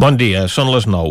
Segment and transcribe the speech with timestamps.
[0.00, 1.10] Bon dia, són les 9.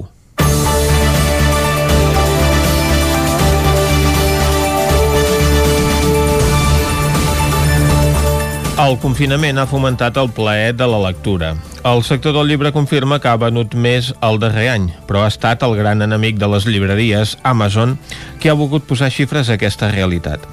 [8.82, 11.52] El confinament ha fomentat el plaer de la lectura.
[11.82, 15.62] El sector del llibre confirma que ha venut més el darrer any, però ha estat
[15.64, 17.94] el gran enemic de les llibreries, Amazon,
[18.44, 20.44] que ha volgut posar xifres a aquesta realitat.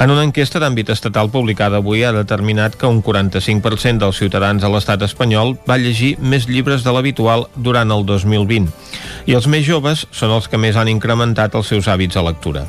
[0.00, 4.72] En una enquesta d'àmbit estatal publicada avui ha determinat que un 45% dels ciutadans a
[4.72, 8.72] l'estat espanyol va llegir més llibres de l'habitual durant el 2020,
[9.28, 12.64] i els més joves són els que més han incrementat els seus hàbits de lectura.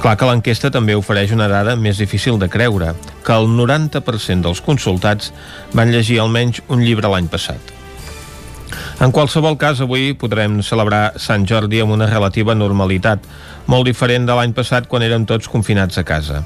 [0.00, 2.92] Clar que l'enquesta també ofereix una dada més difícil de creure,
[3.24, 5.32] que el 90% dels consultats
[5.72, 7.72] van llegir almenys un llibre l'any passat.
[9.00, 13.24] En qualsevol cas, avui podrem celebrar Sant Jordi amb una relativa normalitat,
[13.66, 16.44] molt diferent de l'any passat quan érem tots confinats a casa.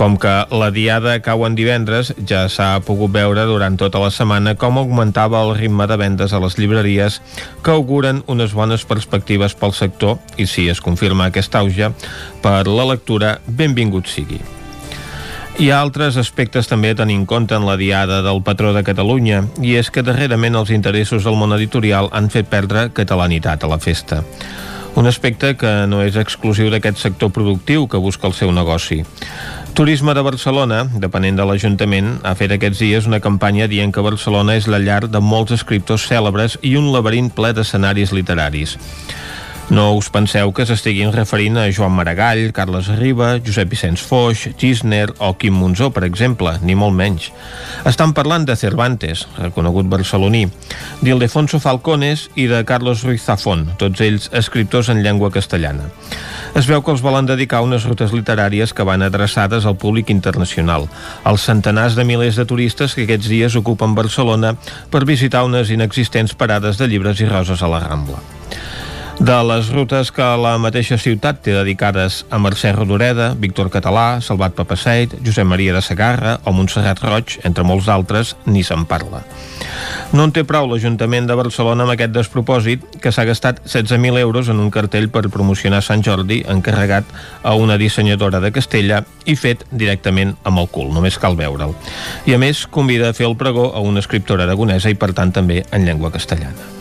[0.00, 4.54] Com que la diada cau en divendres, ja s'ha pogut veure durant tota la setmana
[4.56, 7.18] com augmentava el ritme de vendes a les llibreries
[7.60, 11.90] que auguren unes bones perspectives pel sector i si es confirma aquest auge,
[12.40, 14.40] per la lectura, benvingut sigui.
[15.60, 18.86] Hi ha altres aspectes també a tenir en compte en la diada del patró de
[18.86, 23.74] Catalunya i és que darrerament els interessos del món editorial han fet perdre catalanitat a
[23.76, 24.24] la festa.
[24.96, 29.04] Un aspecte que no és exclusiu d'aquest sector productiu que busca el seu negoci.
[29.78, 34.58] Turisme de Barcelona, depenent de l'Ajuntament, ha fet aquests dies una campanya dient que Barcelona
[34.58, 38.76] és la llar de molts escriptors cèlebres i un laberint ple d'escenaris literaris.
[39.70, 45.12] No us penseu que s'estiguin referint a Joan Maragall, Carles Riba, Josep Vicenç Foix, Gisner
[45.22, 47.28] o Quim Monzó, per exemple, ni molt menys.
[47.86, 50.48] Estan parlant de Cervantes, reconegut barceloní,
[51.06, 55.86] d'Ildefonso Falcones i de Carlos Ruiz Zafón, tots ells escriptors en llengua castellana.
[56.58, 60.90] Es veu que els volen dedicar unes rutes literàries que van adreçades al públic internacional,
[61.22, 64.56] als centenars de milers de turistes que aquests dies ocupen Barcelona
[64.90, 68.18] per visitar unes inexistents parades de llibres i roses a la Rambla.
[69.20, 74.54] De les rutes que la mateixa ciutat té dedicades a Mercè Rodoreda, Víctor Català, Salvat
[74.56, 79.20] Papaseit, Josep Maria de Sagarra o Montserrat Roig, entre molts altres, ni se'n parla.
[80.16, 84.48] No en té prou l'Ajuntament de Barcelona amb aquest despropòsit que s'ha gastat 16.000 euros
[84.48, 87.04] en un cartell per promocionar Sant Jordi encarregat
[87.44, 91.76] a una dissenyadora de Castella i fet directament amb el cul, només cal veure'l.
[92.24, 95.36] I a més convida a fer el pregó a una escriptora aragonesa i per tant
[95.36, 96.72] també en llengua castellana.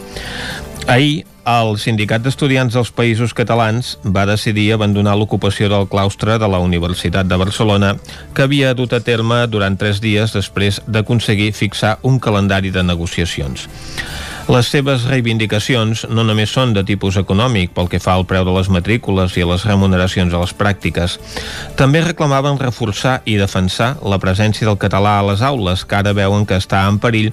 [0.88, 6.60] Ahir, el Sindicat d'Estudiants dels Països Catalans va decidir abandonar l'ocupació del claustre de la
[6.62, 7.96] Universitat de Barcelona
[8.38, 13.66] que havia dut a terme durant tres dies després d'aconseguir fixar un calendari de negociacions.
[14.50, 18.56] Les seves reivindicacions no només són de tipus econòmic pel que fa al preu de
[18.56, 21.20] les matrícules i a les remuneracions a les pràctiques.
[21.78, 26.50] També reclamaven reforçar i defensar la presència del català a les aules, que ara veuen
[26.50, 27.30] que està en perill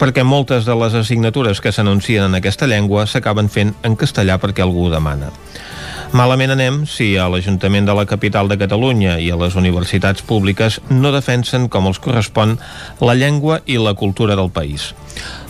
[0.00, 4.64] perquè moltes de les assignatures que s'anuncien en aquesta llengua s'acaben fent en castellà perquè
[4.64, 5.34] algú ho demana.
[6.16, 10.80] Malament anem si a l'Ajuntament de la capital de Catalunya i a les universitats públiques
[10.88, 12.56] no defensen com els correspon
[13.04, 14.94] la llengua i la cultura del país.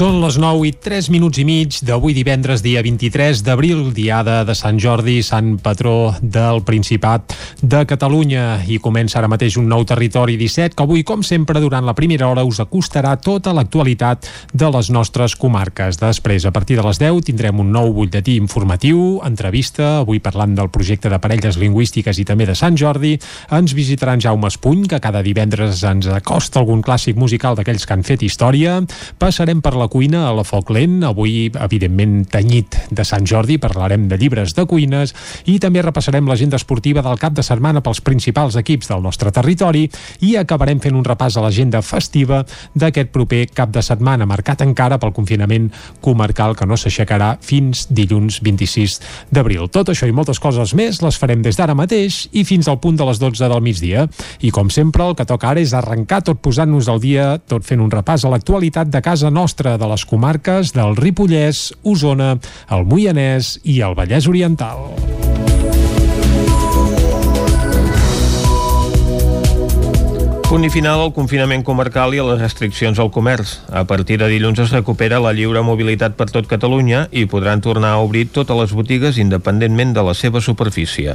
[0.00, 4.54] Són les 9 i 3 minuts i mig d'avui divendres, dia 23 d'abril, diada de
[4.56, 8.62] Sant Jordi, Sant Patró del Principat de Catalunya.
[8.64, 12.30] I comença ara mateix un nou territori 17 que avui, com sempre, durant la primera
[12.30, 14.24] hora us acostarà tota l'actualitat
[14.54, 16.00] de les nostres comarques.
[16.00, 20.72] Després, a partir de les 10, tindrem un nou butlletí informatiu, entrevista, avui parlant del
[20.72, 23.18] projecte de parelles lingüístiques i també de Sant Jordi.
[23.52, 28.08] Ens visitarà Jaume Espuny, que cada divendres ens acosta algun clàssic musical d'aquells que han
[28.14, 28.80] fet història.
[29.20, 34.06] Passarem per la cuina a la Foc Lent, avui evidentment tenyit de Sant Jordi, parlarem
[34.08, 35.12] de llibres de cuines
[35.50, 39.88] i també repassarem l'agenda esportiva del cap de setmana pels principals equips del nostre territori
[40.24, 45.00] i acabarem fent un repàs a l'agenda festiva d'aquest proper cap de setmana, marcat encara
[45.02, 45.68] pel confinament
[46.00, 48.98] comarcal que no s'aixecarà fins dilluns 26
[49.34, 49.66] d'abril.
[49.74, 52.98] Tot això i moltes coses més les farem des d'ara mateix i fins al punt
[53.00, 54.06] de les 12 del migdia.
[54.40, 57.82] I com sempre, el que toca ara és arrencar tot posant-nos al dia, tot fent
[57.82, 62.34] un repàs a l'actualitat de casa nostra, de les comarques del Ripollès, Osona,
[62.70, 64.90] el Moianès i el Vallès Oriental.
[70.50, 73.52] Punt i final al confinament comarcal i a les restriccions al comerç.
[73.70, 77.92] A partir de dilluns es recupera la lliure mobilitat per tot Catalunya i podran tornar
[77.94, 81.14] a obrir totes les botigues independentment de la seva superfície.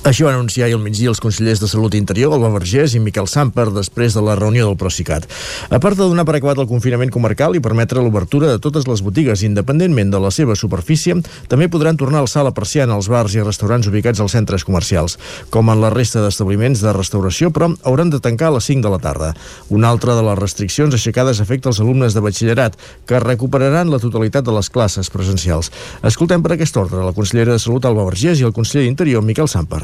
[0.00, 3.28] Això van anunciar ahir al migdia els consellers de Salut Interior, Alba Vergés i Miquel
[3.28, 5.28] Samper, després de la reunió del Procicat.
[5.70, 9.02] A part de donar per acabat el confinament comarcal i permetre l'obertura de totes les
[9.04, 11.14] botigues independentment de la seva superfície,
[11.46, 15.18] també podran tornar a alçar la persiana als bars i restaurants ubicats als centres comercials.
[15.54, 18.94] Com en la resta d'establiments de restauració, però hauran de tancar a les 5 de
[18.96, 19.34] la tarda.
[19.68, 24.48] Una altra de les restriccions aixecades afecta els alumnes de batxillerat, que recuperaran la totalitat
[24.48, 25.70] de les classes presencials.
[26.02, 29.50] Escoltem per aquest ordre la consellera de Salut, Alba Vergés, i el conseller d'Interior, Miquel
[29.52, 29.81] Samper.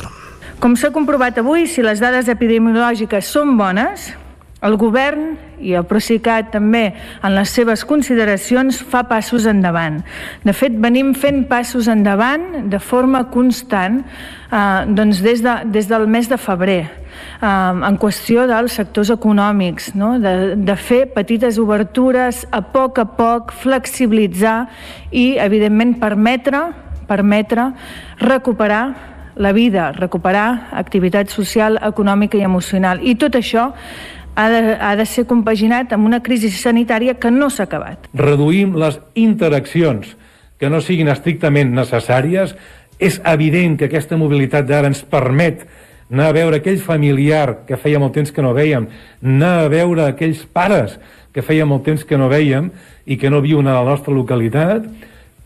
[0.59, 4.09] Com s'ha comprovat avui, si les dades epidemiològiques són bones,
[4.67, 6.89] el govern i el Procicat també
[7.23, 10.01] en les seves consideracions fa passos endavant.
[10.43, 16.09] De fet, venim fent passos endavant de forma constant eh, doncs des, de, des del
[16.11, 20.17] mes de febrer eh, en qüestió dels sectors econòmics, no?
[20.23, 24.65] de, de fer petites obertures a poc a poc, flexibilitzar
[25.13, 26.67] i, evidentment, permetre,
[27.07, 27.71] permetre
[28.27, 33.01] recuperar la vida, recuperar activitat social, econòmica i emocional.
[33.03, 33.71] I tot això
[34.39, 38.11] ha de, ha de ser compaginat amb una crisi sanitària que no s'ha acabat.
[38.15, 40.17] Reduïm les interaccions
[40.59, 42.55] que no siguin estrictament necessàries.
[42.99, 45.63] És evident que aquesta mobilitat d'ara ens permet
[46.11, 48.89] anar a veure aquell familiar que feia molt temps que no veiem,
[49.23, 50.97] anar a veure aquells pares
[51.35, 52.73] que feia molt temps que no veiem
[53.07, 54.89] i que no viuen a la nostra localitat,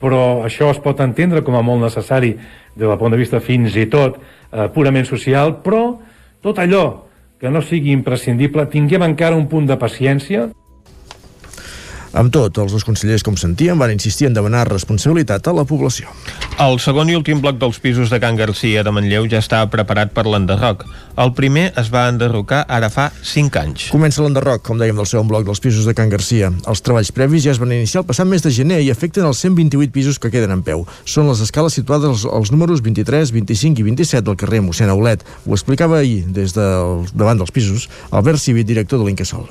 [0.03, 3.77] però això es pot entendre com a molt necessari des del punt de vista fins
[3.79, 5.85] i tot eh, purament social, però
[6.43, 7.07] tot allò
[7.39, 10.49] que no sigui imprescindible, tinguem encara un punt de paciència
[12.13, 16.11] amb tot, els dos consellers, com sentíem, van insistir en demanar responsabilitat a la població.
[16.61, 20.13] El segon i últim bloc dels pisos de Can Garcia de Manlleu ja està preparat
[20.13, 20.85] per l'enderroc.
[21.23, 23.87] El primer es va enderrocar ara fa 5 anys.
[23.93, 26.53] Comença l'enderroc, com dèiem, del segon bloc dels pisos de Can Garcia.
[26.69, 29.41] Els treballs previs ja es van iniciar el passat mes de gener i afecten els
[29.45, 30.87] 128 pisos que queden en peu.
[31.05, 35.25] Són les escales situades als, als números 23, 25 i 27 del carrer Mossèn Aulet.
[35.47, 39.49] Ho explicava ahir, des del, davant dels pisos, Albert Civit, director de l'Incasol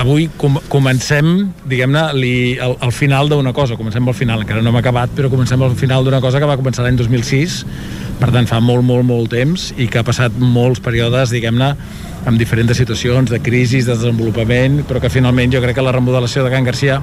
[0.00, 3.76] avui com comencem, diguem-ne, el, el final d'una cosa.
[3.78, 6.56] Comencem al final, encara no hem acabat, però comencem al final d'una cosa que va
[6.58, 7.60] començar l'any 2006,
[8.20, 11.74] per tant fa molt, molt, molt temps, i que ha passat molts períodes, diguem-ne,
[12.24, 16.44] amb diferents situacions de crisi, de desenvolupament, però que finalment jo crec que la remodelació
[16.44, 17.00] de Can Garcia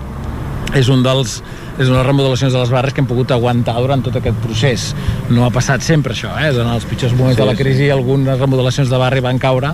[0.77, 1.42] és un dels
[1.81, 4.88] és una remodelacions de les barres que hem pogut aguantar durant tot aquest procés.
[5.30, 6.51] No ha passat sempre això, eh?
[6.54, 9.74] En els pitjors moments sí, de la crisi algunes remodelacions de barri van caure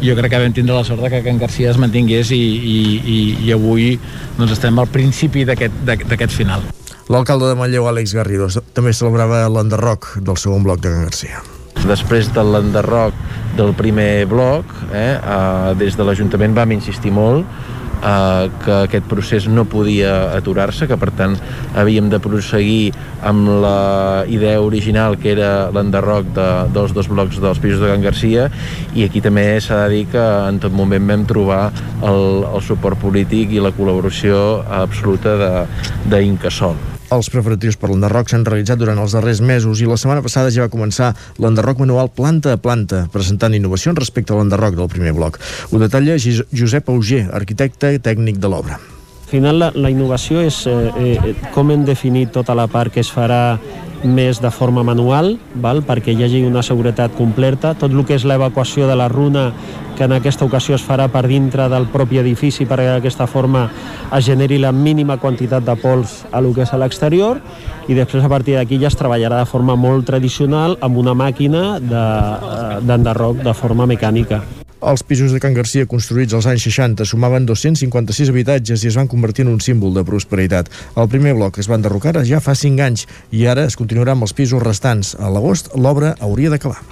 [0.00, 2.40] i jo crec que vam tindre la sort de que Can Garcia es mantingués i,
[2.40, 3.94] i, i, i avui
[4.38, 6.64] doncs estem al principi d'aquest final.
[7.12, 11.42] L'alcalde de Manlleu, Àlex Garrido, també celebrava l'enderroc del segon bloc de Can Garcia.
[11.84, 13.16] Després de l'enderroc
[13.58, 17.44] del primer bloc, eh, eh, des de l'Ajuntament vam insistir molt
[18.04, 21.36] eh, que aquest procés no podia aturar-se, que per tant
[21.74, 22.92] havíem de proseguir
[23.24, 28.04] amb la idea original que era l'enderroc de, dels dos blocs dels pisos de Can
[28.04, 28.48] Garcia
[28.94, 31.62] i aquí també s'ha de dir que en tot moment vam trobar
[32.02, 35.66] el, el suport polític i la col·laboració absoluta
[36.10, 36.93] d'Incasol.
[37.14, 40.64] Els preparatius per l'enderroc s'han realitzat durant els darrers mesos i la setmana passada ja
[40.64, 45.38] va començar l'enderroc manual planta a planta, presentant innovacions respecte a l'enderroc del primer bloc.
[45.70, 48.80] Ho detalla Josep Auger, arquitecte tècnic de l'obra.
[49.24, 50.74] Al final la, la innovació és eh,
[51.14, 53.58] eh, com hem definit tota la part que es farà
[54.04, 55.82] més de forma manual, val?
[55.84, 57.74] perquè hi hagi una seguretat completa.
[57.74, 59.50] Tot el que és l'evacuació de la runa
[59.96, 63.68] que en aquesta ocasió es farà per dintre del propi edifici perquè d'aquesta forma
[64.10, 67.38] es generi la mínima quantitat de pols a lo que és a l'exterior
[67.86, 71.78] i després a partir d'aquí ja es treballarà de forma molt tradicional amb una màquina
[71.78, 74.42] d'enderroc de, de forma mecànica.
[74.84, 79.08] Els pisos de Can Garcia construïts als anys 60 sumaven 256 habitatges i es van
[79.08, 80.68] convertir en un símbol de prosperitat.
[81.00, 84.28] El primer bloc es va enderrocar ja fa 5 anys i ara es continuarà amb
[84.28, 85.14] els pisos restants.
[85.16, 86.82] A l'agost l'obra hauria d'acabar.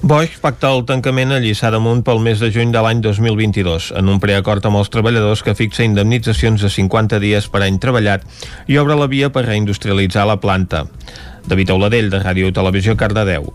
[0.00, 4.08] Boix pacta el tancament a Lliçà d'Amunt pel mes de juny de l'any 2022, en
[4.08, 8.24] un preacord amb els treballadors que fixa indemnitzacions de 50 dies per any treballat
[8.66, 10.86] i obre la via per reindustrialitzar la planta.
[11.46, 13.52] David Auladell, de Ràdio Televisió, Cardedeu.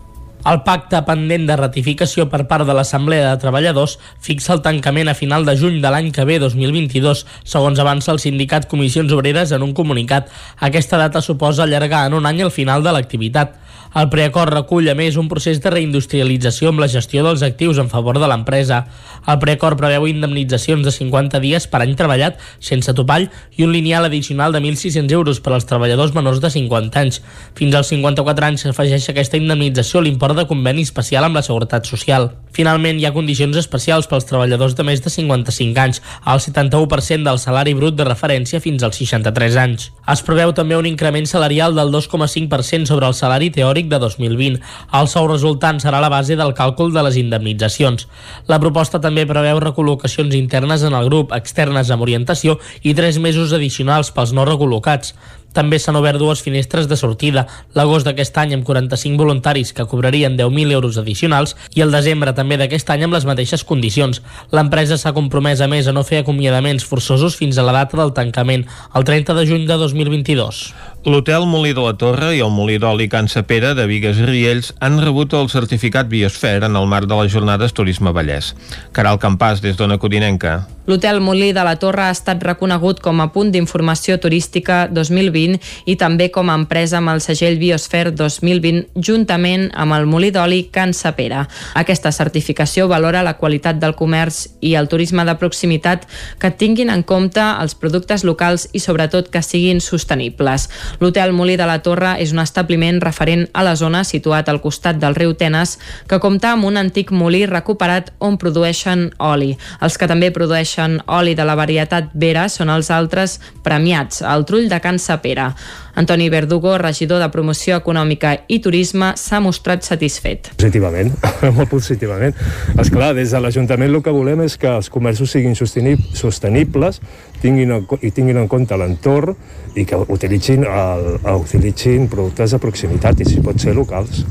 [0.48, 5.14] El pacte pendent de ratificació per part de l'Assemblea de Treballadors fixa el tancament a
[5.18, 9.66] final de juny de l'any que ve 2022, segons avança el sindicat Comissions Obreres en
[9.66, 10.30] un comunicat.
[10.70, 13.58] Aquesta data suposa allargar en un any el final de l'activitat.
[13.96, 17.88] El preacord recull, a més, un procés de reindustrialització amb la gestió dels actius en
[17.88, 18.82] favor de l'empresa.
[19.26, 24.04] El preacord preveu indemnitzacions de 50 dies per any treballat sense topall i un lineal
[24.08, 27.22] addicional de 1.600 euros per als treballadors menors de 50 anys.
[27.56, 32.30] Fins als 54 anys s'afegeix aquesta indemnització l'import de conveni especial amb la Seguretat Social.
[32.54, 37.38] Finalment, hi ha condicions especials pels treballadors de més de 55 anys, al 71% del
[37.38, 39.88] salari brut de referència fins als 63 anys.
[40.08, 44.58] Es preveu també un increment salarial del 2,5% sobre el salari teòric de 2020.
[44.98, 48.08] El sou resultant serà la base del càlcul de les indemnitzacions.
[48.48, 53.52] La proposta també preveu recol·locacions internes en el grup, externes amb orientació i 3 mesos
[53.52, 55.14] addicionals pels no recol·locats.
[55.56, 60.36] També s'han obert dues finestres de sortida, l'agost d'aquest any amb 45 voluntaris que cobrarien
[60.38, 64.22] 10.000 euros addicionals i el desembre també d'aquest any amb les mateixes condicions.
[64.52, 68.14] L'empresa s'ha compromès a més a no fer acomiadaments forçosos fins a la data del
[68.14, 70.62] tancament, el 30 de juny de 2022.
[71.08, 74.72] L'hotel Molí de la Torre i el Molí d'Oli Can Sapera de Vigues i Riells
[74.84, 78.54] han rebut el certificat Biosfer en el marc de les jornades Turisme Vallès.
[78.92, 80.58] Caral Campàs, des d'Ona Codinenca.
[80.88, 85.96] L'Hotel Molí de la Torre ha estat reconegut com a punt d'informació turística 2020 i
[86.00, 90.94] també com a empresa amb el segell Biosfer 2020 juntament amb el Molí d'Oli Can
[90.96, 91.42] Sapera.
[91.76, 96.06] Aquesta certificació valora la qualitat del comerç i el turisme de proximitat
[96.40, 100.70] que tinguin en compte els productes locals i sobretot que siguin sostenibles.
[101.04, 104.96] L'Hotel Molí de la Torre és un establiment referent a la zona situat al costat
[105.04, 105.76] del riu Tenes
[106.08, 109.52] que compta amb un antic molí recuperat on produeixen oli.
[109.84, 114.44] Els que també produeixen produeixen oli de la varietat Vera són els altres premiats, el
[114.46, 115.54] trull de Can Sapera.
[115.98, 120.52] Antoni Verdugo, regidor de Promoció Econòmica i Turisme, s'ha mostrat satisfet.
[120.56, 121.10] Positivament,
[121.56, 122.34] molt positivament.
[122.78, 127.00] És clar, des de l'Ajuntament el que volem és que els comerços siguin sostenibles
[127.42, 129.34] tinguin i tinguin en compte l'entorn
[129.74, 134.22] i que utilitzin, el, utilitzin productes de proximitat i si pot ser locals.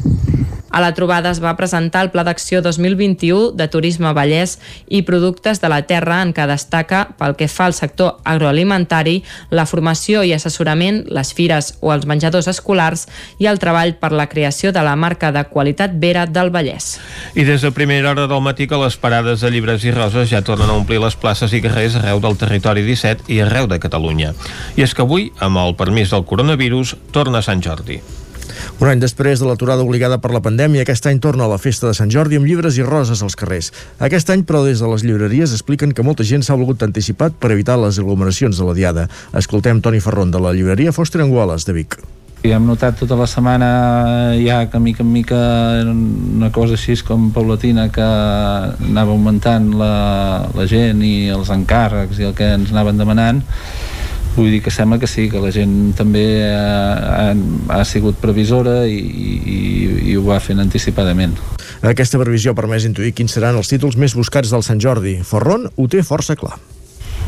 [0.70, 4.58] A la trobada es va presentar el Pla d'Acció 2021 de Turisme Vallès
[4.88, 9.66] i Productes de la Terra en què destaca, pel que fa al sector agroalimentari, la
[9.66, 13.08] formació i assessorament, les fires o els menjadors escolars
[13.40, 16.98] i el treball per la creació de la marca de qualitat Vera del Vallès.
[17.36, 20.44] I des de primera hora del matí que les parades de llibres i roses ja
[20.44, 24.34] tornen a omplir les places i carrers arreu del territori 17 i arreu de Catalunya.
[24.76, 28.02] I és que avui, amb el permís del coronavirus, torna Sant Jordi.
[28.82, 31.90] Un any després de l'aturada obligada per la pandèmia, aquest any torna a la festa
[31.90, 33.72] de Sant Jordi amb llibres i roses als carrers.
[34.00, 37.54] Aquest any, però, des de les llibreries expliquen que molta gent s'ha volgut anticipat per
[37.56, 39.08] evitar les aglomeracions de la Diada.
[39.34, 42.00] Escoltem Toni Ferron de la llibreria Foster Anguales de Vic.
[42.46, 43.68] I hem notat tota la setmana
[44.38, 45.40] ja que mica en mica
[45.82, 52.30] una cosa així com paulatina que anava augmentant la, la gent i els encàrrecs i
[52.30, 53.42] el que ens anaven demanant
[54.38, 57.34] vull dir que sembla que sí, que la gent també ha,
[57.74, 59.60] ha sigut previsora i, i,
[60.14, 61.36] i ho va fent anticipadament.
[61.82, 65.18] Aquesta previsió ha permès intuir quins seran els títols més buscats del Sant Jordi.
[65.26, 66.56] Ferron ho té força clar.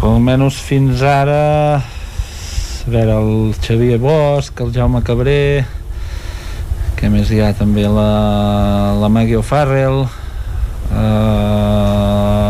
[0.06, 1.42] Almenys fins ara
[1.80, 5.66] a veure, el Xavier Bosch, el Jaume Cabré
[7.00, 10.10] que més hi ha també la, la Maggie O'Farrell uh,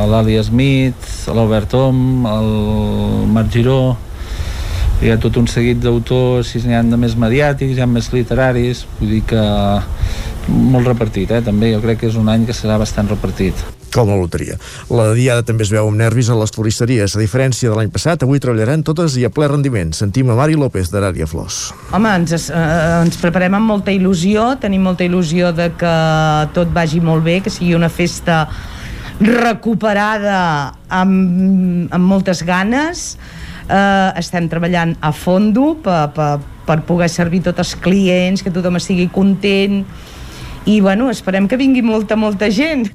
[0.10, 2.50] l'Ali Smith l'Albert Tom el
[3.36, 3.98] Marc Giró
[5.00, 8.12] hi ha tot un seguit d'autors, si n'hi ha de més mediàtics, hi ha més
[8.12, 9.44] literaris, vull dir que
[10.50, 11.44] molt repartit, eh?
[11.46, 14.54] també jo crec que és un any que serà bastant repartit com la loteria.
[14.94, 17.16] La diada també es veu amb nervis a les floristeries.
[17.16, 19.96] A diferència de l'any passat, avui treballaran totes i a ple rendiment.
[19.98, 21.72] Sentim a Mari López d'Arària Flors.
[21.90, 22.60] Home, ens, eh,
[23.02, 25.96] ens preparem amb molta il·lusió, tenim molta il·lusió de que
[26.54, 28.48] tot vagi molt bé, que sigui una festa
[29.20, 33.18] recuperada amb, amb moltes ganes,
[33.70, 36.32] eh, estem treballant a fondo per, per,
[36.68, 39.84] per poder servir tots els clients, que tothom estigui content
[40.70, 42.90] i bueno, esperem que vingui molta, molta gent.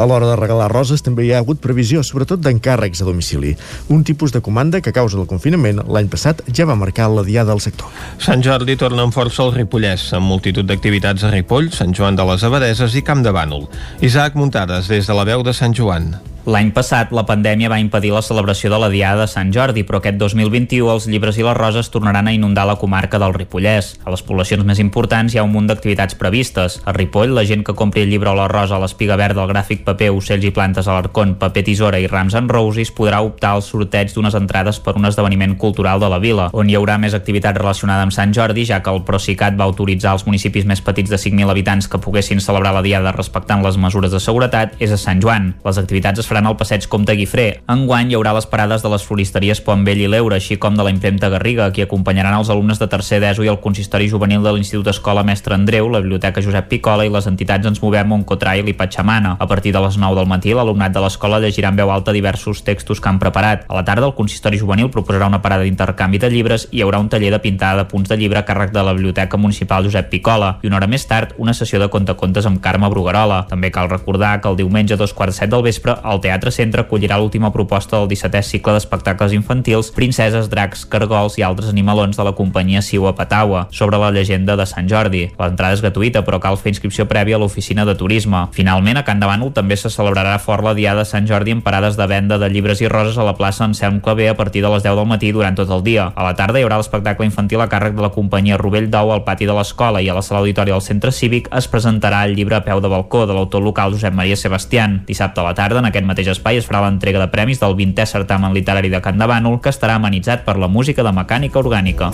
[0.00, 3.56] A l'hora de regalar roses també hi ha hagut previsió, sobretot d'encàrrecs a domicili.
[3.92, 7.26] Un tipus de comanda que a causa del confinament l'any passat ja va marcar la
[7.26, 7.90] diada del sector.
[8.22, 12.26] Sant Jordi torna amb força al Ripollès, amb multitud d'activitats a Ripoll, Sant Joan de
[12.32, 13.68] les Abadeses i Camp de Bànol.
[14.00, 16.14] Isaac Muntades, des de la veu de Sant Joan.
[16.48, 19.98] L'any passat, la pandèmia va impedir la celebració de la Diada de Sant Jordi, però
[20.00, 23.90] aquest 2021 els llibres i les roses tornaran a inundar la comarca del Ripollès.
[24.08, 26.78] A les poblacions més importants hi ha un munt d'activitats previstes.
[26.88, 29.52] A Ripoll, la gent que compri el llibre o la rosa a l'espiga verda, el
[29.52, 33.52] gràfic paper, ocells i plantes a l'arcon, paper tisora i rams en roses podrà optar
[33.58, 37.12] al sorteig d'unes entrades per un esdeveniment cultural de la vila, on hi haurà més
[37.12, 41.12] activitat relacionada amb Sant Jordi, ja que el Procicat va autoritzar als municipis més petits
[41.12, 45.00] de 5.000 habitants que poguessin celebrar la Diada respectant les mesures de seguretat, és a
[45.00, 45.52] Sant Joan.
[45.68, 47.60] Les activitats es faran seran al passeig Comte Guifré.
[47.68, 50.90] Enguany hi haurà les parades de les floristeries Vell i l'Eure, així com de la
[50.90, 54.88] impremta Garriga, qui acompanyaran els alumnes de tercer d'ESO i el consistori juvenil de l'Institut
[54.88, 59.36] Escola Mestre Andreu, la Biblioteca Josep Picola i les entitats Ens Movem, Oncotrail i Patxamana.
[59.38, 62.64] A partir de les 9 del matí, l'alumnat de l'escola llegirà en veu alta diversos
[62.64, 63.66] textos que han preparat.
[63.68, 67.00] A la tarda, el consistori juvenil proposarà una parada d'intercanvi de llibres i hi haurà
[67.00, 70.08] un taller de pintada de punts de llibre a càrrec de la Biblioteca Municipal Josep
[70.08, 73.44] Picola i una hora més tard una sessió de contacontes amb Carme Bruguerola.
[73.50, 76.84] També cal recordar que el diumenge a dos quarts set del vespre el Teatre Centre
[76.84, 82.26] acollirà l'última proposta del 17è cicle d'espectacles infantils Princeses, dracs, cargols i altres animalons de
[82.26, 85.26] la companyia Siua Patawa sobre la llegenda de Sant Jordi.
[85.38, 88.46] L'entrada és gratuïta però cal fer inscripció prèvia a l'oficina de turisme.
[88.52, 91.64] Finalment, a Can de Bànol també se celebrarà fort la Diada de Sant Jordi amb
[91.64, 94.70] parades de venda de llibres i roses a la plaça Anselm Clavé a partir de
[94.72, 96.10] les 10 del matí durant tot el dia.
[96.14, 99.24] A la tarda hi haurà l'espectacle infantil a càrrec de la companyia Rovell d'Ou al
[99.24, 102.58] pati de l'escola i a la sala auditori del centre cívic es presentarà el llibre
[102.58, 105.02] a peu de balcó de l'autor local Josep Maria Sebastián.
[105.06, 108.06] Dissabte a la tarda, en aquest mateix espai, es farà l'entrega de premis del 20è
[108.10, 112.10] certamen literari de Can de Bànol, que estarà amenitzat per la música de mecànica orgànica.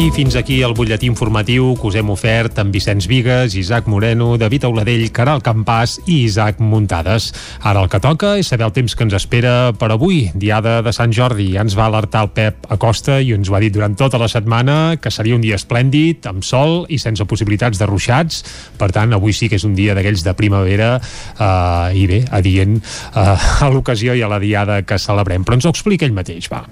[0.00, 4.38] I fins aquí el butlletí informatiu que us hem ofert amb Vicenç Vigues, Isaac Moreno,
[4.40, 7.26] David Auladell, Caral Campàs i Isaac Muntades.
[7.60, 10.94] Ara el que toca és saber el temps que ens espera per avui, diada de
[10.96, 11.50] Sant Jordi.
[11.52, 14.30] Ja ens va alertar el Pep Acosta i ens ho ha dit durant tota la
[14.32, 18.40] setmana que seria un dia esplèndid, amb sol i sense possibilitats de ruixats.
[18.80, 22.80] Per tant, avui sí que és un dia d'aquells de primavera eh, i bé, adient
[22.80, 25.44] eh, a l'ocasió i a la diada que celebrem.
[25.44, 26.64] Però ens ho explica ell mateix, va.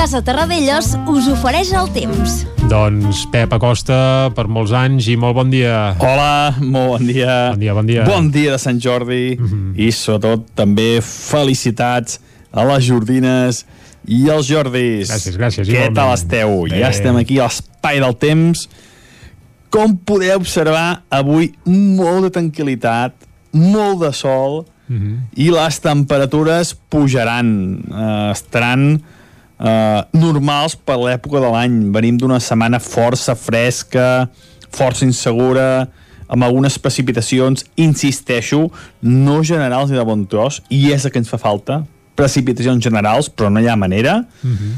[0.00, 2.38] Casa Terradellos us ofereix el temps.
[2.70, 5.90] Doncs Pep Acosta, per molts anys i molt bon dia.
[6.00, 7.34] Hola, molt bon dia.
[7.50, 8.06] Bon dia, bon dia.
[8.08, 9.74] Bon dia de Sant Jordi mm -hmm.
[9.76, 12.16] i sobretot també felicitats
[12.50, 13.66] a les Jordines
[14.08, 15.12] i els Jordis.
[15.12, 15.68] Gràcies, gràcies.
[15.68, 15.94] Què igualment.
[15.94, 16.64] tal esteu?
[16.70, 16.80] Bé.
[16.80, 18.68] Ja estem aquí a l'espai del temps.
[19.68, 23.12] Com podeu observar, avui molt de tranquil·litat,
[23.52, 25.16] molt de sol Mm -hmm.
[25.36, 29.02] i les temperatures pujaran, eh, estaran
[29.60, 31.78] eh, normals per l'època de l'any.
[31.94, 34.28] Venim d'una setmana força fresca,
[34.72, 35.88] força insegura,
[36.30, 38.68] amb algunes precipitacions, insisteixo,
[39.02, 41.82] no generals ni de bon tros, i és el que ens fa falta,
[42.18, 44.20] precipitacions generals, però no hi ha manera.
[44.42, 44.72] Mm -hmm.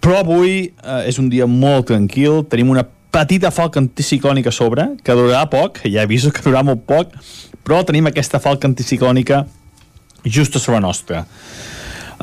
[0.00, 4.88] Però avui eh, és un dia molt tranquil, tenim una petita falca anticiclònica a sobre,
[5.02, 7.12] que durarà poc, ja aviso que durarà molt poc,
[7.64, 9.46] però tenim aquesta falca anticiclònica
[10.24, 11.26] just a sobre nostra.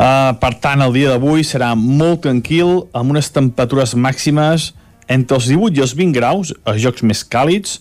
[0.01, 4.71] Uh, per tant, el dia d'avui serà molt tranquil, amb unes temperatures màximes
[5.05, 7.75] entre els 18 i els 20 graus, els jocs més càlids,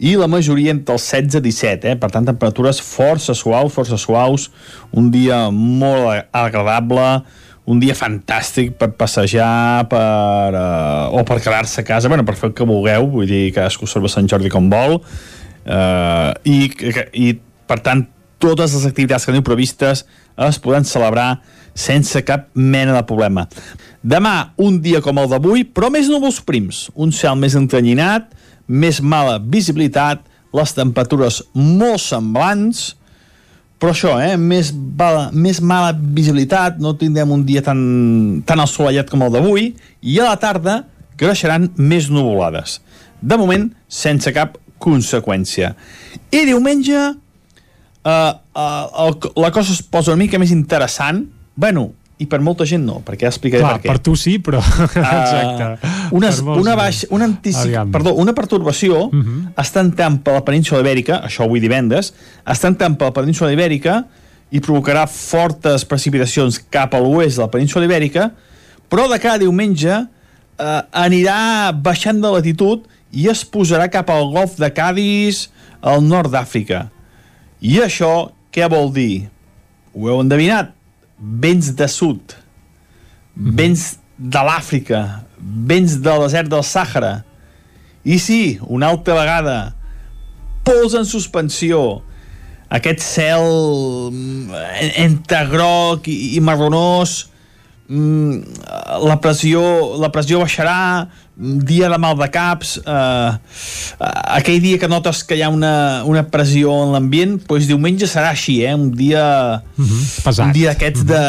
[0.00, 1.98] i la majoria entre els 16 i 17, eh?
[2.00, 4.48] per tant, temperatures força suaus, força suaus,
[4.96, 7.08] un dia molt agradable,
[7.68, 12.48] un dia fantàstic per passejar per, uh, o per quedar-se a casa, bueno, per fer
[12.48, 16.62] el que vulgueu, vull dir, cadascú observa Sant Jordi com vol, uh, i,
[17.12, 17.34] i
[17.68, 18.08] per tant,
[18.42, 20.04] totes les activitats que teniu previstes
[20.48, 21.40] es poden celebrar
[21.78, 23.46] sense cap mena de problema.
[24.02, 28.30] Demà, un dia com el d'avui, però més núvols prims, un cel més entrenyinat,
[28.68, 30.22] més mala visibilitat,
[30.54, 32.94] les temperatures molt semblants,
[33.78, 39.10] però això, eh, més, mala, més mala visibilitat, no tindrem un dia tan, tan assolellat
[39.10, 39.68] com el d'avui,
[40.02, 40.80] i a la tarda
[41.18, 42.80] creixeran més nuvolades.
[43.22, 45.74] De moment, sense cap conseqüència.
[46.34, 46.98] I diumenge,
[48.04, 48.10] uh,
[48.54, 51.24] uh, el, la cosa es posa una mica més interessant,
[51.56, 53.88] bueno, i per molta gent no, perquè ja explicaré Clar, per què.
[53.92, 54.58] per tu sí, però...
[54.88, 55.66] Exacte.
[55.86, 56.76] Uh, una, molts una, no.
[56.80, 57.74] baix, una, antici...
[57.94, 59.36] Perdó, una pertorbació uh Mhm.
[59.54, 59.62] -huh.
[59.64, 62.12] està entrant per la península ibèrica, això avui divendres,
[62.46, 64.04] està entrant per la península ibèrica
[64.50, 68.32] i provocarà fortes precipitacions cap a l'oest de la península ibèrica,
[68.90, 70.06] però de cada diumenge
[70.58, 72.80] eh, anirà baixant de latitud
[73.12, 75.50] i es posarà cap al golf de Cádiz,
[75.82, 76.88] al nord d'Àfrica.
[77.60, 79.28] I això què vol dir?
[79.94, 80.70] Ho heu endevinat?
[81.18, 82.36] Vents de sud,
[83.34, 87.24] vents de l'Àfrica, vents del desert del Sàhara.
[88.06, 89.56] I sí, una altra vegada,
[90.66, 92.04] pols en suspensió,
[92.70, 93.48] aquest cel
[94.12, 94.54] mm,
[95.02, 97.24] entre groc i, i marronós,
[97.88, 99.62] la pressió,
[100.00, 103.30] la pressió baixarà, mm, dia de mal de caps, eh,
[104.38, 108.30] aquell dia que notes que hi ha una, una pressió en l'ambient, doncs diumenge serà
[108.34, 108.74] així, eh?
[108.74, 110.46] un dia, Mhm, pesat.
[110.46, 111.22] un dia d'aquests de...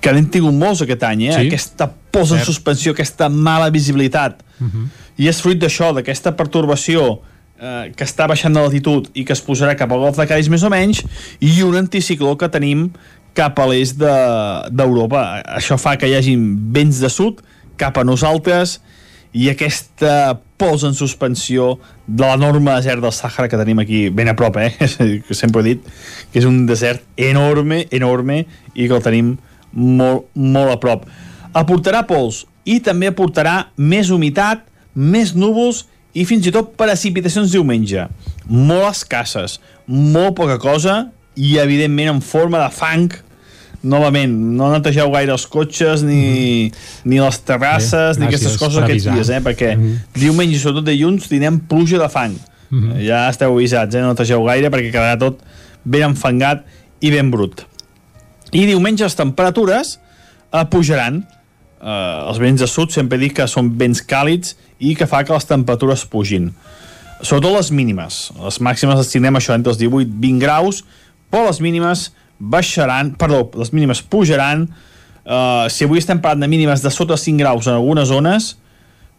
[0.00, 1.32] que n'hem tingut molts aquest any, eh?
[1.36, 1.46] Sí.
[1.48, 4.42] aquesta posa en suspensió, aquesta mala visibilitat.
[4.60, 4.88] Mhm.
[5.18, 7.20] I és fruit d'això, d'aquesta pertorbació
[7.60, 10.48] eh, que està baixant de latitud i que es posarà cap al golf de Cádiz
[10.48, 11.02] més o menys,
[11.40, 12.88] i un anticicló que tenim
[13.34, 15.22] cap a l'est de- d'Europa.
[15.42, 16.42] De, Això fa que hi hagin
[16.72, 17.40] vents de sud
[17.80, 18.80] cap a nosaltres
[19.32, 24.34] i aquesta pols en suspensió de l'enorme desert del Sàhara que tenim aquí ben a
[24.36, 24.70] prop, eh?
[25.26, 25.86] que sempre he dit
[26.32, 28.42] que és un desert enorme, enorme
[28.74, 29.38] i que el tenim
[29.72, 31.08] molt, molt a prop.
[31.56, 34.62] Aportarà pols i també aportarà més humitat,
[34.94, 38.04] més núvols i fins i tot precipitacions diumenge.
[38.46, 43.12] Molt escasses, molt poca cosa i evidentment en forma de fang
[43.82, 47.10] novament, no netegeu gaire els cotxes ni, mm.
[47.10, 49.40] ni les terrasses Bé, ni aquestes coses aquests dies, eh?
[49.42, 49.96] perquè mm.
[50.14, 53.02] diumenge, sobretot dilluns, tindrem pluja de fang mm -hmm.
[53.02, 54.00] ja esteu avisats, eh?
[54.00, 55.42] no netegeu gaire perquè quedarà tot
[55.84, 56.64] ben enfangat
[57.00, 57.66] i ben brut
[58.52, 59.98] i diumenge les temperatures
[60.52, 61.22] eh, pujaran
[61.82, 65.32] eh, els vents de sud sempre dic que són vents càlids i que fa que
[65.32, 66.52] les temperatures pugin
[67.20, 70.84] sobretot les mínimes les màximes les tindrem això entre els 18 i 20 graus
[71.32, 74.66] però les mínimes baixaran, perdó, les mínimes pujaran,
[75.24, 78.52] uh, si avui estem parlant de mínimes de sota 5 graus en algunes zones,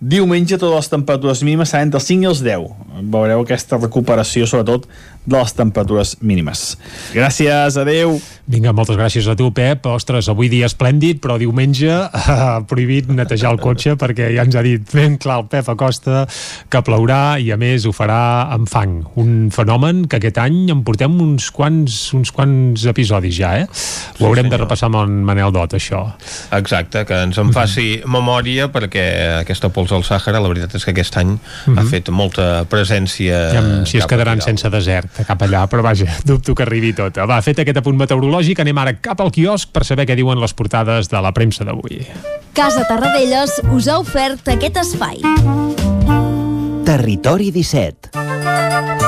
[0.04, 2.70] diumenge totes les temperatures mínimes seran entre els 5 i els 10.
[3.14, 4.88] Veureu aquesta recuperació, sobretot,
[5.26, 6.74] de les temperatures mínimes.
[7.16, 8.18] Gràcies, adeu.
[8.44, 9.86] Vinga, moltes gràcies a tu, Pep.
[9.88, 14.64] Ostres, avui dia esplèndid, però diumenge ha prohibit netejar el cotxe perquè ja ens ha
[14.66, 16.26] dit ben clar el Pep Acosta
[16.72, 19.00] que plourà i a més ho farà amb fang.
[19.20, 23.68] Un fenomen que aquest any en portem uns quants, uns quants episodis ja, eh?
[24.20, 26.04] Ho haurem sí, de repassar amb en Manel Dot, això.
[26.52, 29.08] Exacte, que ens en faci memòria perquè
[29.40, 31.80] aquesta pols al Sàhara, la veritat és que aquest any mm -hmm.
[31.80, 33.38] ha fet molta presència...
[33.54, 37.18] Ja, si es quedaran sense desert cap allà, però vaja, dubto que arribi tot.
[37.18, 40.54] Va, fet aquest apunt meteorològic, anem ara cap al quiosc per saber què diuen les
[40.54, 42.06] portades de la premsa d'avui.
[42.54, 45.22] Casa Tarradellas us ha ofert aquest espai.
[46.86, 49.03] Territori 17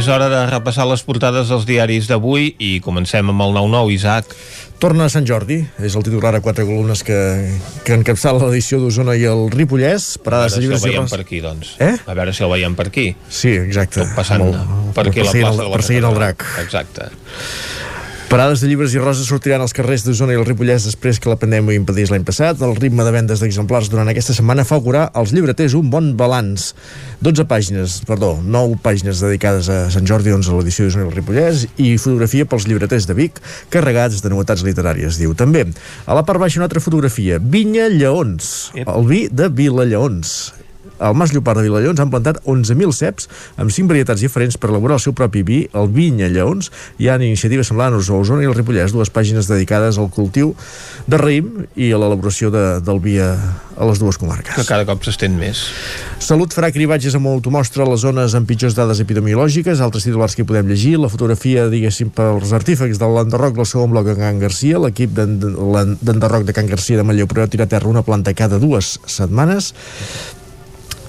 [0.00, 4.30] És hora de repassar les portades dels diaris d'avui i comencem amb el 9-9, Isaac.
[4.80, 7.18] Torna a Sant Jordi, és el titular a quatre columnes que,
[7.84, 10.14] que encapçala l'edició d'Osona i el Ripollès.
[10.24, 11.74] Parades a veure si el veiem per aquí, doncs.
[11.84, 11.92] Eh?
[12.00, 13.10] A veure si el veiem per aquí.
[13.28, 14.00] Sí, exacte.
[14.00, 14.56] Tot passant el,
[14.96, 16.48] per aquí la plaça el, de la Perseguint el drac.
[16.64, 17.10] Exacte.
[18.30, 21.34] Parades de llibres i roses sortiran als carrers d'Osona i el Ripollès després que la
[21.34, 22.60] pandèmia impedís l'any passat.
[22.62, 26.68] El ritme de vendes d'exemplars durant aquesta setmana fa augurar als llibreters un bon balanç.
[27.26, 31.18] 12 pàgines, perdó, 9 pàgines dedicades a Sant Jordi, 11 a l'edició d'Osona i el
[31.18, 33.42] Ripollès i fotografia pels llibreters de Vic
[33.74, 35.34] carregats de novetats literàries, diu.
[35.34, 35.66] També,
[36.06, 40.52] a la part baixa una altra fotografia, Vinya Lleons, el vi de Vila Lleons
[41.00, 43.28] al Mas Llopart de Vilallons han plantat 11.000 ceps
[43.60, 46.70] amb 5 varietats diferents per elaborar el seu propi vi, el Vinya Lleons.
[47.00, 50.54] Hi ha iniciatives semblants a Osona i el Ripollès, dues pàgines dedicades al cultiu
[51.08, 53.32] de raïm i a l'elaboració de, del vi a,
[53.80, 54.54] a les dues comarques.
[54.60, 55.62] Que cada cop s'estén més.
[56.20, 60.44] Salut farà cribatges amb automostra a les zones amb pitjors dades epidemiològiques, altres titulars que
[60.48, 64.82] podem llegir, la fotografia, diguéssim, pels artífecs de l'enderroc del segon bloc de Can Garcia,
[64.84, 68.98] l'equip d'enderroc de Can Garcia de Manlleu però tira a terra una planta cada dues
[69.08, 69.72] setmanes.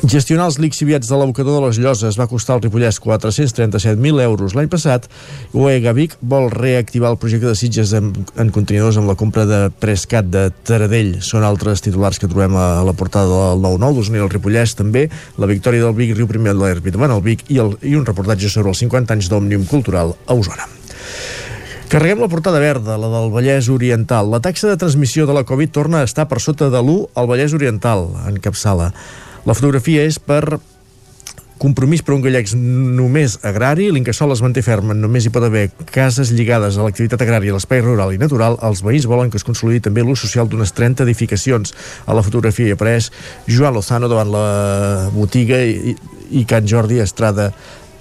[0.01, 4.65] Gestionar els lixiviats de l'abocador de les Lloses va costar al Ripollès 437.000 euros l'any
[4.65, 5.05] passat.
[5.53, 8.09] UEGA Vic vol reactivar el projecte de Sitges en,
[8.41, 11.19] en contenidors amb la compra de Prescat de Taradell.
[11.21, 15.05] Són altres titulars que trobem a, la portada del 9-9 d'Osona i el Ripollès també.
[15.37, 18.09] La victòria del Vic, Riu Primer de l'Herbit van al Vic i, el, i un
[18.09, 20.65] reportatge sobre els 50 anys d'Òmnium Cultural a Osona.
[21.93, 24.33] Carreguem la portada verda, la del Vallès Oriental.
[24.33, 27.27] La taxa de transmissió de la Covid torna a estar per sota de l'1 al
[27.29, 28.95] Vallès Oriental, en capçala.
[29.45, 30.59] La fotografia és per
[31.61, 36.31] compromís per un gallecs només agrari, l'Incasol es manté ferm, només hi pot haver cases
[36.33, 40.01] lligades a l'activitat agrària, l'espai rural i natural, els veïns volen que es consolidi també
[40.05, 41.75] l'ús social d'unes 30 edificacions.
[42.09, 43.11] A la fotografia hi apareix
[43.45, 44.47] Joan Lozano davant la
[45.13, 45.93] botiga i,
[46.31, 47.51] i Can Jordi Estrada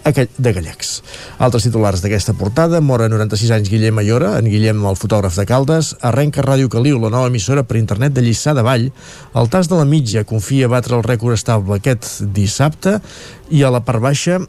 [0.04, 1.02] de Gallecs.
[1.38, 5.94] Altres titulars d'aquesta portada, mora 96 anys Guillem Ayora, en Guillem el fotògraf de Caldes,
[6.00, 8.90] arrenca Ràdio Caliu, la nova emissora per internet de Lliçà de Vall,
[9.34, 13.00] el tas de la mitja confia batre el rècord estable aquest dissabte,
[13.50, 14.40] i a la part baixa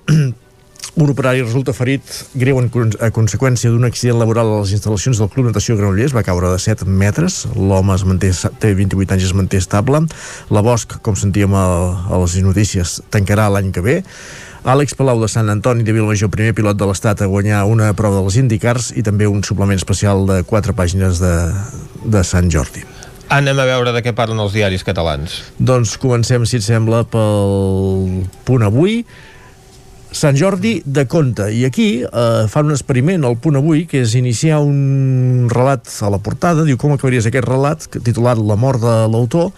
[0.96, 2.04] un operari resulta ferit
[2.36, 6.24] greu en, a conseqüència d'un accident laboral a les instal·lacions del Club Natació Granollers, va
[6.28, 10.04] caure de 7 metres, l'home es manté, té 28 anys i es manté estable,
[10.52, 11.66] la Bosch, com sentíem a,
[12.12, 14.00] a les notícies, tancarà l'any que ve,
[14.62, 18.20] Àlex Palau de Sant Antoni de Vilamajor, primer pilot de l'Estat a guanyar una prova
[18.20, 21.34] dels IndyCars i també un suplement especial de quatre pàgines de,
[22.06, 22.86] de Sant Jordi.
[23.34, 25.40] Anem a veure de què parlen els diaris catalans.
[25.58, 29.00] Doncs comencem, si et sembla, pel punt avui.
[30.14, 31.48] Sant Jordi de Conte.
[31.50, 36.14] I aquí eh, fan un experiment al punt avui, que és iniciar un relat a
[36.14, 39.56] la portada, diu com acabaries aquest relat, titulat La mort de l'autor,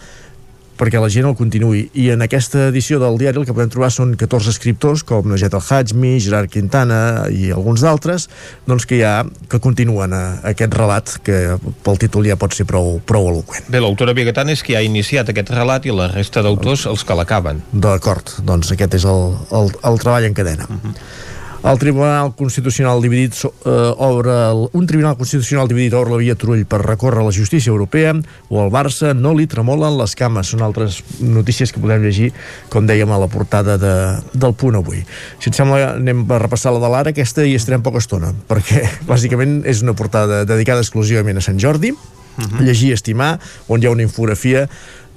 [0.78, 1.88] perquè la gent el continuï.
[2.00, 5.54] I en aquesta edició del diari el que podem trobar són 14 escriptors, com Najet
[5.56, 7.00] El-Hajmi, Gerard Quintana
[7.32, 8.28] i alguns d'altres,
[8.68, 9.14] doncs que ja
[9.50, 13.68] que continuen a, a aquest relat que pel títol ja pot ser prou, prou eloquent.
[13.70, 17.18] Bé, l'autora Bigatana és qui ha iniciat aquest relat i la resta d'autors els que
[17.18, 17.62] l'acaben.
[17.72, 20.68] D'acord, doncs aquest és el, el, el treball en cadena.
[20.68, 21.32] Uh -huh.
[21.64, 23.70] El Tribunal Constitucional dividit eh,
[24.04, 27.72] obre el, un Tribunal Constitucional dividit obre la via Turull per recórrer a la justícia
[27.72, 28.12] europea
[28.52, 30.50] o al Barça no li tremolen les cames.
[30.52, 32.34] Són altres notícies que podem llegir,
[32.68, 33.94] com dèiem, a la portada de,
[34.36, 35.06] del punt avui.
[35.40, 37.14] Si et sembla, anem a repassar la de l'ara.
[37.16, 41.94] Aquesta hi estarem poca estona, perquè bàsicament és una portada dedicada exclusivament a Sant Jordi,
[41.94, 42.60] uh -huh.
[42.60, 44.68] llegir i estimar, on hi ha una infografia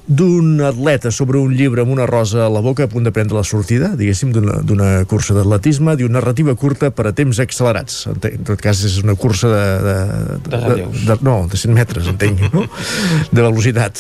[0.08, 3.36] d'un atleta sobre un llibre amb una rosa a la boca a punt de prendre
[3.36, 8.06] la sortida, diguéssim, d'una cursa d'atletisme, diu narrativa curta per a temps accelerats.
[8.08, 9.66] En tot cas, és una cursa de...
[9.84, 10.00] De,
[10.48, 12.64] de, de, de, de No, de 100 metres, entenc, no?
[13.36, 14.00] De velocitat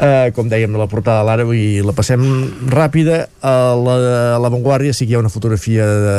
[0.00, 2.22] eh, com dèiem a la portada de l'ara i la passem
[2.72, 3.24] ràpida.
[3.40, 6.18] A l'avantguàrdia la, sí que hi ha una fotografia de,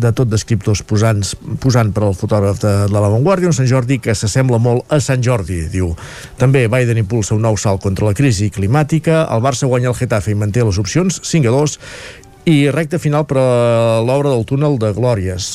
[0.00, 1.22] de tot d'escriptors posant,
[1.62, 5.22] posant per al fotògraf de, de l'avantguàrdia un Sant Jordi que s'assembla molt a Sant
[5.24, 5.92] Jordi diu,
[6.40, 10.32] també Biden impulsa un nou salt contra la crisi climàtica el Barça guanya el Getafe
[10.32, 11.78] i manté les opcions 5 a 2
[12.50, 13.48] i recta final per a
[14.04, 15.52] l'obra del túnel de Glòries.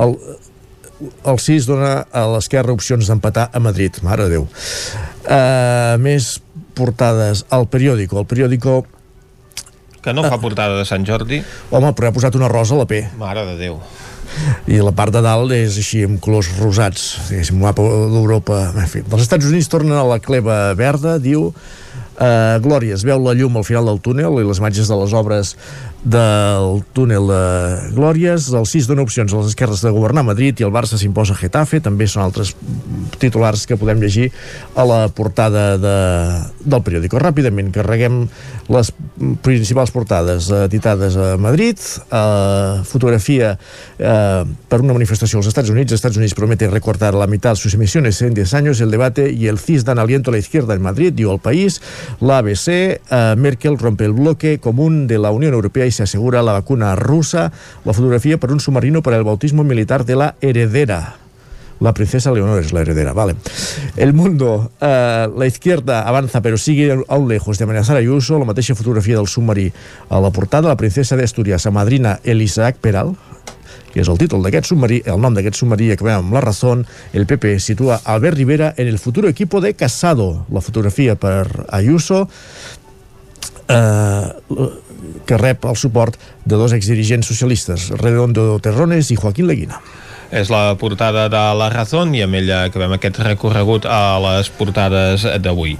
[0.00, 0.16] El,
[1.00, 4.46] el 6 dona a l'esquerra opcions d'empatar a Madrid, mare de Déu.
[5.24, 6.36] Uh, més
[6.76, 8.20] portades al periòdico.
[8.20, 8.82] El periòdico
[10.00, 11.42] que no fa portada de Sant Jordi.
[11.70, 13.02] Home, però ha posat una rosa a la P.
[13.20, 13.76] Mare de Déu.
[14.70, 18.62] I la part de dalt és així amb colors rosats, diguéssim, mapa d'Europa.
[18.70, 21.50] En fi, dels Estats Units tornen a la cleva verda, diu
[22.20, 25.12] Uh, Glòria, es veu la llum al final del túnel i les imatges de les
[25.16, 25.54] obres
[26.04, 27.44] del túnel de
[27.96, 28.48] Glòries.
[28.56, 31.40] El 6 dona opcions a les esquerres de governar Madrid i el Barça s'imposa a
[31.40, 31.82] Getafe.
[31.84, 32.54] També són altres
[33.20, 34.30] titulars que podem llegir
[34.74, 35.96] a la portada de,
[36.64, 37.20] del periòdico.
[37.20, 38.22] Ràpidament, carreguem
[38.70, 38.92] les
[39.42, 41.80] principals portades editades a Madrid.
[42.08, 45.92] Uh, fotografia uh, per una manifestació als Estats Units.
[45.92, 48.80] Els Estats Units promete recortar la meitat sus emisiones en 10 años.
[48.80, 51.80] El debate y el CIS dan aliento a la izquierda en Madrid, diu el país
[52.20, 56.52] l'ABC, eh, Merkel rompe el bloque común de la Unión Europea y se asegura la
[56.52, 57.50] vacuna rusa,
[57.84, 61.16] la fotografía per un submarino para el bautismo militar de la heredera.
[61.80, 63.34] La princesa Leonor es la heredera, vale.
[63.96, 68.44] El Mundo, eh, la izquierda avanza pero sigue aún lejos de amenazar a Ayuso, la
[68.44, 69.72] mateixa fotografia del submarí
[70.08, 73.16] a la portada, la princesa de Asturias, a madrina Elisaac Peral,
[73.90, 76.76] que és el títol d'aquest submarí, el nom d'aquest submarí, acabem amb la raó,
[77.12, 80.46] el PP situa Albert Rivera en el futur equipo de Casado.
[80.52, 82.28] La fotografia per Ayuso,
[83.68, 84.28] eh,
[85.26, 89.80] que rep el suport de dos exdirigents socialistes, Redondo Terrones i Joaquín Leguina.
[90.30, 95.26] És la portada de La Razón i amb ella acabem aquest recorregut a les portades
[95.42, 95.74] d'avui.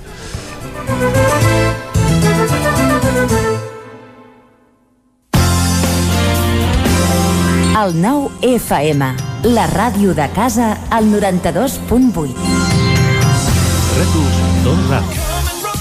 [7.80, 9.06] El nou FM,
[9.54, 12.34] la ràdio de casa, al 92.8.
[13.96, 14.84] Rètols Don.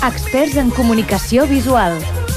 [0.07, 1.99] Experts en comunicació visual.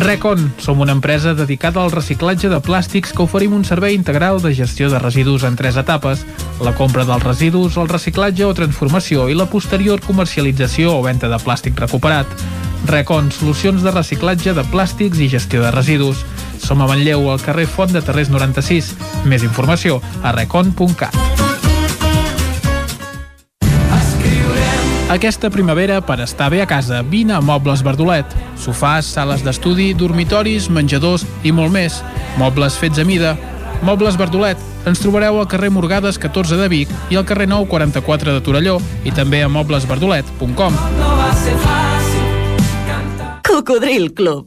[0.00, 0.52] Recon.
[0.58, 4.88] Som una empresa dedicada al reciclatge de plàstics que oferim un servei integral de gestió
[4.88, 6.24] de residus en tres etapes.
[6.64, 11.40] La compra dels residus, el reciclatge o transformació i la posterior comercialització o venda de
[11.44, 12.26] plàstic recuperat.
[12.88, 16.24] Recon, solucions de reciclatge de plàstics i gestió de residus.
[16.64, 18.94] Som a Manlleu, al carrer Font de Terrés 96.
[19.28, 21.49] Més informació a recon.cat.
[25.10, 28.30] Aquesta primavera, per estar bé a casa, vine a Mobles Verdolet.
[28.54, 31.96] Sofàs, sales d'estudi, dormitoris, menjadors i molt més.
[32.38, 33.32] Mobles fets a mida.
[33.82, 34.60] Mobles Verdolet.
[34.86, 38.78] Ens trobareu al carrer Morgades 14 de Vic i al carrer 9 44 de Torelló
[39.02, 40.78] i també a moblesverdolet.com.
[43.50, 44.46] Cocodril Club.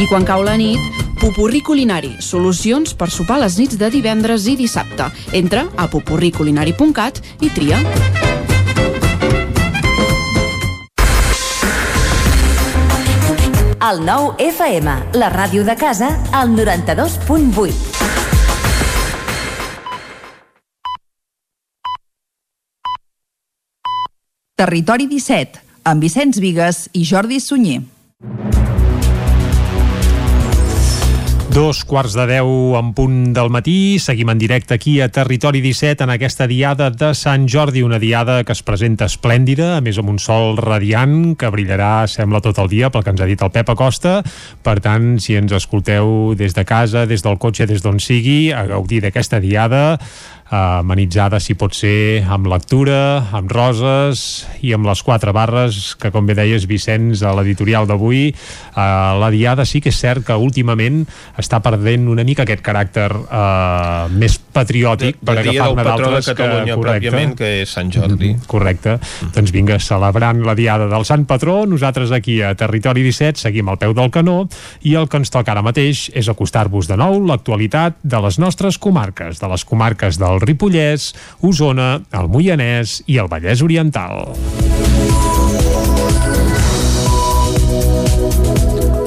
[0.00, 0.80] I quan cau la nit,
[1.20, 5.10] Pupurri Culinari, solucions per sopar les nits de divendres i dissabte.
[5.36, 7.76] Entra a pupurriculinari.cat i tria.
[13.90, 18.00] El nou FM, la ràdio de casa, al 92.8.
[24.56, 27.99] Territori 17, amb Vicenç Vigues i Jordi Sunyer.
[31.50, 36.06] Dos quarts de deu en punt del matí, seguim en directe aquí a Territori 17
[36.06, 40.12] en aquesta diada de Sant Jordi, una diada que es presenta esplèndida, a més amb
[40.12, 43.50] un sol radiant que brillarà, sembla, tot el dia pel que ens ha dit el
[43.50, 44.20] Pep Acosta,
[44.62, 48.62] per tant, si ens escolteu des de casa, des del cotxe, des d'on sigui, a
[48.70, 49.98] gaudir d'aquesta diada,
[50.50, 56.26] amenitzada si pot ser amb lectura, amb roses i amb les quatre barres que com
[56.26, 58.34] bé deies Vicenç a l'editorial d'avui eh,
[58.74, 61.04] la Diada sí que és cert que últimament
[61.38, 65.86] està perdent una mica aquest caràcter eh, més patriòtic de, per de dia del agafar-ne
[65.86, 68.32] patró de d'altres Catalunya que, pròpiament, que és Sant Jordi.
[68.34, 68.96] Mm, correcte.
[69.34, 73.78] Doncs vinga, celebrant la Diada del Sant Patró, nosaltres aquí a Territori 17 seguim al
[73.78, 74.40] peu del canó
[74.82, 78.78] i el que ens toca ara mateix és acostar-vos de nou l'actualitat de les nostres
[78.82, 84.30] comarques, de les comarques del Ripollès, Osona, el Moianès i el Vallès Oriental.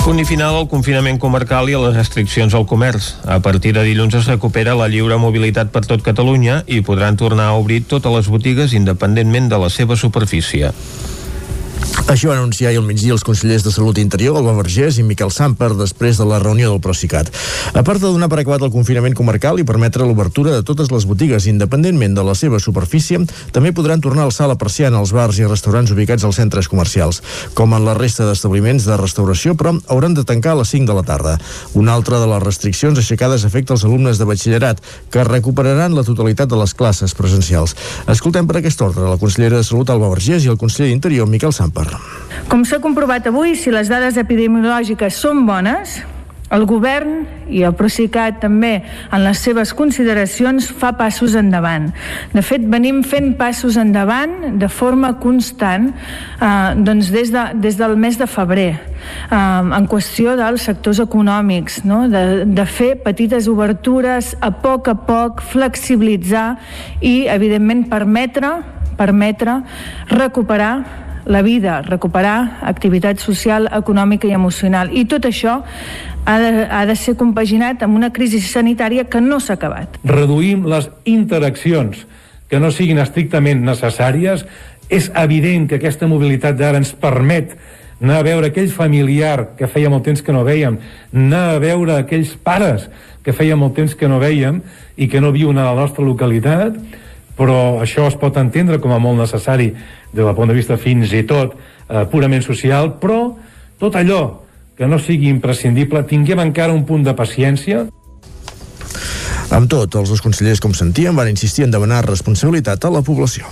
[0.03, 3.13] Punt i final al confinament comarcal i a les restriccions al comerç.
[3.23, 7.45] A partir de dilluns es recupera la lliure mobilitat per tot Catalunya i podran tornar
[7.47, 10.73] a obrir totes les botigues independentment de la seva superfície.
[12.13, 15.31] Això van anunciar ahir al migdia els consellers de Salut Interior, Alba Vergés i Miquel
[15.33, 17.31] Samper, després de la reunió del Procicat.
[17.73, 21.07] A part de donar per acabat el confinament comarcal i permetre l'obertura de totes les
[21.09, 23.17] botigues independentment de la seva superfície,
[23.55, 27.23] també podran tornar a alçar la persiana als bars i restaurants ubicats als centres comercials.
[27.57, 30.99] Com en la resta d'establiments de restauració, però hauran de tancar a les 5 de
[30.99, 31.39] la tarda.
[31.73, 36.53] Una altra de les restriccions aixecades afecta els alumnes de batxillerat, que recuperaran la totalitat
[36.53, 37.73] de les classes presencials.
[38.05, 41.57] Escoltem per aquest ordre la consellera de Salut, Alba Vergés, i el conseller d'Interior, Miquel
[41.57, 41.72] Samper.
[42.49, 46.01] Com s'ha comprovat avui, si les dades epidemiològiques són bones,
[46.53, 51.87] el govern i el Procicat també en les seves consideracions fa passos endavant.
[52.33, 57.97] De fet, venim fent passos endavant de forma constant eh, doncs des, de, des del
[57.97, 62.03] mes de febrer eh, en qüestió dels sectors econòmics, no?
[62.11, 66.51] de, de fer petites obertures a poc a poc, flexibilitzar
[67.01, 68.59] i, evidentment, permetre
[68.93, 69.63] permetre
[70.13, 74.91] recuperar la vida, recuperar activitat social, econòmica i emocional.
[74.91, 75.61] I tot això
[76.25, 79.99] ha de, ha de ser compaginat amb una crisi sanitària que no s'ha acabat.
[80.03, 82.05] Reduïm les interaccions
[82.49, 84.45] que no siguin estrictament necessàries.
[84.91, 87.55] És evident que aquesta mobilitat d'ara ens permet
[88.03, 90.75] anar a veure aquell familiar que feia molt temps que no veiem,
[91.15, 92.89] anar a veure aquells pares
[93.23, 94.59] que feia molt temps que no veiem
[94.99, 96.75] i que no viuen a la nostra localitat,
[97.37, 101.13] però això es pot entendre com a molt necessari des del punt de vista fins
[101.13, 103.33] i tot eh, purament social, però
[103.81, 104.23] tot allò
[104.77, 107.85] que no sigui imprescindible, tinguem encara un punt de paciència.
[109.51, 113.49] Amb tot, els dos consellers, com sentíem, van insistir en demanar responsabilitat a la població.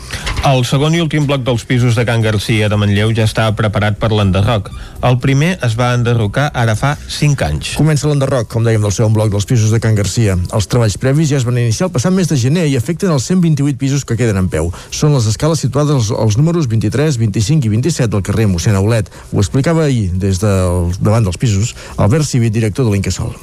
[0.48, 4.00] El segon i últim bloc dels pisos de Can Garcia de Manlleu ja està preparat
[4.02, 4.72] per l'enderroc.
[5.06, 7.74] El primer es va enderrocar ara fa 5 anys.
[7.78, 10.38] Comença l'enderroc, com dèiem, del segon bloc dels pisos de Can Garcia.
[10.56, 13.30] Els treballs previs ja es van iniciar el passat mes de gener i afecten els
[13.30, 14.74] 128 pisos que queden en peu.
[14.90, 19.14] Són les escales situades als, als números 23, 25 i 27 del carrer mossèn Aulet.
[19.32, 23.36] Ho explicava ahir, des del, davant dels pisos, Albert Civit, director de l'Incasol.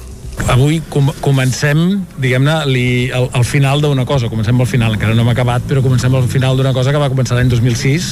[0.47, 5.33] Avui com comencem, diguem-ne, el, el final d'una cosa, comencem al final, encara no hem
[5.33, 8.09] acabat, però comencem al final d'una cosa que va començar l'any 2006,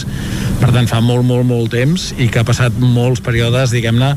[0.62, 4.14] per tant fa molt, molt, molt temps, i que ha passat molts períodes, diguem-ne,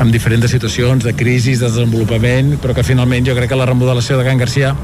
[0.00, 4.18] amb diferents situacions de crisi, de desenvolupament, però que finalment jo crec que la remodelació
[4.18, 4.74] de Can Garcia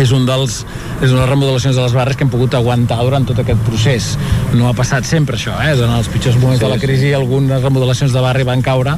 [0.00, 0.60] és un dels
[1.04, 4.10] és una remodelacions de les barres que hem pogut aguantar durant tot aquest procés.
[4.56, 5.72] No ha passat sempre això, eh?
[5.72, 8.96] en els pitjors moments sí, de la crisi algunes remodelacions de barri van caure.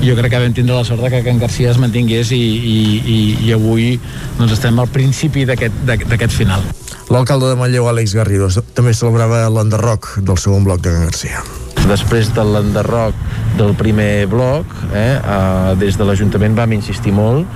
[0.00, 2.40] I jo crec que vam tindre la sort de que Can Garcia es mantingués i,
[2.40, 3.94] i, i, i avui
[4.38, 6.66] doncs estem al principi d'aquest final.
[7.10, 11.44] L'alcalde de Manlleu, Àlex Garrido, també celebrava l'enderroc del segon bloc de Can Garcia.
[11.86, 13.14] Després de l'enderroc
[13.56, 17.46] del primer bloc, eh, eh, des de l'Ajuntament vam insistir molt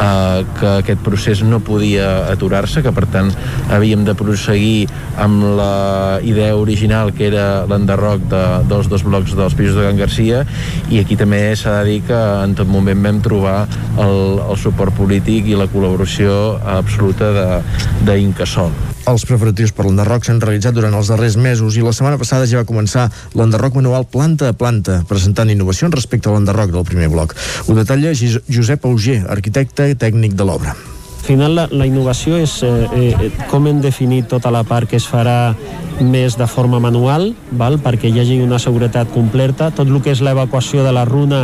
[0.00, 3.30] eh, que aquest procés no podia aturar-se, que per tant
[3.70, 4.88] havíem de proseguir
[5.20, 10.00] amb la idea original que era l'enderroc de, dels dos blocs dels pisos de Can
[10.00, 10.44] Garcia
[10.90, 13.58] i aquí també s'ha de dir que en tot moment vam trobar
[14.00, 17.60] el, el suport polític i la col·laboració absoluta
[18.06, 18.72] d'Incasol.
[19.10, 22.60] Els preparatius per l'enderroc s'han realitzat durant els darrers mesos i la setmana passada ja
[22.60, 27.34] va començar l'enderroc manual planta a planta, presentant innovacions respecte a l'enderroc del primer bloc.
[27.66, 30.78] Ho detalla Josep Auger, arquitecte i tècnic de l'obra
[31.24, 35.06] final la, la innovació és eh, eh, com hem definit tota la part que es
[35.08, 35.54] farà
[36.00, 37.76] més de forma manual, val?
[37.82, 39.70] perquè hi hagi una seguretat completa.
[39.70, 41.42] Tot el que és l'evacuació de la runa,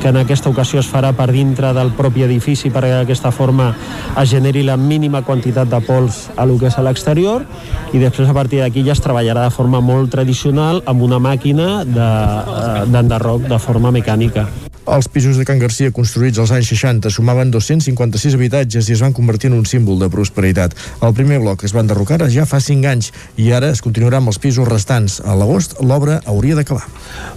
[0.00, 3.72] que en aquesta ocasió es farà per dintre del propi edifici perquè d'aquesta forma
[4.14, 7.44] es generi la mínima quantitat de pols a lo que és a l'exterior
[7.92, 11.84] i després a partir d'aquí ja es treballarà de forma molt tradicional amb una màquina
[11.84, 14.48] d'enderroc de, de forma mecànica.
[14.88, 19.12] Els pisos de Can Garcia construïts als anys 60 sumaven 256 habitatges i es van
[19.12, 20.72] convertir en un símbol de prosperitat.
[21.04, 24.32] El primer bloc es va enderrocar ja fa 5 anys i ara es continuarà amb
[24.32, 25.18] els pisos restants.
[25.20, 26.86] A l'agost l'obra hauria d'acabar.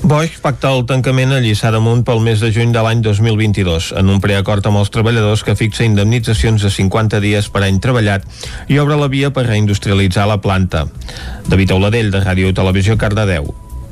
[0.04, 4.14] Boix pacta el tancament a Lliçà d'Amunt pel mes de juny de l'any 2022 en
[4.14, 8.24] un preacord amb els treballadors que fixa indemnitzacions de 50 dies per any treballat
[8.72, 10.86] i obre la via per reindustrialitzar la planta.
[11.52, 13.52] David Auladell, de Ràdio Televisió, Cardedeu.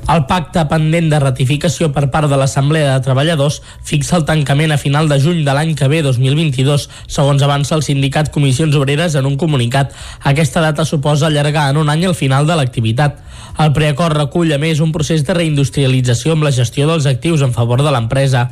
[0.10, 4.80] El pacte pendent de ratificació per part de l'Assemblea de Treballadors fixa el tancament a
[4.82, 9.30] final de juny de l'any que ve 2022, segons avança el sindicat Comissions Obreres en
[9.30, 9.94] un comunicat.
[10.32, 13.20] Aquesta data suposa allargar en un any el final de l'activitat.
[13.60, 17.52] El preacord recull, a més, un procés de reindustrialització amb la gestió dels actius en
[17.52, 18.46] favor de l'empresa.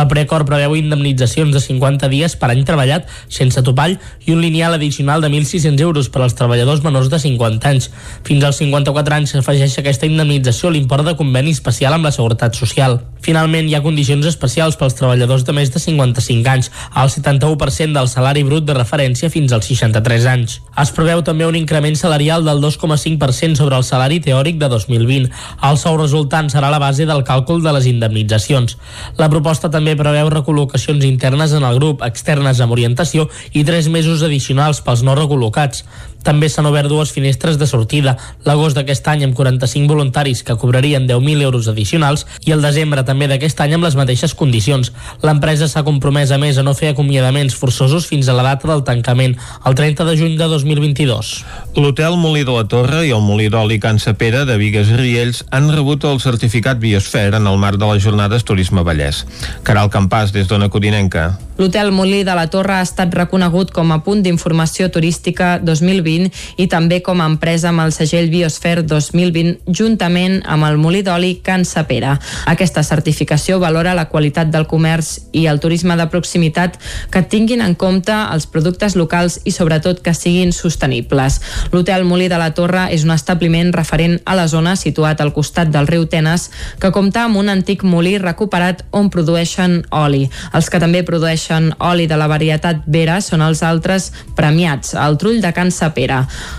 [0.00, 4.78] El preacord preveu indemnitzacions de 50 dies per any treballat sense topall i un lineal
[4.78, 7.90] addicional de 1.600 euros per als treballadors menors de 50 anys.
[8.24, 12.54] Fins als 54 anys s'afegeix aquesta indemnització a l'import de conveni especial amb la Seguretat
[12.56, 13.00] Social.
[13.24, 18.08] Finalment, hi ha condicions especials pels treballadors de més de 55 anys, al 71% del
[18.08, 20.58] salari brut de referència fins als 63 anys.
[20.80, 25.30] Es preveu també un increment salarial del 2,5% sobre el salari teòric de 2020.
[25.70, 28.76] El sou resultant serà la base del càlcul de les indemnitzacions.
[29.16, 34.22] La proposta també preveu recol·locacions internes en el grup, externes amb orientació i tres mesos
[34.22, 35.84] addicionals pels no recol·locats.
[36.24, 38.16] També s'han obert dues finestres de sortida,
[38.48, 43.28] l'agost d'aquest any amb 45 voluntaris que cobrarien 10.000 euros addicionals i el desembre també
[43.28, 44.90] d'aquest any amb les mateixes condicions.
[45.22, 48.84] L'empresa s'ha compromès a més a no fer acomiadaments forçosos fins a la data del
[48.88, 49.36] tancament,
[49.68, 51.34] el 30 de juny de 2022.
[51.76, 55.44] L'hotel Molí de la Torre i el Molí d'Oli Can Sapera de Vigues i Riells
[55.50, 59.24] han rebut el certificat Biosfer en el marc de les jornades Turisme Vallès.
[59.64, 61.34] Caral Campàs, des d'Ona Codinenca.
[61.58, 66.13] L'hotel Molí de la Torre ha estat reconegut com a punt d'informació turística 2020
[66.56, 71.38] i també com a empresa amb el segell Biosfer 2020 juntament amb el Molí d'Oli
[71.44, 72.16] Can Sapera.
[72.50, 76.78] Aquesta certificació valora la qualitat del comerç i el turisme de proximitat
[77.10, 81.40] que tinguin en compte els productes locals i sobretot que siguin sostenibles.
[81.72, 85.72] L'hotel Molí de la Torre és un establiment referent a la zona situat al costat
[85.74, 86.50] del riu Tenes
[86.80, 90.26] que compta amb un antic molí recuperat on produeixen oli.
[90.54, 95.40] Els que també produeixen oli de la varietat Vera són els altres premiats, el trull
[95.42, 96.03] de Can Sapera.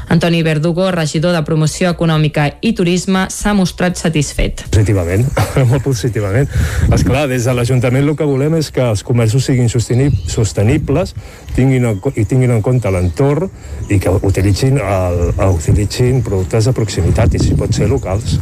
[0.09, 4.65] Antoni Verdugo, regidor de Promoció Econòmica i Turisme, s'ha mostrat satisfet.
[4.71, 5.27] Positivament,
[5.71, 6.49] molt positivament.
[6.95, 11.15] Esclar, des de l'Ajuntament el que volem és que els comerços siguin sostenibles
[11.55, 13.49] tinguin en, i tinguin en compte l'entorn
[13.89, 15.21] i que utilitzin, el,
[15.53, 18.39] utilitzin productes de proximitat i si pot ser locals.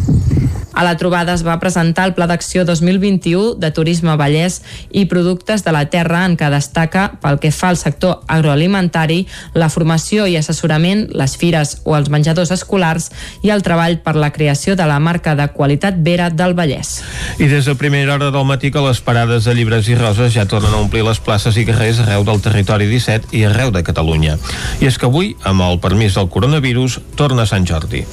[0.74, 5.62] A la trobada es va presentar el Pla d'Acció 2021 de Turisme Vallès i Productes
[5.66, 9.20] de la Terra en què destaca pel que fa al sector agroalimentari
[9.54, 13.09] la formació i assessorament, les fires o els menjadors escolars
[13.43, 16.95] i el treball per la creació de la marca de qualitat Vera del Vallès.
[17.39, 20.47] I des de primera hora del matí que les parades de llibres i roses ja
[20.49, 24.37] tornen a omplir les places i carrers arreu del territori 17 i arreu de Catalunya.
[24.81, 28.05] I és que avui, amb el permís del coronavirus, torna Sant Jordi.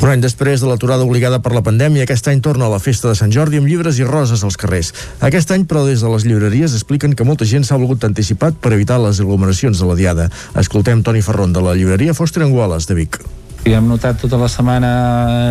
[0.00, 3.10] Un any després de l'aturada obligada per la pandèmia, aquest any torna a la festa
[3.10, 4.92] de Sant Jordi amb llibres i roses als carrers.
[5.20, 8.74] Aquest any, però, des de les llibreries expliquen que molta gent s'ha volgut anticipat per
[8.76, 10.30] evitar les aglomeracions de la Diada.
[10.54, 13.22] Escoltem Toni Ferron de la llibreria Foster Anguales de Vic.
[13.68, 14.90] I hem notat tota la setmana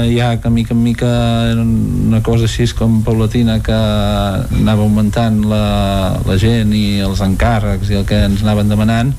[0.09, 1.09] ja que mica en mica
[1.53, 5.65] una cosa així com paulatina que anava augmentant la,
[6.25, 9.13] la gent i els encàrrecs i el que ens anaven demanant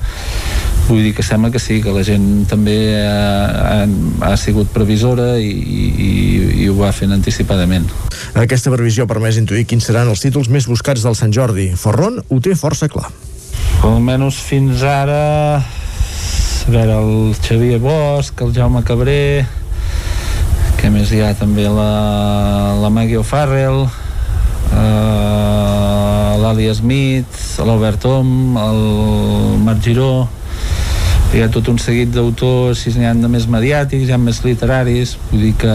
[0.91, 3.87] vull dir que sembla que sí, que la gent també ha, ha,
[4.27, 6.11] ha sigut previsora i, i,
[6.65, 7.87] i ho va fent anticipadament.
[8.35, 11.71] Aquesta previsió permès intuir quins seran els títols més buscats del Sant Jordi.
[11.79, 13.11] Ferron ho té força clar.
[13.87, 15.63] Almenys fins ara
[16.67, 19.47] a veure, el Xavier Bosch, el Jaume Cabré,
[20.81, 21.65] que més hi ha també?
[21.71, 23.87] La, la Maggie O'Farrell,
[24.75, 28.83] uh, l'Ali Smith, l'Albert Tom, el
[29.65, 30.29] Marc Giró,
[31.33, 34.43] hi ha tot un seguit d'autors, si n'hi ha de més mediàtics, hi ha més
[34.45, 35.75] literaris, vull dir que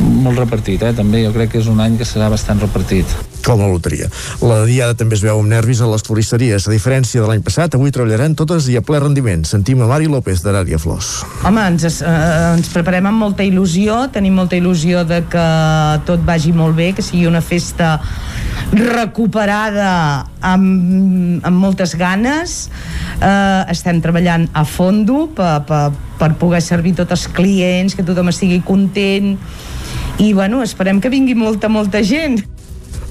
[0.00, 0.94] molt repartit, eh?
[0.96, 1.24] també.
[1.24, 4.08] Jo crec que és un any que serà bastant repartit com la loteria.
[4.44, 6.66] La diada també es veu amb nervis a les floristeries.
[6.68, 9.44] A diferència de l'any passat, avui treballaran totes i a ple rendiment.
[9.48, 11.24] Sentim a Mari López d'Arària Flors.
[11.46, 12.10] Home, ens, eh,
[12.56, 15.46] ens preparem amb molta il·lusió, tenim molta il·lusió de que
[16.08, 17.98] tot vagi molt bé, que sigui una festa
[18.72, 22.68] recuperada amb, amb moltes ganes.
[23.20, 28.30] Eh, estem treballant a fondo per, per, per poder servir tots els clients, que tothom
[28.32, 29.36] estigui content
[30.20, 32.42] i bueno, esperem que vingui molta, molta gent.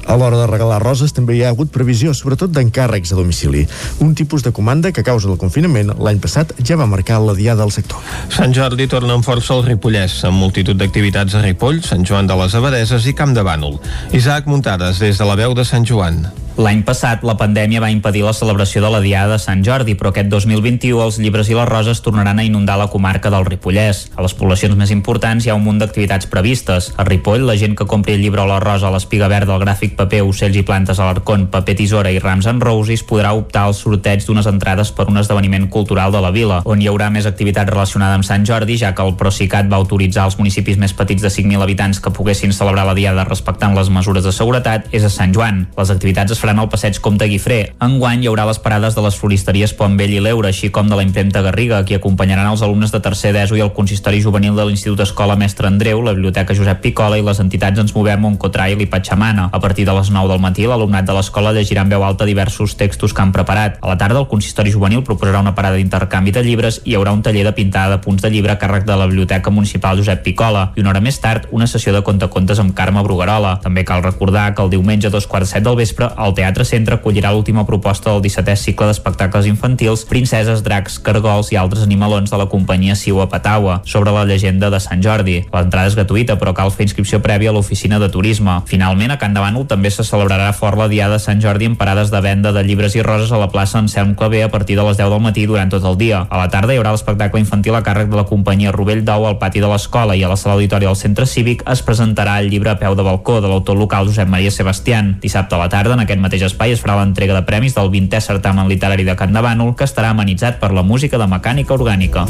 [0.10, 3.68] A l'hora de regalar roses també hi ha hagut previsió, sobretot d'encàrrecs a domicili.
[4.02, 7.38] Un tipus de comanda que a causa del confinament l'any passat ja va marcar la
[7.38, 8.02] diada del sector.
[8.34, 12.42] Sant Jordi torna amb força al Ripollès, amb multitud d'activitats a Ripoll, Sant Joan de
[12.42, 13.78] les Abadeses i Camp de Bànol.
[14.18, 16.24] Isaac Muntades, des de la veu de Sant Joan.
[16.60, 20.10] L'any passat, la pandèmia va impedir la celebració de la Diada de Sant Jordi, però
[20.12, 24.02] aquest 2021 els llibres i les roses tornaran a inundar la comarca del Ripollès.
[24.20, 26.90] A les poblacions més importants hi ha un munt d'activitats previstes.
[27.00, 29.64] A Ripoll, la gent que compri el llibre o la rosa a l'espiga verda, el
[29.64, 33.70] gràfic paper, ocells i plantes a l'arcon, paper tisora i rams en roses podrà optar
[33.70, 37.30] al sorteig d'unes entrades per un esdeveniment cultural de la vila, on hi haurà més
[37.32, 41.24] activitat relacionada amb Sant Jordi, ja que el Procicat va autoritzar als municipis més petits
[41.24, 45.16] de 5.000 habitants que poguessin celebrar la Diada respectant les mesures de seguretat és a
[45.16, 45.64] Sant Joan.
[45.80, 47.76] Les activitats es faran al passeig Comte Guifré.
[47.86, 50.98] Enguany hi haurà les parades de les floristeries Pont Vell i l'Eure, així com de
[50.98, 54.66] la impremta Garriga, qui acompanyaran els alumnes de tercer d'ESO i el consistori juvenil de
[54.66, 58.90] l'Institut Escola Mestre Andreu, la Biblioteca Josep Picola i les entitats Ens Movem, Montcotrail i
[58.90, 59.50] Patxamana.
[59.54, 62.74] A partir de les 9 del matí, l'alumnat de l'escola llegirà en veu alta diversos
[62.80, 63.78] textos que han preparat.
[63.84, 67.14] A la tarda, el consistori juvenil proposarà una parada d'intercanvi de llibres i hi haurà
[67.14, 70.24] un taller de pintada de punts de llibre a càrrec de la Biblioteca Municipal Josep
[70.24, 73.58] Picola i una hora més tard, una sessió de contacontes amb Carme Bruguerola.
[73.62, 76.96] També cal recordar que el diumenge a dos quarts set del vespre, al Teatre Centre
[76.96, 82.38] acollirà l'última proposta del 17è cicle d'espectacles infantils Princeses, dracs, cargols i altres animalons de
[82.40, 85.42] la companyia Siua Patawa sobre la llegenda de Sant Jordi.
[85.52, 88.56] L'entrada és gratuïta, però cal fer inscripció prèvia a l'oficina de turisme.
[88.72, 92.14] Finalment, a Can Bànol també se celebrarà fort la Diada de Sant Jordi amb parades
[92.14, 94.96] de venda de llibres i roses a la plaça Anselm Clavé a partir de les
[94.96, 96.24] 10 del matí durant tot el dia.
[96.30, 99.40] A la tarda hi haurà l'espectacle infantil a càrrec de la companyia Rovell d'Ou al
[99.44, 102.72] pati de l'escola i a la sala auditori del centre cívic es presentarà el llibre
[102.72, 105.18] a peu de balcó de l'autor local Josep Maria Sebastián.
[105.20, 108.22] Dissabte a la tarda, en aquest mateix espai, es farà l'entrega de premis del 20è
[108.22, 112.28] certamen literari de Can de Bànol, que estarà amenitzat per la música de mecànica orgànica.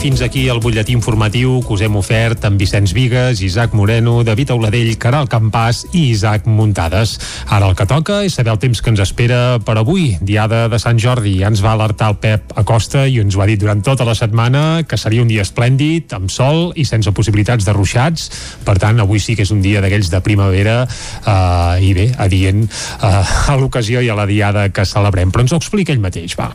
[0.00, 4.54] Fins aquí el butlletí informatiu que us hem ofert amb Vicenç Vigues, Isaac Moreno, David
[4.54, 7.18] Auladell, Caral Campàs i Isaac Muntades.
[7.52, 10.80] Ara el que toca és saber el temps que ens espera per avui, diada de
[10.80, 11.34] Sant Jordi.
[11.42, 14.16] Ja ens va alertar el Pep Acosta i ens ho ha dit durant tota la
[14.16, 18.32] setmana que seria un dia esplèndid, amb sol i sense possibilitats de ruixats.
[18.64, 22.64] Per tant, avui sí que és un dia d'aquells de primavera eh, i bé, adient
[22.64, 23.14] eh,
[23.52, 25.28] a l'ocasió i a la diada que celebrem.
[25.28, 26.54] Però ens ho explica ell mateix, va.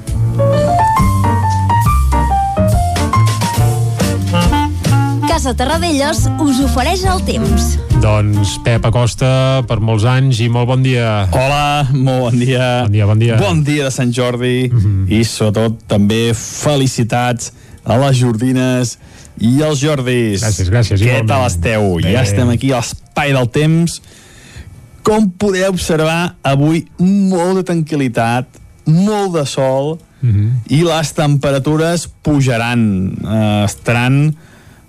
[5.36, 7.63] Casa Terradellos us ofereix el temps.
[7.99, 11.25] Doncs Pep Acosta, per molts anys i molt bon dia.
[11.36, 12.69] Hola, molt bon dia.
[12.86, 13.39] Bon dia, bon dia.
[13.41, 15.11] Bon dia de Sant Jordi mm -hmm.
[15.11, 17.51] i sobretot també felicitats
[17.83, 18.95] a les Jordines
[19.38, 20.39] i als Jordis.
[20.39, 21.03] Gràcies, gràcies.
[21.03, 21.27] Què igualment.
[21.27, 21.99] tal esteu?
[21.99, 22.13] Bé.
[22.13, 24.01] Ja estem aquí a l'espai del temps.
[25.03, 28.45] Com podeu observar, avui molt de tranquil·litat,
[28.86, 30.49] molt de sol Mm -hmm.
[30.71, 34.36] i les temperatures pujaran, eh, estaran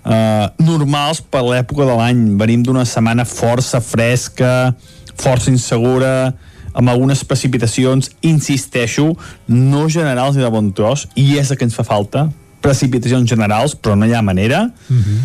[0.07, 2.23] eh, normals per l'època de l'any.
[2.39, 4.73] Venim d'una setmana força fresca,
[5.17, 6.33] força insegura,
[6.77, 9.09] amb algunes precipitacions, insisteixo,
[9.47, 12.27] no generals ni de bon tros, i és el que ens fa falta,
[12.61, 14.67] precipitacions generals, però no hi ha manera.
[14.89, 15.19] Mm -hmm.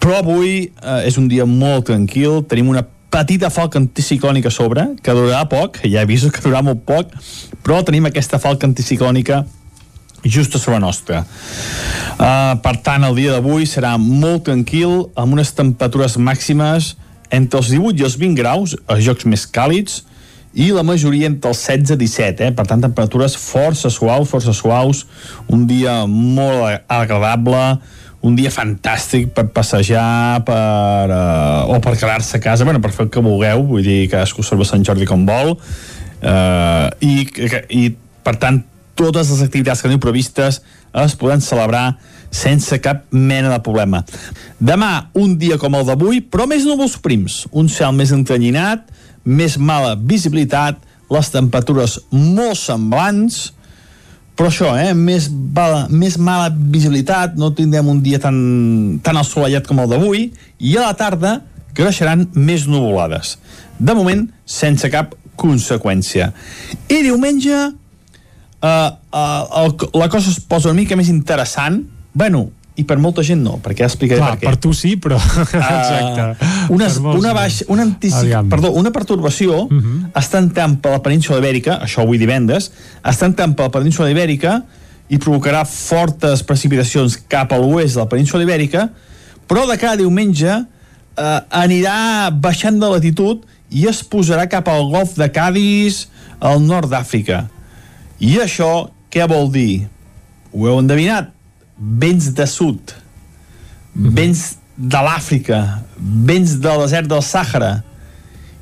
[0.00, 4.88] Però avui eh, és un dia molt tranquil, tenim una petita falca anticiclònica a sobre,
[5.02, 7.12] que durarà poc, ja he vist que durarà molt poc,
[7.62, 9.44] però tenim aquesta falca anticiclònica
[10.24, 11.24] just a sobre nostra.
[12.14, 16.94] Uh, per tant, el dia d'avui serà molt tranquil, amb unes temperatures màximes
[17.34, 20.02] entre els 18 i els 20 graus, a jocs més càlids,
[20.54, 22.54] i la majoria entre els 16 i 17, eh?
[22.54, 25.02] per tant temperatures força suaus, força suaus,
[25.50, 27.64] un dia molt agradable,
[28.24, 33.08] un dia fantàstic per passejar per, uh, o per quedar-se a casa, bueno, per fer
[33.08, 35.58] el que vulgueu, vull dir, cadascú observa Sant Jordi com vol,
[36.24, 37.26] eh, i,
[37.76, 37.82] i
[38.24, 38.62] per tant
[38.98, 40.60] totes les activitats que teniu previstes
[41.04, 41.96] es poden celebrar
[42.34, 44.02] sense cap mena de problema.
[44.58, 48.88] Demà, un dia com el d'avui, però més núvols prims, un cel més entrenyinat,
[49.24, 50.80] més mala visibilitat,
[51.12, 53.52] les temperatures molt semblants,
[54.34, 59.66] però això, eh, més, mala, més mala visibilitat, no tindrem un dia tan, tan assolellat
[59.66, 61.36] com el d'avui, i a la tarda
[61.74, 63.36] creixeran més nuvolades.
[63.78, 66.32] De moment, sense cap conseqüència.
[66.90, 67.60] I diumenge,
[68.64, 73.22] eh, eh, el, la cosa es posa una mica més interessant, bueno, i per molta
[73.22, 74.48] gent no, perquè ja explicaré Clar, per què.
[74.48, 75.18] per tu sí, però...
[75.44, 76.24] Exacte.
[76.24, 77.34] Uh, una, Per molts una, no.
[77.36, 78.48] baixa, una, antici, Aviam.
[78.50, 79.98] perdó, una perturbació uh -huh.
[80.18, 82.72] està entrant per la península ibèrica, això avui divendres,
[83.04, 84.62] està entrant per la península ibèrica
[85.08, 88.88] i provocarà fortes precipitacions cap a l'oest de la península ibèrica,
[89.46, 95.14] però de cada diumenge eh, anirà baixant de latitud i es posarà cap al golf
[95.14, 96.08] de Cádiz,
[96.40, 97.44] al nord d'Àfrica.
[98.24, 98.70] I això
[99.12, 99.86] què vol dir?
[100.54, 101.30] Ho heu endevinat?
[101.76, 102.92] Vents de sud,
[103.94, 104.44] vents
[104.78, 105.58] de l'Àfrica,
[105.98, 107.72] vents del desert del Sàhara.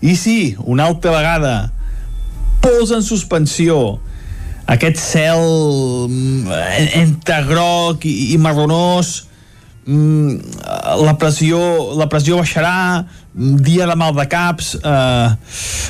[0.02, 1.52] I sí, una altra vegada,
[2.64, 3.76] pols en suspensió,
[4.72, 5.44] aquest cel
[6.08, 6.48] mm,
[6.78, 9.12] en- entre groc i, i marronós,
[9.86, 11.58] la pressió,
[11.98, 13.04] la pressió baixarà,
[13.34, 15.28] mm, dia de mal de caps, eh,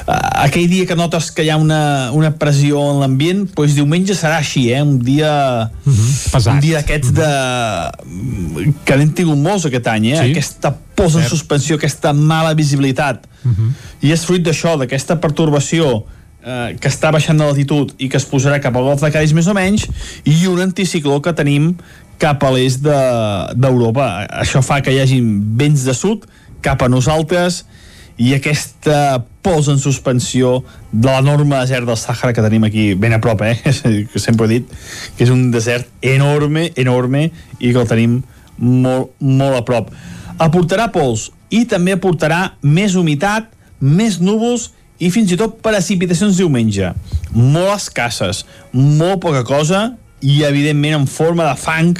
[0.06, 4.38] aquell dia que notes que hi ha una, una pressió en l'ambient, doncs diumenge serà
[4.38, 4.80] així, eh?
[4.80, 5.70] un dia,
[6.32, 6.54] pesat.
[6.54, 7.28] un dia d'aquests de...
[8.84, 10.16] que n'hem tingut molts aquest any, eh?
[10.16, 10.32] Sí.
[10.32, 13.26] aquesta posa en suspensió, aquesta mala visibilitat.
[13.44, 13.70] Mhm.
[14.02, 16.04] I és fruit d'això, d'aquesta pertorbació
[16.44, 19.34] eh, que està baixant de l'altitud i que es posarà cap al golf de Cádiz
[19.36, 19.86] més o menys
[20.24, 21.74] i un anticicló que tenim
[22.22, 24.06] cap a l'est de- d'Europa.
[24.44, 26.28] Això fa que hi hagin vents de sud
[26.62, 27.64] cap a nosaltres
[28.22, 30.60] i aquesta pols en suspensió
[30.92, 33.56] de l'enorme desert del Sàhara que tenim aquí ben a prop, eh?
[34.12, 34.68] Que sempre he dit
[35.16, 37.24] que és un desert enorme, enorme
[37.58, 38.20] i que el tenim
[38.58, 39.90] molt, molt a prop.
[40.38, 43.50] Aportarà pols i també aportarà més humitat,
[43.80, 44.70] més núvols
[45.02, 46.92] i fins i tot precipitacions diumenge.
[47.34, 49.88] Molt escasses, molt poca cosa
[50.22, 51.96] i evidentment en forma de fang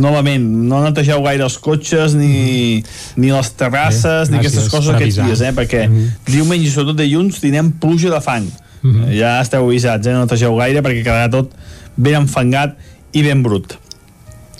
[0.00, 2.78] novament, no netegeu gaire els cotxes ni,
[3.20, 5.52] ni les terrasses Bé, ni aquestes coses aquests dies, eh?
[5.56, 5.84] perquè
[6.28, 8.48] diumenge i sobretot dilluns tindrem pluja de fang.
[8.78, 9.08] Mhm.
[9.10, 10.14] ja esteu avisats, eh?
[10.14, 11.50] no netegeu gaire perquè quedarà tot
[11.96, 12.76] ben enfangat
[13.12, 13.74] i ben brut.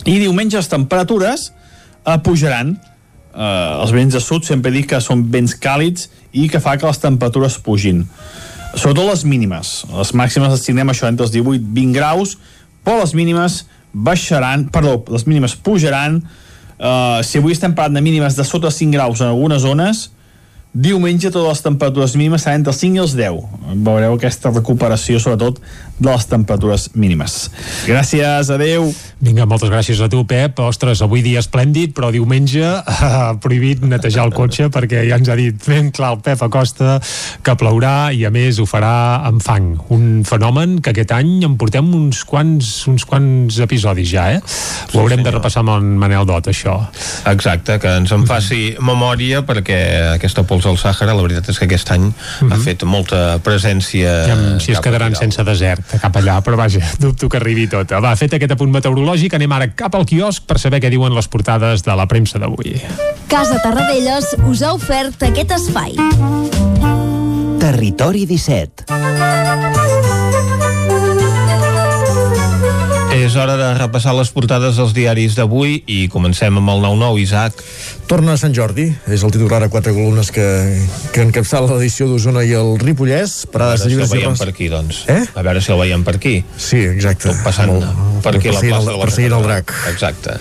[0.03, 1.49] I diumenge les temperatures
[2.05, 2.75] eh, pujaran.
[3.29, 6.87] Eh, els vents de sud sempre dic que són vents càlids i que fa que
[6.87, 8.03] les temperatures pugin.
[8.75, 9.83] Sobretot les mínimes.
[9.95, 12.35] Les màximes les tindrem això entre els 18 i 20 graus
[12.83, 18.37] però les mínimes baixaran, perdó, les mínimes pujaran uh, si avui estem parlant de mínimes
[18.37, 20.09] de sota 5 graus en algunes zones
[20.73, 25.21] diumenge totes les temperatures mínimes seran entre els 5 i els 10 veureu aquesta recuperació
[25.21, 25.57] sobretot
[25.99, 27.39] de les temperatures mínimes
[27.87, 28.89] gràcies, adeu
[29.19, 30.61] Vinga, moltes gràcies a tu, Pep.
[30.63, 33.07] Ostres, avui dia esplèndid, però diumenge eh,
[33.43, 36.95] prohibit netejar el cotxe perquè ja ens ha dit ben clar el Pep Acosta
[37.43, 39.73] que plourà i a més ho farà amb fang.
[39.91, 44.39] Un fenomen que aquest any en portem uns quants, uns quants episodis ja, eh?
[44.93, 46.77] Ho haurem de repassar amb en Manel Dot, això.
[47.27, 49.81] Exacte, que ens en faci memòria perquè
[50.13, 52.07] aquesta pols al Sàhara, la veritat és que aquest any
[52.47, 57.29] ha fet molta presència Ja, si es quedaran sense desert cap allà, però vaja, dubto
[57.29, 57.95] que arribi tot.
[58.03, 61.27] Va, fet aquest apunt meteorològic, anem ara cap al quiosc per saber què diuen les
[61.31, 62.77] portades de la premsa d'avui.
[63.31, 65.97] Casa Tarradellas us ha ofert aquest espai.
[67.59, 70.18] Territori 17.
[73.29, 77.59] És hora de repassar les portades dels diaris d'avui i comencem amb el 9-9, Isaac.
[78.09, 80.45] Torna a Sant Jordi, és el titular a quatre columnes que,
[81.13, 83.43] que encapçala l'edició d'Osona i el Ripollès.
[83.45, 85.03] A Parades veure de si el veiem per aquí, doncs.
[85.13, 85.19] Eh?
[85.37, 86.39] A veure si el veiem per aquí.
[86.57, 87.29] Sí, exacte.
[87.29, 89.77] Tot passant Molt- per aquí a la plaça el- de la perseguint el drac.
[89.93, 90.39] Exacte.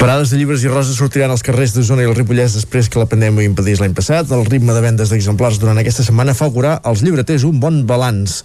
[0.00, 3.04] Parades de llibres i roses sortiran als carrers d'Osona i el Ripollès després que la
[3.04, 4.30] pandèmia impedís l'any passat.
[4.32, 8.38] El ritme de vendes d'exemplars durant aquesta setmana fa augurar als llibreters un bon balanç.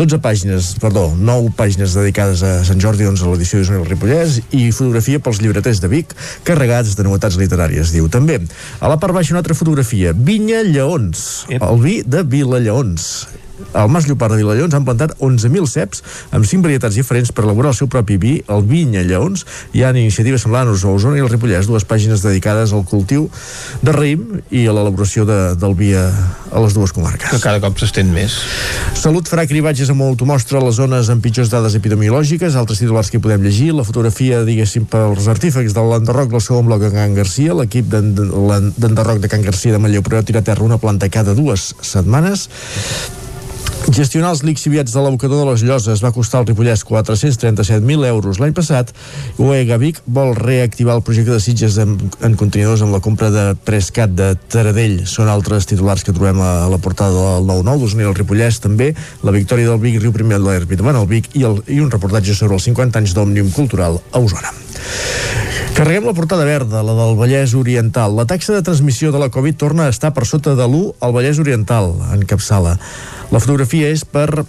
[0.00, 3.92] 12 pàgines, perdó, 9 pàgines dedicades a Sant Jordi, 11 a l'edició d'Osona i el
[3.92, 6.16] Ripollès i fotografia pels llibreters de Vic
[6.48, 8.08] carregats de novetats literàries, diu.
[8.08, 8.40] També,
[8.80, 10.16] a la part baixa una altra fotografia.
[10.16, 13.10] Vinya Lleons, el vi de Vila Lleons.
[13.72, 16.02] Al Mas Llopart de Vilallons han plantat 11.000 ceps
[16.34, 19.44] amb 5 varietats diferents per elaborar el seu propi vi, el Vinya Lleons.
[19.74, 23.28] Hi ha iniciatives semblants a Osona i el Ripollès, dues pàgines dedicades al cultiu
[23.82, 26.04] de raïm i a l'elaboració de, del vi a,
[26.50, 27.30] a les dues comarques.
[27.30, 28.36] Que cada cop s'estén més.
[28.98, 33.20] Salut farà cribatges amb automostra a les zones amb pitjors dades epidemiològiques, altres titulars que
[33.22, 37.54] podem llegir, la fotografia, diguéssim, pels artífecs de l'enderroc del segon bloc de Can Garcia,
[37.54, 41.34] l'equip d'en- d'enderroc de Can Garcia de Manlleu però tira a terra una planta cada
[41.38, 42.48] dues setmanes
[43.94, 48.54] Gestionar els lixiviats de l'abocador de les Lloses va costar al Ripollès 437.000 euros l'any
[48.56, 48.90] passat.
[49.38, 51.94] UEGA Vic vol reactivar el projecte de Sitges en,
[52.24, 55.04] en contenidors amb la compra de Prescat de Taradell.
[55.10, 58.94] Són altres titulars que trobem a, la portada del 9-9 d'Osona i el Ripollès també.
[59.22, 62.34] La victòria del Vic, Riu Primer de l'Herbit el Vic i, el, i un reportatge
[62.34, 64.63] sobre els 50 anys d'Òmnium Cultural a Osona.
[65.74, 68.14] Carreguem la portada verda, la del Vallès Oriental.
[68.14, 71.14] La taxa de transmissió de la Covid torna a estar per sota de l'1 al
[71.16, 72.76] Vallès Oriental, en capçala.
[73.34, 74.44] La fotografia és per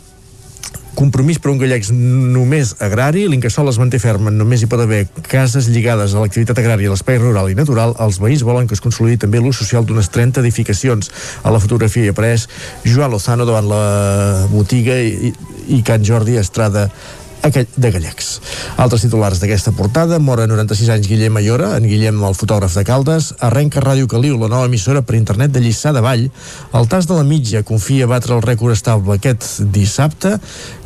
[0.96, 5.68] compromís per un gallecs només agrari, l'Incasol es manté ferm, només hi pot haver cases
[5.70, 9.42] lligades a l'activitat agrària, l'espai rural i natural, els veïns volen que es consolidi també
[9.44, 11.12] l'ús social d'unes 30 edificacions.
[11.44, 12.48] A la fotografia hi apareix
[12.88, 13.84] Joan Lozano davant la
[14.54, 15.34] botiga i,
[15.68, 16.88] i Can Jordi Estrada
[17.54, 18.40] de Gallecs.
[18.82, 23.34] Altres titulars d'aquesta portada, mora 96 anys Guillem Ayora, en Guillem el fotògraf de Caldes,
[23.40, 26.30] arrenca Ràdio Caliu, la nova emissora per internet de Lliçà de Vall,
[26.74, 30.40] el tas de la mitja confia batre el rècord estable aquest dissabte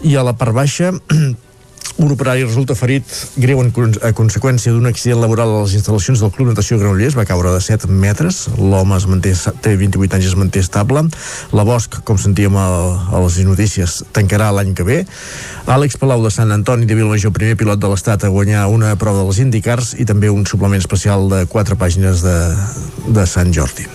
[0.04, 0.92] i a la part baixa
[1.98, 3.06] un operari resulta ferit
[3.40, 3.72] greu en,
[4.06, 7.62] a conseqüència d'un accident laboral a les instal·lacions del Club Natació Granollers, va caure de
[7.64, 9.34] 7 metres, l'home es manté,
[9.64, 11.06] té 28 anys i es manté estable,
[11.56, 12.68] la Bosch, com sentíem a,
[13.10, 15.00] a les notícies, tancarà l'any que ve,
[15.70, 19.24] Àlex Palau de Sant Antoni de Vilamajor, primer pilot de l'Estat a guanyar una prova
[19.24, 22.38] dels Indicars i també un suplement especial de 4 pàgines de,
[23.10, 23.86] de Sant Jordi.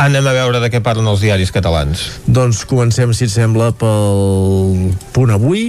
[0.00, 2.08] Anem a veure de què parlen els diaris catalans.
[2.26, 5.68] Doncs comencem, si et sembla, pel punt avui.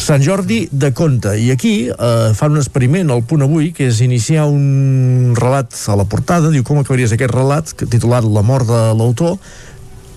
[0.00, 1.34] Sant Jordi de Conte.
[1.38, 5.96] I aquí eh, fan un experiment al punt avui que és iniciar un relat a
[5.98, 6.50] la portada.
[6.52, 9.36] Diu com acabaries aquest relat titulat La mort de l'autor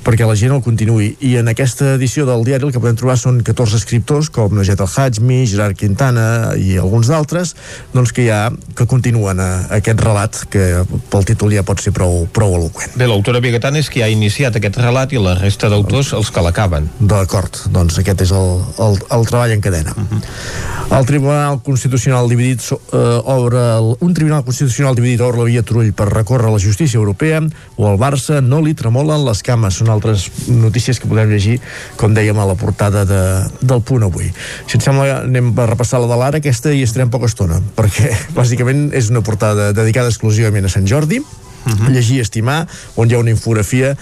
[0.06, 1.16] perquè la gent el continuï.
[1.26, 4.82] I en aquesta edició del diari el que podem trobar són 14 escriptors com Najet
[4.84, 6.28] El Hajmi, Gerard Quintana
[6.62, 7.56] i alguns d'altres
[7.96, 11.96] doncs que ja que continuen a, a aquest relat que pel títol ja pot ser
[11.96, 12.94] prou, prou eloquent.
[13.00, 16.46] Bé, l'autora Bigatana és qui ha iniciat aquest relat i la resta d'autors els que
[16.46, 16.90] l'acaben.
[17.00, 19.96] D'acord, doncs aquest és el, el, el treball en cadena.
[19.98, 20.75] Uh -huh.
[20.92, 25.92] El Tribunal Constitucional dividit eh, obre el, un Tribunal Constitucional dividit obre la via Trull
[25.98, 27.42] per recórrer a la justícia europea
[27.76, 29.80] o al Barça no li tremolen les cames.
[29.82, 31.58] Són altres notícies que podem llegir,
[32.00, 33.22] com dèiem a la portada de,
[33.62, 34.30] del punt avui.
[34.70, 38.14] Si et sembla, anem a repassar la de l'ara, aquesta hi estarem poca estona, perquè
[38.38, 41.92] bàsicament és una portada dedicada exclusivament a Sant Jordi, uh -huh.
[41.92, 43.98] llegir i estimar, on hi ha una infografia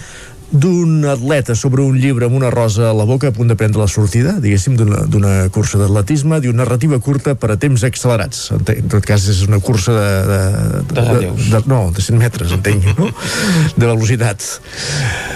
[0.54, 3.80] d'un atleta sobre un llibre amb una rosa a la boca a punt de prendre
[3.82, 8.46] la sortida, diguéssim, d'una cursa d'atletisme, diu narrativa curta per a temps accelerats.
[8.54, 10.06] En tot cas, és una cursa de...
[10.28, 13.10] De, de, de, de, no, de 100 metres, entenc, no?
[13.80, 14.44] De velocitat.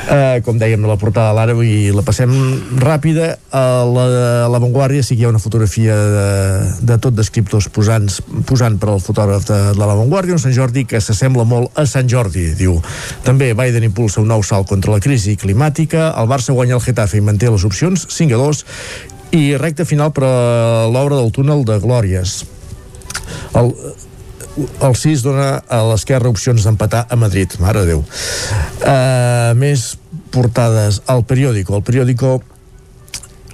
[0.08, 2.30] Uh, com dèiem la portada de l'ara, i la passem
[2.78, 3.34] ràpida.
[3.52, 4.04] A la,
[4.46, 6.28] a la Vanguardia sí que hi ha una fotografia de,
[6.92, 8.06] de tot d'escriptors posant,
[8.48, 11.84] posant per al fotògraf de, de la Vanguardia, un Sant Jordi que s'assembla molt a
[11.90, 12.78] Sant Jordi, diu.
[13.26, 17.16] També Biden impulsa un nou salt contra la crisi climàtica, el Barça guanya el Getafe
[17.16, 18.58] i manté les opcions, 5 a 2,
[19.38, 22.42] i recta final per a l'obra del túnel de Glòries.
[23.56, 23.72] El,
[24.84, 28.04] el 6 dona a l'esquerra opcions d'empatar a Madrid, mare de Déu.
[28.84, 29.94] Uh, més
[30.34, 31.78] portades al periòdico.
[31.78, 32.36] El periòdico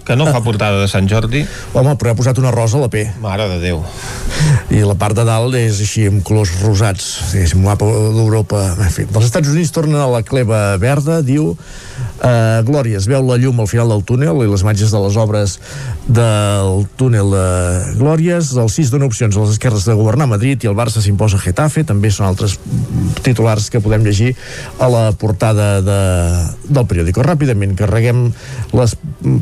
[0.05, 1.45] que no fa portada de Sant Jordi.
[1.73, 3.07] Home, però ha posat una rosa a la P.
[3.23, 3.81] Mare de Déu.
[4.75, 7.09] I la part de dalt és així, amb colors rosats.
[7.41, 8.67] És un mapa d'Europa.
[8.77, 11.55] En fi, dels Estats Units tornen a la cleva verda, diu
[12.23, 15.17] eh, Glòria, es veu la llum al final del túnel i les imatges de les
[15.21, 15.59] obres
[16.07, 17.47] del túnel de
[17.99, 18.53] Glòries.
[18.61, 21.45] El 6 dona opcions a les esquerres de governar Madrid i el Barça s'imposa a
[21.45, 21.85] Getafe.
[21.89, 22.59] També són altres
[23.25, 24.35] titulars que podem llegir
[24.79, 26.01] a la portada de,
[26.69, 27.25] del periòdico.
[27.25, 28.27] Ràpidament, carreguem
[28.75, 28.97] les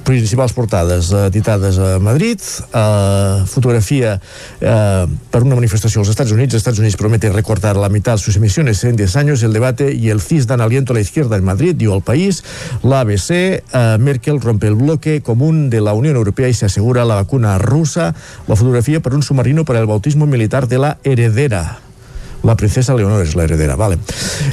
[0.07, 2.41] principals portades editades a Madrid,
[2.73, 4.16] eh, fotografia
[4.61, 6.55] eh, per una manifestació als Estats Units.
[6.55, 9.43] Estats Units promete recortar la mitad sus emisiones en 10 años.
[9.43, 12.45] El debate y el CIS dan aliento a la izquierda en Madrid, dio el país.
[12.83, 13.63] La ABC, eh,
[13.99, 18.15] Merkel rompe el bloque común de la Unión Europea y se asegura la vacuna rusa.
[18.47, 21.81] La fotografía per un submarino para el bautismo militar de la heredera
[22.43, 23.99] la princesa Leonor es la heredera, vale.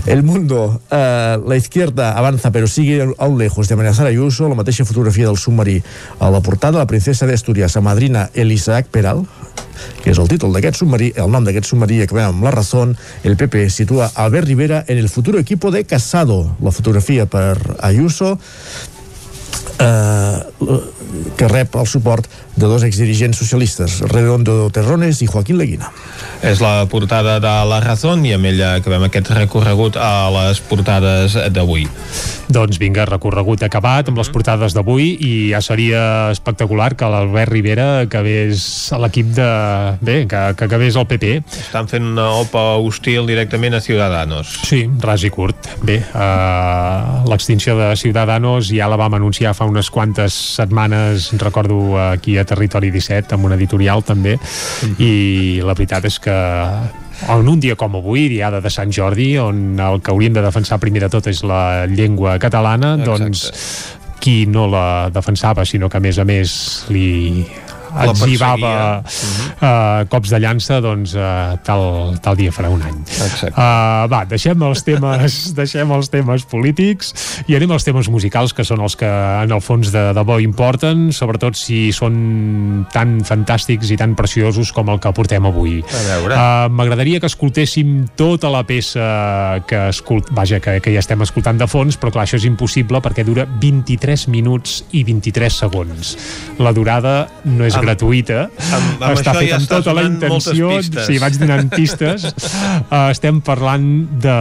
[0.05, 4.55] El Mundo, eh, la izquierda avanza pero sigue aún lejos de amenazar a Ayuso, la
[4.55, 5.81] mateixa fotografia del submarí
[6.19, 9.25] a la portada, la princesa d'Astúries, a madrina Elisaac Peral,
[10.03, 12.85] que és el títol d'aquest submarí, el nom d'aquest submarí, acabem amb la raó,
[13.23, 18.37] el PP situa Albert Rivera en el futur equipo de Casado, la fotografia per Ayuso,
[19.79, 20.39] eh,
[21.37, 22.27] que rep el suport
[22.59, 25.87] de dos exdirigents socialistes, Redondo Terrones i Joaquín Leguina.
[26.43, 31.37] És la portada de La Razón i amb ella acabem aquest recorregut a les portades
[31.55, 31.87] d'avui.
[32.51, 36.01] Doncs vinga, recorregut acabat amb les portades d'avui i ja seria
[36.33, 39.47] espectacular que l'Albert Rivera acabés a l'equip de...
[40.01, 41.31] bé, que, que acabés el PP.
[41.61, 44.51] Estan fent una OPA hostil directament a Ciudadanos.
[44.67, 45.71] Sí, ras i curt.
[45.85, 52.35] Bé, uh, l'extinció de Ciudadanos ja la vam anunciar fa unes quantes setmanes, recordo aquí
[52.37, 55.05] a Territori 17, amb un editorial també, mm -hmm.
[55.05, 56.35] i la veritat és que
[57.27, 60.79] en un dia com avui, diada de Sant Jordi, on el que hauríem de defensar
[60.79, 63.19] primer de tot és la llengua catalana, Exacte.
[63.19, 63.51] doncs
[64.19, 67.47] qui no la defensava, sinó que a més a més li
[68.05, 72.97] exhibava uh, cops de llança doncs uh, tal, tal dia farà un any.
[73.49, 77.13] Uh, va, deixem els temes deixem els temes polítics
[77.47, 80.39] i anem als temes musicals que són els que en el fons de, de bo
[80.43, 85.79] importen sobretot si són tan fantàstics i tan preciosos com el que portem avui.
[85.81, 90.29] Uh, m'agradaria que escoltéssim tota la peça que escolt...
[90.35, 93.45] vaja, que, que ja estem escoltant de fons però clar, això és impossible perquè dura
[93.59, 96.15] 23 minuts i 23 segons.
[96.59, 97.15] La durada
[97.45, 98.39] no és amb, gratuïta.
[98.49, 100.69] amb, amb està fet ja amb tota la intenció.
[101.07, 102.27] sí, vaig donant pistes.
[102.91, 103.87] Uh, estem parlant
[104.21, 104.37] de,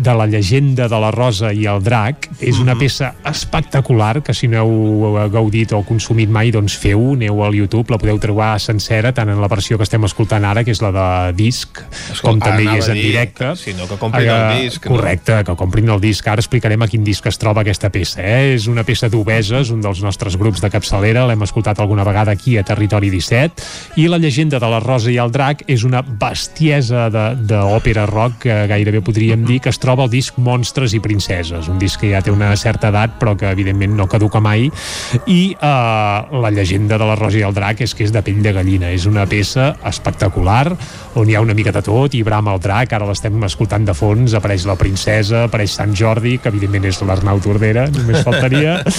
[0.00, 2.28] de la llegenda de la Rosa i el Drac.
[2.40, 2.80] És una Mhm.
[2.80, 7.90] peça espectacular que si no heu gaudit o consumit mai doncs feu, aneu al YouTube
[7.90, 10.90] la podeu trobar sencera, tant en la versió que estem escoltant ara, que és la
[10.92, 11.80] de disc
[12.12, 13.54] Escolta, com també hi és en dir, directe.
[13.56, 14.96] sinó que comprin Eh, el disc, no?
[14.96, 16.26] correcte, que comprin el disc.
[16.28, 18.54] Ara explicarem a quin disc es troba aquesta peça eh?
[18.54, 22.56] és una peça d'Obeses, un dels nostres grups de capçalera, l'hem escoltat alguna vegada aquí
[22.56, 27.08] a Territori 17 i la llegenda de la Rosa i el Drac és una bestiesa
[27.10, 31.68] de- d'òpera rock que gairebé podríem dir que es troba al disc Monstres i Princeses
[31.68, 34.68] un disc que ja té una certa edat però que evidentment no caduca mai.
[35.26, 35.66] I eh,
[36.40, 38.90] la llegenda de la Rosa i el Drac és que és de pell de gallina.
[38.94, 40.70] És una peça espectacular
[41.18, 43.94] on hi ha una mica de tot i brama el drac ara l'estem escoltant de
[43.96, 48.78] fons, apareix la princesa apareix Sant Jordi, que evidentment és l'Arnau Tordera només faltaria.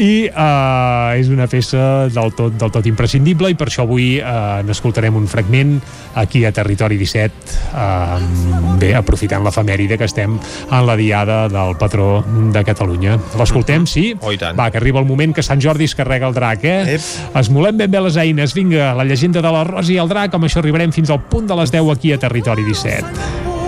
[0.00, 4.60] I uh, és una peça del tot, del tot imprescindible i per això avui uh,
[4.66, 5.78] n'escoltarem un fragment
[6.20, 12.20] aquí a Territori 17 uh, bé, aprofitant l'efemèride que estem en la diada del patró
[12.52, 14.12] de Catalunya l'escoltem, sí?
[14.20, 14.34] Oh.
[14.58, 16.96] Va, que arriba el moment que Sant Jordi es carrega el drac, eh?
[16.96, 17.36] Ep.
[17.40, 20.48] Esmolem ben bé les eines, vinga, la llegenda de la Rosa i el drac, amb
[20.48, 23.16] això arribarem fins al punt de les 10 aquí a Territori 17.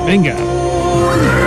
[0.09, 0.37] Vinga.
[0.37, 1.42] Ets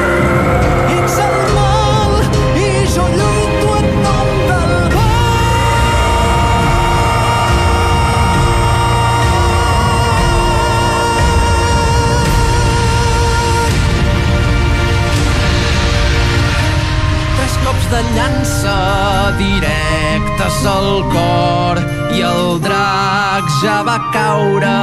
[20.96, 21.80] al cor
[22.16, 24.76] i el drac ja va caure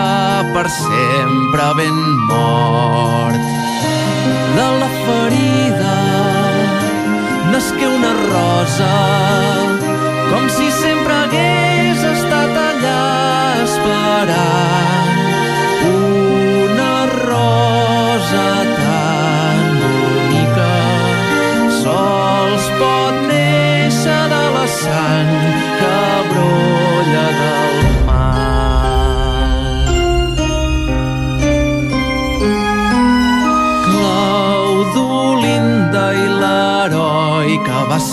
[0.55, 3.47] per sempre ben mort.
[4.57, 5.95] De la ferida
[7.53, 8.91] nasqué una rosa
[10.33, 13.01] com si sempre hagués estat allà
[13.69, 14.62] esperant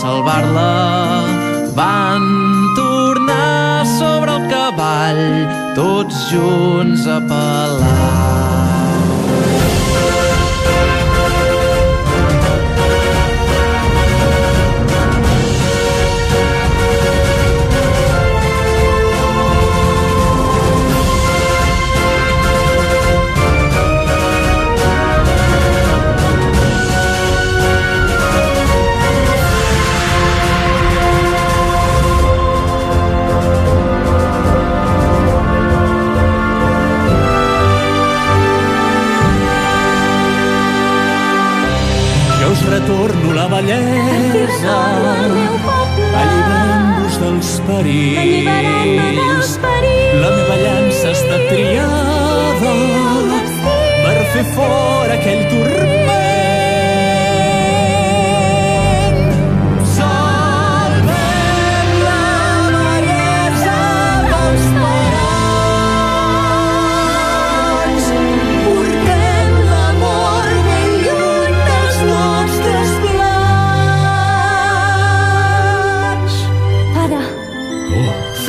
[0.01, 0.71] salvar-la
[1.75, 2.23] van
[2.77, 5.21] tornar sobre el cavall
[5.75, 8.18] tots junts a pelar.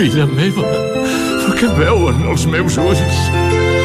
[0.01, 0.65] Filla meva,
[1.59, 3.21] Què veuen els meus ulls?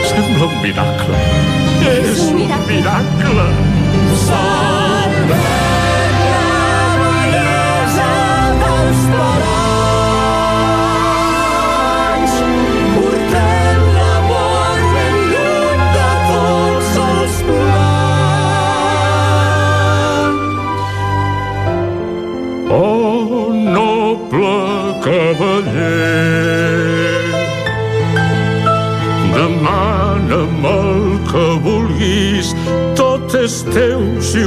[0.07, 1.54] Sembla un miracle.
[1.85, 3.64] És un miracle.
[33.75, 34.39] Teu si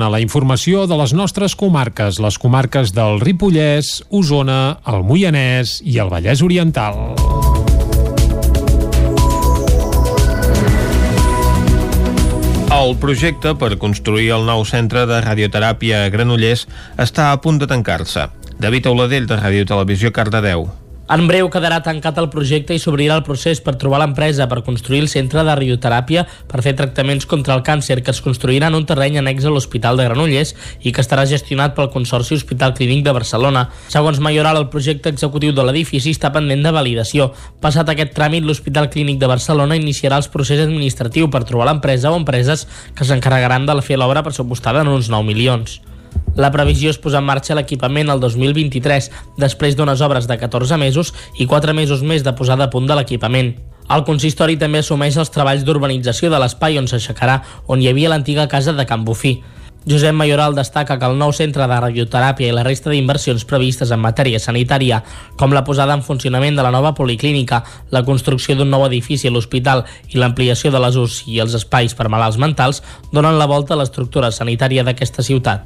[0.00, 5.98] Torna la informació de les nostres comarques, les comarques del Ripollès, Osona, el Moianès i
[6.00, 6.96] el Vallès Oriental.
[12.80, 16.64] El projecte per construir el nou centre de radioteràpia a Granollers
[16.96, 18.30] està a punt de tancar-se.
[18.56, 20.70] David Auladell, de Ràdio Televisió, Cardedeu.
[21.10, 25.00] En breu quedarà tancat el projecte i s'obrirà el procés per trobar l'empresa per construir
[25.02, 28.86] el centre de radioteràpia per fer tractaments contra el càncer que es construirà en un
[28.86, 30.54] terreny annex a l'Hospital de Granollers
[30.86, 33.66] i que estarà gestionat pel Consorci Hospital Clínic de Barcelona.
[33.90, 37.32] Segons Mayoral, el projecte executiu de l'edifici està pendent de validació.
[37.58, 42.22] Passat aquest tràmit, l'Hospital Clínic de Barcelona iniciarà els procés administratiu per trobar l'empresa o
[42.22, 45.80] empreses que s'encarregaran de fer l'obra pressupostada en uns 9 milions.
[46.38, 49.10] La previsió és posar en marxa l'equipament el 2023,
[49.40, 52.96] després d'unes obres de 14 mesos i 4 mesos més de posada a punt de
[52.98, 53.54] l'equipament.
[53.90, 58.46] El consistori també assumeix els treballs d'urbanització de l'espai on s'aixecarà, on hi havia l'antiga
[58.48, 59.40] casa de Can Bufí.
[59.88, 64.02] Josep Mayoral destaca que el nou centre de radioteràpia i la resta d'inversions previstes en
[64.04, 65.00] matèria sanitària,
[65.40, 69.32] com la posada en funcionament de la nova policlínica, la construcció d'un nou edifici a
[69.32, 73.74] l'hospital i l'ampliació de les UCI i els espais per malalts mentals, donen la volta
[73.74, 75.64] a l'estructura sanitària d'aquesta ciutat.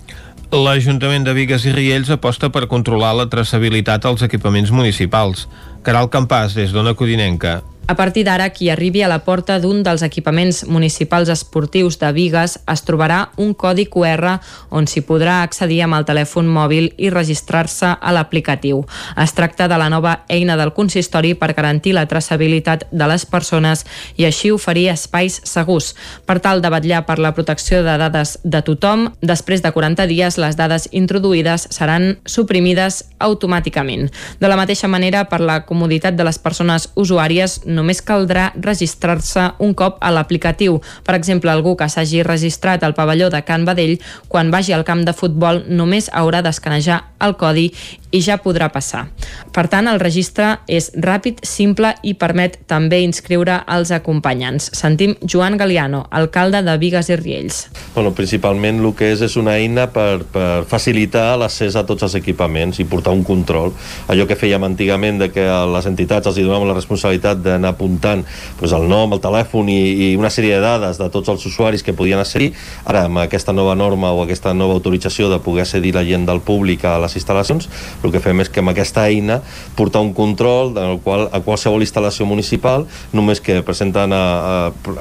[0.54, 5.48] L'Ajuntament de Vigues i Riells aposta per controlar la traçabilitat als equipaments municipals.
[5.82, 7.56] Caral Campàs, des d'Ona Codinenca.
[7.86, 12.54] A partir d'ara, qui arribi a la porta d'un dels equipaments municipals esportius de Vigues
[12.72, 14.38] es trobarà un codi QR
[14.72, 18.80] on s'hi podrà accedir amb el telèfon mòbil i registrar-se a l'aplicatiu.
[19.20, 23.84] Es tracta de la nova eina del consistori per garantir la traçabilitat de les persones
[24.16, 25.92] i així oferir espais segurs.
[26.24, 30.40] Per tal de vetllar per la protecció de dades de tothom, després de 40 dies
[30.40, 34.10] les dades introduïdes seran suprimides automàticament.
[34.40, 39.74] De la mateixa manera, per la comoditat de les persones usuàries, només caldrà registrar-se un
[39.74, 40.80] cop a l'aplicatiu.
[41.04, 43.98] Per exemple, algú que s'hagi registrat al pavelló de Can Badell,
[44.28, 47.70] quan vagi al camp de futbol només haurà d'escanejar el codi
[48.14, 49.08] i ja podrà passar.
[49.54, 54.70] Per tant, el registre és ràpid, simple i permet també inscriure els acompanyants.
[54.76, 57.64] Sentim Joan Galiano, alcalde de Vigues i Riells.
[57.94, 62.14] Bueno, principalment el que és és una eina per, per facilitar l'accés a tots els
[62.20, 63.72] equipaments i portar un control.
[64.10, 68.24] Allò que fèiem antigament de que a les entitats els donàvem la responsabilitat d'anar apuntant
[68.58, 71.84] pues, el nom, el telèfon i, i una sèrie de dades de tots els usuaris
[71.86, 72.52] que podien accedir.
[72.84, 76.42] Ara, amb aquesta nova norma o aquesta nova autorització de poder accedir la gent del
[76.44, 77.68] públic a les instal·lacions,
[78.02, 79.40] el que fem és que amb aquesta eina
[79.78, 84.56] portar un control en el qual a qualsevol instal·lació municipal, només que presenten a, a,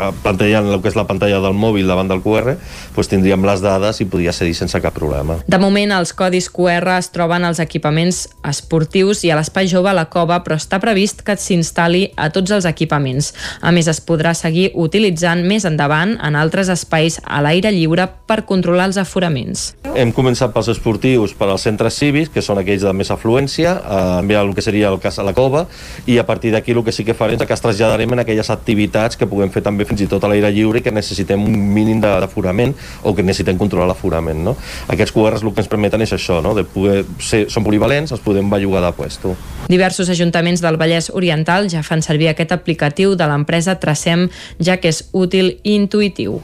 [0.07, 2.57] a plantellant el que és la pantalla del mòbil davant del QR,
[2.95, 5.39] pues tindríem les dades i podria accedir sense cap problema.
[5.47, 9.89] De moment, els codis QR es troben als equipaments equipaments esportius i a l'Espai Jove
[9.89, 13.31] a la Cova, però està previst que s'instal·li a tots els equipaments.
[13.61, 18.43] A més, es podrà seguir utilitzant més endavant en altres espais a l'aire lliure per
[18.49, 19.73] controlar els aforaments.
[19.95, 23.75] Hem començat pels esportius per als centres cívics, que són aquells de més afluència,
[24.19, 25.67] enviar el que seria el cas a la cova,
[26.07, 28.49] i a partir d'aquí el que sí que farem és que es traslladarem en aquelles
[28.49, 31.55] activitats que puguem fer també fins i tot a l'aire lliure i que necessitem un
[31.73, 32.73] mínim d'aforament
[33.03, 34.43] o que necessitem controlar l'aforament.
[34.43, 34.57] No?
[34.91, 36.55] Aquests QRs el que ens permeten és això, no?
[36.57, 39.35] de poder ser, són polivalents, els podem bellugar de puesto.
[39.67, 44.27] Diversos ajuntaments del Vallès Oriental ja fan servir aquest aplicatiu de l'empresa Tracem,
[44.59, 46.39] ja que és útil i intuïtiu.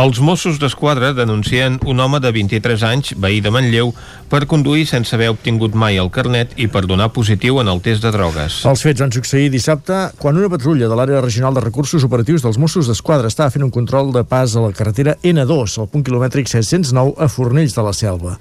[0.00, 3.94] Els Mossos d'Esquadra denuncien un home de 23 anys, veí de Manlleu,
[4.34, 8.02] per conduir sense haver obtingut mai el carnet i per donar positiu en el test
[8.02, 8.56] de drogues.
[8.66, 12.58] Els fets van succeir dissabte quan una patrulla de l'àrea regional de recursos operatius dels
[12.58, 16.50] Mossos d'Esquadra estava fent un control de pas a la carretera N2, al punt quilomètric
[16.50, 18.32] 709 a Fornells de la Selva.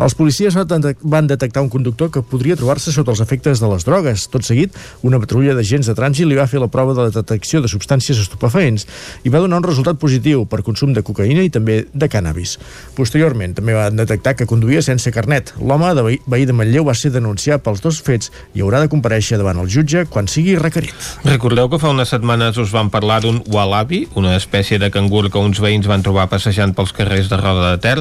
[0.00, 4.24] Els policies van detectar un conductor que podria trobar-se sota els efectes de les drogues.
[4.32, 4.72] Tot seguit,
[5.04, 8.24] una patrulla d'agents de trànsit li va fer la prova de la detecció de substàncies
[8.24, 8.88] estupefaents
[9.28, 12.56] i va donar un resultat positiu per consum de cocaïna i també de cannabis.
[12.96, 15.41] Posteriorment, també van detectar que conduïa sense carnet.
[15.58, 19.38] L'home de veí, de Manlleu va ser denunciat pels dos fets i haurà de compareixer
[19.40, 20.94] davant el jutge quan sigui requerit.
[21.26, 25.40] Recordeu que fa unes setmanes us vam parlar d'un wallabi, una espècie de cangur que
[25.42, 27.96] uns veïns van trobar passejant pels carrers de Roda de Ter?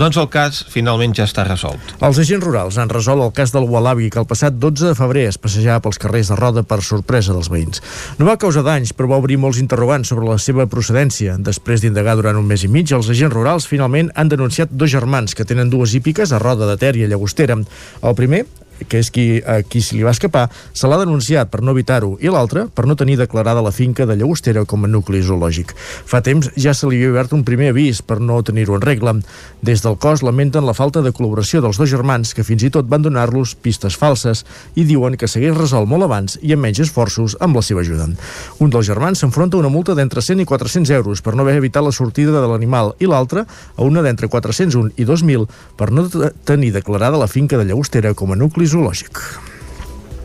[0.00, 1.94] Doncs el cas finalment ja està resolt.
[2.00, 5.26] Els agents rurals han resolt el cas del Wallabi que el passat 12 de febrer
[5.30, 7.82] es passejava pels carrers de Roda per sorpresa dels veïns.
[8.18, 11.36] No va causar danys, però va obrir molts interrogants sobre la seva procedència.
[11.38, 15.36] Després d'indagar durant un mes i mig, els agents rurals finalment han denunciat dos germans
[15.36, 17.58] que tenen dues hípiques a Roda de Ter i a Llagostera.
[17.60, 18.46] El primer
[18.88, 22.16] que és qui, a qui se li va escapar, se l'ha denunciat per no evitar-ho
[22.22, 25.74] i l'altre per no tenir declarada la finca de Llagostera com a nucli zoològic.
[25.76, 29.16] Fa temps ja se li havia obert un primer avís per no tenir-ho en regla.
[29.62, 32.88] Des del cos lamenten la falta de col·laboració dels dos germans que fins i tot
[32.88, 37.36] van donar-los pistes falses i diuen que s'hagués resolt molt abans i amb menys esforços
[37.40, 38.08] amb la seva ajuda.
[38.60, 41.58] Un dels germans s'enfronta a una multa d'entre 100 i 400 euros per no haver
[41.60, 46.06] evitat la sortida de l'animal i l'altre a una d'entre 401 i 2.000 per no
[46.44, 49.20] tenir declarada la finca de Llagostera com a nucli zoològic.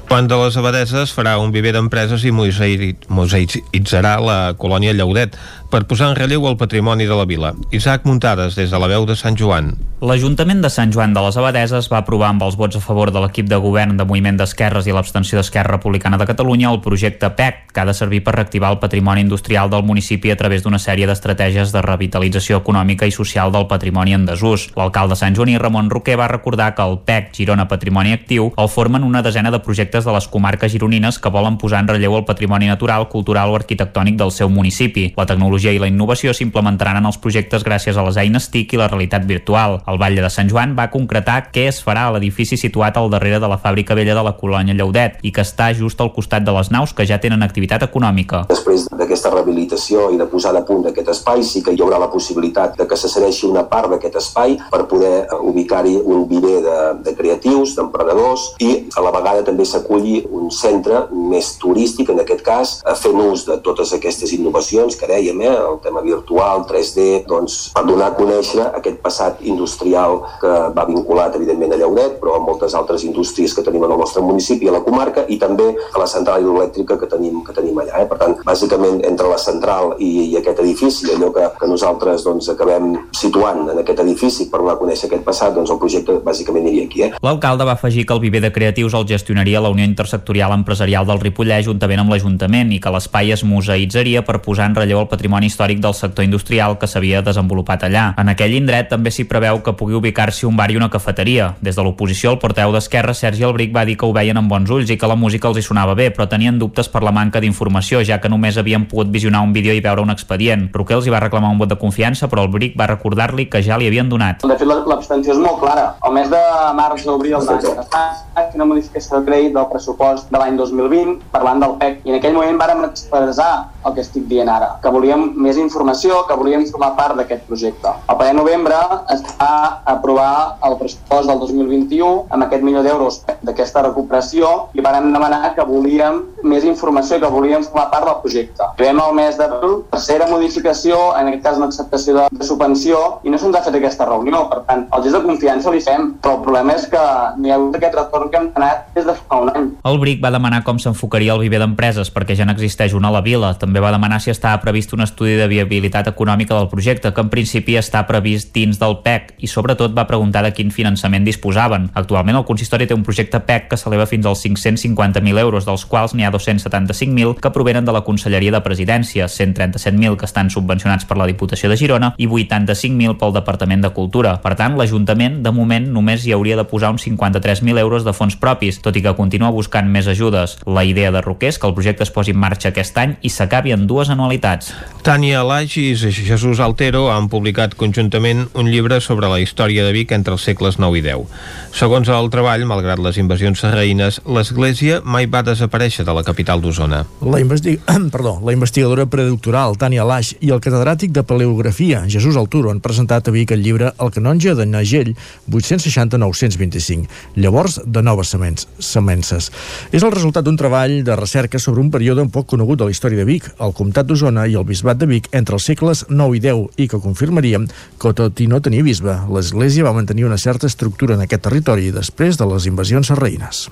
[0.05, 5.33] Quan de les abadeses farà un viver d'empreses i museïtzarà la colònia Llaudet
[5.71, 7.53] per posar en relleu el patrimoni de la vila.
[7.71, 9.73] Isaac Muntades, des de la veu de Sant Joan.
[10.05, 13.21] L'Ajuntament de Sant Joan de les Abadeses va aprovar amb els vots a favor de
[13.23, 17.71] l'equip de govern de Moviment d'Esquerres i l'abstenció d'Esquerra Republicana de Catalunya el projecte PEC,
[17.73, 21.07] que ha de servir per reactivar el patrimoni industrial del municipi a través d'una sèrie
[21.07, 24.67] d'estratègies de revitalització econòmica i social del patrimoni en desús.
[24.75, 29.03] L'alcalde Sant Joaní Ramon Roquer va recordar que el PEC Girona Patrimoni Actiu el formen
[29.03, 32.67] una desena de projectes de les comarques gironines que volen posar en relleu el patrimoni
[32.67, 35.13] natural, cultural o arquitectònic del seu municipi.
[35.17, 38.81] La tecnologia i la innovació s'implementaran en els projectes gràcies a les eines TIC i
[38.81, 39.79] la realitat virtual.
[39.87, 43.39] El Batlle de Sant Joan va concretar què es farà a l'edifici situat al darrere
[43.39, 46.53] de la fàbrica vella de la colònia Lleudet i que està just al costat de
[46.55, 48.43] les naus que ja tenen activitat econòmica.
[48.49, 52.11] Després d'aquesta rehabilitació i de posar a punt d'aquest espai, sí que hi haurà la
[52.11, 56.77] possibilitat de que se cedeixi una part d'aquest espai per poder ubicar-hi un viver de,
[57.05, 62.43] de creatius, d'emprenedors i a la vegada també s'aculli un centre més turístic, en aquest
[62.45, 67.57] cas, fent ús de totes aquestes innovacions que dèiem, eh, el tema virtual, 3D, doncs,
[67.75, 72.43] per donar a conèixer aquest passat industrial que va vinculat, evidentment, a Llauret, però a
[72.43, 76.01] moltes altres indústries que tenim en el nostre municipi, a la comarca, i també a
[76.01, 78.01] la central hidroelèctrica que tenim, que tenim allà.
[78.03, 78.09] Eh?
[78.09, 82.49] Per tant, bàsicament, entre la central i, i aquest edifici, allò que, que nosaltres doncs,
[82.53, 86.65] acabem situant en aquest edifici per donar a conèixer aquest passat, doncs el projecte bàsicament
[86.65, 87.03] aniria aquí.
[87.05, 87.11] Eh?
[87.25, 91.21] L'alcalde va afegir que el viver de creatius el gestionaria la Unió Intersectorial Empresarial del
[91.21, 95.34] Ripollès juntament amb l'Ajuntament i que l'espai es museïtzaria per posar en relleu el patrimoni
[95.43, 98.05] històric del sector industrial que s'havia desenvolupat allà.
[98.21, 101.55] En aquell indret també s'hi preveu que pugui ubicar-s'hi un bar i una cafeteria.
[101.61, 104.69] Des de l'oposició, el porteu d'Esquerra, Sergi Albric, va dir que ho veien amb bons
[104.69, 107.41] ulls i que la música els hi sonava bé, però tenien dubtes per la manca
[107.41, 110.69] d'informació, ja que només havien pogut visionar un vídeo i veure un expedient.
[110.73, 113.77] Roquer els hi va reclamar un vot de confiança, però Albric va recordar-li que ja
[113.77, 114.45] li havien donat.
[114.45, 115.95] De fet, l'abstenció és molt clara.
[116.05, 116.43] El mes de
[116.77, 121.75] març abril d'any passat, una modificació de crèdit del pressupost de l'any 2020 parlant del
[121.81, 123.51] PEC i en aquell moment vàrem expressar
[123.85, 127.91] el que estic dient ara, que volíem més informació, que volíem formar part d'aquest projecte.
[128.09, 128.77] El ple novembre
[129.13, 135.11] es va aprovar el pressupost del 2021 amb aquest milió d'euros d'aquesta recuperació i vàrem
[135.13, 138.69] demanar que volíem més informació, que volíem formar part del projecte.
[138.79, 143.33] Vam al mes d'abril, tercera modificació, en aquest cas una acceptació de, de subvenció i
[143.33, 144.45] no se'ns ha fet aquesta reunió.
[144.51, 147.03] Per tant, el gest de confiança li fem, però el problema és que
[147.41, 149.71] ni ha hagut aquest retorn que hem anat des de fa un any.
[149.87, 153.23] El BRIC va demanar com s'enfocaria el viver d'empreses perquè ja n'existeix una a la
[153.25, 153.53] vila.
[153.59, 157.31] També va demanar si estava previst un estudi de viabilitat econòmica del projecte, que en
[157.31, 161.89] principi està previst dins del PEC, i sobretot va preguntar de quin finançament disposaven.
[161.95, 166.13] Actualment el consistori té un projecte PEC que s'eleva fins als 550.000 euros, dels quals
[166.13, 171.17] n'hi ha 275.000 que provenen de la Conselleria de Presidència, 137.000 que estan subvencionats per
[171.17, 174.35] la Diputació de Girona i 85.000 pel Departament de Cultura.
[174.43, 178.35] Per tant, l'Ajuntament, de moment, només hi hauria de posar uns 53.000 euros de fons
[178.35, 180.59] propis, tot i que continua buscant més ajudes.
[180.67, 183.31] La idea de Roquer és que el projecte es posi en marxa aquest any i
[183.31, 184.73] s'acabi en dues anualitats.
[185.05, 190.09] Tània Laix i Jesús Altero han publicat conjuntament un llibre sobre la història de Vic
[190.15, 191.35] entre els segles IX i X.
[191.77, 197.03] Segons el treball, malgrat les invasions serraïnes, l'església mai va desaparèixer de la capital d'Osona.
[197.21, 197.75] La, investi...
[198.15, 203.29] Perdó, la investigadora predoctoral Tània Laix i el catedràtic de Paleografia Jesús Alturo han presentat
[203.29, 205.13] a Vic el llibre El canonge de Nagell
[205.53, 207.05] 860-925,
[207.37, 209.51] llavors de noves semens, semences.
[209.93, 212.97] És el resultat d'un treball de recerca sobre un període un poc conegut de la
[212.97, 216.37] història de Vic, el comtat d'Osona i el bisbat de Vic entre els segles 9
[216.37, 217.67] i 10 i que confirmaríem
[218.01, 221.91] que tot i no tenir bisbe, l'església va mantenir una certa estructura en aquest territori
[221.95, 223.65] després de les invasions sarraïnes.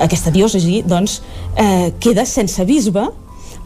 [0.00, 1.20] Aquesta diòcesi, doncs,
[1.56, 3.08] eh, queda sense bisbe,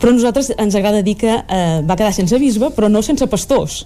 [0.00, 3.84] però nosaltres ens agrada dir que eh, va quedar sense bisbe, però no sense pastors.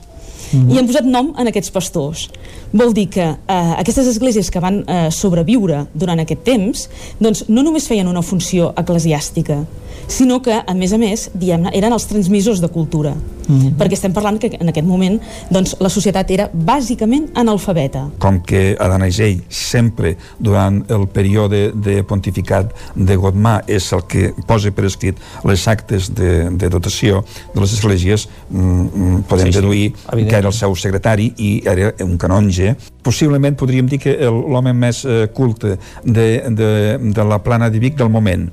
[0.53, 0.75] Mm -hmm.
[0.75, 2.31] i han posat nom en aquests pastors.
[2.73, 7.63] Vol dir que eh, aquestes esglésies que van eh, sobreviure durant aquest temps, doncs no
[7.63, 9.65] només feien una funció eclesiàstica,
[10.11, 13.15] sinó que, a més a més, diguem eren els transmissors de cultura.
[13.15, 13.77] Mm -hmm.
[13.79, 15.21] Perquè estem parlant que en aquest moment
[15.51, 18.09] doncs, la societat era bàsicament analfabeta.
[18.19, 24.35] Com que a Danagell sempre durant el període de pontificat de Godmà és el que
[24.47, 27.25] posa per escrit les actes de, de dotació
[27.55, 29.93] de les esglésies, mm, podem sí, sí, deduir
[30.29, 32.75] que era el seu secretari i era un canonge.
[33.07, 37.99] Possiblement podríem dir que l'home més eh, culte de, de, de la plana de Vic
[38.01, 38.49] del moment.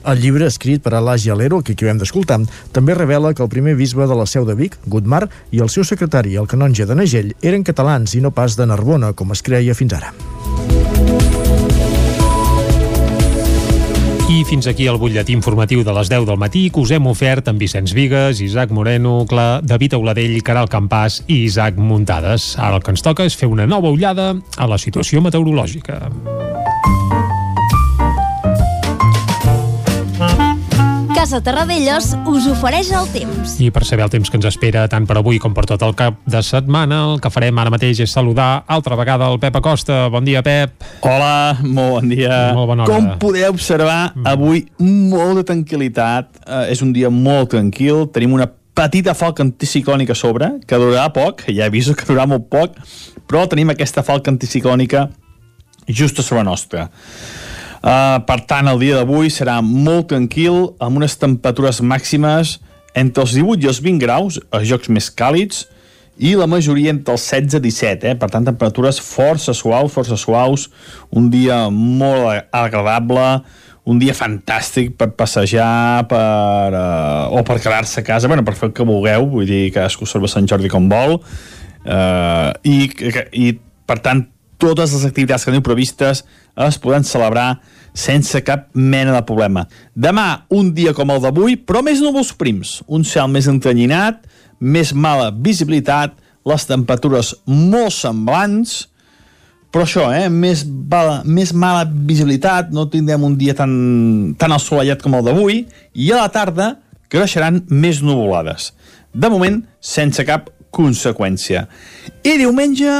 [0.00, 2.38] El llibre, escrit per Alagi Alero, que aquí vam d'escoltar,
[2.72, 5.84] també revela que el primer bisbe de la seu de Vic, Gutmar, i el seu
[5.84, 9.76] secretari, el canonge de Nagell, eren catalans i no pas de Narbona, com es creia
[9.76, 10.14] fins ara.
[14.30, 17.48] I fins aquí el butlletí informatiu de les 10 del matí que us hem ofert
[17.50, 22.52] amb Vicenç Vigues, Isaac Moreno, Cla, David Auladell, Caral Campàs i Isaac Muntades.
[22.54, 25.98] Ara el que ens toca és fer una nova ullada a la situació meteorològica.
[31.20, 33.58] Casa Terradellos us ofereix el temps.
[33.60, 35.92] I per saber el temps que ens espera tant per avui com per tot el
[35.92, 39.98] cap de setmana, el que farem ara mateix és saludar altra vegada el Pep Acosta.
[40.08, 40.80] Bon dia, Pep.
[41.04, 42.38] Hola, molt bon dia.
[42.56, 42.94] Molt bona hora.
[42.94, 49.12] Com podeu observar, avui molta tranquil·litat, eh, és un dia molt tranquil, tenim una petita
[49.12, 52.80] falca anticiclònica a sobre, que durarà poc, ja aviso que durarà molt poc,
[53.28, 55.10] però tenim aquesta falca anticiclònica
[55.84, 56.88] just a sobre nostra.
[57.80, 62.58] Uh, per tant, el dia d'avui serà molt tranquil, amb unes temperatures màximes
[62.98, 65.64] entre els 18 i els 20 graus, els jocs més càlids,
[66.20, 68.18] i la majoria entre els 16 i 17, eh?
[68.20, 70.66] per tant, temperatures força suaus, força suaus,
[71.16, 73.24] un dia molt agradable,
[73.88, 78.68] un dia fantàstic per passejar, per, uh, o per quedar-se a casa, bueno, per fer
[78.68, 82.76] el que vulgueu, vull dir, cadascú observa Sant Jordi com vol, uh, i,
[83.40, 83.54] i
[83.88, 84.26] per tant,
[84.60, 86.24] totes les activitats que teniu previstes
[86.68, 87.60] es poden celebrar
[87.96, 89.66] sense cap mena de problema.
[89.96, 94.22] Demà, un dia com el d'avui, però més núvols prims, un cel més entrenyinat,
[94.60, 96.14] més mala visibilitat,
[96.46, 98.84] les temperatures molt semblants,
[99.70, 105.02] però això, eh, més, mala, més mala visibilitat, no tindrem un dia tan, tan assolellat
[105.02, 105.64] com el d'avui,
[105.94, 106.72] i a la tarda
[107.10, 108.72] creixeran més nuvolades.
[109.14, 111.66] De moment, sense cap conseqüència.
[112.22, 112.90] I diumenge,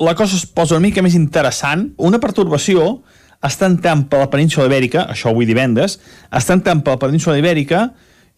[0.00, 1.90] la cosa es posa una mica més interessant.
[2.00, 3.02] Una pertorbació
[3.44, 5.98] està entrant per la península ibèrica, això avui divendres,
[6.32, 7.90] està entrant per la península ibèrica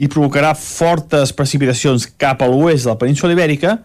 [0.02, 3.76] i provocarà fortes precipitacions cap a l'oest de la península ibèrica,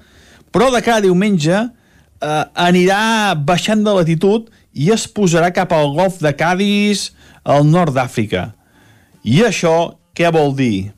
[0.53, 6.19] però de cada diumenge eh, anirà baixant de latitud i es posarà cap al golf
[6.21, 7.11] de Cádiz,
[7.43, 8.51] al nord d'Àfrica.
[9.25, 10.89] I això què vol dir?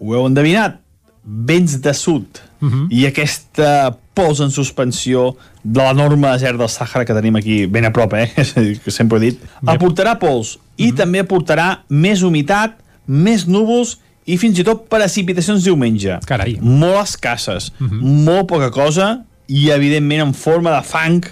[0.00, 0.80] Ho heu endevinat?
[1.24, 2.40] Vents de sud.
[2.60, 2.86] Uh -huh.
[2.90, 7.92] I aquesta pols en suspensió de l'enorme desert del Sàhara que tenim aquí ben a
[7.92, 8.28] prop, eh?
[8.84, 9.42] Que sempre he dit.
[9.66, 10.96] Aportarà pols i uh -huh.
[10.96, 16.18] també aportarà més humitat, més núvols i fins i tot precipitacions diumenge.
[16.26, 16.58] Carai.
[16.60, 18.00] Molt escasses, uh -huh.
[18.00, 21.24] molt poca cosa i evidentment en forma de fang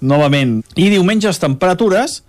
[0.00, 0.64] novament.
[0.74, 2.22] I diumenge les temperatures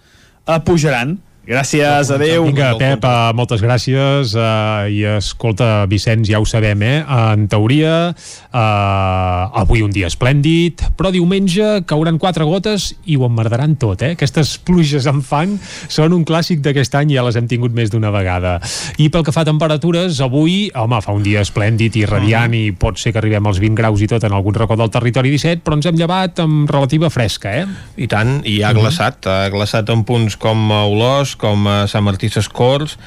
[0.48, 1.18] eh, pujaran
[1.48, 2.44] Gràcies, adeu.
[2.44, 4.34] Vinga, Pep, uh, moltes gràcies.
[4.36, 6.98] Uh, I escolta, Vicenç, ja ho sabem, eh?
[7.08, 13.78] En teoria, uh, avui un dia esplèndid, però diumenge cauran quatre gotes i ho emmerdaran
[13.80, 14.18] tot, eh?
[14.18, 15.54] Aquestes pluges amb fang
[15.88, 18.58] són un clàssic d'aquest any i ja les hem tingut més d'una vegada.
[19.00, 22.60] I pel que fa a temperatures, avui, home, fa un dia esplèndid i radiant uh
[22.60, 22.68] -huh.
[22.68, 25.32] i pot ser que arribem als 20 graus i tot en algun racó del territori
[25.32, 27.66] 17, però ens hem llevat amb relativa fresca, eh?
[27.96, 32.06] I tant, i ha glaçat, ha glaçat en punts com a Olors, com a Sant
[32.06, 32.98] Martí Sescorts,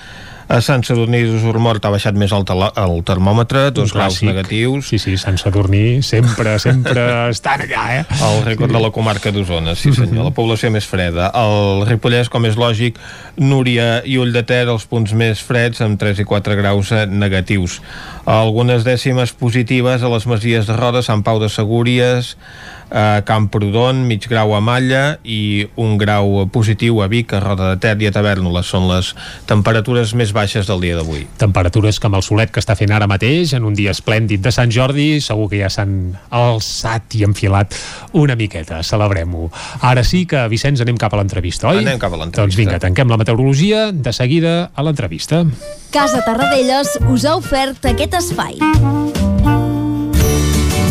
[0.51, 4.89] a Sant Sadurní d'Usormort ha baixat més el, el termòmetre, dos graus negatius.
[4.91, 7.05] Sí, sí, Sant Sadurní sempre, sempre
[7.35, 8.01] estan allà, eh?
[8.27, 11.29] El rècord de la comarca d'Osona, sí senyor, la població més freda.
[11.39, 12.99] El Ripollès, com és lògic,
[13.39, 17.05] Núria i Ull de Ter, els punts més freds, amb 3 i 4 graus eh,
[17.07, 17.79] negatius.
[18.27, 22.35] Algunes dècimes positives a les masies de Roda, Sant Pau de Segúries,
[22.91, 27.81] a Camprodon, mig grau a Malla i un grau positiu a Vic, a Roda de
[27.83, 28.67] Ter i a Tavernoles.
[28.71, 29.13] Són les
[29.51, 31.27] temperatures més baixes del dia d'avui.
[31.41, 34.53] Temperatures que amb el solet que està fent ara mateix, en un dia esplèndid de
[34.55, 37.77] Sant Jordi, segur que ja s'han alçat i enfilat
[38.13, 38.83] una miqueta.
[38.87, 39.49] Celebrem-ho.
[39.87, 41.85] Ara sí que, Vicenç, anem cap a l'entrevista, oi?
[41.85, 42.43] Anem cap a l'entrevista.
[42.43, 45.45] Doncs vinga, tanquem la meteorologia de seguida a l'entrevista.
[45.95, 48.59] Casa Tarradellas us ha ofert aquest espai.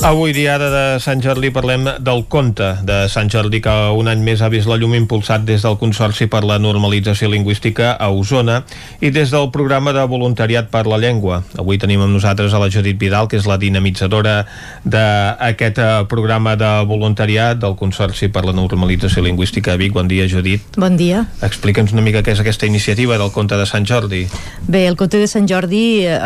[0.00, 4.40] Avui, diada de Sant Jordi, parlem del conte de Sant Jordi, que un any més
[4.40, 8.62] ha vist la llum impulsat des del Consorci per la Normalització Lingüística a Osona
[9.04, 11.42] i des del programa de voluntariat per la llengua.
[11.60, 14.46] Avui tenim amb nosaltres a la Judit Vidal, que és la dinamitzadora
[14.88, 19.92] d'aquest eh, programa de voluntariat del Consorci per la Normalització Lingüística a Vic.
[19.92, 20.80] Bon dia, Judit.
[20.80, 21.26] Bon dia.
[21.44, 24.24] Explica'ns una mica què és aquesta iniciativa del conte de Sant Jordi.
[24.64, 26.16] Bé, el Conte de Sant Jordi eh,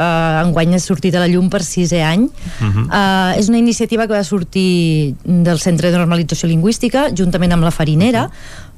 [0.47, 2.31] enguany ha sortit a la llum per sisè any.
[2.31, 2.87] Uh -huh.
[2.87, 7.73] eh, és una iniciativa que va sortir del Centre de Normalització Lingüística juntament amb la
[7.75, 8.29] Farinera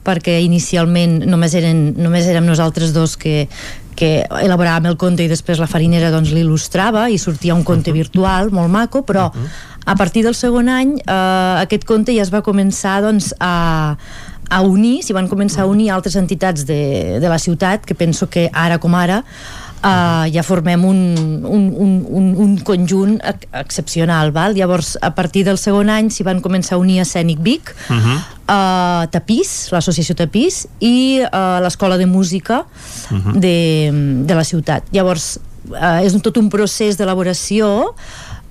[0.06, 3.46] perquè inicialment només, eren, només érem nosaltres dos que,
[3.98, 4.10] que
[4.44, 8.70] elaboràvem el conte i després la farinera doncs, l'il·lustrava i sortia un conte virtual molt
[8.70, 9.26] maco, però
[9.86, 11.12] a partir del segon any eh,
[11.64, 13.96] aquest conte ja es va començar doncs, a,
[14.50, 18.30] a unir, s'hi van començar a unir altres entitats de, de la ciutat que penso
[18.30, 19.24] que ara com ara
[19.86, 20.96] Uh, ja formem un,
[21.46, 24.56] un, un, un, un conjunt ex excepcional val?
[24.56, 28.16] llavors a partir del segon any s'hi van començar a unir Escènic Vic Uh -huh.
[28.50, 32.64] uh, Tapís, l'associació Tapís i uh, l'escola de música
[33.10, 33.32] Uh -huh.
[33.38, 33.90] de,
[34.26, 35.38] de la ciutat llavors
[35.70, 37.94] uh, és un, tot un procés d'elaboració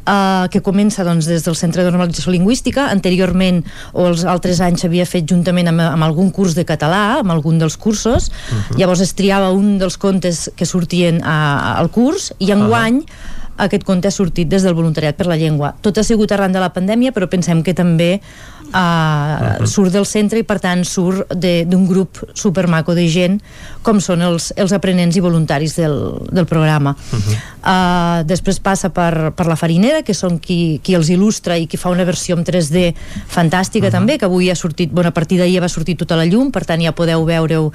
[0.06, 3.64] Uh, que comença doncs, des del Centre de Normalització Lingüística anteriorment
[3.98, 7.58] o els altres anys s'havia fet juntament amb, amb algun curs de català amb algun
[7.58, 8.78] dels cursos uh -huh.
[8.78, 13.45] llavors es triava un dels contes que sortien a, al curs i enguany uh -huh.
[13.58, 16.60] Aquest conte ha sortit des del voluntariat per la llengua tot ha sigut arran de
[16.60, 19.66] la pandèmia però pensem que també uh, uh -huh.
[19.66, 23.42] surt del centre i per tant surt d'un grup supermaco de gent
[23.82, 28.22] com són els, els aprenents i voluntaris del, del programa uh -huh.
[28.22, 31.78] uh, després passa per, per la farinera que són qui, qui els il·lustra i qui
[31.78, 32.94] fa una versió en 3D
[33.28, 33.92] fantàstica uh -huh.
[33.92, 36.66] també que avui ha sortit, bueno, a partir d'ahir va sortir tota la llum per
[36.66, 37.72] tant ja podeu veure-ho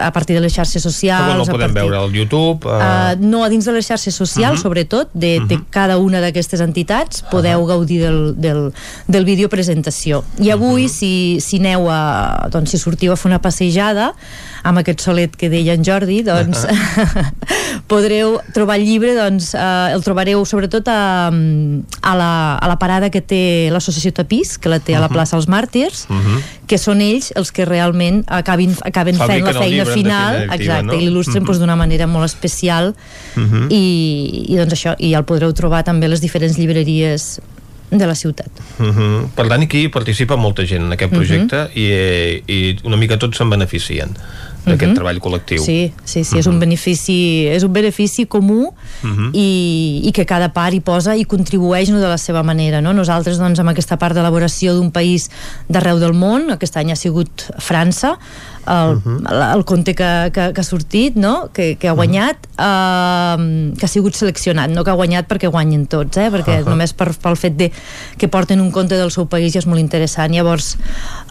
[0.00, 1.82] a partir de les xarxes socials Però no podem partir...
[1.82, 2.66] veure al YouTube.
[2.66, 2.70] Uh...
[2.70, 4.70] Uh, no, a dins de les xarxes socials, uh -huh.
[4.76, 7.68] Sobretot, de, de cada una d'aquestes entitats, podeu uh -huh.
[7.68, 8.72] gaudir del, del,
[9.08, 10.24] del vídeo presentació.
[10.38, 10.92] I avui, uh -huh.
[10.92, 12.48] si, si aneu a...
[12.50, 14.14] Doncs, si sortiu a fer una passejada
[14.62, 17.32] amb aquest solet que deia en Jordi, doncs uh -huh.
[17.86, 23.10] podreu trobar el llibre, doncs uh, el trobareu sobretot a, a, la, a la parada
[23.10, 26.42] que té l'associació Tapís, que la té a la plaça Els Màrtirs, Uh -huh.
[26.66, 30.94] que són ells els que realment acabin, acaben fent Fabriquen la feina final, exacte, no?
[30.94, 31.46] i l'il·lustren Mhm.
[31.46, 32.94] doncs, d'una manera molt especial
[33.36, 33.66] Uh -huh.
[33.70, 37.40] i, i doncs això, i el podreu trobar també a les diferents llibreries
[37.90, 38.50] de la ciutat.
[38.80, 39.28] Uh -huh.
[39.34, 41.18] Per tant, aquí participa molta gent en aquest Mhm.
[41.18, 42.42] projecte uh -huh.
[42.48, 44.08] i, i una mica tots se'n beneficien
[44.64, 44.94] d'aquest Mhm.
[44.94, 45.58] treball col·lectiu.
[45.62, 48.72] Sí, sí, sí, és un benefici, és un benefici comú
[49.02, 49.30] Mhm.
[49.32, 52.80] i, i que cada part hi posa i contribueix no, de la seva manera.
[52.80, 52.92] No?
[52.92, 55.30] Nosaltres, doncs, amb aquesta part d'elaboració d'un país
[55.68, 58.18] d'arreu del món, aquest any ha sigut França,
[58.66, 59.00] el,
[59.54, 61.50] el conte que, que, que ha sortit, no?
[61.54, 65.86] que, que ha guanyat, eh, que ha sigut seleccionat, no que ha guanyat perquè guanyen
[65.90, 66.28] tots, eh?
[66.34, 66.68] perquè Ahà.
[66.68, 67.70] només per, pel fet de
[68.18, 70.34] que porten un conte del seu país ja és molt interessant.
[70.34, 70.74] Llavors,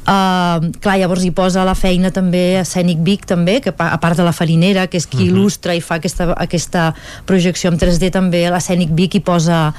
[0.06, 4.24] eh, clar, llavors hi posa la feina també Escènic Vic també, que a part de
[4.28, 5.36] la farinera, que és qui Mhm.
[5.36, 6.94] il·lustra i fa aquesta, aquesta
[7.26, 9.74] projecció en 3D també, l'Escènic Vic hi posa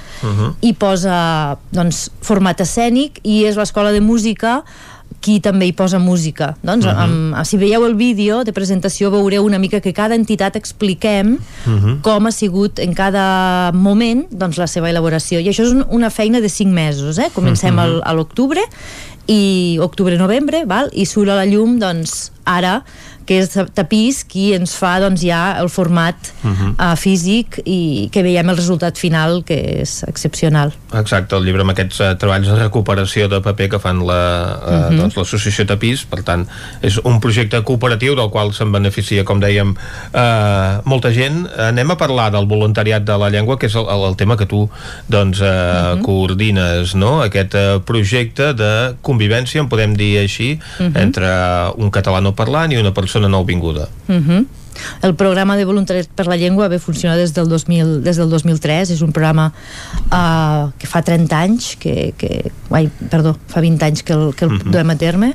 [0.61, 4.65] hi posa doncs, format escènic i és l'escola de música
[5.20, 6.97] qui també hi posa música doncs, Mhm.
[7.34, 11.38] amb, si veieu el vídeo de presentació veureu una mica que cada entitat expliquem
[12.02, 16.10] com ha sigut en cada moment doncs, la seva elaboració i això és un- una
[16.10, 17.30] feina de 5 mesos eh?
[17.34, 17.78] comencem Mhm.
[17.80, 18.60] al, a l'octubre
[19.26, 20.90] i octubre-novembre val?
[20.93, 22.84] i surt a la llum doncs, ara
[23.27, 26.77] que és Tapís qui ens fa doncs, ja el format Mhm.
[26.78, 31.70] uh, físic i que veiem el resultat final que és excepcional Exacte, el llibre amb
[31.74, 34.20] aquests uh, treballs de recuperació de paper que fan la,
[34.62, 34.98] uh, Mhm.
[35.01, 36.47] doncs, l'associació Tapís, per tant
[36.82, 39.74] és un projecte cooperatiu del qual se'n beneficia com dèiem
[40.15, 44.15] uh, molta gent anem a parlar del voluntariat de la llengua que és el, el,
[44.16, 44.69] tema que tu
[45.09, 47.20] doncs, uh, coordines, no?
[47.24, 50.97] aquest uh, projecte de convivència, en podem dir així Mhm.
[50.97, 51.28] entre
[51.77, 54.44] un català no parlant i una persona nouvinguda Uh
[55.02, 58.90] El programa de voluntariat per la llengua ve funcionar des del, 2000, des del 2003,
[58.93, 59.51] és un programa
[60.10, 64.47] uh, que fa 30 anys, que, que, ai, perdó, fa 20 anys que el, que
[64.47, 64.72] el Mhm.
[64.72, 65.34] duem a terme,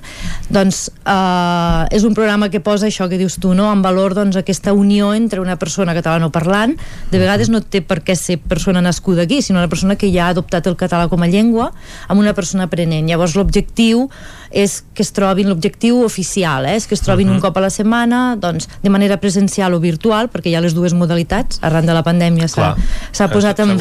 [0.49, 3.71] doncs uh, és un programa que posa això que dius tu, no?
[3.71, 6.77] en valor doncs, aquesta unió entre una persona catalanoparlant,
[7.11, 10.27] de vegades no té per què ser persona nascuda aquí, sinó una persona que ja
[10.27, 11.71] ha adoptat el català com a llengua
[12.07, 13.07] amb una persona aprenent.
[13.07, 14.09] Llavors l'objectiu
[14.51, 16.75] és que es trobin l'objectiu oficial, eh?
[16.75, 17.35] és que es trobin Mhm.
[17.35, 20.73] un cop a la setmana doncs, de manera presencial o virtual perquè hi ha les
[20.73, 22.75] dues modalitats, arran de la pandèmia s'ha
[23.31, 23.57] posat.
[23.57, 23.79] S'ha hagut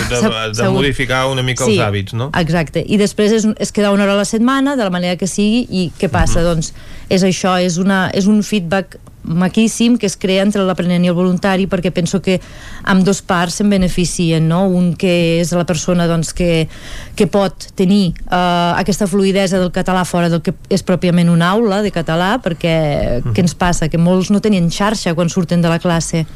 [0.55, 2.31] de, de modificar una mica Sí, els hàbits, no?
[2.39, 5.27] Exacte, i després és, és quedar una hora a la setmana de la manera que
[5.27, 6.43] sigui i què passa?
[6.43, 6.73] Doncs
[7.09, 8.99] és això, és, una, és un feedback
[9.31, 12.40] maquíssim que es crea entre l'aprenent i el voluntari perquè penso que
[12.85, 14.65] amb dos parts se'n beneficien no?
[14.66, 16.66] un que és la persona doncs, que,
[17.15, 21.81] que pot tenir uh, aquesta fluidesa del català fora del que és pròpiament una aula
[21.82, 23.89] de català perquè què ens passa?
[23.89, 26.27] Que molts no tenien xarxa quan surten de la classe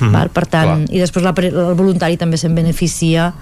[0.00, 0.30] Mhm, val?
[0.32, 3.34] per tant, i després l'apre- el voluntari també se'n beneficia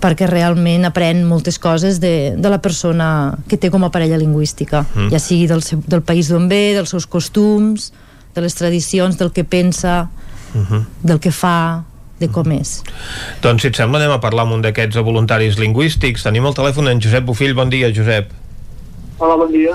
[0.00, 4.86] perquè realment aprèn moltes coses de, de la persona que té com a parella lingüística
[4.94, 5.10] Mhm.
[5.12, 7.92] ja sigui del, seu, del país d'on ve, dels seus costums
[8.34, 10.08] de les tradicions, del que pensa
[10.54, 10.86] Mhm.
[11.02, 11.84] del que fa
[12.18, 12.82] de com és
[13.42, 16.22] Doncs si et sembla anem a parlar amb un d'aquests voluntaris lingüístics.
[16.22, 17.54] Tenim el telèfon en Josep Bofill.
[17.54, 18.28] Bon dia, Josep.
[19.18, 19.72] Hola, bon dia.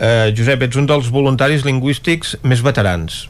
[0.00, 3.28] Uh, Josep, ets un dels voluntaris lingüístics més veterans.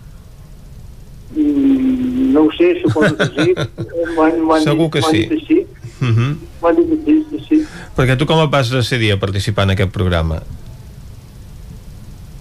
[1.34, 3.54] Mm, no ho sé, suposo que sí.
[4.64, 5.18] Segur dit- que sí.
[5.18, 5.61] dit que sí.
[6.02, 6.36] Uh -huh.
[6.62, 7.66] M'han dit sí, que sí.
[7.96, 10.42] Perquè tu com et vas decidir a participar en aquest programa?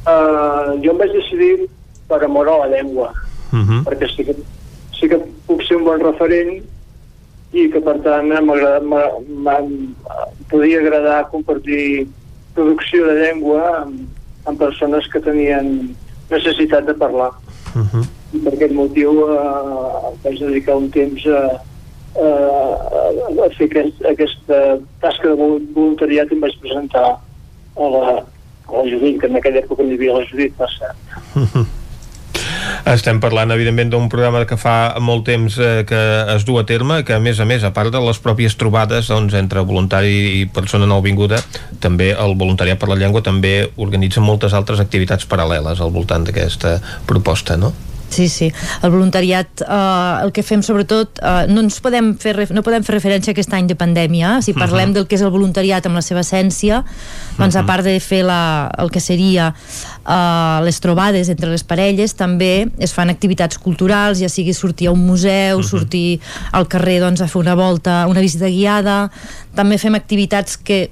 [0.05, 1.67] Uh, jo em vaig decidir
[2.09, 3.13] per amor a la llengua,
[3.53, 3.83] Uh -huh.
[3.83, 4.35] perquè sí que,
[4.99, 6.63] sí que puc ser un bon referent
[7.53, 8.81] i que per tant m'agrada-
[10.49, 12.07] podia agradar compartir
[12.55, 14.07] producció de llengua amb,
[14.45, 15.95] amb persones que tenien
[16.29, 17.31] necessitat de parlar.
[17.75, 18.05] Uh -huh.
[18.33, 21.61] i per aquest motiu eh, vaig dedicar un temps a,
[22.15, 22.29] a,
[23.45, 24.61] a fer aquest, aquesta
[25.03, 29.37] tasca de vol- voluntariat i em vaig presentar a la, a la Judit, que en
[29.39, 30.97] aquella època n'hi havia la Judit, per cert.
[32.91, 35.99] Estem parlant, evidentment, d'un programa que fa molt temps eh, que
[36.35, 39.09] es du a terme, que a més a més, a part de les pròpies trobades
[39.11, 41.39] doncs, entre voluntari i persona nouvinguda,
[41.83, 46.79] també el voluntariat per la llengua també organitza moltes altres activitats paral·leles al voltant d'aquesta
[47.09, 47.73] proposta, no?
[48.11, 48.51] Sí, sí.
[48.83, 52.97] El voluntariat, eh, el que fem sobretot, eh, no ens podem fer, no podem fer
[52.97, 54.41] referència a aquest any de pandèmia.
[54.43, 54.93] Si parlem Mhm.
[54.93, 56.83] del que és el voluntariat amb la seva essència,
[57.37, 57.67] doncs a Mhm.
[57.67, 59.53] part de fer la, el que seria
[60.05, 64.91] eh, les trobades entre les parelles, també es fan activitats culturals, ja sigui sortir a
[64.91, 66.19] un museu, sortir
[66.51, 69.09] al carrer doncs, a fer una volta, una visita guiada.
[69.55, 70.91] També fem activitats que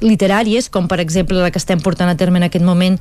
[0.00, 2.98] literàries, com per exemple la que estem portant a terme en aquest moment,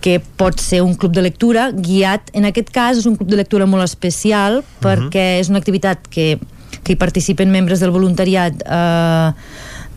[0.00, 3.36] que pot ser un club de lectura guiat, en aquest cas és un club de
[3.36, 6.38] lectura molt especial perquè és una activitat que,
[6.84, 9.32] que hi participen membres del voluntariat eh,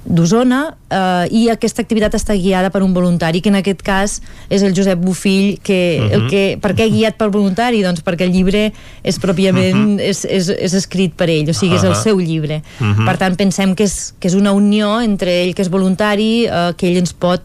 [0.01, 4.15] d'Osona eh, i aquesta activitat està guiada per un voluntari que en aquest cas
[4.49, 6.13] és el Josep Bufill que, uh -huh.
[6.13, 6.29] el Mhm.
[6.29, 7.83] que, per què guiat pel voluntari?
[7.83, 8.73] Doncs perquè el llibre
[9.03, 10.01] és pròpiament uh -huh.
[10.01, 13.05] és, és, és escrit per ell, o sigui, és el seu llibre Mhm.
[13.05, 16.73] per tant pensem que és, que és una unió entre ell que és voluntari, eh,
[16.75, 17.41] que ell ens pot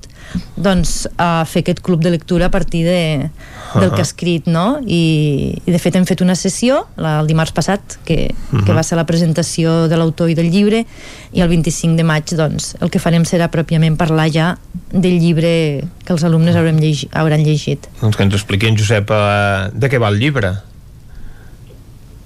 [0.56, 3.30] doncs, a fer aquest club de lectura a partir de,
[3.74, 4.80] del que ha escrit no?
[4.82, 8.64] I, i de fet hem fet una sessió la, el dimarts passat que, uh -huh.
[8.64, 10.86] que va ser la presentació de l'autor i del llibre
[11.32, 14.58] i el 25 de maig doncs, el que farem serà pròpiament parlar ja
[14.92, 19.10] del llibre que els alumnes haurem llegi, hauran llegit doncs que ens expliqui en Josep
[19.10, 20.56] uh, de què va el llibre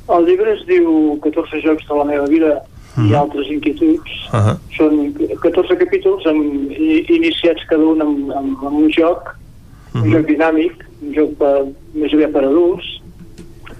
[0.08, 2.62] el llibre es diu 14 jocs de la meva vida
[2.96, 3.10] uh -huh.
[3.10, 4.10] i altres inquietuds.
[4.32, 4.56] Uh -huh.
[4.76, 6.70] Són 14 capítols amb,
[7.08, 10.04] iniciats cada un amb, amb, amb un joc, uh -huh.
[10.04, 13.00] un joc dinàmic, un joc per, més aviat per adults,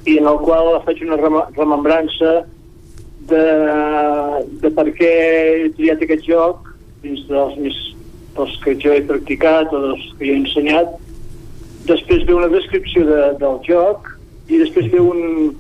[0.04, 2.46] i en el qual faig una rem remembrança
[3.28, 3.44] de,
[4.62, 5.10] de per què
[5.64, 6.70] he triat aquest joc
[7.02, 7.76] dins dels, més,
[8.36, 10.88] dels que jo he practicat o dels que jo he ensenyat.
[11.86, 14.10] Després ve una descripció de, del joc
[14.48, 15.54] i després ve un,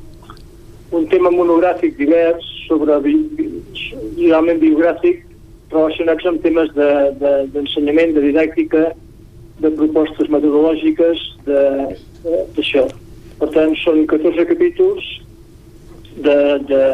[0.90, 5.24] un tema monogràfic divers sobre realment biogràfic
[5.70, 8.84] relacionats amb temes d'ensenyament, de, de, de didàctica,
[9.60, 12.86] de propostes metodològiques, d'això.
[13.40, 15.10] Per tant, són 14 capítols
[16.24, 16.38] de,
[16.70, 16.84] de,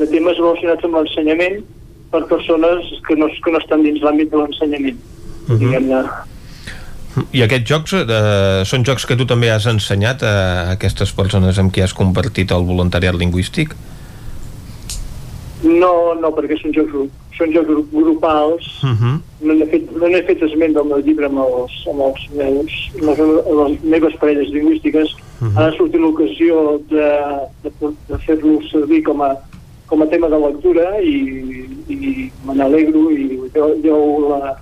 [0.00, 1.62] de temes relacionats amb l'ensenyament
[2.12, 5.00] per persones que no, que no estan dins l'àmbit de l'ensenyament.
[5.00, 5.58] Uh -huh.
[5.58, 6.04] Diguem-ne,
[7.36, 10.34] i aquests jocs eh, són jocs que tu també has ensenyat a
[10.72, 13.74] aquestes persones amb qui has compartit el voluntariat lingüístic?
[15.62, 18.66] No, no, perquè són jocs, són jocs grupals.
[18.82, 19.20] Uh -huh.
[19.42, 23.08] no n'he fet, no fet esment del meu llibre amb els, amb els meus, amb
[23.08, 23.18] les,
[23.60, 25.14] les meves parelles lingüístiques.
[25.40, 25.58] Uh -huh.
[25.58, 27.08] Ha sortit l'ocasió de,
[27.62, 27.70] de,
[28.08, 29.36] de fer-lo servir com a,
[29.86, 33.96] com a tema de lectura i, i me n'alegro i jo, jo
[34.30, 34.56] la,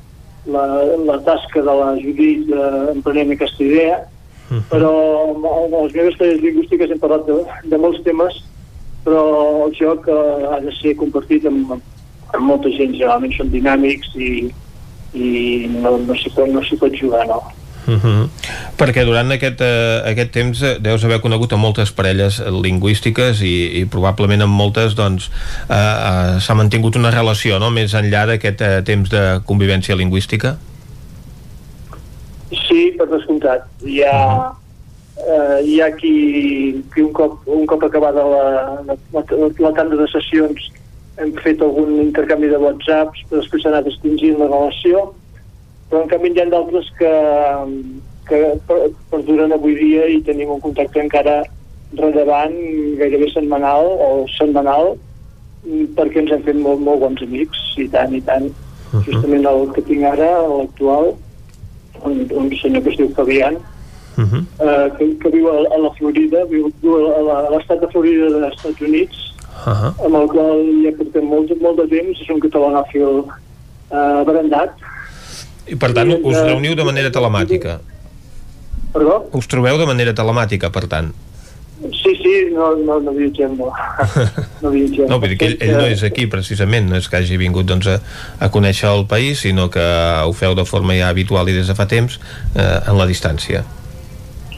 [0.47, 0.64] la,
[1.06, 3.97] la tasca de la Judit d'emprenent aquesta idea,
[4.51, 4.62] uh -huh.
[4.70, 4.93] però
[5.64, 8.43] amb les meves tarees lingüístiques hem parlat de, de molts temes,
[9.05, 9.22] però
[9.66, 11.72] el joc eh, ha de ser compartit amb,
[12.35, 14.32] amb molta gent, generalment són dinàmics i,
[15.14, 15.31] i
[15.78, 17.40] no, no s'hi pot, no pot jugar, no.
[17.86, 18.28] Uh -huh.
[18.77, 23.81] Perquè durant aquest, uh, aquest temps uh, deus haver conegut a moltes parelles lingüístiques i,
[23.81, 25.31] i probablement amb moltes doncs
[25.68, 27.70] uh, uh, s'ha mantingut una relació no?
[27.70, 30.59] més enllà d'aquest uh, temps de convivència lingüística
[32.68, 34.55] Sí, per descomptat hi ha, uh -huh.
[35.26, 36.14] Uh, hi ha qui,
[36.92, 38.44] qui un, cop, un cop acabada la,
[38.88, 39.24] la, la,
[39.66, 40.70] la tanda de sessions
[41.20, 45.09] hem fet algun intercanvi de whatsapps però després s'ha anat extingint la relació
[45.90, 47.14] però en canvi hi ha d'altres que,
[48.28, 48.42] que
[49.10, 51.40] perduren avui dia i tenim un contacte encara
[51.98, 52.55] rellevant,
[52.98, 54.94] gairebé setmanal o setmanal,
[55.97, 58.47] perquè ens hem fet molt, molt bons amics, i tant, i tant.
[58.47, 59.02] Uh -huh.
[59.06, 61.14] Justament el que tinc ara, l'actual,
[62.05, 63.56] un, un senyor que es diu Fabián,
[64.16, 64.45] uh -huh.
[64.66, 68.55] eh, que, que viu a, a la Florida, viu, viu a l'estat de Florida dels
[68.55, 69.19] Estats Units,
[69.66, 69.93] uh -huh.
[70.07, 73.24] amb el qual ja portem molt, molt de temps, és un catalanòfil
[73.91, 74.70] eh, brandat,
[75.70, 77.78] i per tant, us reuniu de manera telemàtica?
[78.91, 79.19] Perdó?
[79.39, 81.12] Us trobeu de manera telemàtica, per tant?
[81.81, 83.70] Sí, sí, no, no, no viatgem, no.
[84.62, 85.07] No viatgem.
[85.09, 87.69] No, vull dir que ell, ell no és aquí, precisament, no és que hagi vingut
[87.70, 88.01] doncs, a,
[88.43, 89.85] a conèixer el país, sinó que
[90.27, 93.62] ho feu de forma ja habitual i des de fa temps eh, en la distància.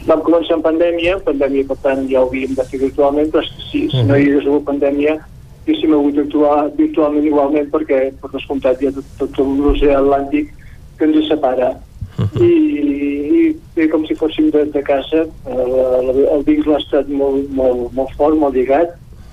[0.07, 3.85] Vam començar en pandèmia, pandèmia, per tant, ja ho havíem de fer virtualment, però si,
[3.91, 5.15] si no hi hagués hagut pandèmia,
[5.63, 10.51] haguéssim hagut d'actuar virtualment igualment, perquè, per descomptat, hi ha tot, tot l'oceà Atlàntic
[10.99, 11.71] que ens separa.
[12.19, 12.43] Uh -huh.
[12.45, 15.71] I, i com si fóssim de, de casa el,
[16.35, 18.89] el vincle ha estat molt, molt, molt fort, molt lligat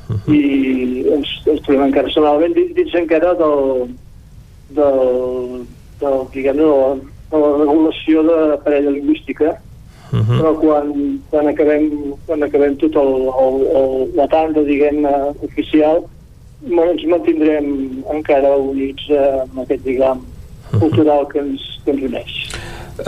[0.08, 0.34] uh -huh.
[0.34, 3.90] i ens, ens trobem encara setmanalment dins, dins encara del,
[4.78, 5.66] del,
[6.00, 6.94] del diguem de la,
[7.30, 9.60] de la regulació de parella lingüística
[10.12, 10.38] uh -huh.
[10.38, 11.90] però quan, quan, acabem,
[12.26, 13.12] quan acabem tot el,
[13.44, 15.06] el, el, la tanda diguem
[15.42, 16.04] oficial
[16.68, 20.20] ens mantindrem encara units eh, amb aquest diguem
[20.78, 22.34] cultural que ens, que ens uneix.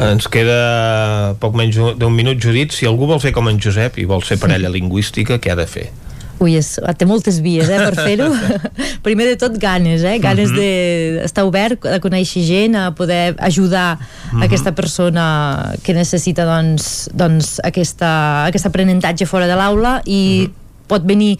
[0.01, 2.73] Ens queda poc menys d'un minut, Judit.
[2.73, 5.69] Si algú vol fer com en Josep i vol ser parella lingüística, què ha de
[5.69, 5.91] fer?
[6.41, 6.69] Ui, és,
[6.99, 8.31] té moltes vies eh, per fer-ho.
[9.07, 10.19] Primer de tot, ganes, eh?
[10.23, 11.23] ganes uh -huh.
[11.23, 14.45] d'estar obert, a conèixer gent, a poder ajudar uh -huh.
[14.45, 20.87] aquesta persona que necessita doncs, doncs aquesta, aquest aprenentatge fora de l'aula i uh -huh.
[20.87, 21.39] pot venir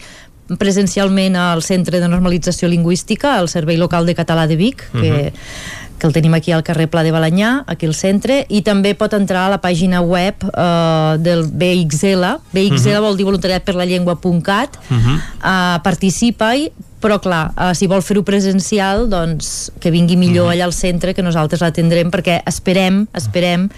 [0.57, 5.31] presencialment al Centre de Normalització Lingüística, al Servei Local de Català de Vic, que uh
[5.31, 8.91] -huh que el tenim aquí al carrer Pla de Balanyà, aquí al centre, i també
[8.99, 13.03] pot entrar a la pàgina web eh, del BXL, BXL uh -huh.
[13.05, 15.15] vol dir voluntariat per la llengua.cat, uh -huh.
[15.15, 20.55] eh, participa-hi, però clar, eh, si vol fer-ho presencial, doncs que vingui millor uh -huh.
[20.55, 23.69] allà al centre, que nosaltres l'atendrem, perquè esperem, esperem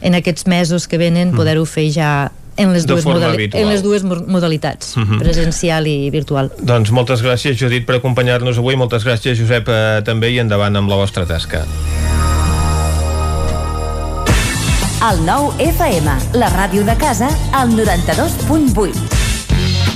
[0.00, 4.02] en aquests mesos que venen poder-ho fer ja en les, dues modali en les dues
[4.04, 5.12] modalitats, uh mhm.
[5.12, 5.18] -huh.
[5.18, 6.50] presencial i virtual.
[6.58, 8.76] Doncs moltes gràcies, Judit, per acompanyar-nos avui.
[8.76, 11.66] Moltes gràcies, Josep, eh, també, i endavant amb la vostra tasca.
[15.10, 19.25] El nou FM, la ràdio de casa, al 92.8.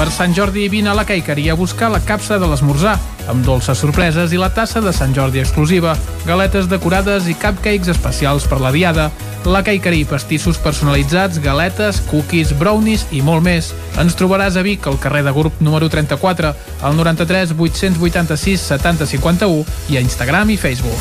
[0.00, 2.94] Per Sant Jordi vine a la Caiqueria a buscar la capsa de l'esmorzar,
[3.28, 5.92] amb dolces sorpreses i la tassa de Sant Jordi exclusiva,
[6.24, 9.10] galetes decorades i cupcakes especials per la diada,
[9.44, 13.74] la Caiqueria, pastissos personalitzats, galetes, cookies, brownies i molt més.
[14.00, 19.92] Ens trobaràs a Vic, al carrer de Gurb número 34, al 93 886 70 51
[19.92, 20.96] i a Instagram i Facebook.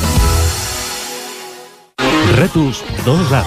[2.35, 3.45] Rètols 2A.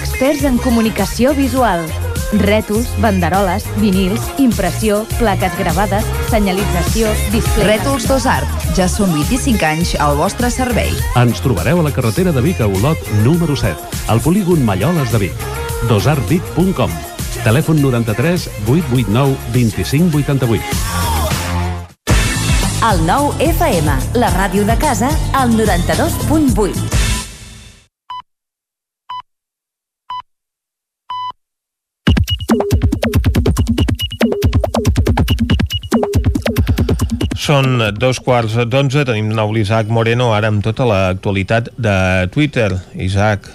[0.00, 1.84] Experts en comunicació visual.
[2.32, 7.74] Rètols, banderoles, vinils, impressió, plaques gravades, senyalització, display...
[7.74, 8.68] Rètols Dos Art.
[8.78, 10.92] Ja són 25 anys al vostre servei.
[11.20, 15.26] Ens trobareu a la carretera de Vic a Olot, número 7, al polígon Malloles de
[15.26, 15.50] Vic.
[15.88, 16.90] dosartvic.com
[17.44, 20.62] Telèfon 93 889 25 88.
[22.84, 26.93] El nou FM, la ràdio de casa, al 92.8.
[37.44, 41.96] Són dos quarts d'onze, tenim nou l'Isaac Moreno, ara amb tota l'actualitat de
[42.32, 42.70] Twitter.
[43.04, 43.50] Isaac,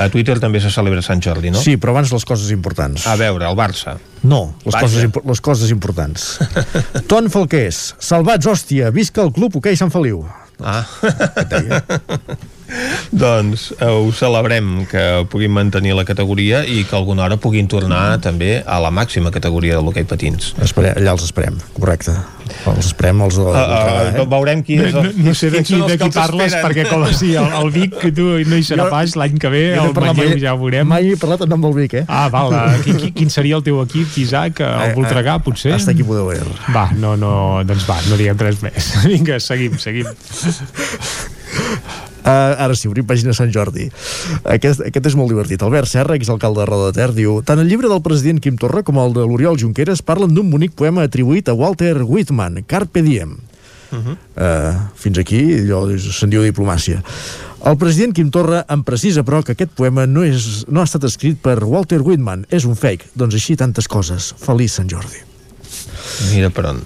[0.00, 1.60] a Twitter també se celebra Sant Jordi, no?
[1.60, 3.04] Sí, però abans les coses importants.
[3.04, 3.98] A veure, el Barça.
[4.24, 4.88] No, les, Vaja.
[4.88, 6.26] coses, les coses importants.
[7.12, 10.24] Ton Falqués, salvats, hòstia, visca el club hoquei Sant Feliu.
[10.64, 10.86] Ah.
[13.12, 18.18] doncs eh, ho celebrem que puguin mantenir la categoria i que alguna hora puguin tornar
[18.24, 20.54] també a la màxima categoria de l'hoquei patins.
[20.62, 22.14] Espere, allà els esperem, correcte.
[22.66, 25.74] Els esperem, els de Uh, uh, veurem qui és el, No, no sé de qui,
[25.80, 26.66] de que qui parles, esperen.
[26.66, 29.50] perquè com si el, el Vic, que tu no hi serà Jo- pas l'any que
[29.50, 30.86] ve, el Manlleu mai- ja ho veurem.
[30.86, 32.04] Mai he parlat en nom del Vic, eh?
[32.08, 34.60] Ah, val, qui, qui, quin seria el teu equip, Isaac?
[34.66, 35.72] El Voltregà, potser?
[35.74, 36.42] Hasta aquí podeu ver.
[36.74, 38.92] Va, no, no, doncs va, no diguem res més.
[39.10, 40.06] Vinga, seguim, seguim.
[42.26, 43.84] Uh, ara sí, obrim pàgina Sant Jordi.
[44.50, 45.62] Aquest, aquest és molt divertit.
[45.62, 48.82] Albert Serra, exalcalde de Roda de Ter, diu tant el llibre del president Quim Torra
[48.82, 53.36] com el de l'Oriol Junqueras parlen d'un bonic poema atribuït a Walter Whitman, Carpe Diem.
[53.92, 54.16] Uh -huh.
[54.34, 57.02] Uh, fins aquí allò se'n diu diplomàcia.
[57.64, 61.04] El president Quim Torra em precisa, però, que aquest poema no, és, no ha estat
[61.04, 63.06] escrit per Walter Whitman, és un fake.
[63.14, 64.34] Doncs així tantes coses.
[64.38, 65.22] Feliç Sant Jordi.
[66.32, 66.82] Mira per on.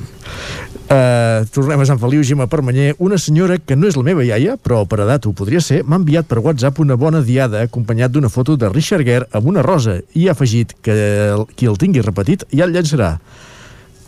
[0.91, 2.97] Uh, tornem a Sant Feliu, Gemma Permanyer.
[2.99, 6.01] Una senyora que no és la meva iaia, però per edat ho podria ser, m'ha
[6.01, 10.01] enviat per WhatsApp una bona diada acompanyat d'una foto de Richard Gere amb una rosa
[10.19, 10.97] i ha afegit que
[11.31, 13.13] el, qui el tingui repetit ja el llançarà.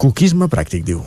[0.03, 1.05] Coquisme pràctic, diu.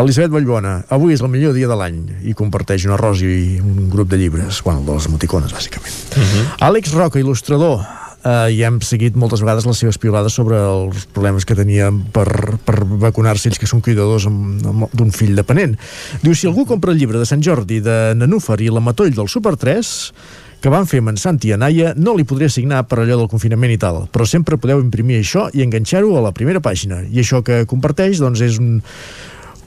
[0.00, 3.90] Elisabet Vallbona, avui és el millor dia de l'any i comparteix una rosa i un
[3.92, 5.92] grup de llibres, bueno, de les emoticones, bàsicament.
[6.16, 6.46] Uh -huh.
[6.72, 7.84] Àlex Roca, il·lustrador,
[8.24, 12.26] eh, i hem seguit moltes vegades les seves piulades sobre els problemes que tenien per,
[12.64, 15.76] per vacunar-se ells que són cuidadors d'un fill dependent.
[16.22, 19.30] Diu, si algú compra el llibre de Sant Jordi de Nanúfar i la Matoll del
[19.32, 19.92] Super 3,
[20.62, 23.30] que van fer amb en Santi i Anaya no li podré signar per allò del
[23.30, 27.02] confinament i tal, però sempre podeu imprimir això i enganxar-ho a la primera pàgina.
[27.02, 28.78] I això que comparteix, doncs, és un...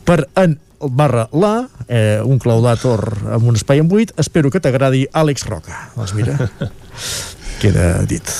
[0.08, 3.02] per en barra la, eh, un claudator
[3.36, 5.90] amb un espai en buit, espero que t'agradi Àlex Roca.
[5.96, 6.38] Doncs mira,
[7.62, 8.32] queda dit.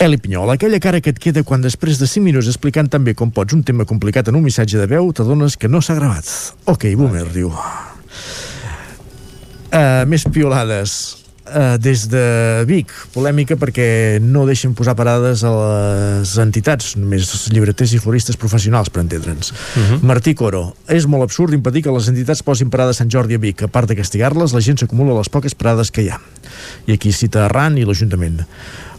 [0.00, 3.28] Eli Pinyol, aquella cara que et queda quan després de 5 minuts explicant també com
[3.36, 6.24] pots un tema complicat en un missatge de veu, t'adones que no s'ha gravat.
[6.72, 7.52] Ok, boomer, diu.
[9.70, 11.19] Uh, més piolades
[11.50, 12.22] uh, des de
[12.68, 18.90] Vic, polèmica perquè no deixen posar parades a les entitats, només llibreters i floristes professionals,
[18.90, 19.52] per entendre'ns.
[19.52, 20.00] Uh -huh.
[20.02, 23.38] Martí Coro, és molt absurd impedir que les entitats posin parades a Sant Jordi a
[23.38, 23.62] Vic.
[23.62, 26.20] A part de castigar-les, la gent s'acumula les poques parades que hi ha.
[26.86, 28.46] I aquí cita Arran i l'Ajuntament.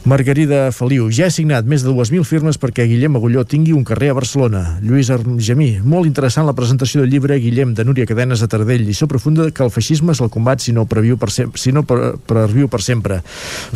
[0.04, 4.10] Margarida Feliu, ja he signat més de 2.000 firmes perquè Guillem Agulló tingui un carrer
[4.10, 4.62] a Barcelona.
[4.82, 9.06] Lluís Argemí, molt interessant la presentació del llibre Guillem de Núria Cadenes a Tardell, lliçó
[9.06, 12.16] profunda que el feixisme és el combat si no previu per, sem si no per,
[12.26, 13.20] previu per sempre.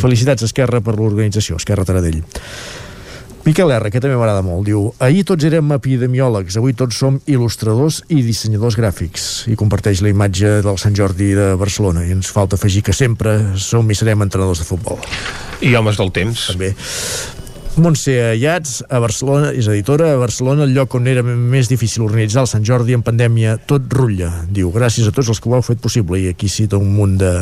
[0.01, 2.23] Felicitats, Esquerra, per l'organització, Esquerra Taradell.
[3.45, 7.99] Miquel R, que també m'agrada molt, diu Ahir tots érem epidemiòlegs, avui tots som il·lustradors
[8.09, 12.57] i dissenyadors gràfics i comparteix la imatge del Sant Jordi de Barcelona i ens falta
[12.57, 14.97] afegir que sempre som i serem entrenadors de futbol.
[15.61, 16.47] I homes del temps.
[16.55, 16.73] També.
[17.75, 22.45] Montse Ayats, a Barcelona, és editora, a Barcelona, el lloc on era més difícil organitzar
[22.45, 24.29] el Sant Jordi en pandèmia, tot rutlla.
[24.47, 26.21] Diu, gràcies a tots els que ho heu fet possible.
[26.23, 27.33] I aquí cita un munt de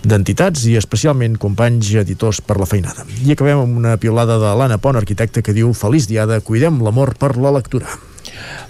[0.00, 3.04] d'entitats i especialment companys editors per la feinada.
[3.20, 7.18] I acabem amb una piolada de l'Anna Pont, arquitecta, que diu Feliç diada, cuidem l'amor
[7.20, 7.92] per la lectura.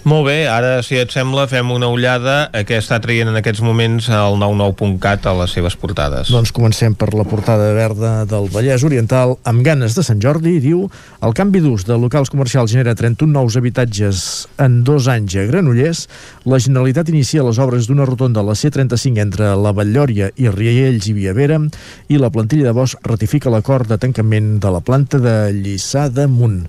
[0.01, 3.61] Molt bé, ara, si et sembla, fem una ullada a què està traient en aquests
[3.61, 6.31] moments el 99.cat a les seves portades.
[6.33, 10.87] Doncs comencem per la portada verda del Vallès Oriental, amb ganes de Sant Jordi, diu
[11.21, 14.25] el canvi d'ús de locals comercials genera 31 nous habitatges
[14.57, 16.07] en dos anys a Granollers.
[16.49, 21.11] La Generalitat inicia les obres d'una rotonda a la C35 entre la Batllòria i Riells
[21.11, 21.61] i Viavera
[22.09, 26.65] i la plantilla de Bosch ratifica l'acord de tancament de la planta de Lliçà d'Amunt.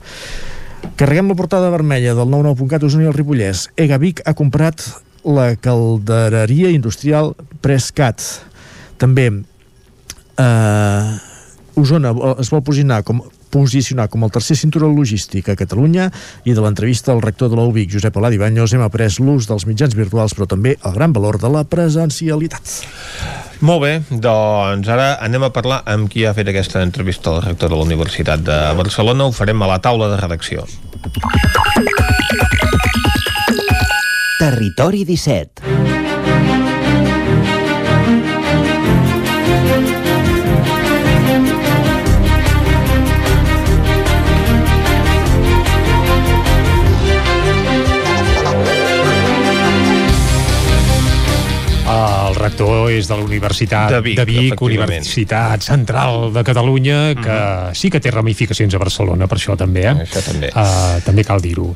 [0.97, 3.67] Carreguem la portada vermella del 99.cat Osona i el Ripollès.
[3.81, 4.85] Ega Vic ha comprat
[5.25, 7.33] la caldereria industrial
[7.65, 8.23] Prescat.
[9.03, 11.13] També eh,
[11.79, 13.23] Osona es vol posicionar com
[13.53, 16.09] posicionar com el tercer cinturó logístic a Catalunya
[16.49, 19.95] i de l'entrevista al rector de l'UBIC, Josep Oladi Banyos, hem après l'ús dels mitjans
[19.99, 22.79] virtuals, però també el gran valor de la presencialitat.
[23.63, 27.71] Molt bé, doncs ara anem a parlar amb qui ha fet aquesta entrevista al rector
[27.71, 29.29] de la Universitat de Barcelona.
[29.29, 30.67] Ho farem a la taula de redacció.
[34.43, 35.72] Territori 17
[52.43, 54.61] rector és de la Universitat De Vic, de Vic.
[54.63, 57.39] Universitat Central de Catalunya, que
[57.79, 59.95] sí que té ramificacions a Barcelona, per això també, eh?
[60.05, 60.51] Això també.
[60.53, 61.71] Uh, també cal dir-ho.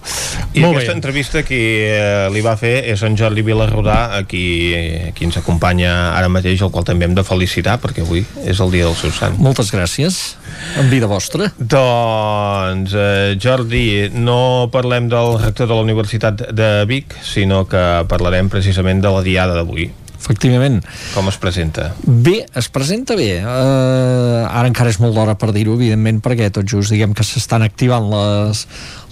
[0.53, 0.97] I Molt aquesta bé.
[0.97, 4.45] entrevista qui eh, li va fer és en Jordi Vilarrodà, a qui,
[4.75, 8.61] a qui ens acompanya ara mateix, el qual també hem de felicitar, perquè avui és
[8.61, 9.39] el dia del seu sant.
[9.43, 10.37] Moltes gràcies.
[10.81, 11.51] En vida vostra.
[11.59, 18.51] Doncs, eh, Jordi, no parlem del rector de la Universitat de Vic, sinó que parlarem
[18.53, 19.91] precisament de la diada d'avui.
[20.27, 20.81] Efectivament.
[21.15, 21.93] Com es presenta?
[22.03, 23.29] Bé, es presenta bé.
[23.47, 27.63] Uh, ara encara és molt d'hora per dir-ho, evidentment, perquè tot just diguem que s'estan
[27.63, 28.65] activant les,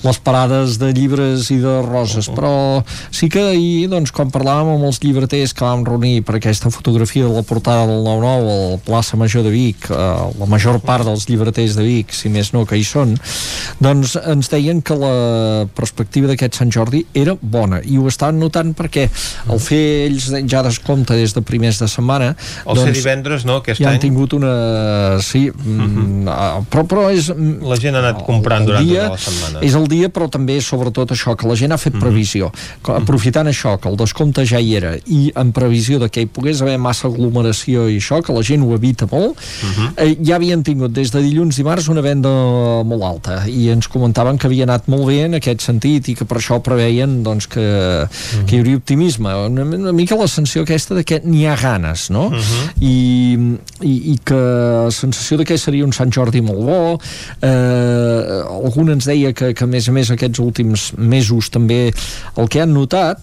[0.05, 4.89] les parades de llibres i de roses, però sí que ahir, doncs, quan parlàvem amb
[4.89, 8.81] els llibreters que vam reunir per aquesta fotografia de la portada del 9-9 a la
[8.85, 9.97] plaça Major de Vic, eh,
[10.41, 13.17] la major part dels llibreters de Vic, si més no que hi són,
[13.83, 15.15] doncs ens deien que la
[15.75, 19.07] perspectiva d'aquest Sant Jordi era bona, i ho estaven notant perquè
[19.49, 22.35] al fer ells ja descompte des de primers de setmana
[22.69, 23.97] El ser divendres, no, aquest ja any?
[23.97, 24.53] han tingut una...
[25.25, 27.31] sí, mm, ah, però, però és...
[27.65, 29.65] La gent ha anat comprant durant dia, tota la setmana.
[29.67, 32.51] és el dia, però també sobretot això, que la gent ha fet previsió.
[32.85, 36.31] Que, Aprofitant això, que el descompte ja hi era, i en previsió de que hi
[36.31, 39.41] pogués haver massa aglomeració i això, que la gent ho evita molt,
[39.97, 42.31] eh, ja havien tingut des de dilluns dimarts una venda
[42.85, 46.25] molt alta, i ens comentaven que havia anat molt bé en aquest sentit, i que
[46.29, 47.65] per això preveien doncs, que,
[48.47, 49.35] que hi hauria optimisme.
[49.49, 52.29] Una, una mica la sensació aquesta de que n'hi ha ganes, no?
[52.81, 52.95] I,
[53.83, 56.79] i, i que la sensació de que seria un Sant Jordi molt bo.
[57.45, 61.93] Eh, algun ens deia que, que a més a més aquests últims mesos també
[62.39, 63.21] el que han notat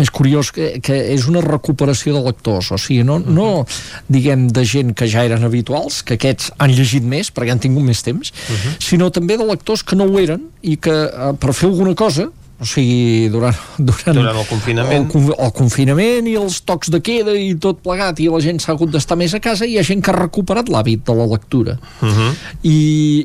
[0.00, 3.66] és curiós que, que és una recuperació de lectors, o sigui, no, no
[4.08, 7.84] diguem de gent que ja eren habituals, que aquests han llegit més perquè han tingut
[7.84, 8.32] més temps,
[8.80, 12.30] sinó també de lectors que no ho eren i que eh, per fer alguna cosa
[12.60, 15.06] o sigui, durant, durant, durant el confinament.
[15.16, 18.74] El, el confinament i els tocs de queda i tot plegat, i la gent s'ha
[18.74, 21.26] hagut d'estar més a casa, i hi ha gent que ha recuperat l'hàbit de la
[21.30, 21.78] lectura.
[22.02, 22.30] Uh -huh.
[22.62, 22.76] I,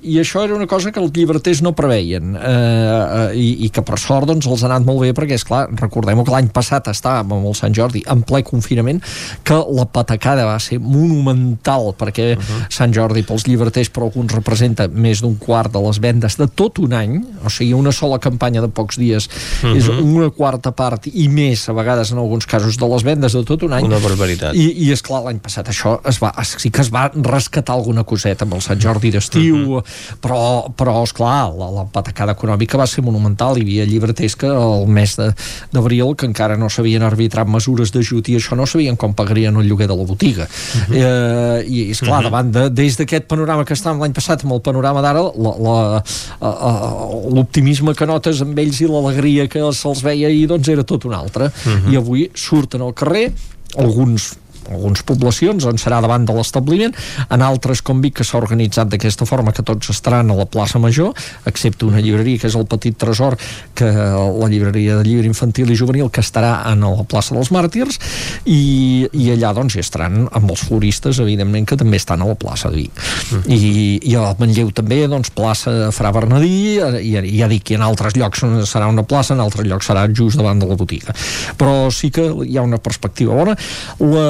[0.03, 3.81] I això era una cosa que els llibreters no preveien, eh, eh, i, i que
[3.81, 6.87] per sort doncs, els ha anat molt bé, perquè, és clar recordem que l'any passat
[6.87, 9.01] estàvem amb el Sant Jordi en ple confinament,
[9.43, 12.65] que la patacada va ser monumental, perquè uh -huh.
[12.69, 16.79] Sant Jordi pels llibreters, però alguns representa més d'un quart de les vendes de tot
[16.79, 19.77] un any, o sigui, una sola campanya de pocs dies uh -huh.
[19.77, 23.43] és una quarta part i més, a vegades en alguns casos, de les vendes de
[23.43, 23.85] tot un any.
[23.85, 24.55] Una barbaritat.
[24.55, 28.03] I, i és clar, l'any passat això es va, sí que es va rescatar alguna
[28.03, 29.83] coseta amb el Sant Jordi d'estiu, uh -huh.
[30.21, 34.87] però, però esclar, la, la patacada econòmica va ser monumental, hi havia llibreters que el
[34.87, 35.15] mes
[35.71, 39.67] d'abril que encara no s'havien arbitrat mesures d'ajut i això no sabien com pagarien el
[39.67, 40.43] lloguer de la botiga.
[40.43, 40.95] Uh -huh.
[40.95, 42.23] eh, I és clar, uh -huh.
[42.23, 45.21] davant de, des d'aquest panorama que estàvem l'any passat amb el panorama d'ara,
[47.35, 51.13] l'optimisme que notes amb ells i l'alegria que se'ls veia ahir doncs era tot un
[51.13, 51.45] altre.
[51.45, 51.91] Uh -huh.
[51.91, 53.31] I avui surten al carrer
[53.77, 54.35] alguns
[54.71, 56.95] algunes poblacions on serà davant de l'establiment,
[57.29, 60.79] en altres com Vic que s'ha organitzat d'aquesta forma que tots estaran a la plaça
[60.79, 61.13] Major,
[61.49, 63.37] excepte una llibreria que és el Petit Tresor,
[63.75, 67.99] que la llibreria de llibre infantil i juvenil que estarà en la plaça dels Màrtirs.
[68.45, 72.37] I, i allà doncs hi estaran amb els floristes evidentment que també estan a la
[72.39, 73.03] plaça de Vic.
[73.31, 73.43] Mm.
[73.51, 73.73] I,
[74.11, 78.15] i a Manlleu també doncs plaça Fra Bernadí i, i ja dic que en altres
[78.19, 81.15] llocs serà una plaça, en altres llocs serà just davant de la botiga.
[81.59, 83.55] Però sí que hi ha una perspectiva bona.
[83.99, 84.25] La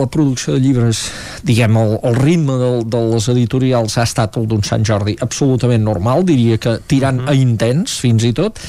[0.00, 1.02] la producció de llibres,
[1.46, 5.84] diguem, el, el ritme de, de les editorials ha estat el d'un Sant Jordi absolutament
[5.86, 7.30] normal, diria que tirant uh -huh.
[7.30, 8.60] a intens, fins i tot,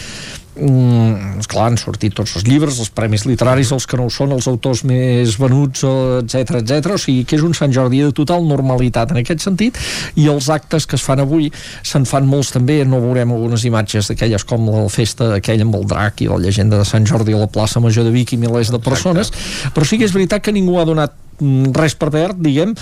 [0.61, 4.33] mm, esclar, han sortit tots els llibres, els premis literaris, els que no ho són,
[4.35, 5.83] els autors més venuts,
[6.21, 6.93] etc etc.
[6.95, 9.79] O sigui que és un Sant Jordi de total normalitat en aquest sentit,
[10.15, 11.49] i els actes que es fan avui
[11.88, 15.88] se'n fan molts també, no veurem algunes imatges d'aquelles com la festa aquella amb el
[15.89, 18.71] drac i la llegenda de Sant Jordi a la plaça Major de Vic i milers
[18.73, 19.73] de persones, Exacte.
[19.75, 22.75] però sí que és veritat que ningú ha donat mm, res per verd, diguem,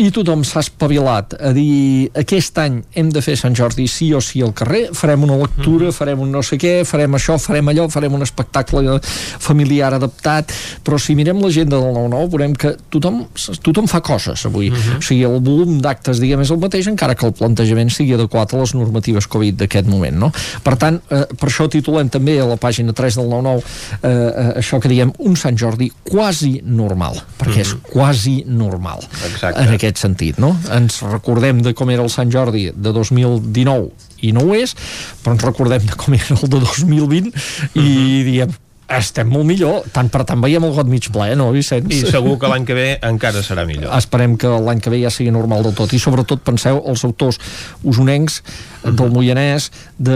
[0.00, 4.20] i tothom s'ha espavilat a dir aquest any hem de fer Sant Jordi sí o
[4.24, 5.96] sí al carrer, farem una lectura mm.
[5.96, 10.54] farem un no sé què, farem això, farem allò farem un espectacle familiar adaptat
[10.84, 13.20] però si mirem l'agenda del 9-9 veurem que tothom,
[13.60, 14.98] tothom fa coses avui, mm -hmm.
[14.98, 18.54] o sigui el volum d'actes diguem és el mateix encara que el plantejament sigui adequat
[18.54, 20.32] a les normatives Covid d'aquest moment no?
[20.62, 23.62] per tant, eh, per això titulem també a la pàgina 3 del 9-9
[24.02, 27.84] eh, eh, això que diem un Sant Jordi quasi normal perquè mm -hmm.
[27.84, 29.60] és quasi normal Exacte.
[29.60, 30.54] en aquest sentit, no?
[30.70, 33.90] Ens recordem de com era el Sant Jordi de 2019
[34.22, 34.76] i no ho és,
[35.24, 37.32] però ens recordem de com era el de 2020
[37.74, 38.24] i -huh.
[38.30, 38.52] diem,
[38.88, 41.92] estem molt millor, tant per tant veiem el got mig ple, no, Vicenç?
[41.94, 43.92] I segur que l'any que ve encara serà millor.
[43.96, 47.40] Esperem que l'any que ve ja sigui normal del tot, i sobretot penseu els autors
[47.82, 48.42] usonencs
[48.82, 48.94] -huh.
[48.94, 50.10] del Moianès, de,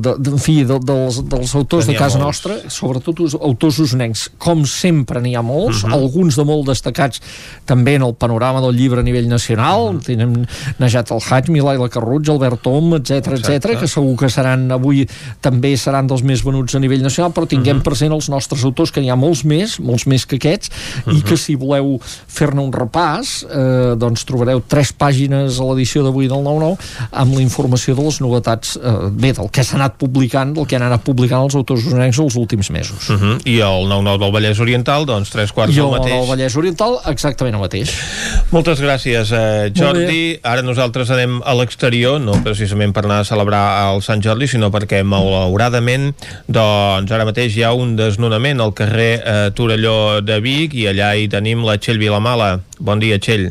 [0.00, 2.26] de, de, en fi, de, dels, dels autors de casa molts.
[2.26, 4.28] nostra, sobretot us, autors usonencs.
[4.38, 5.98] Com sempre n'hi ha molts, uh -huh.
[5.98, 7.20] alguns de molt destacats
[7.64, 10.04] també en el panorama del llibre a nivell nacional, uh -huh.
[10.04, 10.46] tenim
[10.78, 15.08] Najat El Haj, Milaila Carruig, Albert Tom, etc etc que segur que seran avui
[15.40, 17.84] també seran dels més venuts a nivell nacional, però tinguem uh -huh.
[17.84, 21.18] present els nostres autors, que n'hi ha molts més, molts més que aquests, uh -huh.
[21.18, 26.28] i que si voleu fer-ne un repàs, eh, doncs trobareu tres pàgines a l'edició d'avui
[26.28, 26.76] del 9-9
[27.10, 30.76] amb la informació de les novetats, eh, bé, del que s'ha anat publicant, del que
[30.76, 33.08] han anat publicant els autors usonencs els últims mesos.
[33.08, 33.40] Uh -huh.
[33.44, 36.14] I el 9-9 del Vallès Oriental, doncs tres quarts del mateix.
[36.14, 37.90] I el Vallès Oriental, exactament el mateix.
[38.50, 40.38] Moltes gràcies, eh, Jordi.
[40.42, 44.70] Ara nosaltres anem a l'exterior, no precisament per anar a celebrar el Sant Jordi, sinó
[44.70, 46.14] perquè, malauradament,
[46.46, 51.14] doncs ara mateix hi ha un desnonament al carrer eh, Torelló de Vic i allà
[51.14, 52.52] hi tenim la Txell Vilamala.
[52.78, 53.50] Bon dia, Txell.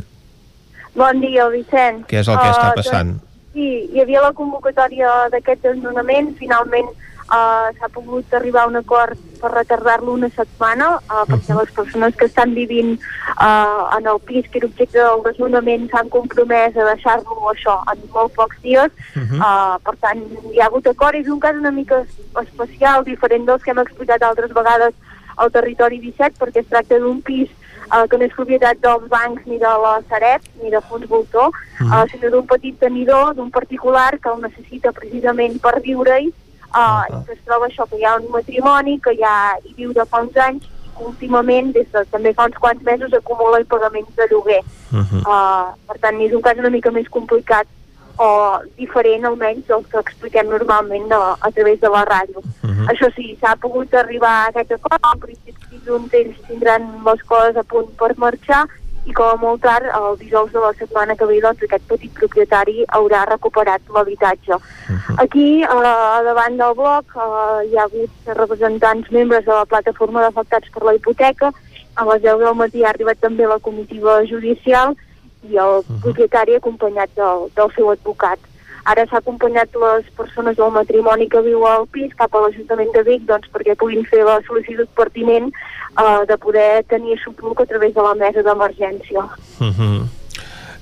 [1.00, 2.04] Bon dia, Vicent.
[2.10, 3.14] Què és el que uh, està passant?
[3.16, 6.90] Doncs, sí, hi havia la convocatòria d'aquest desnonament, finalment
[7.30, 12.16] uh, s'ha pogut arribar a un acord per retardar-lo una setmana, uh, perquè les persones
[12.16, 12.98] que estan vivint
[13.38, 18.04] uh, en el pis que era objecte del desnonament s'han compromès a deixar-lo això en
[18.14, 19.40] molt pocs dies, uh -huh.
[19.40, 22.04] uh, per tant hi ha hagut acord, és un cas una mica
[22.42, 24.94] especial, diferent dels que hem explicat altres vegades
[25.38, 27.50] al territori 17, perquè es tracta d'un pis
[27.94, 31.50] eh, que no és propietat dels bancs ni de la Sareb ni de fons voltor,
[31.52, 32.04] -huh.
[32.04, 37.06] eh, sinó d'un petit tenidor, d'un particular que el necessita precisament per viure-hi eh, uh
[37.10, 37.26] -huh.
[37.26, 40.22] que es troba això, que hi ha un matrimoni que ja hi viu de fa
[40.22, 40.64] uns anys
[41.00, 44.62] últimament, des de també fa uns quants mesos, acumula el pagament de lloguer.
[44.92, 45.22] Uh -huh.
[45.34, 47.68] uh, per tant, és un cas una mica més complicat
[48.18, 52.40] o diferent almenys del que expliquem normalment a, a través de la ràdio.
[52.64, 52.88] Uh -huh.
[52.92, 57.56] Això sí, s'ha pogut arribar a aquest acord, en principi dilluns ells tindran les coses
[57.56, 58.68] a punt per marxar
[59.06, 62.12] i com a molt tard, el dijous de la setmana que ve, doncs aquest petit
[62.14, 64.54] propietari haurà recuperat l'habitatge.
[64.56, 64.60] Uh
[64.96, 65.16] -huh.
[65.24, 70.70] Aquí, uh, davant del bloc, uh, hi ha hagut representants membres de la plataforma d'afectats
[70.70, 71.52] per la hipoteca,
[71.96, 74.96] a les 10 del matí ha arribat també la comitiva judicial
[75.50, 76.02] i el uh -huh.
[76.02, 78.40] propietari acompanyat del, del seu advocat.
[78.86, 83.04] Ara s'ha acompanyat les persones del matrimoni que viu al pis cap a l'Ajuntament de
[83.04, 87.94] Vic doncs, perquè puguin fer la sol·licitud pertinent uh, de poder tenir subluc a través
[87.94, 89.28] de la mesa d'emergència.
[89.60, 90.08] Uh -huh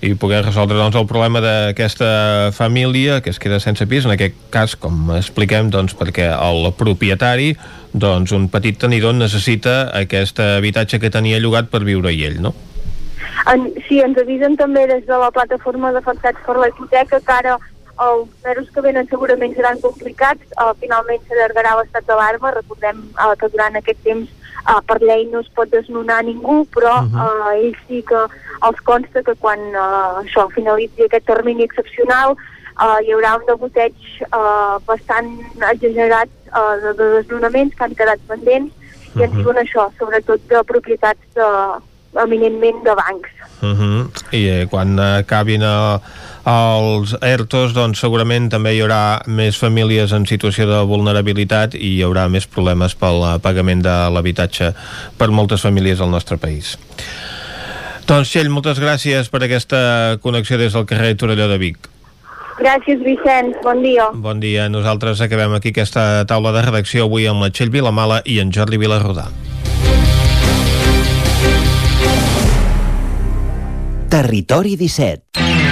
[0.01, 4.35] i poder resoldre doncs, el problema d'aquesta família que es queda sense pis, en aquest
[4.53, 7.55] cas, com expliquem, doncs, perquè el propietari,
[7.93, 12.53] doncs, un petit tenidor necessita aquest habitatge que tenia llogat per viure-hi ell, no?
[13.49, 17.57] En, sí, ens avisen també des de la plataforma d'afectats per la hipoteca que ara
[18.05, 23.49] els mesos que venen segurament seran complicats, uh, finalment s'allargarà l'estat d'alarma, recordem uh, que
[23.53, 24.29] durant aquest temps
[24.67, 27.25] uh, per llei no es pot desnonar ningú, però uh -huh.
[27.25, 28.21] uh, ells sí que
[28.67, 32.37] els consta que quan uh, això finalitzi aquest termini excepcional
[32.81, 33.95] uh, hi haurà un degoteig
[34.31, 35.29] uh, bastant
[35.73, 40.39] exagerat uh, de, de desnonaments que han quedat pendents uh i han sigut això, sobretot
[40.47, 41.47] de propietats de,
[42.21, 43.29] eminentment de bancs.
[43.61, 43.99] Uh -huh.
[44.31, 45.99] I eh, quan acabin a,
[46.47, 52.05] als ERTOs doncs segurament també hi haurà més famílies en situació de vulnerabilitat i hi
[52.05, 54.71] haurà més problemes pel pagament de l'habitatge
[55.19, 56.77] per moltes famílies al nostre país.
[58.07, 59.79] Doncs Txell, moltes gràcies per aquesta
[60.23, 61.89] connexió des del carrer Torelló de Vic.
[62.61, 63.59] Gràcies, Vicenç.
[63.65, 64.07] Bon dia.
[64.15, 64.69] Bon dia.
[64.71, 68.79] Nosaltres acabem aquí aquesta taula de redacció avui amb la Txell Vilamala i en Jordi
[68.79, 69.27] Vilarrodà.
[74.07, 75.66] Territori 17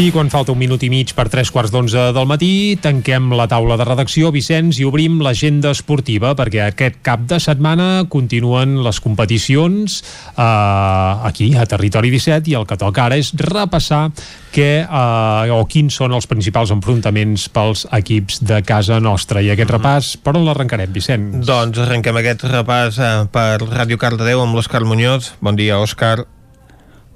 [0.00, 3.44] I quan falta un minut i mig per tres quarts d'onze del matí, tanquem la
[3.44, 9.02] taula de redacció, Vicenç, i obrim l'agenda esportiva, perquè aquest cap de setmana continuen les
[9.04, 9.98] competicions
[10.32, 14.06] eh, aquí, a Territori 17, i el que toca ara és repassar
[14.54, 19.42] què, eh, o quins són els principals enfrontaments pels equips de casa nostra.
[19.44, 19.76] I aquest mm.
[19.76, 21.42] repàs, per on l'arrencarem, Vicenç?
[21.44, 25.34] Doncs arrenquem aquest repàs eh, per Ràdio Cardedeu amb l'Òscar Muñoz.
[25.44, 26.22] Bon dia, Òscar.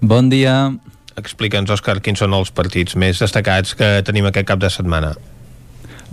[0.05, 0.59] Bon dia.
[1.17, 5.15] Explica'ns, Òscar, quins són els partits més destacats que tenim aquest cap de setmana.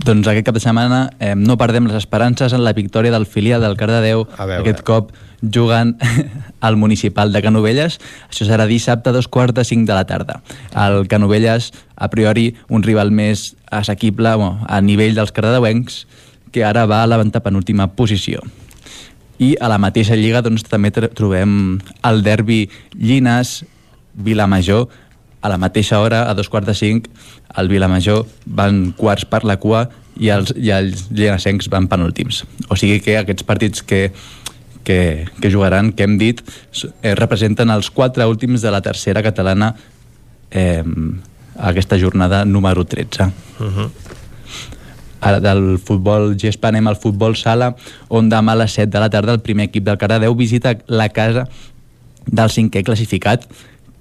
[0.04, 3.62] Doncs aquest cap de setmana eh, no perdem les esperances en la victòria del filial
[3.62, 4.24] del Cardedeu.
[4.40, 5.12] Aquest cop
[5.44, 5.94] jugant
[6.66, 8.00] al municipal de Canovelles.
[8.28, 10.40] Això serà dissabte a dos quarts de cinc de la tarda.
[10.72, 16.04] El Canovelles, a priori, un rival més assequible bueno, a nivell dels cardedeuencs,
[16.50, 18.42] que ara va a la penúltima posició.
[19.38, 23.64] I a la mateixa lliga doncs, també trobem el derbi Llines
[24.14, 24.88] Vilamajor
[25.44, 27.08] a la mateixa hora, a dos quarts de cinc,
[27.60, 32.44] el Vilamajor van quarts per la cua i els, i els llenacencs van penúltims.
[32.72, 34.06] O sigui que aquests partits que,
[34.88, 36.40] que, que jugaran, que hem dit,
[37.02, 39.74] eh, representen els quatre últims de la tercera catalana
[40.50, 40.84] eh,
[41.58, 43.24] aquesta jornada número 13.
[43.24, 43.90] Uh -huh.
[45.20, 47.74] Ara del futbol gespa anem al futbol sala,
[48.08, 51.08] on demà a les 7 de la tarda el primer equip del Caradeu visita la
[51.08, 51.48] casa
[52.26, 53.46] del cinquè classificat,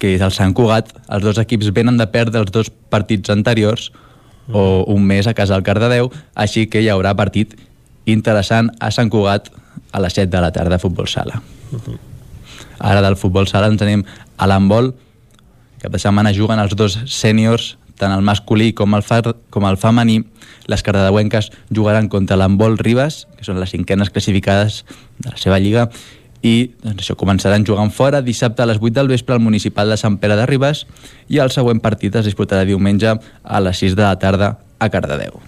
[0.04, 3.86] que és el Sant Cugat, els dos equips venen de perdre els dos partits anteriors
[4.52, 7.54] o un mes a casa del Cardedeu, així que hi haurà partit
[8.12, 9.48] interessant a Sant Cugat
[9.96, 11.40] a les 7 de la tarda a futbol sala.
[12.84, 14.04] Ara del futbol sala ens anem
[14.36, 14.92] a l'handbol.
[15.80, 19.22] Cap de setmana juguen els dos sèniors, tant el masculí com el, fa,
[19.56, 20.20] com el femení.
[20.68, 24.84] Les cardedeuenques jugaran contra l'handbol Ribes, que són les cinquenes classificades
[25.24, 25.88] de la seva lliga,
[26.44, 29.98] i doncs, això començaran jugant fora dissabte a les 8 del vespre al municipal de
[29.98, 30.84] Sant Pere de Ribes
[31.32, 35.40] i el següent partit es disputarà diumenge a les 6 de la tarda a Cardedeu.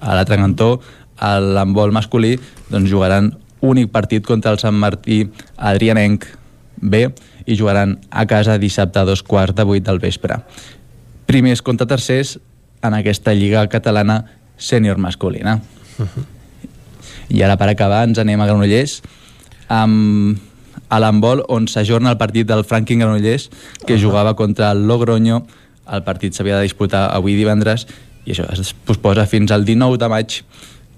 [0.00, 0.78] A l'altre cantó,
[1.18, 2.36] l'handbol masculí,
[2.68, 3.32] doncs jugaran
[3.64, 5.24] únic partit contra el Sant Martí
[5.56, 6.28] Adrianenc
[6.76, 7.08] B
[7.48, 10.42] i jugaran a casa dissabte a dos quarts de 8 del vespre.
[11.26, 12.36] Primers contra tercers
[12.84, 14.24] en aquesta lliga catalana
[14.56, 15.60] sènior masculina.
[15.98, 16.24] Uh -huh.
[17.28, 19.02] I ara per acabar ens anem a Granollers
[19.68, 20.38] amb
[20.88, 23.50] a l'handbol on s'ajorna el partit del Franklin Granollers
[23.86, 24.02] que uh -huh.
[24.02, 25.46] jugava contra el Logroño
[25.92, 27.86] el partit s'havia de disputar avui divendres
[28.24, 30.42] i això es posposa fins al 19 de maig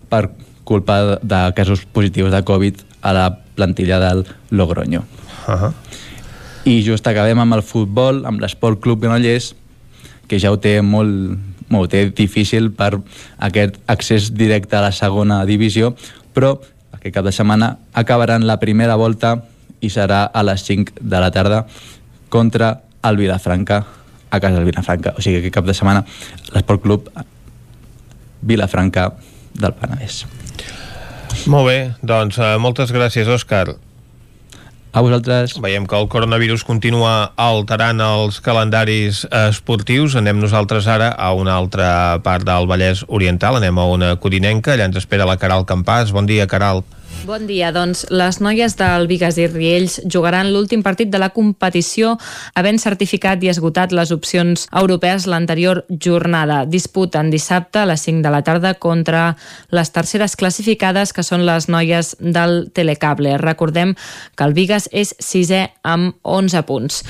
[0.08, 0.30] per
[0.64, 5.04] culpa de casos positius de Covid a la plantilla del Logroño.
[5.46, 5.72] Uh -huh.
[6.64, 9.54] I just acabem amb el futbol, amb l'Esport Club Granollers,
[10.26, 11.38] que ja ho té molt,
[11.68, 13.00] molt ho té difícil per
[13.38, 15.94] aquest accés directe a la segona divisió,
[16.34, 16.60] però
[16.92, 19.36] aquest cap de setmana acabaran la primera volta
[19.80, 21.64] i serà a les 5 de la tarda
[22.28, 23.84] contra el Vilafranca
[24.30, 25.14] a casa del Vilafranca.
[25.16, 26.04] O sigui que cap de setmana
[26.54, 27.08] l'Esport Club
[28.42, 29.10] Vilafranca
[29.54, 30.24] del Penedès.
[31.50, 33.74] Molt bé, doncs uh, moltes gràcies, Òscar.
[34.92, 35.54] A vosaltres.
[35.62, 40.16] Veiem que el coronavirus continua alterant els calendaris esportius.
[40.18, 43.60] Anem nosaltres ara a una altra part del Vallès Oriental.
[43.60, 44.74] Anem a una codinenca.
[44.74, 46.10] Allà ens espera la Caral Campàs.
[46.10, 46.82] Bon dia, Caral.
[47.20, 52.14] Bon dia, doncs les noies del Vigas i Riells jugaran l'últim partit de la competició
[52.56, 56.62] havent certificat i esgotat les opcions europees l'anterior jornada.
[56.64, 59.34] Disputen dissabte a les 5 de la tarda contra
[59.68, 63.36] les terceres classificades que són les noies del Telecable.
[63.36, 63.92] Recordem
[64.34, 67.02] que el Vigas és sisè amb 11 punts.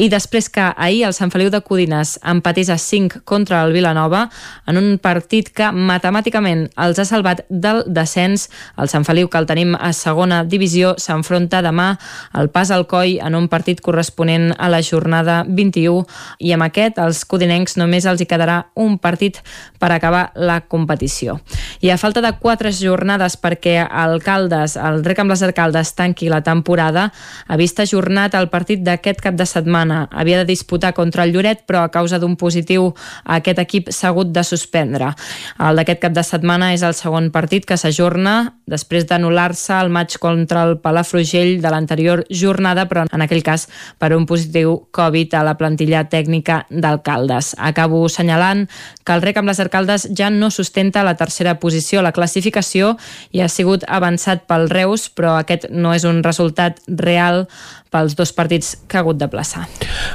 [0.00, 4.24] I després que ahir el Sant Feliu de Codines empatís a 5 contra el Vilanova
[4.64, 8.48] en un partit que matemàticament els ha salvat del descens,
[8.80, 11.90] el Sant Feliu que el tenim a segona divisió, s'enfronta demà
[12.38, 16.04] al pas al coll en un partit corresponent a la jornada 21
[16.38, 19.40] i amb aquest els codinencs només els hi quedarà un partit
[19.80, 21.38] per acabar la competició.
[21.80, 26.42] I a falta de quatre jornades perquè Alcaldes, el Rec amb les Alcaldes tanqui la
[26.46, 27.08] temporada,
[27.46, 30.04] ha vist ajornat el partit d'aquest cap de setmana.
[30.12, 32.90] Havia de disputar contra el Lloret, però a causa d'un positiu
[33.24, 35.14] aquest equip s'ha hagut de suspendre.
[35.58, 39.90] El d'aquest cap de setmana és el segon partit que s'ajorna després d'anul·lar anul·lar-se el
[39.90, 43.68] maig contra el Palafrugell de l'anterior jornada, però en aquell cas
[43.98, 47.54] per un positiu Covid a la plantilla tècnica d'alcaldes.
[47.58, 48.68] Acabo assenyalant
[49.04, 52.96] que el rec amb les alcaldes ja no sustenta la tercera posició a la classificació
[53.32, 57.46] i ha sigut avançat pel Reus, però aquest no és un resultat real
[57.90, 59.66] pels dos partits que ha hagut de plaçar.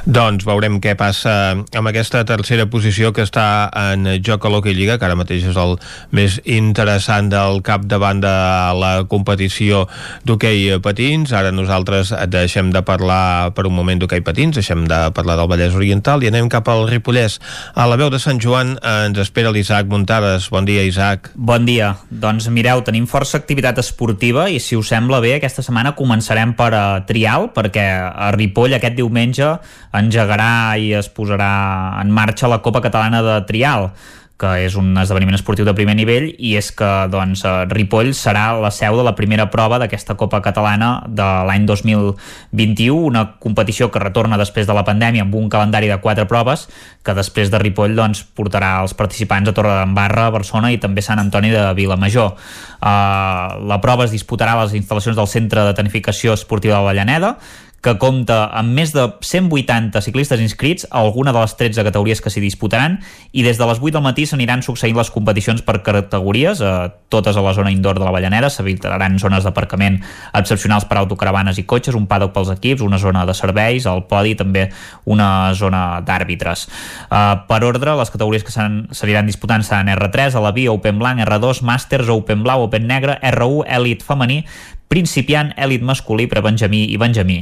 [0.06, 4.96] Doncs veurem què passa amb aquesta tercera posició que està en joc a l'Hockey Lliga,
[4.98, 5.76] que ara mateix és el
[6.16, 9.84] més interessant del cap de la competició
[10.24, 11.32] d'hoquei patins.
[11.36, 15.76] Ara nosaltres deixem de parlar per un moment d'hoquei patins, deixem de parlar del Vallès
[15.76, 17.40] Oriental i anem cap al Ripollès.
[17.74, 20.48] A la veu de Sant Joan ens espera l'Isaac Muntades.
[20.50, 21.32] Bon dia, Isaac.
[21.34, 21.96] Bon dia.
[22.10, 26.72] Doncs mireu, tenim força activitat esportiva i si us sembla bé, aquesta setmana començarem per
[26.74, 29.52] a Trial, per perquè a Ripoll aquest diumenge
[29.96, 31.52] engegarà i es posarà
[32.00, 33.90] en marxa la Copa Catalana de Trial
[34.36, 37.40] que és un esdeveniment esportiu de primer nivell i és que doncs,
[37.70, 43.24] Ripoll serà la seu de la primera prova d'aquesta Copa Catalana de l'any 2021, una
[43.40, 46.66] competició que retorna després de la pandèmia amb un calendari de quatre proves
[47.06, 51.54] que després de Ripoll doncs, portarà els participants a Torredembarra, Barcelona i també Sant Antoni
[51.54, 52.34] de Vilamajor.
[52.76, 57.36] Uh, la prova es disputarà a les instal·lacions del Centre de Tanificació Esportiva de Vallaneda
[57.84, 62.32] que compta amb més de 180 ciclistes inscrits a alguna de les 13 categories que
[62.32, 62.98] s'hi disputaran
[63.32, 67.36] i des de les 8 del matí s'aniran succeint les competicions per categories, eh, totes
[67.36, 70.00] a la zona indoor de la Vallanera, s'habilitaran zones d'aparcament
[70.34, 74.34] excepcionals per autocaravanes i cotxes, un paddock pels equips, una zona de serveis, el podi
[74.34, 74.70] també
[75.04, 76.66] una zona d'àrbitres.
[77.10, 81.20] Eh, per ordre, les categories que s'aniran disputant seran R3, a la via, Open Blanc,
[81.22, 84.44] R2, Masters, Open Blau, Open Negre, R1, Elite femení,
[84.88, 87.40] principiant, èlit masculí per a Benjamí i Benjamí.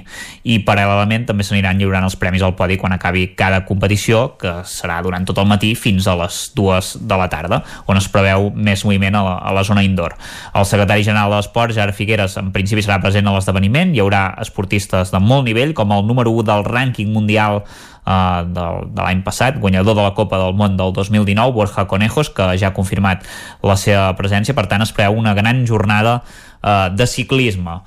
[0.49, 5.01] I paral·lelament també s'aniran lliurant els premis al podi quan acabi cada competició, que serà
[5.05, 8.85] durant tot el matí fins a les dues de la tarda, on es preveu més
[8.89, 10.17] moviment a la, a la zona indoor.
[10.55, 13.95] El secretari general de l'Esport, Gerard Figueres, en principi serà present a l'esdeveniment.
[13.95, 17.65] Hi haurà esportistes de molt nivell, com el número 1 del rànquing mundial
[18.07, 22.31] uh, de, de l'any passat, guanyador de la Copa del Món del 2019, Borja Conejos,
[22.31, 23.25] que ja ha confirmat
[23.63, 24.57] la seva presència.
[24.57, 27.81] Per tant, es preveu una gran jornada uh, de ciclisme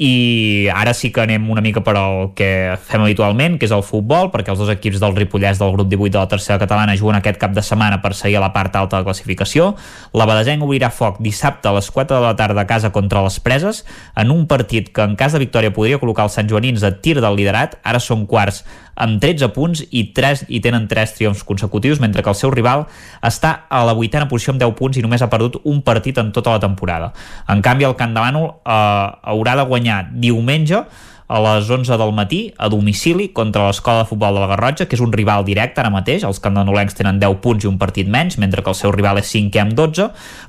[0.00, 2.48] i ara sí que anem una mica per al que
[2.88, 6.14] fem habitualment, que és el futbol, perquè els dos equips del Ripollès del grup 18
[6.14, 8.96] de la tercera catalana juguen aquest cap de setmana per seguir a la part alta
[8.96, 9.74] de la classificació.
[10.16, 13.36] La Badesenc obrirà foc dissabte a les 4 de la tarda a casa contra les
[13.44, 13.84] Preses,
[14.16, 17.18] en un partit que en cas de victòria podria col·locar els Sant Joanins a tir
[17.20, 18.64] del liderat, ara són quarts
[19.00, 22.86] amb 13 punts i, 3, i tenen 3 triomfs consecutius, mentre que el seu rival
[23.24, 26.32] està a la vuitena posició amb 10 punts i només ha perdut un partit en
[26.36, 27.12] tota la temporada.
[27.48, 28.50] En canvi, el Camp de eh,
[29.32, 30.84] haurà de guanyar diumenge
[31.30, 34.96] a les 11 del matí a domicili contra l'Escola de Futbol de la Garrotxa, que
[34.98, 36.24] és un rival directe ara mateix.
[36.26, 39.30] Els candanolencs tenen 10 punts i un partit menys, mentre que el seu rival és
[39.30, 40.08] 5 amb 12,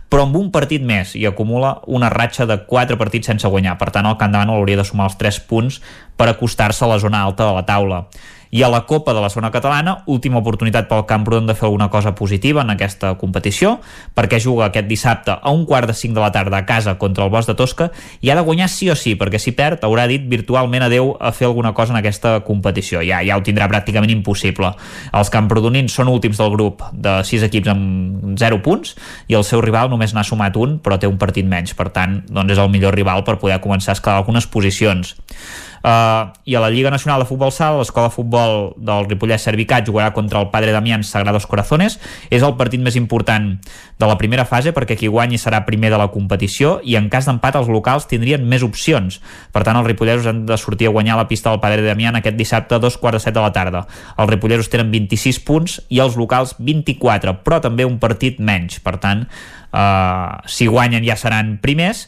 [0.10, 3.78] però amb un partit més i acumula una ratxa de 4 partits sense guanyar.
[3.78, 5.84] Per tant, el Bànol hauria de sumar els 3 punts
[6.18, 8.08] per acostar-se a la zona alta de la taula.
[8.52, 11.88] I a la Copa de la zona catalana, última oportunitat pel Camprodon de fer alguna
[11.90, 13.78] cosa positiva en aquesta competició,
[14.14, 17.24] perquè juga aquest dissabte a un quart de cinc de la tarda a casa contra
[17.24, 20.04] el Bosch de Tosca i ha de guanyar sí o sí, perquè si perd haurà
[20.12, 23.00] dit virtualment adeu a fer alguna cosa en aquesta competició.
[23.08, 24.74] Ja, ja ho tindrà pràcticament impossible.
[25.16, 28.98] Els camprodonins són últims del grup de sis equips amb 0 punts
[29.32, 31.72] i el seu rival només n'ha sumat un, però té un partit menys.
[31.78, 35.16] Per tant, doncs és el millor rival per poder començar a escalar algunes posicions.
[35.82, 39.88] Uh, I a la Lliga Nacional de Futbol Sala, l'escola de futbol del Ripollès Servicat
[39.88, 41.98] jugarà contra el Padre Damián Sagrados Corazones.
[42.30, 43.56] És el partit més important
[43.98, 47.26] de la primera fase perquè qui guanyi serà primer de la competició i en cas
[47.30, 49.18] d'empat els locals tindrien més opcions.
[49.54, 52.38] Per tant, els ripollesos han de sortir a guanyar la pista del Padre Damián aquest
[52.38, 53.88] dissabte a dos quarts de set de la tarda.
[54.18, 58.78] Els ripollesos tenen 26 punts i els locals 24, però també un partit menys.
[58.86, 59.26] Per tant,
[59.74, 62.08] eh, si guanyen ja seran primers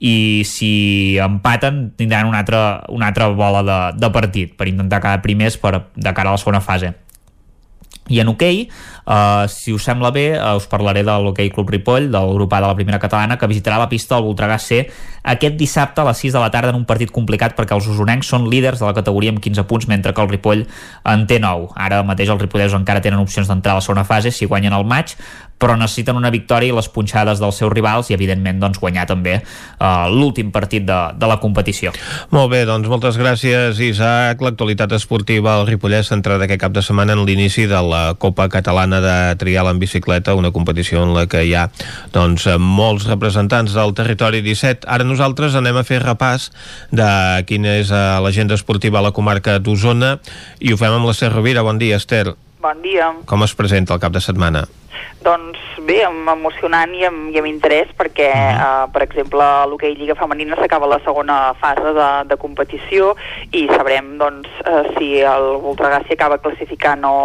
[0.00, 5.20] i si empaten tindran una altra, una altra bola de, de partit per intentar quedar
[5.20, 6.94] primers per, de cara a la segona fase.
[8.08, 8.70] I en hoquei, okay,
[9.10, 12.62] uh, si us sembla bé, uh, us parlaré de okay Club Ripoll, del grup A
[12.62, 14.86] de la primera catalana, que visitarà la pista del Voltregà C
[15.22, 18.30] aquest dissabte a les 6 de la tarda en un partit complicat perquè els usonencs
[18.32, 20.64] són líders de la categoria amb 15 punts, mentre que el Ripoll
[21.04, 21.74] en té 9.
[21.76, 24.86] Ara mateix els ripollesos encara tenen opcions d'entrar a la segona fase si guanyen el
[24.88, 25.16] maig,
[25.60, 29.36] però necessiten una victòria i les punxades dels seus rivals i evidentment doncs, guanyar també
[29.42, 31.92] uh, l'últim partit de, de la competició.
[32.32, 34.40] Molt bé, doncs moltes gràcies Isaac.
[34.40, 38.99] L'actualitat esportiva al Ripollès centrada aquest cap de setmana en l'inici de la Copa Catalana
[39.04, 41.68] de Trial en Bicicleta, una competició en la que hi ha
[42.14, 44.88] doncs, molts representants del territori 17.
[44.90, 46.50] Ara nosaltres anem a fer repàs
[46.92, 47.10] de
[47.48, 50.18] quina és eh, l'agenda esportiva a la comarca d'Osona
[50.60, 51.66] i ho fem amb l'Ester Rovira.
[51.66, 52.34] Bon dia, Esther.
[52.60, 53.08] Bon dia.
[53.24, 54.66] Com es presenta el cap de setmana?
[55.24, 58.84] Doncs bé, emocionant i amb, i amb interès perquè, -huh.
[58.84, 63.16] uh, per exemple, l'hoquei Lliga Femenina s'acaba la segona fase de, de competició
[63.50, 67.16] i sabrem doncs, uh, si el Voltregà s'hi acaba classificant o,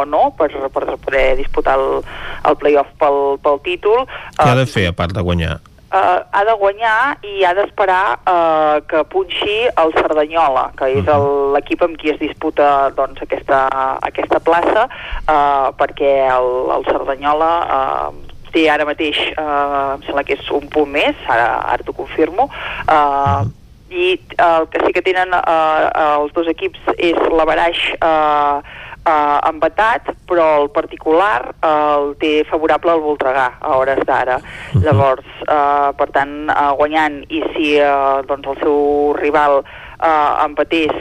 [0.00, 2.04] o no per, per poder disputar el,
[2.48, 4.06] el playoff pel, pel títol.
[4.36, 5.60] Què ha de fer, a part de guanyar?
[5.92, 11.12] Uh, ha de guanyar i ha d'esperar uh, que punxi el Cerdanyola, que és
[11.54, 13.66] l'equip amb qui es disputa doncs, aquesta,
[14.10, 14.88] aquesta plaça,
[15.26, 20.68] uh, perquè el, el Cerdanyola uh, té ara mateix, uh, em sembla que és un
[20.72, 22.48] punt més, ara, ara t'ho confirmo,
[22.88, 23.46] uh,
[23.88, 25.88] i el que sí que tenen uh,
[26.20, 28.60] els dos equips és l'averaix uh,
[29.08, 34.36] eh, empatat, però el particular eh, el té favorable al Voltregà a hores d'ara.
[34.36, 34.84] Uh -huh.
[34.84, 39.64] Llavors, eh, per tant, eh, guanyant, i si eh, doncs el seu rival
[40.02, 40.94] eh, empatés,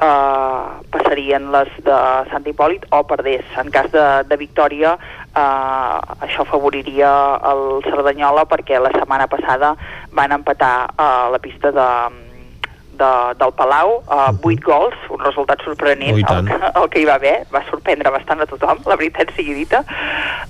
[0.00, 1.98] eh, passarien les de
[2.30, 3.44] Sant Hipòlit o perdés.
[3.56, 4.98] En cas de, de victòria,
[5.34, 9.76] eh, això favoriria el Cerdanyola perquè la setmana passada
[10.12, 11.88] van empatar a la pista de,
[12.98, 13.10] de,
[13.40, 17.16] del Palau, uh, 8 gols, un resultat sorprenent, oh, el, que, el que hi va
[17.20, 19.84] haver, va sorprendre bastant a tothom, la veritat sigui dita,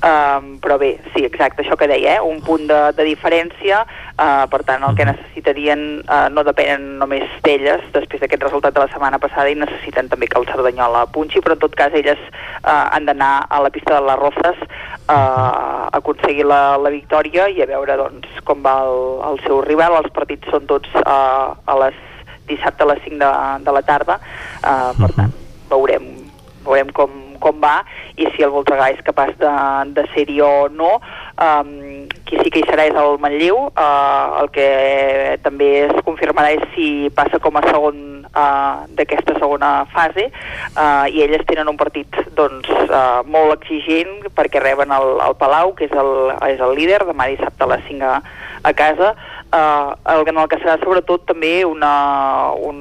[0.03, 2.25] um, però bé, sí, exacte, això que deia, eh?
[2.25, 3.85] un punt de, de diferència,
[4.17, 8.85] uh, per tant, el que necessitarien uh, no depenen només d'elles, després d'aquest resultat de
[8.85, 12.21] la setmana passada, i necessiten també que el Cerdanyola punxi, però en tot cas elles
[12.29, 17.49] uh, han d'anar a la pista de les Rozes uh, a aconseguir la, la victòria
[17.53, 19.01] i a veure doncs, com va el,
[19.33, 21.99] el seu rival, els partits són tots uh, a les
[22.49, 23.33] dissabte a les 5 de,
[23.65, 24.19] de la tarda,
[24.63, 25.35] uh, per tant,
[25.71, 26.11] veurem,
[26.65, 27.81] veurem com, com va
[28.19, 29.53] i si el Voltregà és capaç de,
[29.97, 30.97] de ser-hi o no.
[31.39, 34.69] Um, qui sí que hi serà és el Manlleu, uh, el que
[35.45, 40.29] també es confirmarà és si passa com a segon uh, d'aquesta segona fase.
[40.75, 45.75] Uh, i elles tenen un partit doncs, uh, molt exigent perquè reben el, el Palau,
[45.79, 46.13] que és el,
[46.51, 48.19] és el líder, demà dissabte a les 5 a,
[48.69, 49.15] a casa,
[49.53, 51.93] uh, el, en el que serà sobretot també una,
[52.69, 52.79] un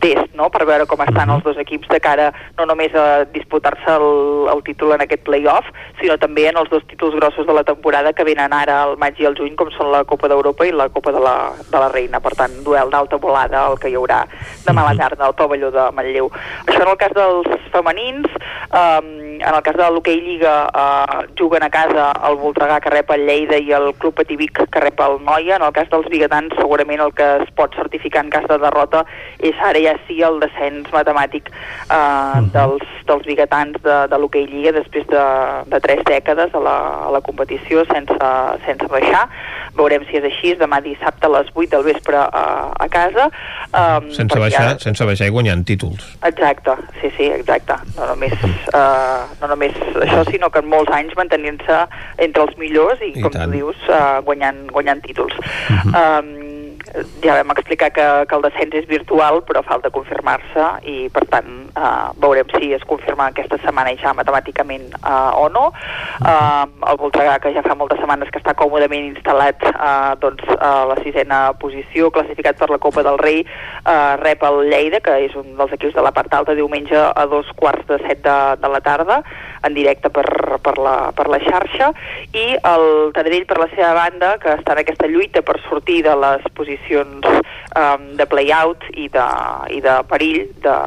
[0.00, 0.48] test no?
[0.52, 4.62] per veure com estan els dos equips de cara no només a disputar-se el, el
[4.66, 5.68] títol en aquest play-off,
[6.00, 9.20] sinó també en els dos títols grossos de la temporada que venen ara al maig
[9.20, 11.36] i al juny, com són la Copa d'Europa i la Copa de la,
[11.68, 12.20] de la Reina.
[12.22, 14.22] Per tant, duel d'alta volada el que hi haurà
[14.66, 16.30] demà a la tarda al pavelló de Manlleu.
[16.66, 18.28] Això en el cas dels femenins,
[18.70, 19.10] um,
[19.40, 23.26] en el cas de l'hoquei Lliga uh, juguen a casa el Voltregà que rep el
[23.26, 25.56] Lleida i el Club Pativic que rep el Noia.
[25.58, 29.04] En el cas dels biguetans segurament el que es pot certificar en cas de derrota
[29.42, 32.50] és ara ja sí el descens matemàtic uh, uh -huh.
[32.52, 35.24] dels, dels biguetans de, de l'hoquei Lliga després de,
[35.66, 36.76] de tres dècades a la,
[37.08, 38.16] a la competició sense,
[38.66, 39.28] sense baixar.
[39.74, 42.44] Veurem si és així, demà dissabte a les 8 del vespre a,
[42.78, 43.30] a casa.
[43.72, 44.78] Um, sense, baixar, ara...
[44.78, 46.04] sense baixar i guanyant títols.
[46.28, 47.78] Exacte, sí, sí, exacte.
[47.96, 48.32] No només,
[48.74, 49.72] uh, no només
[50.06, 51.86] això, sinó que en molts anys mantenint-se
[52.18, 53.48] entre els millors i, I com tant.
[53.48, 55.34] tu dius, uh, guanyant, guanyant títols.
[55.38, 56.20] Uh -huh.
[56.20, 56.41] um,
[57.24, 61.48] ja vam explicar que, que el descens és virtual, però falta confirmar-se i, per tant,
[61.72, 65.70] eh, veurem si es confirma aquesta setmana ja matemàticament eh, o no.
[66.20, 70.72] Eh, el Voltregà, que ja fa moltes setmanes que està còmodament instal·lat eh, doncs, a
[70.90, 75.36] la sisena posició, classificat per la Copa del Rei, eh, rep el Lleida, que és
[75.38, 78.72] un dels equips de la part alta, diumenge a dos quarts de set de, de
[78.72, 79.22] la tarda,
[79.66, 80.26] en directe per,
[80.62, 81.92] per, la, per la xarxa,
[82.34, 82.86] i el
[83.16, 87.26] Taradell, per la seva banda, que està en aquesta lluita per sortir de les posicions
[87.28, 89.28] um, de play-out i, de,
[89.76, 90.78] i de perill de,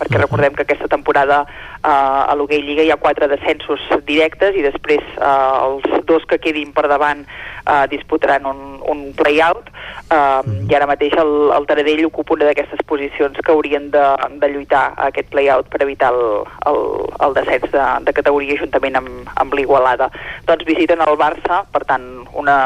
[0.00, 4.64] perquè recordem que aquesta temporada uh, a l'Hockey Lliga hi ha quatre descensos directes i
[4.64, 7.26] després uh, els dos que quedin per davant
[7.66, 9.70] uh, disputaran un, un play-out
[10.10, 14.04] uh, i ara mateix el, el Taradell ocupa una d'aquestes posicions que haurien de,
[14.42, 16.82] de lluitar a aquest play-out per evitar el, el,
[17.26, 20.10] el descens de, de categoria juntament amb, amb l'Igualada.
[20.48, 22.06] Doncs visiten el Barça, per tant
[22.38, 22.60] una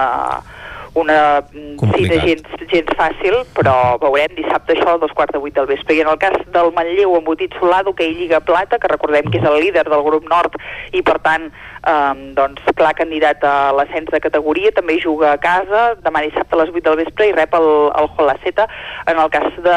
[0.95, 1.43] una
[1.97, 5.97] cita gens, gens fàcil, però veurem dissabte això a dos quarts de vuit del vespre.
[5.97, 9.41] I en el cas del Manlleu, embotit Solado, que hi Lliga Plata, que recordem que
[9.43, 10.55] és el líder del grup nord
[10.95, 11.51] i per tant
[11.87, 16.63] eh, doncs, clar candidat a l'ascens de categoria, també juga a casa, demà dissabte a
[16.63, 17.69] les 8 del vespre i rep el,
[18.01, 18.67] el Holaceta.
[19.11, 19.77] En el cas de,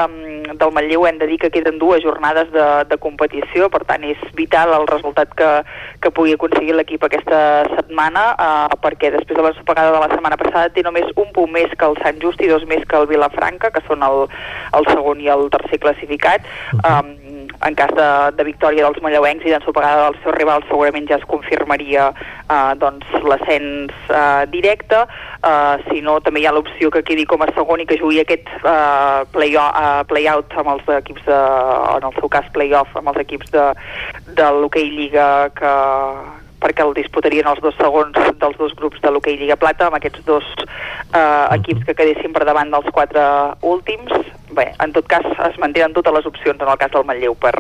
[0.54, 4.22] del Manlleu hem de dir que queden dues jornades de, de competició, per tant és
[4.38, 5.52] vital el resultat que,
[6.04, 7.42] que pugui aconseguir l'equip aquesta
[7.76, 11.74] setmana, eh, perquè després de l'ensopegada de la setmana passada té només un punt més
[11.78, 14.26] que el Sant Just i dos més que el Vilafranca, que són el,
[14.78, 16.48] el segon i el tercer classificat.
[16.72, 17.02] -huh.
[17.02, 17.27] um,
[17.66, 18.08] en cas de,
[18.38, 23.08] de victòria dels mallauencs i d'ensopegada dels seus rivals segurament ja es confirmaria eh, doncs,
[23.26, 25.04] l'ascens eh, directe.
[25.42, 28.22] Eh, si no també hi ha l'opció que quedi com a segon i que jugui
[28.22, 31.38] aquest eh, play-out uh, play amb els equips de,
[31.98, 33.66] en el seu cas play-off amb els equips de,
[34.38, 35.28] de l'hoquei Lliga
[35.58, 35.72] que,
[36.62, 40.26] perquè el disputarien els dos segons dels dos grups de l'hoquei Lliga Plata amb aquests
[40.28, 43.24] dos eh, equips que quedessin per davant dels quatre
[43.62, 44.14] últims
[44.52, 47.56] bé, en tot cas es mantenen totes les opcions en el cas del Manlleu per,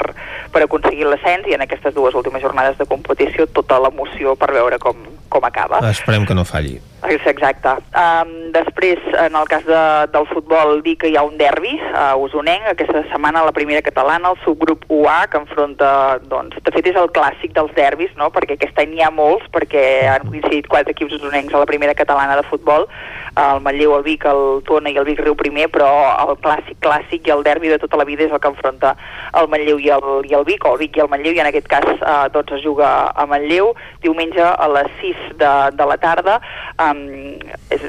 [0.53, 4.79] per aconseguir l'ascens i en aquestes dues últimes jornades de competició tota l'emoció per veure
[4.79, 5.81] com, com acaba.
[5.89, 6.77] Esperem que no falli.
[7.05, 7.69] Exacte.
[7.93, 12.15] Um, després, en el cas de, del futbol, dir que hi ha un derbi a
[12.17, 15.91] Usonenc, aquesta setmana la primera catalana, el subgrup UA, que enfronta,
[16.25, 19.45] doncs, de fet és el clàssic dels derbis, no?, perquè aquest any n'hi ha molts,
[19.53, 22.89] perquè han coincidit quatre equips usonencs a la primera catalana de futbol,
[23.37, 25.89] el Manlleu, el Vic, el Tona i el Vic Riu primer, però
[26.23, 28.95] el clàssic clàssic i el derbi de tota la vida és el que enfronta
[29.37, 31.51] el Manlleu i el, i el Vic, o el Vic i el Manlleu, i en
[31.51, 35.99] aquest cas eh, doncs es juga a Manlleu, diumenge a les 6 de, de la
[36.01, 36.39] tarda,
[36.91, 37.37] um,
[37.73, 37.83] és,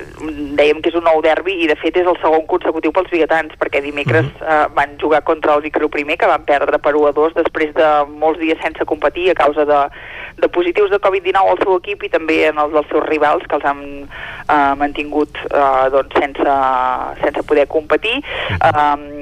[0.59, 3.55] dèiem que és un nou derbi i de fet és el segon consecutiu pels biguetans,
[3.61, 4.67] perquè dimecres uh -huh.
[4.67, 7.35] uh, van jugar contra el Vic Riu primer, que van perdre per 1 a 2
[7.35, 9.81] després de molts dies sense competir a causa de,
[10.39, 13.57] de positius de Covid-19 al seu equip i també en els dels seus rivals que
[13.57, 13.83] els han
[14.49, 16.57] eh, mantingut eh, doncs sense,
[17.23, 18.23] sense poder competir.
[18.59, 19.18] Eh,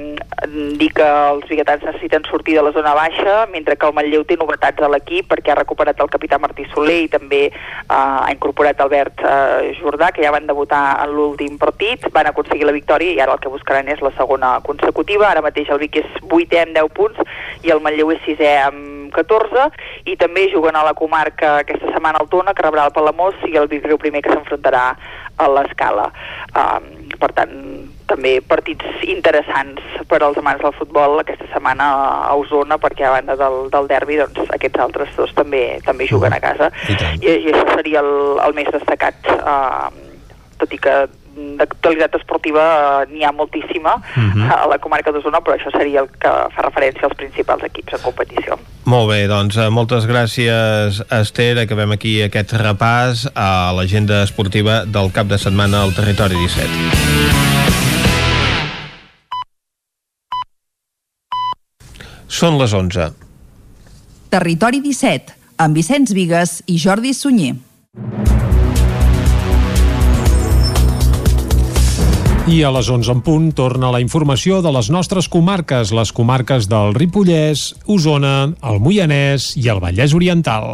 [0.77, 4.37] dir que els biguetans necessiten sortir de la zona baixa, mentre que el Manlleu té
[4.37, 7.53] novetats a l'equip perquè ha recuperat el capità Martí Soler i també eh,
[7.89, 12.75] ha incorporat Albert eh, Jordà, que ja van debutar en l'últim partit, van aconseguir la
[12.75, 15.31] victòria i ara el que buscaran és la segona consecutiva.
[15.31, 19.13] Ara mateix el Vic és 8è amb 10 punts i el Manlleu és 6è amb
[19.15, 19.67] 14
[20.11, 23.57] i també juguen a la comarca aquesta setmana al Tona, que rebrà el Palamós i
[23.57, 24.91] el Vic Riu primer que s'enfrontarà
[25.37, 26.11] a l'escala.
[26.53, 27.53] Um, per tant,
[28.07, 31.89] també partits interessants per als amants del futbol aquesta setmana
[32.29, 36.33] a Osona perquè a banda del, del derbi doncs, aquests altres dos també també juguen
[36.33, 38.11] a casa i, i, i això seria el,
[38.47, 39.89] el més destacat uh,
[40.57, 40.97] tot i que
[41.57, 44.41] d'actualitat esportiva eh, n'hi ha moltíssima uh mhm.
[44.41, 44.63] -huh.
[44.63, 47.99] a la comarca d'Osona, però això seria el que fa referència als principals equips en
[47.99, 48.59] competició.
[48.85, 55.11] Molt bé, doncs eh, moltes gràcies Esther, acabem aquí aquest repàs a l'agenda esportiva del
[55.11, 57.46] cap de setmana al Territori 17.
[62.27, 63.13] Són les 11.
[64.27, 65.31] Territori 17,
[65.63, 67.55] amb Vicenç Vigues i Jordi Sunyer.
[72.47, 76.67] I a les 11 en punt torna la informació de les nostres comarques, les comarques
[76.71, 80.71] del Ripollès, Osona, el Moianès i el Vallès Oriental.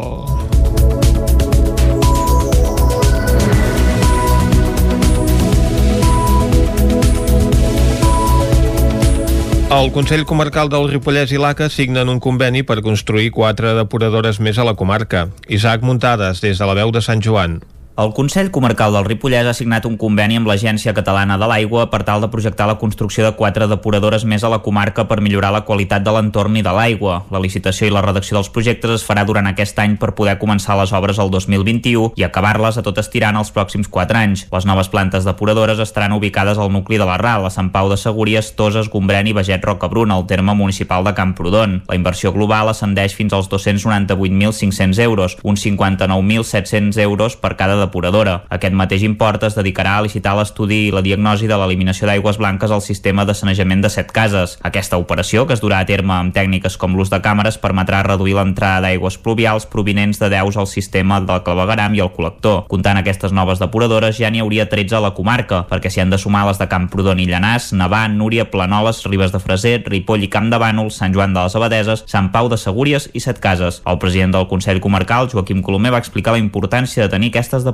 [9.74, 14.60] El Consell Comarcal del Ripollès i l'ACA signen un conveni per construir quatre depuradores més
[14.62, 15.26] a la comarca.
[15.50, 17.58] Isaac Muntades, des de la veu de Sant Joan.
[17.96, 22.00] El Consell Comarcal del Ripollès ha signat un conveni amb l'Agència Catalana de l'Aigua per
[22.02, 25.60] tal de projectar la construcció de quatre depuradores més a la comarca per millorar la
[25.68, 27.20] qualitat de l'entorn i de l'aigua.
[27.30, 30.74] La licitació i la redacció dels projectes es farà durant aquest any per poder començar
[30.80, 34.42] les obres el 2021 i acabar-les a tot estirant els pròxims 4 anys.
[34.50, 38.00] Les noves plantes depuradores estaran ubicades al nucli de la RAL, a Sant Pau de
[38.02, 41.84] Segúries, Toses, Gombrèn i Beget Rocabruna, al terme municipal de Camprodon.
[41.86, 48.40] La inversió global ascendeix fins als 298.500 euros, uns 59.700 euros per cada depuradora.
[48.48, 52.72] Aquest mateix import es dedicarà a licitar l'estudi i la diagnosi de l'eliminació d'aigües blanques
[52.74, 54.58] al sistema de sanejament de set cases.
[54.64, 58.34] Aquesta operació, que es durà a terme amb tècniques com l'ús de càmeres, permetrà reduir
[58.38, 62.64] l'entrada d'aigües pluvials provinents de deus al sistema del clavegaram i el col·lector.
[62.70, 66.20] Comptant aquestes noves depuradores, ja n'hi hauria 13 a la comarca, perquè s'hi han de
[66.20, 70.50] sumar les de Camprodon i Llanàs, Navà, Núria, Planoles, Ribes de Freser, Ripoll i Camp
[70.52, 73.82] de Bànol, Sant Joan de les Abadeses, Sant Pau de Segúries i Set Cases.
[73.86, 77.73] El president del Consell Comarcal, Joaquim Colomer, va explicar la importància de tenir aquestes depuradores.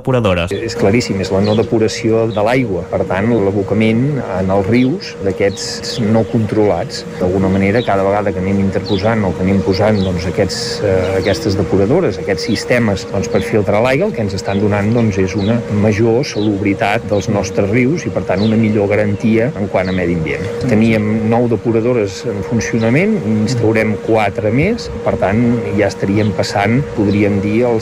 [0.51, 2.81] És claríssim, és la no depuració de l'aigua.
[2.91, 7.03] Per tant, l'abocament en els rius d'aquests no controlats.
[7.19, 11.57] D'alguna manera, cada vegada que anem interposant o que anem posant doncs, aquests, eh, aquestes
[11.59, 15.59] depuradores, aquests sistemes doncs, per filtrar l'aigua, el que ens estan donant doncs, és una
[15.83, 20.17] major salubritat dels nostres rius i, per tant, una millor garantia en quant a medi
[20.17, 20.45] ambient.
[20.65, 25.41] Teníem nou depuradores en funcionament, instaurem quatre més, per tant,
[25.77, 27.79] ja estaríem passant, podríem dir, el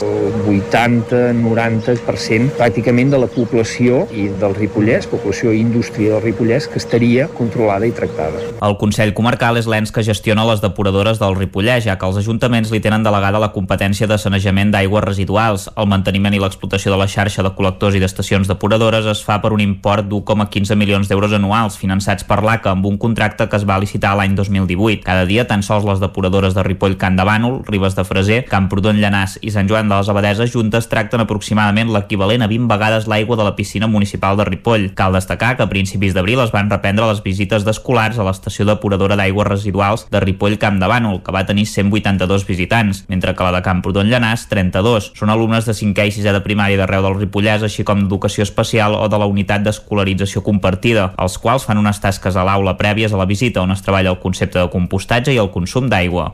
[0.50, 7.28] 80-90% pràcticament de la població i del Ripollès, població i indústria del Ripollès, que estaria
[7.28, 8.40] controlada i tractada.
[8.62, 12.70] El Consell Comarcal és l'ens que gestiona les depuradores del Ripollès, ja que els ajuntaments
[12.70, 15.68] li tenen delegada la competència de sanejament d'aigües residuals.
[15.76, 19.52] El manteniment i l'explotació de la xarxa de col·lectors i d'estacions depuradores es fa per
[19.52, 23.78] un import d'1,15 milions d'euros anuals, finançats per l'ACA amb un contracte que es va
[23.78, 25.04] licitar l'any 2018.
[25.04, 29.00] Cada dia, tan sols les depuradores de Ripoll, Can de Bànol, Ribes de Freser, Camprodon
[29.00, 33.36] Llanàs i Sant Joan de les Abadeses juntes tracten aproximadament l'equivalent a 20 vegades l'aigua
[33.36, 34.90] de la piscina municipal de Ripoll.
[34.98, 39.18] Cal destacar que a principis d'abril es van reprendre les visites d'escolars a l'estació depuradora
[39.20, 43.52] d'aigües residuals de Ripoll Camp de Bànol, que va tenir 182 visitants, mentre que la
[43.58, 45.12] de Camprodon Llanàs 32.
[45.18, 48.96] Són alumnes de 5è i 6è de primària d'arreu del Ripollès, així com d'educació especial
[48.96, 53.20] o de la unitat d'escolarització compartida, els quals fan unes tasques a l'aula prèvies a
[53.20, 56.30] la visita on es treballa el concepte de compostatge i el consum d'aigua.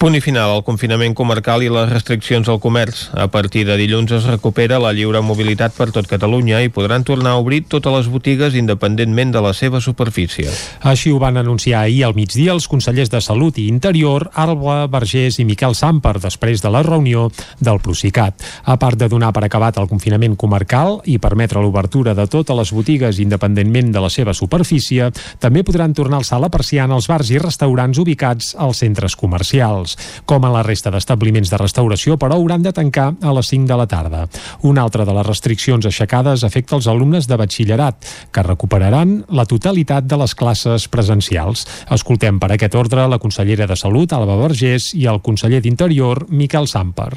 [0.00, 3.10] Punt i final al confinament comarcal i les restriccions al comerç.
[3.12, 7.32] A partir de dilluns es recupera la lliure mobilitat per tot Catalunya i podran tornar
[7.34, 10.46] a obrir totes les botigues independentment de la seva superfície.
[10.86, 15.40] Així ho van anunciar ahir al migdia els consellers de Salut i Interior, Alba Vergés
[15.42, 17.26] i Miquel Samper, després de la reunió
[17.58, 18.38] del Procicat.
[18.62, 22.70] A part de donar per acabat el confinament comarcal i permetre l'obertura de totes les
[22.70, 25.10] botigues independentment de la seva superfície,
[25.42, 29.96] també podran tornar a alçar la persiana als bars i restaurants ubicats als centres comercials.
[30.30, 33.80] Com a la resta d'establiments de restauració, però hauran de tancar a les 5 de
[33.80, 34.26] la tarda.
[34.62, 40.04] Una altra de les restriccions aixecades afecta els alumnes de batxillerat, que recuperaran la totalitat
[40.04, 41.66] de les classes presencials.
[41.90, 46.68] Escoltem per aquest ordre la consellera de Salut, Alba Vergés, i el conseller d'Interior, Miquel
[46.68, 47.12] Samper.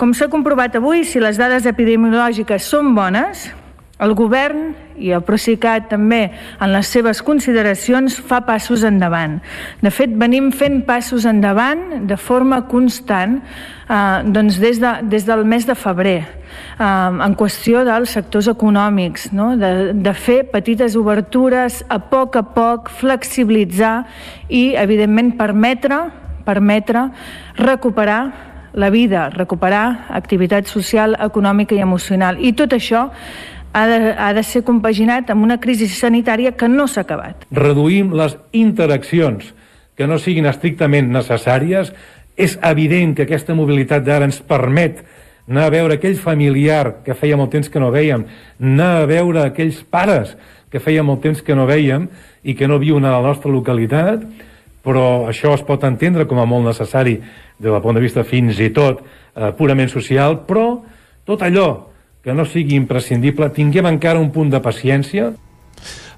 [0.00, 3.50] Com s'ha comprovat avui, si les dades epidemiològiques són bones,
[4.00, 6.22] el govern i el Procicat també
[6.60, 9.38] en les seves consideracions fa passos endavant.
[9.80, 15.44] De fet, venim fent passos endavant de forma constant eh, doncs des, de, des del
[15.48, 19.52] mes de febrer eh, en qüestió dels sectors econòmics, no?
[19.60, 24.04] de, de fer petites obertures a poc a poc, flexibilitzar
[24.48, 26.06] i, evidentment, permetre,
[26.44, 27.08] permetre
[27.60, 28.22] recuperar
[28.72, 32.38] la vida, recuperar activitat social, econòmica i emocional.
[32.38, 33.08] I tot això
[33.72, 37.46] ha de, ha de ser compaginat amb una crisi sanitària que no s'ha acabat.
[37.54, 39.52] Reduïm les interaccions
[39.96, 41.92] que no siguin estrictament necessàries.
[42.40, 45.02] És evident que aquesta mobilitat d'ara ens permet
[45.50, 48.24] anar a veure aquell familiar que feia molt temps que no veiem,
[48.62, 50.36] anar a veure aquells pares
[50.70, 52.06] que feia molt temps que no veiem
[52.46, 54.22] i que no viuen a la nostra localitat,
[54.80, 58.60] però això es pot entendre com a molt necessari des del punt de vista fins
[58.62, 60.78] i tot eh, purament social, però
[61.26, 61.89] tot allò
[62.24, 65.32] que no sigui imprescindible, tinguem encara un punt de paciència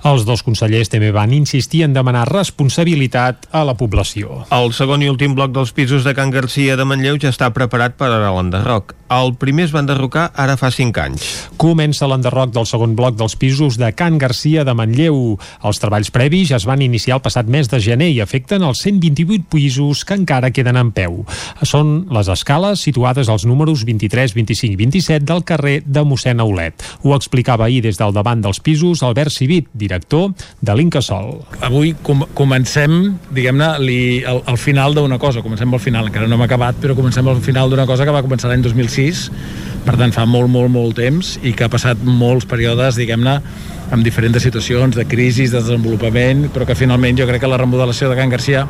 [0.03, 4.43] els dos consellers també van insistir en demanar responsabilitat a la població.
[4.51, 7.95] El segon i últim bloc dels pisos de Can Garcia de Manlleu ja està preparat
[8.01, 8.97] per a l'enderroc.
[9.13, 11.27] El primer es va enderrocar ara fa 5 anys.
[11.61, 15.37] Comença l'enderroc del segon bloc dels pisos de Can Garcia de Manlleu.
[15.69, 18.83] Els treballs previs ja es van iniciar el passat mes de gener i afecten els
[18.83, 21.21] 128 pisos que encara queden en peu.
[21.63, 26.83] Són les escales situades als números 23, 25 i 27 del carrer de mossèn Aulet.
[27.05, 29.92] Ho explicava ahir des del davant dels pisos Albert Civit, director
[30.61, 31.43] de l'Incasol.
[31.61, 35.43] Avui com comencem, diguem-ne, el, el final d'una cosa.
[35.45, 38.25] Comencem al final, encara no hem acabat, però comencem al final d'una cosa que va
[38.25, 39.29] començar l'any 2006
[39.83, 43.39] per tant fa molt, molt, molt temps i que ha passat molts períodes, diguem-ne,
[43.93, 48.11] amb diferents situacions de crisi, de desenvolupament, però que finalment jo crec que la remodelació
[48.11, 48.67] de Can Garcia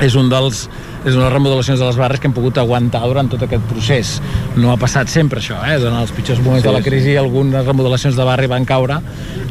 [0.00, 0.64] és un dels
[1.04, 4.14] és una remodelacions de les barres que hem pogut aguantar durant tot aquest procés.
[4.60, 5.78] No ha passat sempre això, eh?
[5.80, 9.00] En els pitjors moments sí, de la crisi algunes remodelacions de barri van caure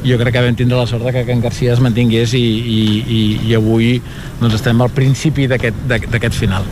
[0.04, 2.44] i jo crec que vam tindre la sort de que Can Garcia es mantingués i,
[2.44, 3.96] i, i, i avui
[4.40, 6.70] doncs estem al principi d'aquest final.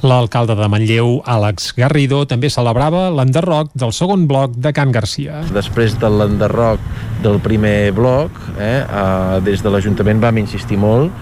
[0.00, 5.42] L'alcalde de Manlleu, Àlex Garrido, també celebrava l'enderroc del segon bloc de Can Garcia.
[5.52, 6.80] Després de l'enderroc
[7.20, 11.12] del primer bloc, eh, eh, des de l'Ajuntament vam insistir molt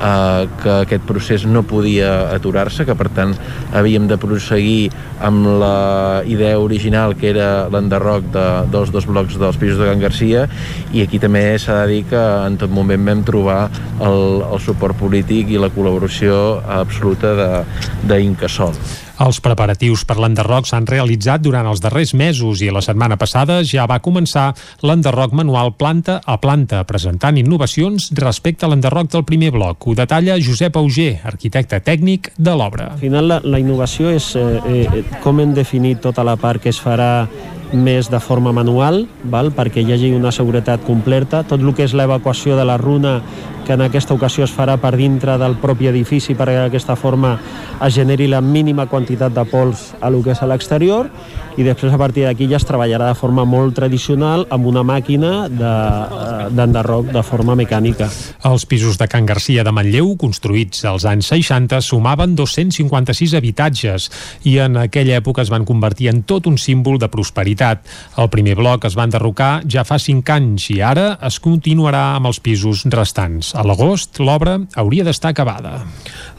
[0.00, 3.34] eh, que aquest procés no podia aturar-se, que per tant
[3.76, 4.90] havíem de proseguir
[5.22, 10.02] amb la idea original que era l'enderroc de, dels dos blocs dels pisos de Can
[10.02, 10.46] Garcia
[10.92, 13.60] i aquí també s'ha de dir que en tot moment vam trobar
[14.00, 17.64] el, el suport polític i la col·laboració absoluta
[18.08, 18.76] d'Incasol.
[19.20, 23.84] Els preparatius per l'enderroc s'han realitzat durant els darrers mesos i la setmana passada ja
[23.90, 24.52] va començar
[24.82, 29.86] l'enderroc manual planta a planta, presentant innovacions respecte a l'enderroc del primer bloc.
[29.86, 32.92] Ho detalla Josep Auger, arquitecte tècnic de l'obra.
[32.96, 36.72] Al final la, la innovació és eh, eh, com hem definit tota la part que
[36.72, 37.26] es farà
[37.72, 39.50] més de forma manual, val?
[39.52, 41.42] perquè hi hagi una seguretat completa.
[41.48, 43.20] Tot el que és l'evacuació de la runa
[43.66, 47.36] que en aquesta ocasió es farà per dintre del propi edifici perquè d'aquesta forma
[47.82, 51.10] es generi la mínima quantitat de pols a lo que és a l'exterior
[51.56, 55.48] i després a partir d'aquí ja es treballarà de forma molt tradicional amb una màquina
[55.50, 58.08] d'enderroc de, de forma mecànica.
[58.48, 64.08] Els pisos de Can Garcia de Manlleu, construïts als anys 60, sumaven 256 habitatges
[64.48, 67.84] i en aquella època es van convertir en tot un símbol de prosperitat.
[68.16, 72.32] El primer bloc es va enderrocar ja fa 5 anys i ara es continuarà amb
[72.32, 73.51] els pisos restants.
[73.52, 75.82] A l'agost, l'obra hauria d'estar acabada.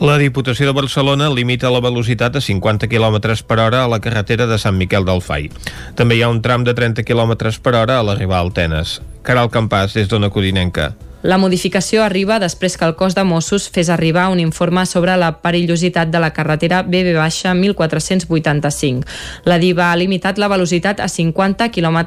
[0.01, 4.47] La Diputació de Barcelona limita la velocitat a 50 km per hora a la carretera
[4.49, 5.49] de Sant Miquel del Fai.
[5.95, 8.99] També hi ha un tram de 30 km per hora a l'arribar a Altenes.
[9.21, 10.93] Caral Campàs, des d'Ona Codinenca.
[11.23, 15.39] La modificació arriba després que el cos de Mossos fes arribar un informe sobre la
[15.39, 19.07] perillositat de la carretera BB-1485.
[19.47, 22.03] La DIVA ha limitat la velocitat a 50 km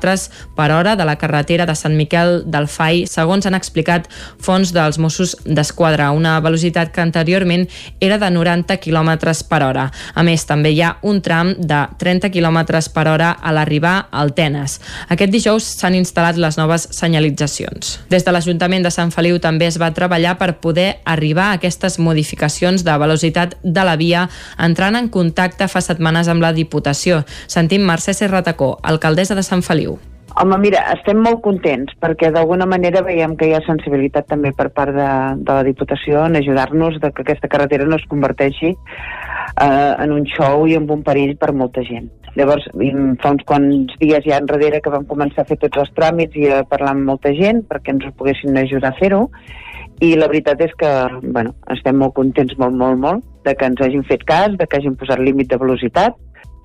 [0.54, 4.04] per hora de la carretera de Sant Miquel del Fai, segons han explicat
[4.36, 7.64] fons dels Mossos d'Esquadra, una velocitat que anteriorment
[8.00, 9.16] era de 90 km
[9.48, 9.90] per hora.
[10.12, 14.20] A més, també hi ha un tram de 30 km per hora a l'arribar a
[14.20, 14.76] Altenes.
[15.08, 18.04] Aquest dijous s'han instal·lat les noves senyalitzacions.
[18.12, 21.58] Des de l'Ajuntament de Sant Sant Feliu també es va treballar per poder arribar a
[21.60, 24.24] aquestes modificacions de velocitat de la via,
[24.58, 27.20] entrant en contacte fa setmanes amb la Diputació.
[27.46, 29.94] Sentim Mercè Serratacó, alcaldessa de Sant Feliu.
[30.42, 34.72] Home, mira, estem molt contents perquè d'alguna manera veiem que hi ha sensibilitat també per
[34.74, 35.08] part de,
[35.38, 40.26] de la Diputació en ajudar-nos de que aquesta carretera no es converteixi eh, en un
[40.34, 42.10] show i en un perill per molta gent.
[42.36, 42.66] Llavors,
[43.22, 46.50] fa uns quants dies ja enrere que vam començar a fer tots els tràmits i
[46.52, 49.22] a parlar amb molta gent perquè ens ho poguessin ajudar a fer-ho
[50.04, 50.90] i la veritat és que
[51.22, 54.76] bueno, estem molt contents, molt, molt, molt, de que ens hagin fet cas, de que
[54.76, 56.16] hagin posat límit de velocitat.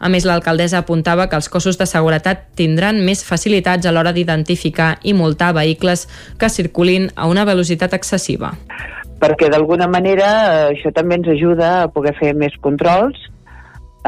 [0.02, 4.96] A més, l'alcaldessa apuntava que els cossos de seguretat tindran més facilitats a l'hora d'identificar
[5.06, 6.08] i multar vehicles
[6.42, 8.56] que circulin a una velocitat excessiva.
[9.22, 10.32] Perquè d'alguna manera
[10.72, 13.30] això també ens ajuda a poder fer més controls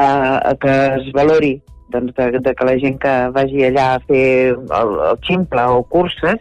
[0.00, 1.54] a que es valori
[1.94, 5.82] doncs, de, de que la gent que vagi allà a fer el, el ximple o
[5.92, 6.40] curses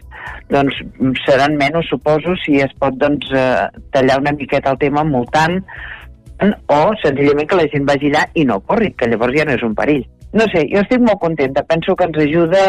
[0.53, 0.79] doncs
[1.25, 5.61] seran menys, suposo, si es pot doncs, eh, tallar una miqueta el tema multant
[6.43, 9.63] o senzillament que la gent vagi allà i no corri, que llavors ja no és
[9.63, 10.03] un perill.
[10.33, 11.61] No sé, jo estic molt contenta.
[11.69, 12.61] Penso que ens ajuda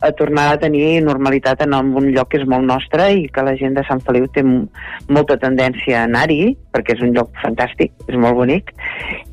[0.00, 3.52] a tornar a tenir normalitat en un lloc que és molt nostre i que la
[3.60, 8.16] gent de Sant Feliu té molta tendència a anar-hi, perquè és un lloc fantàstic, és
[8.16, 8.72] molt bonic,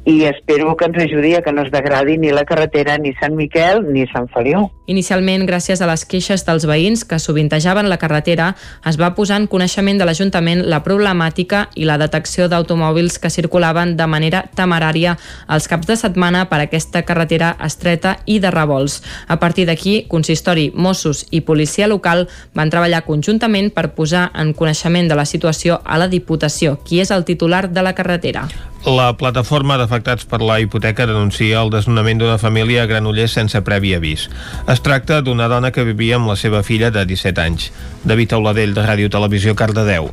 [0.05, 3.35] i espero que ens ajudi a que no es degradi ni la carretera, ni Sant
[3.35, 4.69] Miquel, ni Sant Feliu.
[4.89, 8.55] Inicialment, gràcies a les queixes dels veïns que sovintejaven la carretera,
[8.89, 13.95] es va posar en coneixement de l'Ajuntament la problemàtica i la detecció d'automòbils que circulaven
[13.99, 15.17] de manera temerària
[15.47, 19.03] els caps de setmana per aquesta carretera estreta i de revolts.
[19.27, 25.11] A partir d'aquí, consistori, Mossos i policia local van treballar conjuntament per posar en coneixement
[25.11, 28.47] de la situació a la Diputació, qui és el titular de la carretera.
[28.85, 33.93] La plataforma d'afectats per la hipoteca denuncia el desnonament d'una família a Granollers sense previ
[33.95, 34.29] avís.
[34.67, 37.71] Es tracta d'una dona que vivia amb la seva filla de 17 anys.
[38.03, 40.11] David Auladell, de Ràdio Televisió, Cardedeu.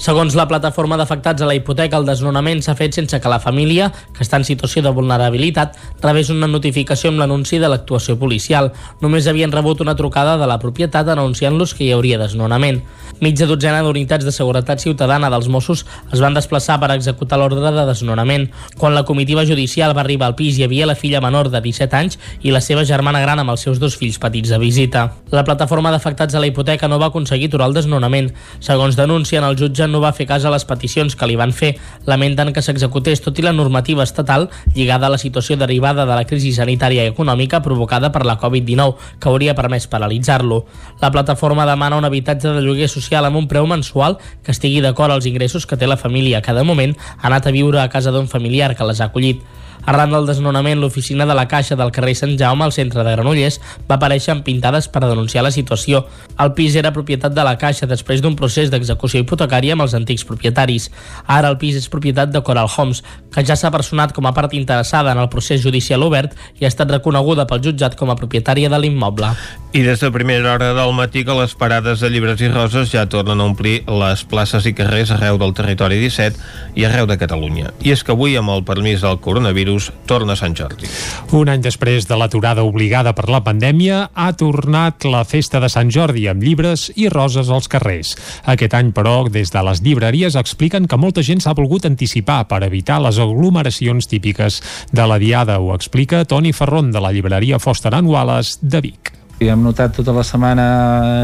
[0.00, 3.90] Segons la plataforma d'afectats a la hipoteca, el desnonament s'ha fet sense que la família,
[4.16, 8.70] que està en situació de vulnerabilitat, rebés una notificació amb l'anunci de l'actuació policial.
[9.04, 12.80] Només havien rebut una trucada de la propietat anunciant-los que hi hauria desnonament.
[13.20, 17.84] Mitja dotzena d'unitats de seguretat ciutadana dels Mossos es van desplaçar per executar l'ordre de
[17.84, 18.48] desnonament.
[18.80, 21.98] Quan la comitiva judicial va arribar al pis hi havia la filla menor de 17
[21.98, 25.04] anys i la seva germana gran amb els seus dos fills petits de visita.
[25.28, 28.32] La plataforma d'afectats a la hipoteca no va aconseguir aturar el desnonament.
[28.64, 31.74] Segons denuncien, el jutge no va fer cas a les peticions que li van fer,
[32.06, 36.24] lamenten que s'executés tot i la normativa estatal lligada a la situació derivada de la
[36.24, 40.64] crisi sanitària i econòmica provocada per la Covid-19, que hauria permès paralitzar-lo.
[41.02, 45.12] La plataforma demana un habitatge de lloguer social amb un preu mensual que estigui d'acord
[45.12, 46.42] als ingressos que té la família.
[46.42, 49.42] Cada moment ha anat a viure a casa d'un familiar que les ha acollit.
[49.86, 53.60] Arran del desnonament, l'oficina de la Caixa del carrer Sant Jaume, al centre de Granollers,
[53.88, 56.04] va aparèixer amb pintades per denunciar la situació.
[56.38, 60.26] El pis era propietat de la Caixa després d'un procés d'execució hipotecària amb els antics
[60.28, 60.90] propietaris.
[61.26, 63.02] Ara el pis és propietat de Coral Homes,
[63.32, 66.72] que ja s'ha personat com a part interessada en el procés judicial obert i ha
[66.72, 69.30] estat reconeguda pel jutjat com a propietària de l'immoble.
[69.70, 73.04] I des de primera hora del matí que les parades de llibres i roses ja
[73.06, 77.70] tornen a omplir les places i carrers arreu del territori 17 i arreu de Catalunya.
[77.86, 79.69] I és que avui, amb el permís del coronavirus,
[80.08, 80.88] torna a Sant Jordi.
[81.36, 85.92] Un any després de l'aturada obligada per la pandèmia, ha tornat la festa de Sant
[85.94, 88.16] Jordi amb llibres i roses als carrers.
[88.50, 92.62] Aquest any, però, des de les llibreries expliquen que molta gent s'ha volgut anticipar per
[92.66, 95.60] evitar les aglomeracions típiques de la Diada.
[95.60, 99.19] Ho explica Toni Ferron, de la llibreria Foster Wallace de Vic.
[99.40, 100.64] I hem notat tota la setmana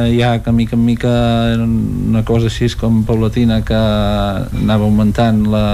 [0.08, 1.12] ja que mica en mica
[1.60, 5.66] una cosa així com paulatina que anava augmentant la,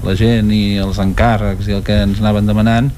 [0.00, 2.88] la gent i els encàrrecs i el que ens anaven demanant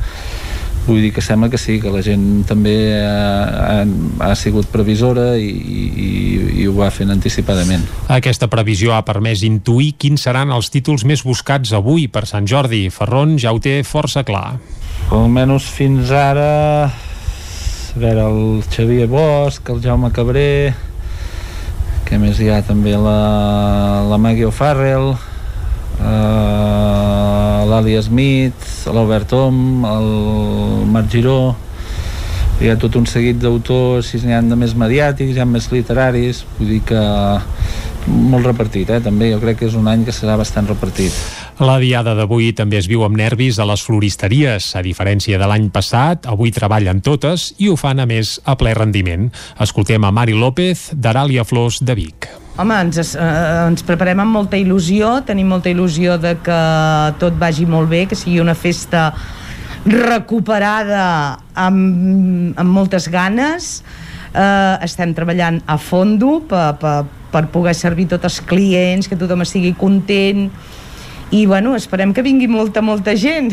[0.86, 3.82] vull dir que sembla que sí, que la gent també ha,
[4.28, 6.08] ha sigut previsora i, i,
[6.60, 7.86] i ho va fent anticipadament.
[8.12, 12.86] Aquesta previsió ha permès intuir quins seran els títols més buscats avui per Sant Jordi.
[12.92, 14.58] Ferron ja ho té força clar.
[15.14, 16.92] Almenys fins ara
[17.94, 20.74] a veure, el Xavier Bosch, el Jaume Cabré,
[22.04, 25.12] que més hi ha també la, la Maggie O'Farrell,
[26.02, 30.10] uh, l'Ali Smith, l'Albert Om, el
[30.90, 31.54] Marc Giró,
[32.58, 35.70] hi ha tot un seguit d'autors, si n'hi ha de més mediàtics, hi ha més
[35.70, 37.02] literaris, vull dir que
[38.10, 38.98] molt repartit, eh?
[39.06, 41.14] també jo crec que és un any que serà bastant repartit.
[41.62, 44.72] La diada d'avui també es viu amb nervis a les floristeries.
[44.74, 48.72] A diferència de l'any passat, avui treballen totes i ho fan a més a ple
[48.74, 49.28] rendiment.
[49.62, 52.26] Escoltem a Mari López, d'Aràlia Flors de Vic.
[52.58, 53.22] Home, ens, eh,
[53.68, 56.58] ens preparem amb molta il·lusió, tenim molta il·lusió de que
[57.22, 59.12] tot vagi molt bé, que sigui una festa
[59.86, 63.84] recuperada amb, amb moltes ganes,
[64.34, 69.46] eh, estem treballant a fondo per, per, per poder servir tots els clients, que tothom
[69.46, 70.48] estigui content,
[71.30, 73.52] i bueno, esperem que vingui molta, molta gent.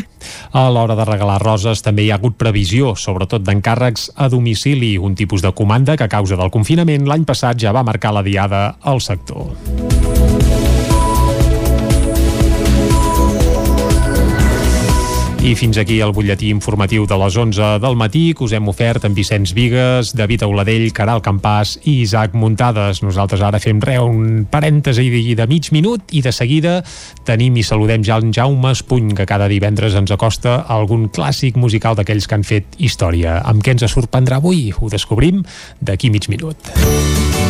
[0.52, 5.16] A l'hora de regalar roses també hi ha hagut previsió, sobretot d'encàrrecs a domicili, un
[5.18, 8.64] tipus de comanda que a causa del confinament l'any passat ja va marcar la diada
[8.80, 10.11] al sector.
[15.42, 19.02] I fins aquí el butlletí informatiu de les 11 del matí que us hem ofert
[19.08, 23.00] amb Vicenç Vigues, David Auladell, Caral Campàs i Isaac Muntades.
[23.02, 26.76] Nosaltres ara fem re, un parèntesi de mig minut i de seguida
[27.26, 31.58] tenim i saludem ja en Jaume Espuny, que cada divendres ens acosta a algun clàssic
[31.58, 33.40] musical d'aquells que han fet història.
[33.42, 34.70] Amb què ens sorprendrà avui?
[34.78, 35.42] Ho descobrim
[35.80, 36.70] d'aquí mig minut.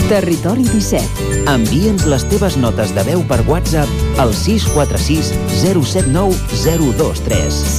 [0.09, 1.45] Territori 17.
[1.49, 5.31] Envia'ns les teves notes de veu per WhatsApp al 646
[5.63, 7.61] 079 023.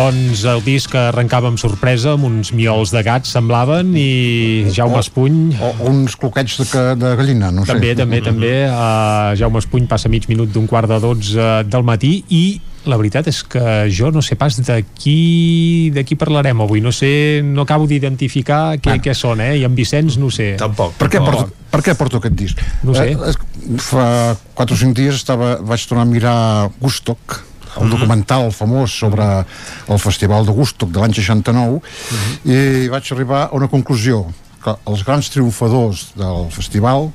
[0.00, 5.50] Doncs el disc arrencava amb sorpresa, amb uns miols de gats semblaven, i Jaume Espuny...
[5.60, 7.74] O, o uns cloquets de, de gallina, no sé.
[7.74, 8.52] També, també, també.
[8.64, 12.44] Uh, Jaume Espuny passa mig minut d'un quart de dotze del matí i
[12.88, 13.60] la veritat és que
[13.92, 16.80] jo no sé pas de qui, de qui parlarem avui.
[16.80, 19.02] No sé, no acabo d'identificar què, Ah.
[19.04, 19.58] què són, eh?
[19.60, 20.54] I en Vicenç no sé.
[20.56, 20.96] Tampoc.
[20.96, 22.64] Per què, porto, per què porto aquest disc?
[22.88, 23.10] No sé.
[23.12, 26.38] Eh, fa 4 o 5 dies estava, vaig tornar a mirar
[26.80, 27.90] Gustock, el Mhm.
[27.90, 29.44] documental famós sobre
[29.88, 32.50] el Festival de Gustock de l'any 69, Mhm.
[32.52, 34.26] i vaig arribar a una conclusió,
[34.62, 37.10] que els grans triomfadors del festival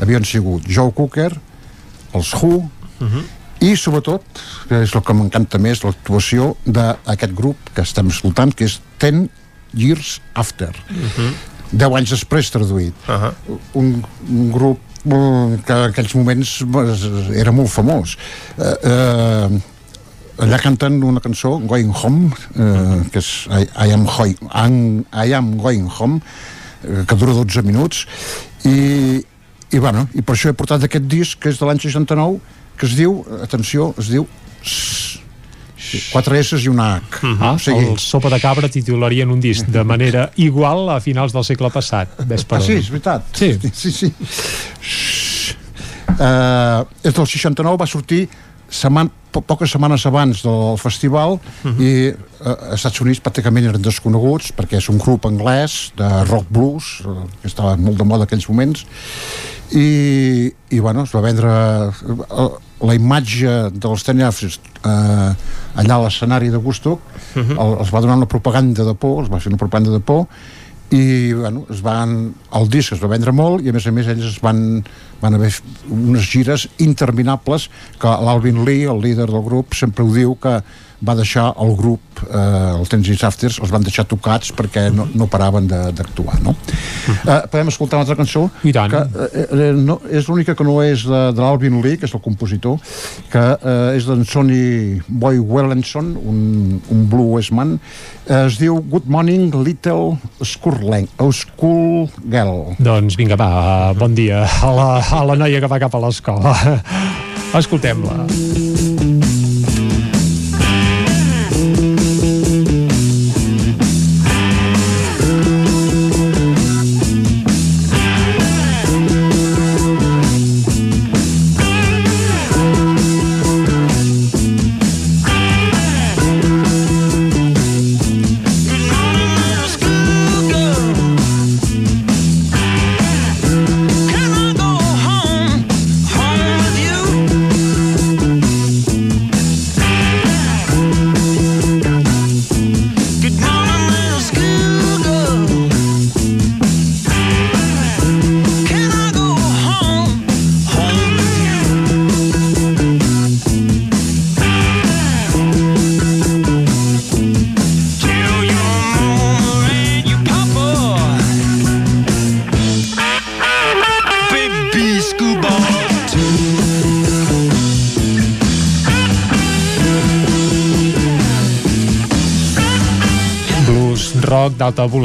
[0.00, 1.32] havien sigut Joe Cooker,
[2.14, 2.70] els Who,
[3.60, 4.22] i sobretot,
[4.68, 9.28] que és el que m'encanta més, l'actuació d'aquest grup que estem escoltant, que és 10
[9.74, 10.70] Years After.
[11.72, 12.94] 10 anys després traduït.
[13.08, 13.32] Uh -huh.
[13.74, 18.16] un, un grup eh, que en aquells moments eh, era molt famós.
[18.58, 19.60] Eh, eh,
[20.42, 24.78] allà canten una cançó, Going Home, eh, que és I, I, am hoi, I'm,
[25.12, 26.20] I Am Going Home,
[26.84, 28.04] eh, que dura 12 minuts,
[28.68, 29.22] i,
[29.70, 32.40] i, bueno, i per això he portat aquest disc, que és de l'any 69,
[32.76, 34.28] que es diu, atenció, es diu
[36.10, 37.28] quatre S i una H.
[37.38, 41.32] Ah, o sigui, el Sopa de Cabra titularien un disc de manera igual a finals
[41.36, 42.16] del segle passat.
[42.26, 43.30] Ves per Ah, sí, és veritat.
[43.36, 43.52] Sí.
[43.72, 44.12] sí, sí.
[46.16, 48.24] Uh, és del 69, va sortir
[48.68, 51.82] setman, po poques setmanes abans del festival uh -huh.
[51.82, 56.46] i uh, als Estats Units pràcticament eren desconeguts perquè és un grup anglès de rock
[56.48, 58.86] blues uh, que estava molt de moda en aquells moments
[59.72, 61.50] i, i bueno, es va vendre
[61.88, 65.34] uh, la imatge dels Tenafres uh,
[65.74, 67.50] allà a l'escenari de Gustock uh -huh.
[67.62, 70.26] el, els va donar una propaganda de por els va fer una propaganda de por
[70.94, 74.06] i bueno, es van, el disc es va vendre molt i a més a més
[74.12, 74.60] ells es van,
[75.22, 75.50] van haver
[75.90, 80.60] unes gires interminables que l'Alvin Lee, el líder del grup sempre ho diu que
[81.04, 82.00] va deixar el grup
[82.30, 86.54] eh, els Tens Afters els van deixar tocats perquè no, no paraven de- d'actuar no?
[87.08, 88.90] eh, podem escoltar una altra cançó I tant.
[88.92, 92.14] que eh, eh, no, és l'única que no és de, de l'Alvin Lee que és
[92.16, 92.78] el compositor
[93.32, 99.52] que eh, és d'en Sonny Boy Wellenson un, un bluesman eh, es diu Good Morning
[99.64, 100.80] Little School,
[101.32, 104.88] School Girl Doncs vinga, va, bon dia a la,
[105.20, 106.54] a la noia que va cap a l'escola.
[107.60, 108.26] Escoltem-la.
[108.26, 108.95] Baby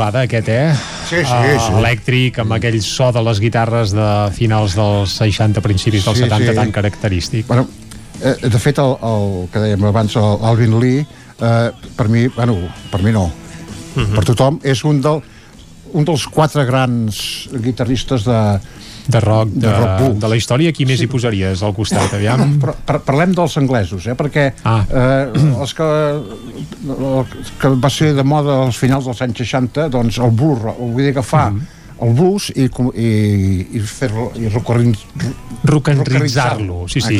[0.01, 0.73] volada, aquest, eh?
[1.09, 1.73] Sí, sí, Ah, sí.
[1.77, 6.51] Elèctric, amb aquell so de les guitarres de finals dels 60, principis dels Sí, 70,
[6.51, 6.55] sí.
[6.57, 7.45] tan característic.
[7.47, 7.67] Bueno,
[8.23, 12.57] eh, de fet, el, el que dèiem abans, el Alvin Lee, eh, per mi, bueno,
[12.91, 13.27] per mi no,
[14.15, 15.21] per tothom, és un, del,
[15.93, 17.21] un dels quatre grans
[17.51, 18.39] guitarristes de,
[19.11, 20.19] de rock, de, de rock blues.
[20.23, 22.57] de la història, qui més hi posaries al costat, aviam?
[22.61, 24.15] Però, par parlem dels anglesos, eh?
[24.17, 24.79] perquè Ah.
[24.87, 25.89] eh, els que,
[27.59, 31.09] que va ser de moda als finals dels anys 60, doncs el blues, vull dir
[31.13, 31.67] agafar Mhm.
[32.01, 32.63] el blues i,
[32.97, 34.95] i, i fer-lo i recorrin,
[35.63, 37.19] Rock'n'ritzar-lo, sí, sí,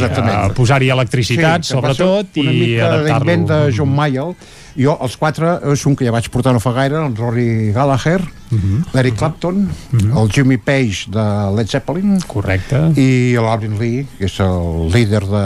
[0.56, 3.46] posar-hi electricitat, ser sobretot, una i adaptar-lo.
[3.48, 4.34] de John Mayall
[4.76, 8.22] jo, els quatre, és un que ja vaig portar no fa gaire el Rory Gallagher
[8.52, 8.86] Mhm.
[8.94, 11.26] l'Eric Clapton el Jimmy Page de
[11.56, 15.46] Led Zeppelin correcte i l'Alvin Lee que és el líder de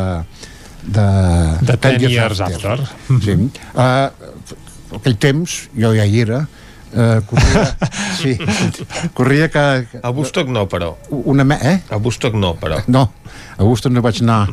[0.86, 1.08] de,
[1.66, 2.86] De 10 Years After.
[3.24, 3.38] sí.
[3.74, 4.10] uh,
[5.00, 6.46] aquell temps jo ja hi era
[6.96, 7.64] uh, corria,
[8.22, 8.38] sí,
[9.18, 9.66] corria que,
[10.02, 10.94] A Woodstock no, però.
[11.10, 11.80] una me eh?
[11.90, 12.80] A Woodstock no, però.
[12.88, 13.10] No,
[13.58, 14.48] a Woodstock no vaig anar.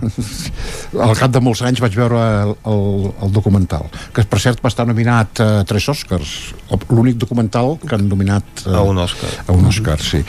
[0.99, 4.73] Al cap de molts anys vaig veure el, el, el documental, que per cert va
[4.73, 6.35] estar nominat a tres Oscars.
[6.91, 9.31] L'únic documental que han nominat eh, A un Oscar.
[9.47, 10.23] A un Oscar, sí.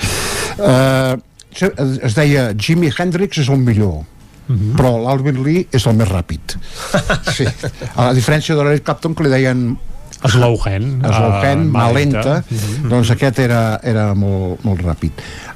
[0.59, 1.17] Uh,
[1.53, 4.01] es deia Jimi Hendrix és el millor.
[4.47, 4.75] Mhm.
[4.75, 6.57] però l'Alvin Lee és el més ràpid
[7.35, 7.47] sí.
[7.95, 9.77] a la diferència de l'Eric Clapton que li deien
[10.23, 11.03] Slow Hand.
[11.03, 12.43] Slow uh, Hand, mà lenta.
[12.47, 12.89] Mm -hmm.
[12.89, 15.11] Doncs aquest era, era molt, molt ràpid.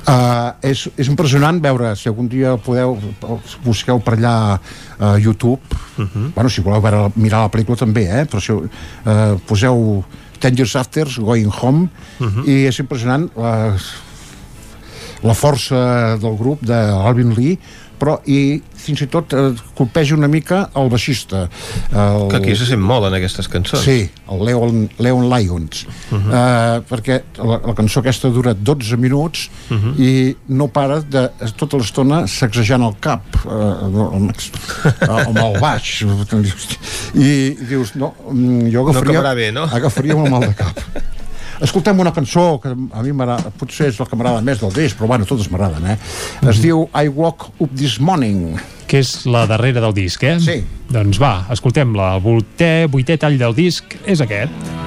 [0.08, 2.98] Uh, és, és impressionant veure, si algun dia podeu,
[3.64, 4.60] busqueu per allà
[5.00, 5.62] a uh, YouTube,
[5.98, 6.34] uh -huh.
[6.34, 8.26] bueno, si voleu veure, mirar la pel·lícula també, eh?
[8.26, 10.04] però si uh, poseu
[10.40, 12.48] Ten Years After, Going Home, uh -huh.
[12.48, 13.76] i és impressionant la,
[15.24, 17.58] la força del grup d'Alvin Lee
[18.00, 21.48] però i fins i tot eh, colpeja una mica el baixista
[21.92, 22.28] el...
[22.32, 26.22] que aquí se sent molt en aquestes cançons sí, el Leon, Leon Lyons uh -huh.
[26.28, 30.00] uh, perquè la, la cançó aquesta dura 12 minuts uh -huh.
[30.00, 34.32] i no para de tota l'estona sacsejant el cap uh, amb,
[35.28, 36.02] amb el baix
[37.14, 39.64] i, dius no, mm, jo agafaria, no bé, no?
[39.64, 40.76] agafaria un mal de cap
[41.62, 43.14] escoltem una cançó que a mi
[43.58, 45.98] potser és la que m'agrada més del disc, però bueno, totes m'agraden, eh?
[46.50, 48.58] Es diu I Woke Up This Morning.
[48.88, 50.38] Que és la darrera del disc, eh?
[50.40, 50.62] Sí.
[50.90, 52.14] Doncs va, escoltem-la.
[52.18, 54.87] El vuitè, vuitè tall del disc és aquest.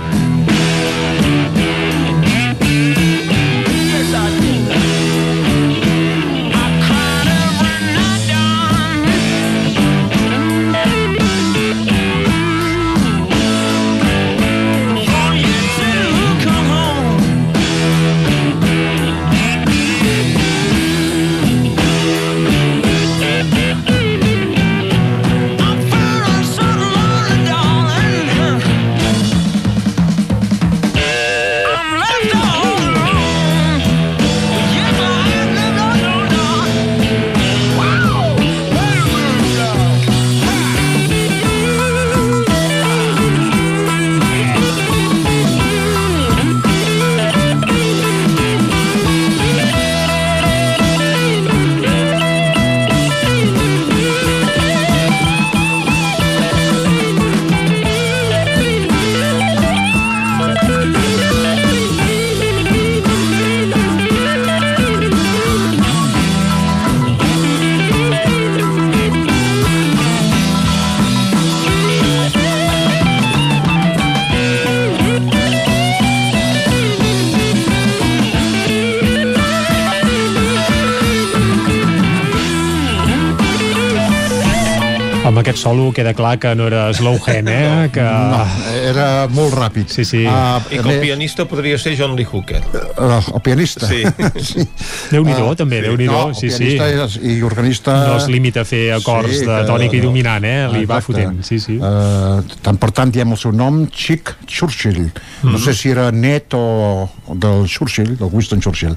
[85.60, 87.90] Solo queda clar que no era slow hand, eh?
[87.92, 88.02] Que...
[88.02, 88.40] No,
[88.88, 89.90] era molt ràpid.
[89.92, 90.22] Sí, sí.
[90.24, 92.62] Uh, I que el pianista podria ser John Lee Hooker.
[92.96, 93.86] Uh, el pianista?
[93.86, 94.02] Sí.
[94.50, 94.64] sí.
[95.12, 95.88] Déu-n'hi-do, uh, també, sí.
[95.88, 96.16] Déu-n'hi-do.
[96.16, 96.72] No, sí, sí.
[96.80, 97.96] És, I organista...
[98.08, 100.64] No es limita a fer acords sí, de tònica i dominant, eh?
[100.72, 101.76] Li va fotent, sí, sí.
[101.76, 105.02] Uh, tant per tant, diem el seu nom, Chick Churchill.
[105.02, 105.52] Mm -hmm.
[105.52, 108.96] No sé si era net o del Churchill, del Winston Churchill,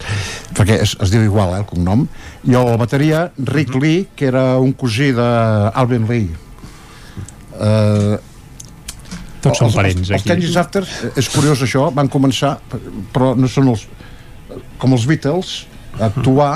[0.56, 2.08] perquè es, es diu igual, eh, el cognom.
[2.44, 3.82] I el bateria, Rick mm -hmm.
[3.82, 6.30] Lee, que era un cosí d'Alvin Lee.
[7.64, 8.18] Uh,
[9.44, 10.18] tots són parents els, aquí.
[10.18, 10.84] Els Kenny's After,
[11.20, 12.58] és curiós això, van començar
[13.14, 13.88] però no són els
[14.82, 15.54] com els Beatles
[16.00, 16.52] a actuar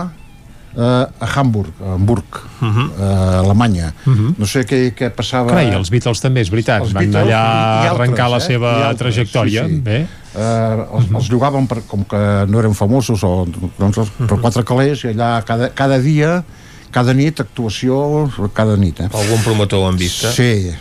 [0.77, 2.87] uh, a Hamburg, a Hamburg uh -huh.
[2.87, 4.33] uh, Alemanya uh -huh.
[4.37, 7.43] no sé què, què passava Carai, els Beatles també, és veritat els van Beatles, allà
[7.43, 8.85] altres, arrencar la seva eh?
[8.85, 9.81] altres, trajectòria sí, sí.
[9.81, 11.15] bé Uh, els, uh -huh.
[11.15, 13.47] els llogaven per, com que no eren famosos o,
[13.79, 14.27] doncs, uh -huh.
[14.27, 16.43] per quatre calés i allà cada, cada dia
[16.91, 19.09] cada nit actuació cada nit eh?
[19.13, 20.31] algun promotor ho han vist eh?
[20.31, 20.75] sí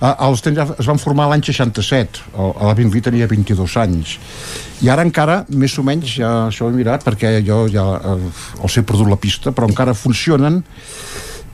[0.00, 4.14] els tens, es van formar l'any 67 el, el Lee tenia 22 anys
[4.80, 8.30] i ara encara, més o menys ja això ho he mirat perquè jo ja uh,
[8.62, 10.62] els he perdut la pista, però encara funcionen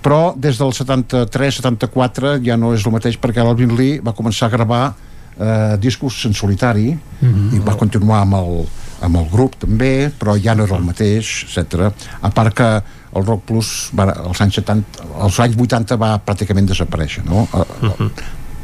[0.02, 4.54] però des del 73-74 ja no és el mateix perquè l'Alvin Lee va començar a
[4.54, 7.56] gravar uh, discos en solitari mm -hmm.
[7.56, 8.66] i va continuar amb el,
[9.00, 11.90] amb el grup també, però ja no era el mateix, etc.
[12.22, 12.82] A part que
[13.16, 17.46] el Rock Plus va, als anys 70, als anys 80 va pràcticament desaparèixer, no?
[17.52, 18.10] Uh -huh.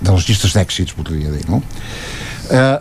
[0.02, 1.62] De les llistes d'èxits, podria dir, no?
[2.50, 2.78] Eh,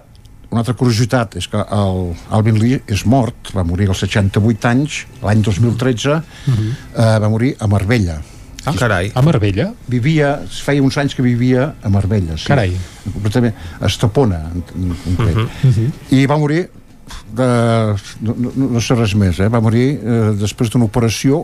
[0.51, 2.01] una altra curiositat és que el
[2.35, 6.71] Alvin Lee és mort, va morir als 68 anys, l'any 2013, uh -huh.
[6.95, 8.21] eh, va morir a Marbella.
[8.65, 9.11] Ah, carai.
[9.15, 9.71] A Marbella?
[9.89, 12.37] Vivia, feia uns anys que vivia a Marbella.
[12.37, 12.45] Sí.
[12.45, 12.75] Carai.
[13.13, 15.35] Concretament, a Estepona, en, en concret.
[15.35, 15.89] Uh -huh.
[16.11, 16.69] I va morir
[17.35, 17.47] de,
[18.25, 19.47] no, no, no sé res més, eh?
[19.51, 21.43] va morir eh, després d'una operació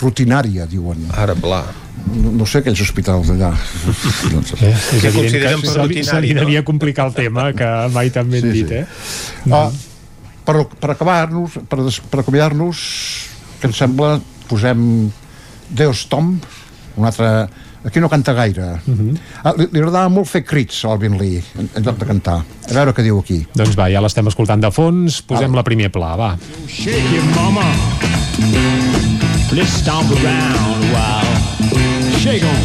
[0.00, 1.04] rutinària, diuen.
[1.16, 1.62] Ara, bla.
[2.08, 3.50] No, no sé aquells hospitals allà.
[4.32, 6.40] doncs, eh, és Què evident consideren que per se, li- rutinari, se li no?
[6.44, 8.82] devia complicar el tema, que mai tan ben Sí, dit, sí.
[8.82, 9.52] eh?
[9.54, 9.68] Ah,
[10.48, 12.82] per, per acabar-nos, per, des- per acomiadar-nos,
[13.60, 14.16] que em sembla,
[14.48, 14.84] posem
[15.70, 16.36] Deus Tom,
[16.96, 17.32] un altre...
[17.84, 18.80] Aquí no canta gaire.
[18.86, 19.18] Uh -huh.
[19.44, 22.42] ah, li, li agradava molt fer crits a Alvin Lee, en, en lloc de cantar.
[22.70, 23.46] A veure què diu aquí.
[23.54, 26.36] Doncs va, ja l'estem escoltant de fons, posem la primer pla, va.
[26.66, 27.64] Shake it, mama.
[29.52, 32.18] Let's stomp around a while.
[32.18, 32.56] Shake 'em.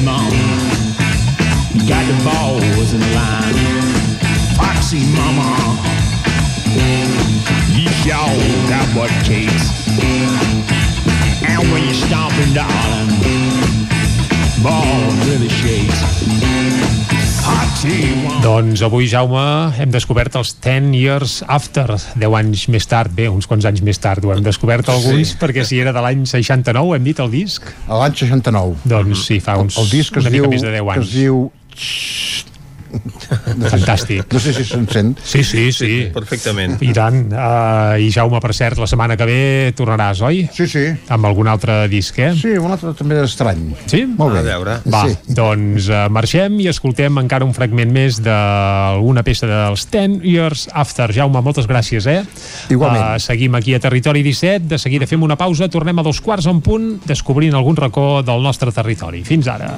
[0.00, 0.32] Mom.
[1.74, 3.54] You got the balls in the line.
[4.56, 5.78] Foxy mama.
[7.76, 9.70] You sure got what takes.
[11.44, 13.10] And when you're stomping, darling,
[14.62, 17.11] ball really shakes.
[18.42, 19.42] Doncs avui, Jaume,
[19.80, 23.98] hem descobert els 10 years after, 10 anys més tard, bé, uns quants anys més
[24.02, 25.38] tard, ho hem descobert alguns, Sí.
[25.40, 27.66] perquè si era de l'any 69, hem dit el disc?
[27.88, 28.76] A l'any 69.
[28.84, 31.06] Doncs sí, fa uns, el, el disc es diu, més de 10 que anys.
[31.08, 31.50] es diu
[32.92, 34.26] Fantàstic.
[34.32, 35.12] No sé si se'n sent.
[35.24, 35.90] Sí, sí, sí.
[36.14, 36.76] Perfectament.
[36.84, 37.22] I tant.
[37.32, 39.38] Uh, I Jaume, per cert, la setmana que ve
[39.76, 40.44] tornaràs, oi?
[40.54, 40.84] Sí, sí.
[41.12, 42.32] Amb algun altre disc, eh?
[42.38, 43.64] Sí, un altre també estrany.
[43.90, 44.04] Sí?
[44.06, 44.42] Molt bé.
[44.42, 44.78] A veure.
[44.92, 45.16] Va, Sí.
[45.34, 51.12] doncs uh, marxem i escoltem encara un fragment més d'alguna peça dels 10 Years After.
[51.12, 52.22] Jaume, moltes gràcies, eh?
[52.70, 53.02] Igualment.
[53.16, 56.46] Uh, seguim aquí a Territori 17, de seguida fem una pausa, tornem a dos quarts
[56.50, 59.24] en punt, descobrint algun racó del nostre territori.
[59.24, 59.74] Fins ara.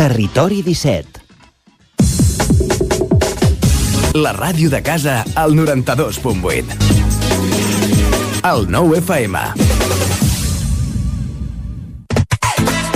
[0.00, 1.20] Territori 17
[4.16, 6.64] La ràdio de casa al 92.8.
[8.48, 9.79] El 9 FM.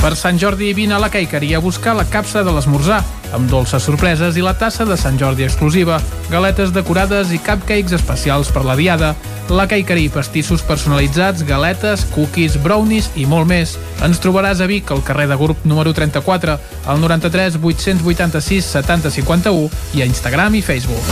[0.00, 3.02] Per Sant Jordi vine a la Caiqueria a buscar la capsa de l'esmorzar,
[3.36, 5.98] amb dolces sorpreses i la tassa de Sant Jordi exclusiva,
[6.32, 9.10] galetes decorades i cupcakes especials per la diada,
[9.52, 13.76] la Caiqueria, pastissos personalitzats, galetes, cookies, brownies i molt més.
[14.00, 16.56] Ens trobaràs a Vic, al carrer de Grup número 34,
[16.88, 21.04] al 93 886 70 51 i a Instagram i Facebook.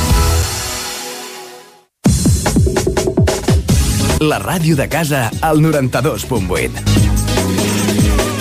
[4.24, 7.07] La ràdio de casa al 92.8.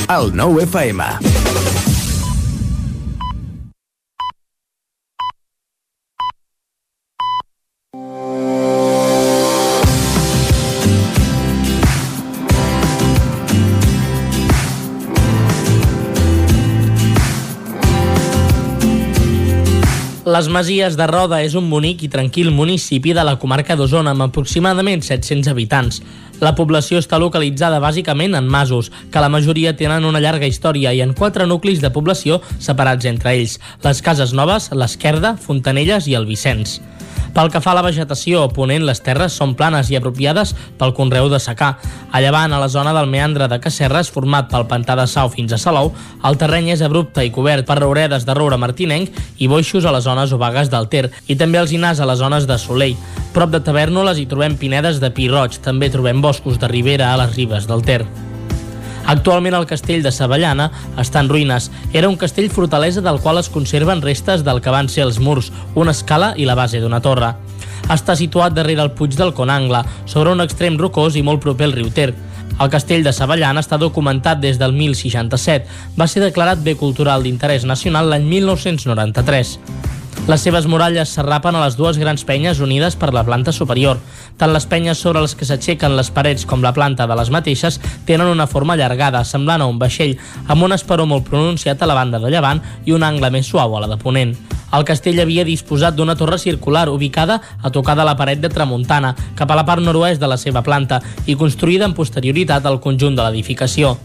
[0.09, 1.03] El 9 FM.
[20.27, 24.25] Les Masies de Roda és un bonic i tranquil municipi de la comarca d'Osona amb
[24.25, 26.01] aproximadament 700 habitants.
[26.39, 31.01] La població està localitzada bàsicament en masos, que la majoria tenen una llarga història i
[31.01, 36.29] en quatre nuclis de població separats entre ells, les Cases Noves, l'Esquerda, Fontanelles i el
[36.29, 36.77] Vicenç.
[37.37, 40.95] Pel que fa a la vegetació, a ponent les terres són planes i apropiades pel
[40.97, 41.67] conreu de secà.
[42.09, 45.53] A llevant, a la zona del meandre de Cacerres, format pel pantà de Sau fins
[45.53, 45.91] a Salou,
[46.25, 50.09] el terreny és abrupte i cobert per rauredes de roure martinenc i boixos a les
[50.09, 52.97] zones obagues del Ter, i també els inars a les zones de Soleil.
[53.37, 57.21] Prop de Tavernoles hi trobem pinedes de pi roig, també trobem boscos de ribera a
[57.21, 58.01] les ribes del Ter.
[59.07, 60.67] Actualment el castell de Savallana
[60.99, 61.69] està en ruïnes.
[61.95, 65.53] Era un castell fortalesa del qual es conserven restes del que van ser els murs,
[65.75, 67.31] una escala i la base d'una torre.
[67.87, 71.77] Està situat darrere el Puig del Conangle, sobre un extrem rocós i molt proper al
[71.77, 72.11] riu Ter.
[72.59, 75.67] El castell de Savallana està documentat des del 1067.
[75.95, 79.59] Va ser declarat bé cultural d'interès nacional l'any 1993.
[80.25, 84.01] Les seves muralles s'arrapen a les dues grans penyes unides per la planta superior.
[84.41, 87.77] Tant les penyes sobre les que s'aixequen les parets com la planta de les mateixes
[88.09, 91.95] tenen una forma allargada, semblant a un vaixell, amb un esperó molt pronunciat a la
[91.95, 94.33] banda de llevant i un angle més suau a la de ponent.
[94.75, 99.13] El castell havia disposat d'una torre circular ubicada a tocar de la paret de tramuntana,
[99.35, 103.15] cap a la part nord-oest de la seva planta i construïda en posterioritat al conjunt
[103.15, 103.95] de l'edificació.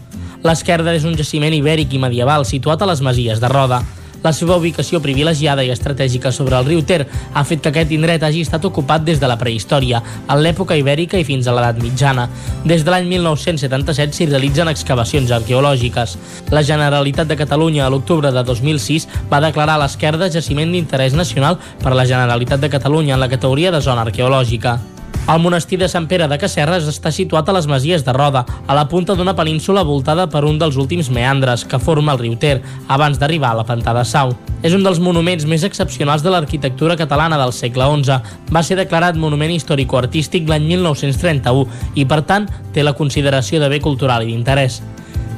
[0.43, 3.81] L'esquerda és un jaciment ibèric i medieval situat a les Masies de Roda.
[4.23, 7.01] La seva ubicació privilegiada i estratègica sobre el riu Ter
[7.33, 11.19] ha fet que aquest indret hagi estat ocupat des de la prehistòria, en l'època ibèrica
[11.19, 12.29] i fins a l'edat mitjana.
[12.63, 16.15] Des de l'any 1977 s'hi realitzen excavacions arqueològiques.
[16.55, 21.91] La Generalitat de Catalunya a l'octubre de 2006 va declarar l'esquerda jaciment d'interès nacional per
[21.91, 24.79] a la Generalitat de Catalunya en la categoria de zona arqueològica.
[25.23, 28.75] El monestir de Sant Pere de Casserres està situat a les Masies de Roda, a
[28.75, 32.57] la punta d'una península voltada per un dels últims meandres que forma el riu Ter,
[32.91, 34.33] abans d'arribar a la Pantà de Sau.
[34.63, 38.17] És un dels monuments més excepcionals de l'arquitectura catalana del segle XI.
[38.51, 43.79] Va ser declarat Monument Històrico-Artístic l'any 1931 i, per tant, té la consideració de bé
[43.79, 44.81] cultural i d'interès.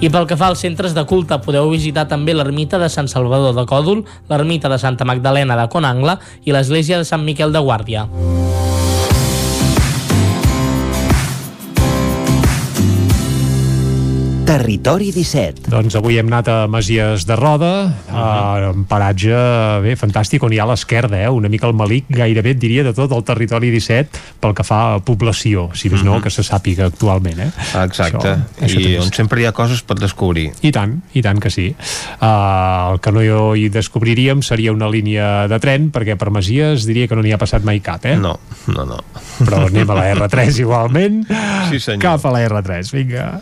[0.01, 3.53] I pel que fa als centres de culte, podeu visitar també l'ermita de Sant Salvador
[3.55, 8.09] de Còdol, l'ermita de Santa Magdalena de Conangla i l'església de Sant Miquel de Guàrdia.
[14.45, 15.71] Territori 17.
[15.73, 18.75] Doncs avui hem anat a Masies de Roda, uh -huh.
[18.75, 19.33] un paratge
[19.81, 21.29] bé, fantàstic, on hi ha a l'esquerda, eh?
[21.29, 24.93] una mica el malic, gairebé et diria, de tot el territori 17 pel que fa
[24.93, 26.13] a població, si més uh -huh.
[26.13, 27.39] no, que se sàpiga actualment.
[27.39, 27.51] Eh?
[27.83, 30.51] Exacte, això, això i on sempre hi ha coses per descobrir.
[30.61, 31.75] I tant, i tant que sí.
[32.21, 37.07] Uh, el que no hi descobriríem seria una línia de tren, perquè per Masies diria
[37.07, 38.15] que no n'hi ha passat mai cap, eh?
[38.15, 38.99] No, no, no.
[39.39, 41.25] Però anem a la R3 igualment.
[41.71, 42.01] Sí, senyor.
[42.01, 43.41] Cap a la R3, vinga.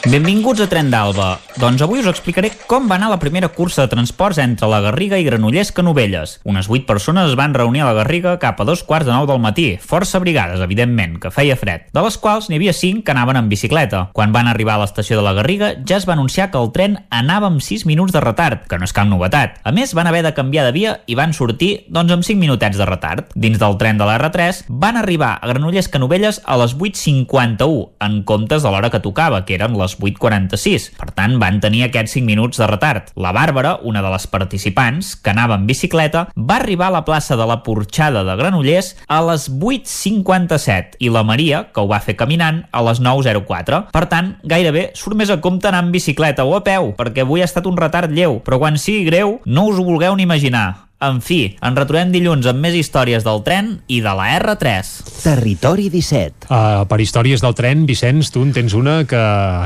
[0.00, 1.34] Benvinguts a Tren d'Alba.
[1.60, 5.18] Doncs avui us explicaré com va anar la primera cursa de transports entre la Garriga
[5.20, 6.38] i Granollers Canovelles.
[6.48, 9.26] Unes 8 persones es van reunir a la Garriga cap a dos quarts de nou
[9.28, 13.12] del matí, força abrigades, evidentment, que feia fred, de les quals n'hi havia 5 que
[13.12, 14.06] anaven en bicicleta.
[14.16, 16.96] Quan van arribar a l'estació de la Garriga ja es va anunciar que el tren
[17.10, 19.60] anava amb 6 minuts de retard, que no és cap novetat.
[19.68, 22.80] A més, van haver de canviar de via i van sortir, doncs, amb 5 minutets
[22.80, 23.28] de retard.
[23.36, 28.22] Dins del tren de la R3 van arribar a Granollers Canovelles a les 8.51, en
[28.24, 30.90] comptes de l'hora que tocava, que eren les 8.46.
[30.98, 33.10] Per tant, van tenir aquests 5 minuts de retard.
[33.16, 37.36] La Bàrbara, una de les participants, que anava en bicicleta, va arribar a la plaça
[37.36, 42.16] de la Porxada de Granollers a les 8.57 i la Maria, que ho va fer
[42.18, 43.86] caminant, a les 9.04.
[43.94, 47.42] Per tant, gairebé surt més a compte anar en bicicleta o a peu, perquè avui
[47.42, 50.89] ha estat un retard lleu, però quan sigui greu, no us ho vulgueu ni imaginar.
[51.00, 54.88] En fi, ens retrobem dilluns amb més històries del tren i de la R3.
[55.22, 56.50] Territori 17.
[56.50, 59.20] Uh, per històries del tren, Vicenç, tu en tens una que,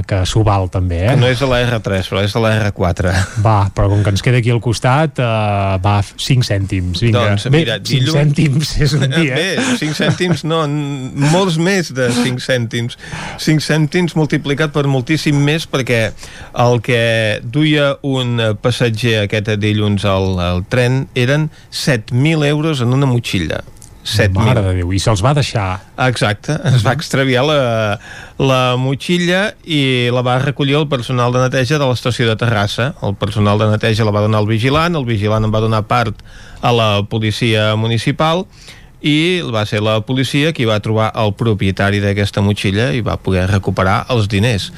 [0.07, 1.09] que s'ho val també, eh?
[1.11, 3.15] Que no és a la R3, però és a la R4.
[3.43, 7.25] Va, però com que ens queda aquí al costat, uh, va, 5 cèntims, vinga.
[7.33, 9.35] Doncs, mira, Bé, 5 cèntims és un dia.
[9.35, 10.61] Bé, 5 cèntims no,
[11.35, 12.95] molts més de 5 cèntims.
[13.43, 16.01] 5 cèntims multiplicat per moltíssim més perquè
[16.63, 17.03] el que
[17.43, 23.63] duia un passatger aquest dilluns al, al tren eren 7.000 euros en una motxilla.
[24.05, 24.37] 7.000.
[24.37, 25.81] Mare de Déu, i se'ls va deixar.
[26.07, 27.57] Exacte, es va extraviar la,
[28.37, 32.93] la motxilla i la va recollir el personal de neteja de l'estació de Terrassa.
[33.03, 36.21] El personal de neteja la va donar al vigilant, el vigilant en va donar part
[36.61, 38.45] a la policia municipal
[39.05, 43.45] i va ser la policia qui va trobar el propietari d'aquesta motxilla i va poder
[43.51, 44.71] recuperar els diners.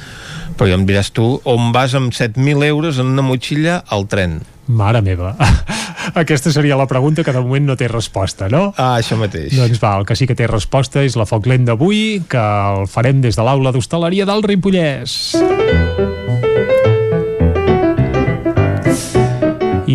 [0.56, 4.40] Però ja em diràs tu, on vas amb 7.000 euros en una motxilla al tren?
[4.66, 5.34] Mare meva.
[6.22, 8.70] Aquesta seria la pregunta que de moment no té resposta, no?
[8.76, 9.54] Ah, això mateix.
[9.58, 12.86] Doncs va, el que sí que té resposta és la foc lent d'avui, que el
[12.90, 15.34] farem des de l'aula d'hostaleria del Ripollès.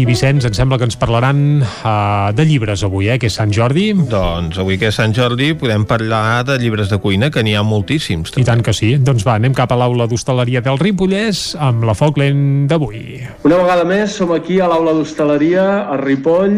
[0.01, 3.51] I Vicenç, em sembla que ens parlaran uh, de llibres avui, eh, que és Sant
[3.53, 3.91] Jordi.
[4.09, 7.61] Doncs avui que és Sant Jordi podem parlar de llibres de cuina, que n'hi ha
[7.61, 8.33] moltíssims.
[8.41, 8.95] I tant que sí.
[8.97, 13.21] Doncs va, anem cap a l'aula d'hostaleria del Ripollès amb la Folkland d'avui.
[13.45, 16.57] Una vegada més som aquí a l'aula d'hostaleria a Ripoll,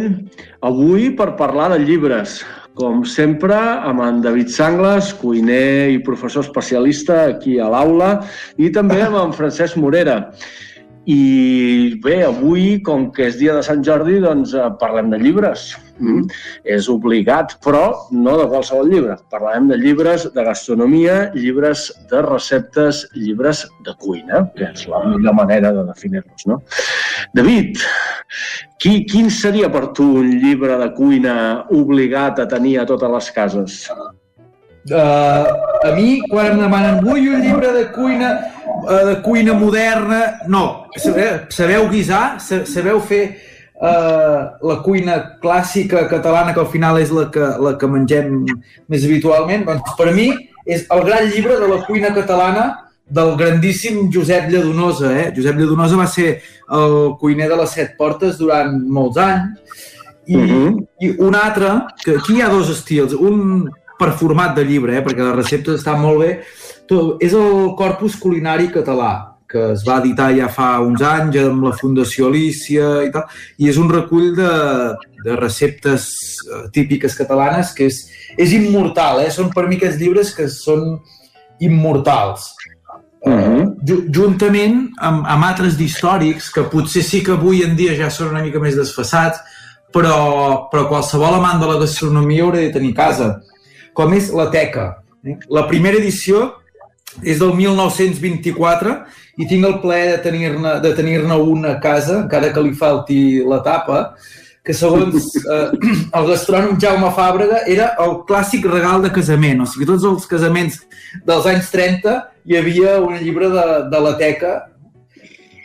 [0.63, 2.39] avui per parlar de llibres.
[2.79, 8.21] Com sempre, amb en David Sangles, cuiner i professor especialista aquí a l'aula,
[8.55, 10.21] i també amb en Francesc Morera.
[11.05, 15.73] I bé, avui, com que és dia de Sant Jordi, doncs eh, parlem de llibres.
[15.99, 16.29] Mm.
[16.75, 17.83] És obligat, però
[18.15, 19.17] no de qualsevol llibre.
[19.31, 25.35] Parlarem de llibres de gastronomia, llibres de receptes, llibres de cuina, que és la millor
[25.37, 26.61] manera de definir-los, no?
[27.35, 27.83] David,
[28.79, 31.35] qui, quin seria per tu un llibre de cuina
[31.71, 33.79] obligat a tenir a totes les cases?
[34.83, 35.47] Uh,
[35.87, 38.33] a mi, quan em demanen vull un llibre de cuina
[39.07, 43.23] de cuina moderna, no, sabeu, sabeu guisar, sa- sabeu fer
[43.81, 48.41] uh, la cuina clàssica catalana, que al final és la que, la que mengem
[48.89, 50.31] més habitualment, doncs per mi
[50.65, 52.65] és el gran llibre de la cuina catalana
[53.13, 55.11] del grandíssim Josep Lladonosa.
[55.19, 55.31] Eh?
[55.35, 59.59] Josep Lladonosa va ser el cuiner de les Set Portes durant molts anys
[60.25, 60.87] i, uh -huh.
[60.99, 63.69] i un altre, que aquí hi ha dos estils, un
[63.99, 66.41] per format de llibre, eh, perquè les receptes estan molt bé,
[67.21, 69.13] és el Corpus Culinari Català,
[69.53, 73.27] que es va editar ja fa uns anys amb la Fundació Alícia i tal,
[73.61, 74.53] i és un recull de,
[75.25, 76.07] de receptes
[76.47, 78.01] eh, típiques catalanes que és,
[78.37, 79.29] és immortal, eh?
[79.31, 80.97] són per mi aquests llibres que són
[81.61, 82.49] immortals.
[83.23, 84.09] Uh -huh.
[84.11, 88.43] Juntament amb, amb altres d'històrics, que potser sí que avui en dia ja són una
[88.43, 89.39] mica més desfassats,
[89.93, 93.41] però, però qualsevol amant de la gastronomia haurà de tenir casa,
[93.93, 94.97] com és la Teca.
[95.23, 95.37] eh?
[95.49, 96.62] La primera edició
[97.21, 98.95] és del 1924
[99.37, 103.43] i tinc el plaer de tenir-ne de tenir una a casa, encara que li falti
[103.45, 104.15] la tapa,
[104.63, 105.69] que segons eh,
[106.17, 109.61] el gastrònom Jaume Fàbrega era el clàssic regal de casament.
[109.61, 110.79] O sigui, tots els casaments
[111.25, 114.53] dels anys 30 hi havia un llibre de, de la teca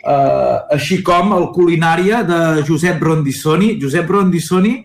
[0.03, 3.77] eh, així com el Culinària de Josep Rondissoni.
[3.81, 4.81] Josep Rondissoni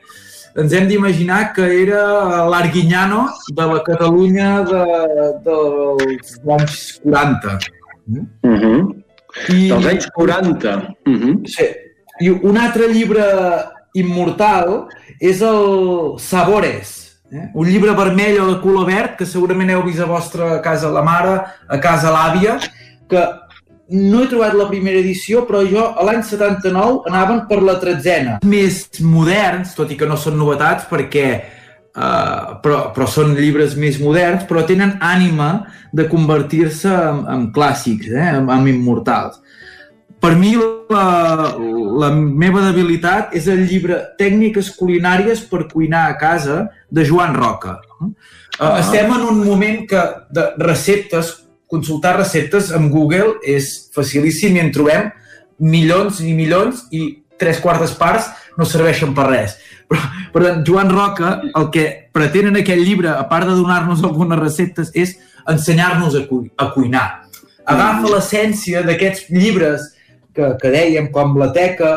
[0.57, 3.27] ens hem d'imaginar que era l'Arguinyano
[3.57, 4.83] de la Catalunya de,
[5.47, 7.59] dels anys 40.
[8.07, 9.05] Uh -huh.
[9.49, 10.95] I, Dels anys 40.
[11.07, 11.47] Uh -huh.
[11.47, 11.67] Sí.
[12.21, 13.25] I un altre llibre
[13.95, 14.87] immortal
[15.21, 17.51] és el Sabores, eh?
[17.55, 21.03] un llibre vermell o de color verd que segurament heu vist a vostra casa la
[21.03, 22.59] mare, a casa l'àvia,
[23.09, 23.21] que
[23.91, 28.39] no he trobat la primera edició, però jo a l'any 79 anaven per la tretzena.
[28.49, 31.29] Més moderns, tot i que no són novetats, perquè
[31.95, 38.09] Uh, però, però són llibres més moderns, però tenen ànima de convertir-se en, en clàssics,
[38.11, 38.33] eh?
[38.33, 39.37] en, en immortals.
[40.19, 40.57] Per mi,
[40.91, 41.05] la,
[42.03, 47.77] la meva debilitat és el llibre Tècniques culinàries per cuinar a casa de Joan Roca.
[48.01, 48.11] Uh,
[48.59, 48.79] Ah.
[48.79, 51.44] Estem en un moment que de receptes,
[51.75, 55.11] consultar receptes amb Google és facilíssim i en trobem
[55.59, 57.05] milions i milions i
[57.39, 59.57] tres quartes parts no serveixen per res.
[59.91, 60.01] Però,
[60.33, 64.39] per tant, Joan Roca, el que pretén en aquest llibre, a part de donar-nos algunes
[64.41, 65.17] receptes, és
[65.51, 67.07] ensenyar-nos a, cu a cuinar.
[67.67, 69.91] Agafa l'essència d'aquests llibres
[70.35, 71.93] que, que dèiem, com la teca,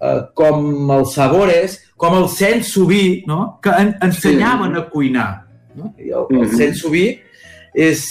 [0.00, 3.58] eh, com els sabores, com el sensoví, no?
[3.62, 5.30] que en, ensenyaven a cuinar.
[5.76, 5.92] No?
[5.98, 6.56] I el, el Mhm.
[6.56, 7.06] sensoví
[7.74, 8.04] és,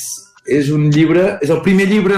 [0.46, 2.18] és un llibre, és el primer llibre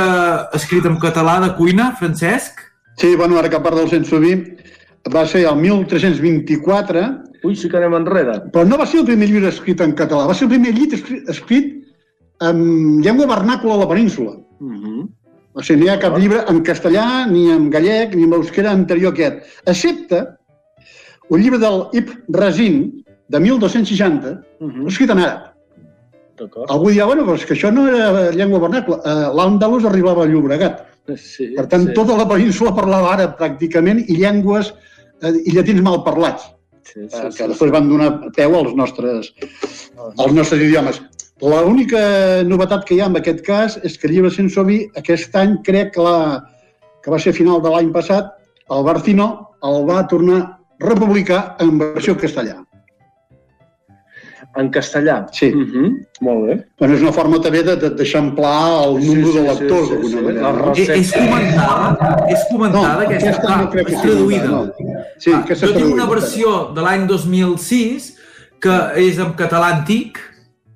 [0.57, 2.59] escrit en català de cuina, Francesc?
[2.99, 4.33] Sí, bueno, ara que parla del Sensoví,
[5.13, 7.03] va ser el 1324.
[7.45, 8.39] Ui, sí que anem enrere.
[8.51, 10.99] Però no va ser el primer llibre escrit en català, va ser el primer llibre
[10.99, 11.73] escrit, escrit
[12.43, 14.35] en llengua vernàcula a la península.
[14.59, 15.07] Uh -huh.
[15.53, 18.71] O sigui, no hi ha cap llibre en castellà, ni en gallec, ni en euskera
[18.71, 20.27] anterior a aquest, excepte
[21.29, 24.87] un llibre del Ibn Razin, de 1260, uh -huh.
[24.87, 25.56] escrit en àrab.
[26.73, 28.99] Algú dirà, bueno, però és que això no era llengua vernàcula.
[29.01, 30.85] Uh, L'Àndalus arribava a Llobregat.
[31.15, 31.95] Sí, per tant, sí.
[31.95, 34.73] tota la península parlava àrab pràcticament i llengües
[35.23, 36.49] eh, i llatins mal parlats,
[36.83, 39.31] Sí, eh, que després van donar peu als nostres,
[39.97, 40.99] als nostres idiomes.
[41.39, 45.59] L'única novetat que hi ha en aquest cas és que el llibre Sensovi aquest any
[45.63, 46.43] crec que, la,
[47.03, 48.33] que va ser a final de l'any passat,
[48.73, 49.27] el Barcino
[49.67, 50.49] el va tornar a
[50.83, 52.57] republicar en versió castellà.
[54.57, 55.27] En castellà?
[55.31, 55.51] Sí.
[55.53, 55.89] Uh -huh.
[56.21, 56.53] Molt bé.
[56.79, 59.93] Bueno, és una forma també de- de- d'eixamplar el número sí, de sí, lectors, sí,
[59.93, 60.23] d'alguna sí.
[60.25, 60.41] manera.
[60.41, 60.71] La no?
[60.73, 64.47] És, és comentada, és comentada No, aquesta, aquesta ah, no crec que és traduïda.
[64.47, 64.71] no.
[65.19, 68.15] Sí, Ah, aquesta jo és tinc una versió de l'any 2006
[68.59, 70.17] que és en català antic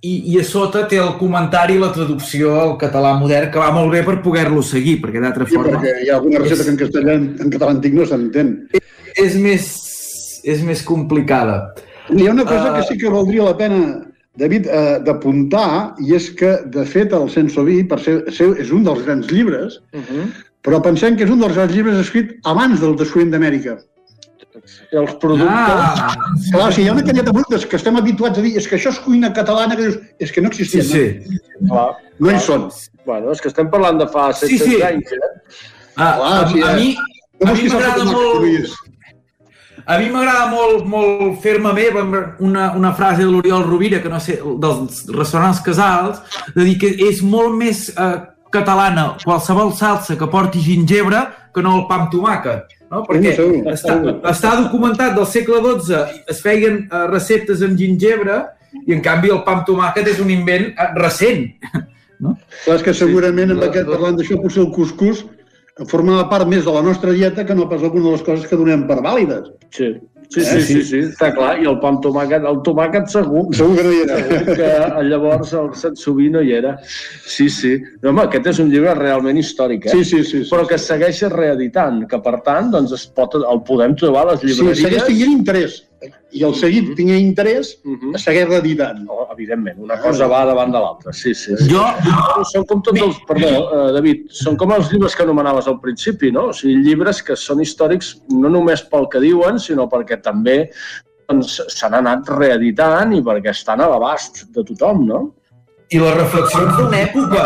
[0.04, 3.72] i, i a sota té el comentari i la traducció al català modern que va
[3.72, 5.78] molt bé per poder-lo seguir, perquè d'altra Sí, forma...
[5.80, 8.68] perquè hi ha alguna recepta que en castellà, en català antic no s'entén.
[9.16, 11.74] és més, és més complicada.
[12.10, 12.80] Hi ha una cosa Ah.
[12.80, 14.06] que sí que valdria la pena,
[14.36, 18.84] David, eh, d'apuntar, i és que, de fet, el Sensoví, per ser, ser, és un
[18.84, 19.80] dels grans llibres,
[20.64, 23.78] però pensem que és un dels grans llibres escrit abans del descobriment d'Amèrica.
[24.94, 25.50] I els productes...
[25.50, 26.14] Ah,
[26.52, 28.68] clar, o sigui, hi ha una canyeta de productes que estem habituats a dir és
[28.68, 30.84] que això és cuina catalana, que dius, és que no existia.
[30.84, 32.70] Sí, Clar, No hi són.
[33.06, 34.82] Bueno, és que estem parlant de fa 700 Sí, sí.
[34.84, 35.32] anys, eh?
[35.98, 36.76] Ah, Clar, a, sí, a eh?
[36.80, 36.96] mi,
[37.42, 38.70] No a mi m'agrada molt...
[39.86, 42.04] A mi m'agrada molt, molt fer-me meva
[42.40, 46.22] una, una frase de l'Oriol Rovira, que no sé, dels restaurants Casals,
[46.56, 48.14] de dir que és molt més eh,
[48.54, 51.24] catalana qualsevol salsa que porti gingebre
[51.56, 52.78] que no el pa amb tomàquet.
[52.92, 53.04] No?
[53.08, 54.16] Perquè segur, està, segur.
[54.28, 58.42] està documentat del segle XII, es feien eh, receptes amb gingebre
[58.86, 61.48] i en canvi el pa amb tomàquet és un invent eh, recent.
[62.22, 65.24] Clar, és que segurament amb aquest, parlant d'això, potser el cuscús
[65.90, 68.58] formava part més de la nostra dieta que no pas alguna de les coses que
[68.60, 69.52] donem per vàlides.
[69.72, 69.94] Sí.
[70.32, 70.74] Sí, Eh, sí, sí.
[70.76, 71.58] sí, sí, està clar.
[71.60, 73.42] I el pa amb tomàquet, el tomàquet segur.
[73.52, 74.16] Segur que no hi era.
[74.22, 74.70] Segur que
[75.10, 76.78] llavors el Satsubí no hi era.
[77.28, 77.74] Sí, sí.
[78.02, 79.92] No, home, aquest és un llibre realment històric, eh?
[79.92, 80.50] Sí, sí, sí, sí.
[80.54, 84.46] Però que segueix reeditant, que per tant, doncs es pot, el podem trobar a les
[84.48, 84.80] llibreries.
[84.86, 85.82] segueix tinguent interès
[86.32, 87.74] i el seguit tingués interès,
[88.16, 89.04] es segueix reeditant.
[89.12, 91.54] Oh, evidentment, una cosa va davant de l'altra, sí, sí.
[91.60, 91.68] sí.
[91.70, 91.84] Jo...
[92.52, 93.20] Són com tots els...
[93.28, 96.48] Perdó, eh, David, són com els llibres que anomenaves al principi, no?
[96.50, 100.58] O sigui, llibres que són històrics no només pel que diuen, sinó perquè també
[101.30, 105.22] doncs, s'han anat reeditant i perquè estan a l'abast de tothom, no?
[105.92, 107.46] I les reflexions d'una època.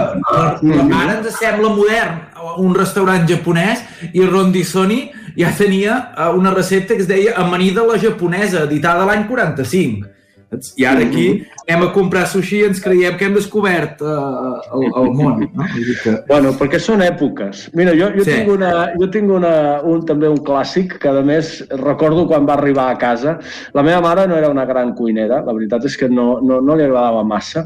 [0.61, 2.19] Ara ens sembla modern
[2.61, 3.82] un restaurant japonès
[4.14, 5.00] i Rondisoni
[5.38, 10.11] ja tenia eh, una recepta que es deia amanida la japonesa, editada l'any 45.
[10.51, 10.73] Saps?
[10.80, 11.27] I ara aquí
[11.68, 15.45] anem a comprar sushi i ens creiem que hem descobert uh, el, el món.
[15.53, 15.66] No?
[16.03, 16.14] Que...
[16.30, 17.69] Bueno, perquè són èpoques.
[17.77, 18.32] Mira, jo, jo Sí.
[18.32, 22.53] tinc, una, jo tinc una, un, també un clàssic que, a més, recordo quan va
[22.58, 23.38] arribar a casa.
[23.74, 26.77] La meva mare no era una gran cuinera, la veritat és que no, no, no
[26.77, 27.66] li agradava massa,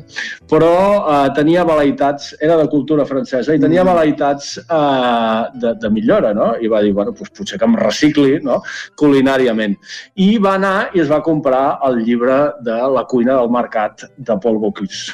[0.49, 6.33] però eh, tenia velaitats, era de cultura francesa, i tenia velaitats eh, de, de millora,
[6.37, 6.53] no?
[6.59, 8.61] I va dir, bueno, doncs potser que em recicli, no?,
[8.99, 9.75] culinàriament.
[10.19, 14.37] I va anar i es va comprar el llibre de la cuina del mercat de
[14.41, 15.13] Paul Bocuse.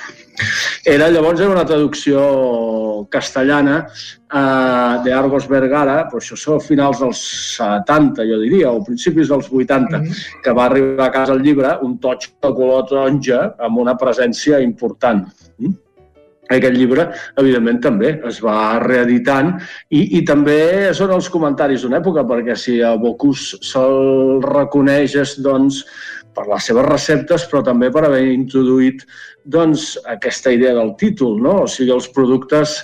[0.86, 7.22] Era, llavors era una traducció castellana eh, de Argos Vergara, però això són finals dels
[7.56, 10.04] 70, jo diria, o principis dels 80,
[10.44, 14.62] que va arribar a casa el llibre, un toig de color taronja amb una presència
[14.66, 15.26] important.
[15.58, 15.82] Mm?
[16.54, 17.08] Aquest llibre,
[17.42, 19.56] evidentment, també es va reeditant
[19.90, 25.40] i, i també són els comentaris d'una època, perquè si a Bocuse se'l reconeix és,
[25.42, 25.82] doncs,
[26.36, 29.06] per les seves receptes, però també per haver introduït
[29.56, 31.62] doncs, aquesta idea del títol, no?
[31.64, 32.76] o sigui, els productes,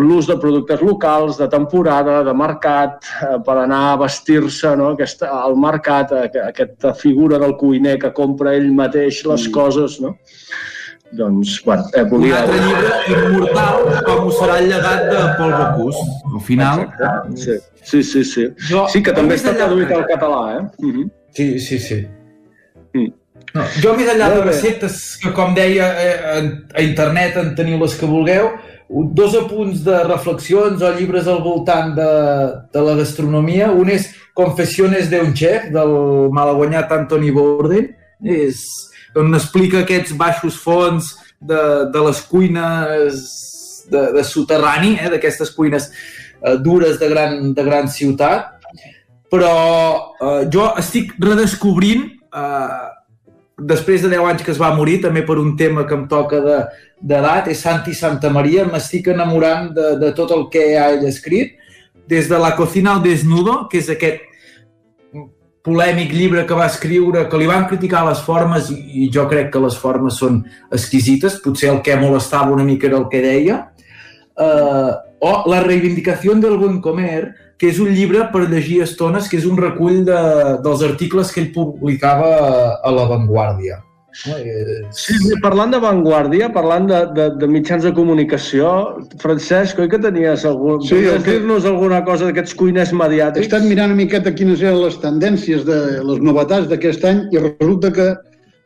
[0.00, 4.92] l'ús de productes locals, de temporada, de mercat, eh, per anar a vestir-se no?
[4.96, 10.16] aquesta, al mercat, eh, aquesta figura del cuiner que compra ell mateix les coses, no?
[11.12, 12.42] Doncs, bueno, eh, Un volia...
[12.42, 16.02] altre llibre immortal com ho serà el llegat de Paul Bocuse.
[16.34, 16.84] Al final...
[17.34, 18.24] Sí, sí, sí.
[18.24, 18.48] sí.
[18.68, 20.62] Jo- sí que també està traduït al català, eh?
[20.84, 21.10] Uh -huh.
[21.32, 22.06] Sí, sí, sí.
[23.54, 27.94] No, jo més enllà de receptes, que com deia eh, a internet en teniu les
[27.96, 28.50] que vulgueu,
[28.90, 32.10] dos apunts de reflexions o llibres al voltant de,
[32.72, 33.70] de la gastronomia.
[33.72, 37.88] Un és Confessiones d'un chef, del malaguanyat Anthony Bourdain,
[38.22, 38.60] és,
[39.16, 41.60] on explica aquests baixos fons de,
[41.92, 43.22] de les cuines
[43.90, 45.88] de, de soterrani, eh, d'aquestes cuines
[46.42, 48.54] eh, dures de gran, de gran ciutat.
[49.30, 49.54] Però
[50.20, 52.86] eh, jo estic redescobrint eh,
[53.58, 56.40] després de 10 anys que es va morir, també per un tema que em toca
[56.44, 56.64] de-
[57.00, 61.52] d'edat, és Santi Santa Maria, m'estic enamorant de, de tot el que ha ell escrit,
[62.08, 64.24] des de La cocina al desnudo, que és aquest
[65.68, 69.62] polèmic llibre que va escriure, que li van criticar les formes i, jo crec que
[69.62, 70.40] les formes són
[70.72, 73.58] exquisites, potser el que molestava una mica era el que deia,
[74.38, 79.36] eh, o La reivindicació del bon comer, que és un llibre per llegir estones, que
[79.40, 80.20] és un recull de,
[80.62, 82.30] dels articles que ell publicava
[82.78, 83.80] a La Vanguardia.
[84.18, 88.70] Sí, sí, parlant d'avantguàrdia, parlant de, de, de mitjans de comunicació,
[89.22, 90.80] Francesc, oi que tenies algun...
[90.82, 93.46] Sí, el que- dir-nos alguna cosa d'aquests cuiners He mediàtics?
[93.46, 97.92] estat mirant una miqueta quines eren les tendències de les novetats d'aquest any i resulta
[97.94, 98.08] que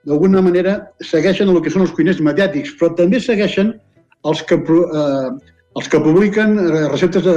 [0.09, 3.75] d'alguna manera segueixen el que són els cuiners mediàtics, però també segueixen
[4.25, 5.29] els que, eh,
[5.77, 7.37] els que publiquen eh, receptes a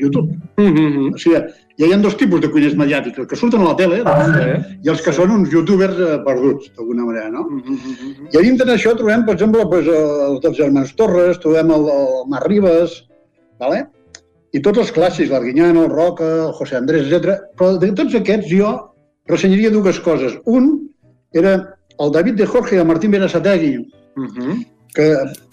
[0.00, 0.36] YouTube.
[0.60, 1.14] Mm -hmm.
[1.14, 1.40] O sigui,
[1.80, 4.68] ja hi ha dos tipus de cuiners mediàtics, els que surten a la tele doncs,
[4.84, 7.48] i els que són uns youtubers eh, perduts, d'alguna manera, no?
[8.30, 9.90] I a dintre d'això trobem, per exemple, doncs,
[10.28, 13.00] els dels germans Torres, trobem el, el Marc Ribas,
[13.58, 13.84] vale?
[14.54, 17.40] i tots els clàssics, l'Arguiñano, el Roca, el José Andrés, etc.
[17.58, 18.70] Però de tots aquests jo
[19.30, 20.36] ressenyaria dues coses.
[20.46, 20.76] Un
[21.34, 21.56] era
[21.98, 24.54] el David de Jorge i el Martín Berasategui, uh -huh.
[24.94, 25.08] que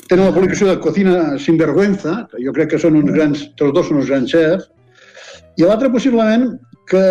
[0.07, 3.73] tenen la publicació de Cocina sin vergüenza, que jo crec que són uns grans, tots
[3.73, 4.69] dos són uns grans xefs,
[5.57, 6.47] i l'altre possiblement
[6.91, 7.01] que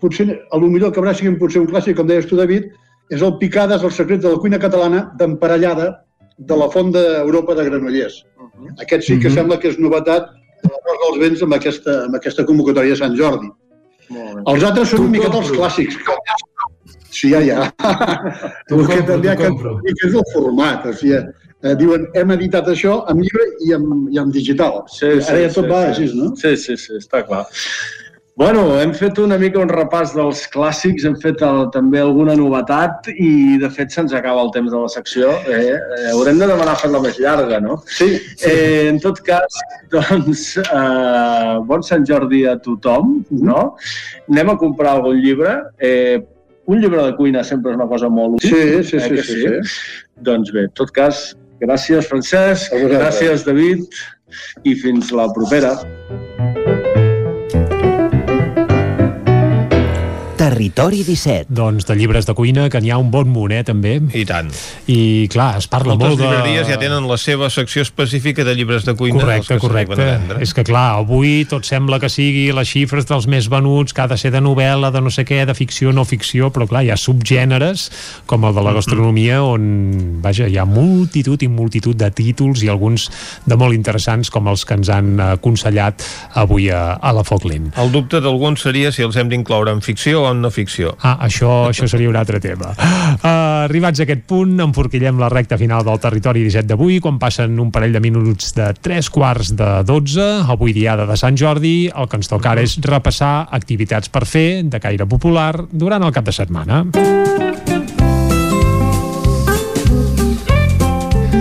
[0.00, 2.68] potser, a lo millor acabarà sent potser un clàssic, com deies tu, David,
[3.10, 5.92] és el Picades, el secret de la cuina catalana d'emparellada
[6.36, 8.24] de la Font d'Europa de Granollers.
[8.36, 8.74] Uh -huh.
[8.82, 9.34] Aquest sí que uh -huh.
[9.34, 10.28] sembla que és novetat
[10.62, 13.48] de la Rosa dels Vents amb aquesta, amb aquesta convocatòria de Sant Jordi.
[14.46, 15.96] Els altres són una miqueta els clàssics.
[17.10, 17.72] Sí, ja, ja.
[18.68, 20.86] Tu que també que, que és el format.
[20.86, 21.20] O sigui,
[21.62, 24.82] eh, diuen, hem editat això en llibre i en, i en digital.
[24.92, 25.92] Sí, sí, Ara ja tot sí, va sí.
[25.92, 26.32] així, no?
[26.40, 27.46] Sí, sí, sí, està clar.
[28.36, 33.08] Bueno, hem fet una mica un repàs dels clàssics, hem fet el, també alguna novetat
[33.14, 35.30] i, de fet, se'ns acaba el temps de la secció.
[35.48, 37.78] Eh, eh, haurem de demanar fer-la més llarga, no?
[37.88, 38.10] Sí.
[38.44, 39.56] Eh, en tot cas,
[39.94, 43.62] doncs, eh, bon Sant Jordi a tothom, no?
[44.28, 45.56] Anem a comprar algun llibre.
[45.80, 46.20] Eh,
[46.68, 48.52] un llibre de cuina sempre és una cosa molt útil.
[48.52, 49.98] Sí, sí, eh, sí, que sí, sí.
[50.28, 51.30] Doncs bé, en tot cas,
[51.62, 53.86] gràcies, Francesc, gràcies, David,
[54.64, 55.76] i fins la propera.
[60.46, 61.50] Territori 17.
[61.50, 63.96] Doncs de llibres de cuina, que n'hi ha un bon munt, eh, també.
[64.14, 64.52] I tant.
[64.86, 66.28] I, clar, es parla Moltes molt de...
[66.28, 69.18] llibreries ja tenen la seva secció específica de llibres de cuina.
[69.18, 70.06] Correcte, que correcte.
[70.44, 74.06] És que, clar, avui tot sembla que sigui les xifres dels més venuts, que ha
[74.06, 76.92] de ser de novel·la, de no sé què, de ficció, no ficció, però, clar, hi
[76.94, 77.88] ha subgèneres,
[78.30, 79.66] com el de la gastronomia, on,
[80.22, 83.08] vaja, hi ha multitud i multitud de títols i alguns
[83.50, 86.06] de molt interessants, com els que ens han aconsellat
[86.38, 87.72] avui a, a la Foc Lent.
[87.82, 90.94] El dubte d'alguns seria si els hem d'incloure en ficció o en no ficció.
[91.00, 92.72] Ah, això, això seria un altre tema.
[92.76, 97.58] Uh, arribats a aquest punt, enforquillem la recta final del territori 17 d'avui, quan passen
[97.62, 102.10] un parell de minuts de 3 quarts de 12, avui diada de Sant Jordi, el
[102.10, 106.26] que ens toca ara és repassar activitats per fer de caire popular durant el cap
[106.26, 106.84] de setmana.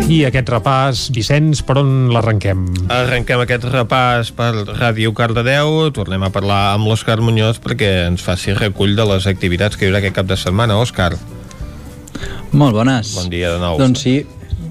[0.06, 2.59] I aquest repàs, Vicenç, per on l'arrenquem?
[2.93, 8.53] Arrenquem aquest repàs per Ràdio Cardedeu, tornem a parlar amb l'Òscar Muñoz perquè ens faci
[8.53, 10.77] recull de les activitats que hi haurà aquest cap de setmana.
[10.77, 11.16] Òscar,
[12.53, 13.16] Molt bones.
[13.17, 13.80] bon dia de nou.
[13.82, 14.16] Doncs sí,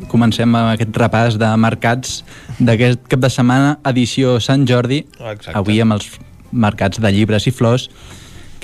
[0.08, 2.20] comencem amb aquest repàs de mercats
[2.60, 5.58] d'aquest cap de setmana, edició Sant Jordi, Exacte.
[5.58, 6.06] avui amb els
[6.52, 7.90] mercats de llibres i flors,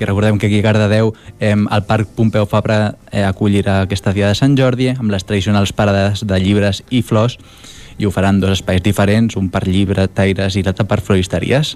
[0.00, 4.30] que recordem que aquí a Cardedeu eh, el Parc Pompeu Fabra eh, acollirà aquesta dia
[4.30, 7.36] de Sant Jordi amb les tradicionals parades de llibres i flors
[8.00, 11.74] i ho faran dos espais diferents, un per llibre, taires i l'altre per floristeries,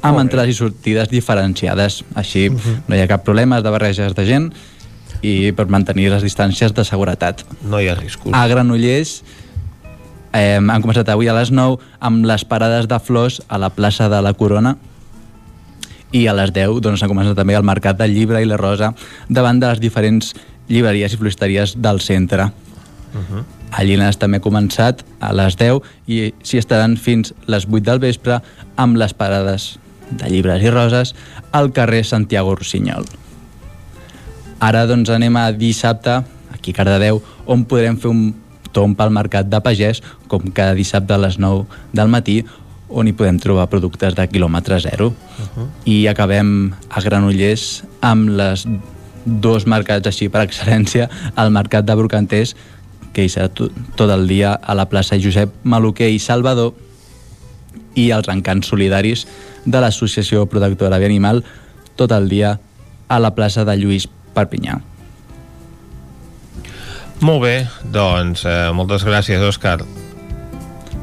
[0.00, 2.00] amb entrades i sortides diferenciades.
[2.16, 4.48] Així no hi ha cap problema de barreges de gent
[5.20, 7.44] i per mantenir les distàncies de seguretat.
[7.68, 8.32] No hi ha riscos.
[8.32, 9.18] A Granollers
[10.32, 14.08] eh, han començat avui a les 9 amb les parades de flors a la plaça
[14.08, 14.78] de la Corona
[16.12, 18.94] i a les 10 doncs, s'ha començat també el mercat del llibre i la rosa
[19.28, 20.34] davant de les diferents
[20.68, 22.50] llibreries i floristeries del centre.
[23.14, 23.44] Uh -huh.
[23.70, 27.98] A Llines també ha començat a les 10 i s'hi estaran fins les 8 del
[27.98, 28.40] vespre
[28.76, 29.78] amb les parades
[30.10, 31.14] de llibres i roses
[31.52, 33.04] al carrer Santiago Rossinyol.
[34.58, 36.22] Ara doncs anem a dissabte,
[36.52, 38.34] aquí a Cardedeu, on podrem fer un
[38.72, 42.44] tomb pel mercat de pagès, com cada dissabte a les 9 del matí,
[42.88, 45.08] on hi podem trobar productes de quilòmetre zero.
[45.08, 45.66] Uh -huh.
[45.84, 48.66] I acabem a Granollers amb les
[49.24, 52.56] dos mercats així per excel·lència, el mercat de Brocanters,
[53.12, 56.72] que hi serà tot, tot el dia a la plaça Josep Maluquer i Salvador,
[57.94, 59.26] i els encants solidaris
[59.64, 61.42] de l'Associació Protectora Animal
[61.96, 62.58] tot el dia
[63.08, 64.78] a la plaça de Lluís Perpinyà.
[67.20, 69.80] Molt bé, doncs eh, moltes gràcies, Òscar.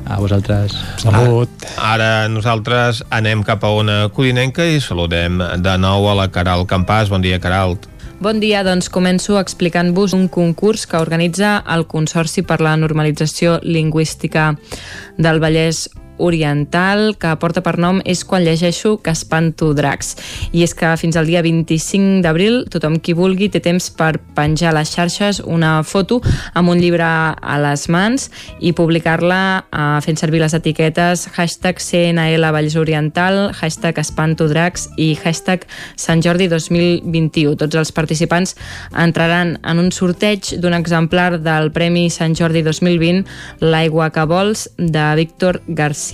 [0.06, 0.76] A vosaltres.
[1.02, 1.50] Salut.
[1.82, 7.10] Ara nosaltres anem cap a una codinenca i saludem de nou a la Caral Campàs.
[7.10, 7.90] Bon dia, Caralt.
[8.16, 14.54] Bon dia, doncs començo explicant-vos un concurs que organitza el Consorci per la Normalització Lingüística
[15.18, 20.16] del Vallès Oriental, que porta per nom És quan llegeixo que espanto dracs.
[20.56, 24.72] I és que fins al dia 25 d'abril tothom qui vulgui té temps per penjar
[24.72, 26.22] a les xarxes una foto
[26.54, 28.30] amb un llibre a les mans
[28.60, 35.14] i publicar-la eh, fent servir les etiquetes hashtag CNL Valls Oriental, hashtag espanto dracs i
[35.20, 35.68] hashtag
[36.00, 37.58] Sant Jordi 2021.
[37.60, 38.56] Tots els participants
[38.92, 43.26] entraran en un sorteig d'un exemplar del Premi Sant Jordi 2020
[43.66, 46.05] L'aigua que vols de Víctor García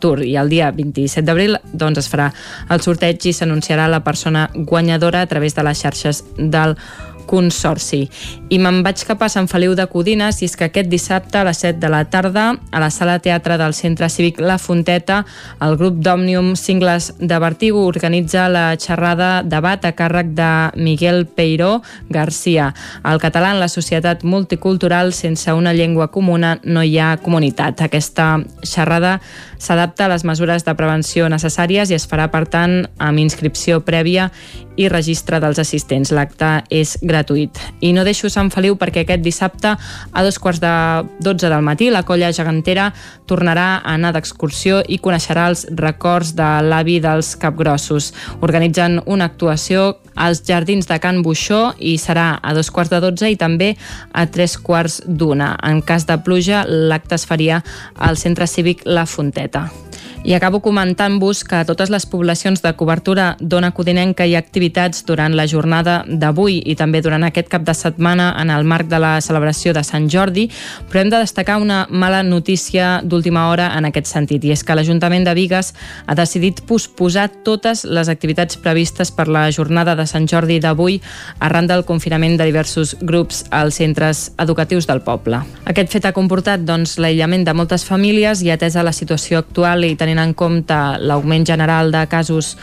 [0.00, 2.30] Tour i el dia 27 d'abril doncs, es farà
[2.70, 6.76] el sorteig i s'anunciarà la persona guanyadora a través de les xarxes del
[7.26, 8.04] Consorci.
[8.52, 11.46] I me'n vaig cap a Sant Feliu de Codines i és que aquest dissabte a
[11.48, 15.22] les 7 de la tarda a la sala teatre del Centre Cívic La Fonteta
[15.62, 21.82] el grup d'Òmnium Cingles de Vertigo organitza la xerrada debat a càrrec de Miguel Peiró
[22.10, 22.72] Garcia.
[23.04, 27.82] El català en la societat multicultural sense una llengua comuna no hi ha comunitat.
[27.82, 29.20] Aquesta xerrada
[29.62, 34.30] s'adapta a les mesures de prevenció necessàries i es farà, per tant, amb inscripció prèvia
[34.76, 36.12] i registre dels assistents.
[36.14, 37.58] L'acte és gratuït.
[37.84, 40.72] I no deixo Sant Feliu perquè aquest dissabte a dos quarts de
[41.20, 42.90] 12 del matí la colla gegantera
[43.28, 48.12] tornarà a anar d'excursió i coneixerà els records de l'avi dels Capgrossos.
[48.40, 53.32] Organitzen una actuació als Jardins de Can Buixó i serà a dos quarts de 12
[53.32, 53.72] i també
[54.12, 55.54] a tres quarts d'una.
[55.62, 57.62] En cas de pluja, l'acte es faria
[57.96, 59.06] al Centre Cívic La
[59.52, 59.91] Fonteta.
[60.24, 65.02] I acabo comentant-vos que a totes les poblacions de cobertura d'Ona Codinenca hi ha activitats
[65.02, 69.00] durant la jornada d'avui i també durant aquest cap de setmana en el marc de
[69.02, 70.44] la celebració de Sant Jordi,
[70.86, 74.76] però hem de destacar una mala notícia d'última hora en aquest sentit, i és que
[74.78, 75.72] l'Ajuntament de Vigues
[76.06, 81.00] ha decidit posposar totes les activitats previstes per la jornada de Sant Jordi d'avui
[81.40, 85.42] arran del confinament de diversos grups als centres educatius del poble.
[85.66, 89.96] Aquest fet ha comportat doncs, l'aïllament de moltes famílies i atesa la situació actual i
[89.98, 92.56] tenint tenint en compte l'augment general de casos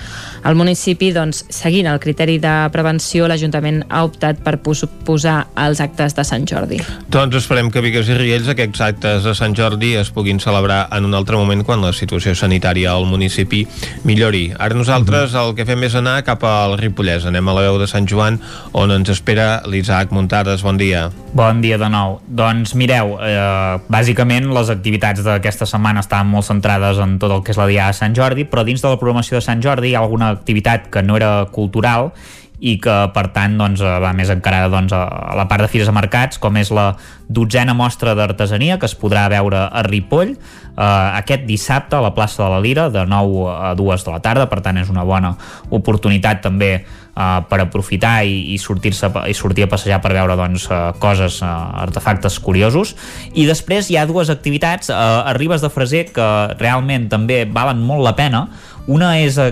[0.44, 6.16] al municipi, doncs, seguint el criteri de prevenció, l'Ajuntament ha optat per posar els actes
[6.16, 6.80] de Sant Jordi.
[7.12, 11.10] Doncs esperem que Vigues i Riells aquests actes de Sant Jordi es puguin celebrar en
[11.10, 13.66] un altre moment quan la situació sanitària al municipi
[14.06, 14.50] millori.
[14.58, 17.28] Ara nosaltres el que fem és anar cap al Ripollès.
[17.28, 18.40] Anem a la veu de Sant Joan,
[18.72, 20.64] on ens espera l'Isaac Muntades.
[20.64, 21.10] Bon dia.
[21.34, 22.20] Bon dia de nou.
[22.28, 27.54] Doncs mireu, eh, bàsicament les activitats d'aquesta setmana estaven molt centrades en tot el que
[27.54, 29.96] és la Diada de Sant Jordi, però dins de la programació de Sant Jordi hi
[29.96, 32.12] ha alguna activitat que no era cultural
[32.60, 35.96] i que per tant doncs, va més encarada doncs, a la part de fires a
[35.96, 36.92] mercats com és la
[37.30, 40.34] dotzena mostra d'artesania que es podrà veure a Ripoll
[40.80, 44.24] eh, aquest dissabte a la plaça de la Lira de 9 a 2 de la
[44.24, 44.48] tarda.
[44.50, 45.36] Per tant és una bona
[45.70, 46.72] oportunitat també
[47.20, 51.42] uh, per aprofitar i, i sortir i sortir a passejar per veure doncs, uh, coses,
[51.44, 51.50] uh,
[51.84, 52.96] artefactes curiosos.
[53.34, 56.30] I després hi ha dues activitats uh, a Ribes de Freser que
[56.60, 58.48] realment també valen molt la pena
[58.90, 59.52] una és uh,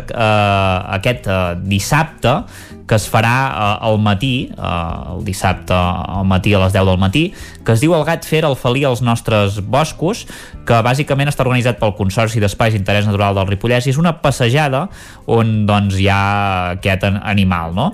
[0.97, 2.41] aquest uh, dissabte
[2.87, 6.99] que es farà uh, al matí, uh, el dissabte al matí a les 10 del
[7.01, 7.23] matí,
[7.67, 10.23] que es diu El gat fer el felí als nostres boscos,
[10.67, 14.85] que bàsicament està organitzat pel Consorci d'Espais d'Interès Natural del Ripollès i és una passejada
[15.27, 16.21] on doncs, hi ha
[16.77, 17.75] aquest animal.
[17.75, 17.89] No?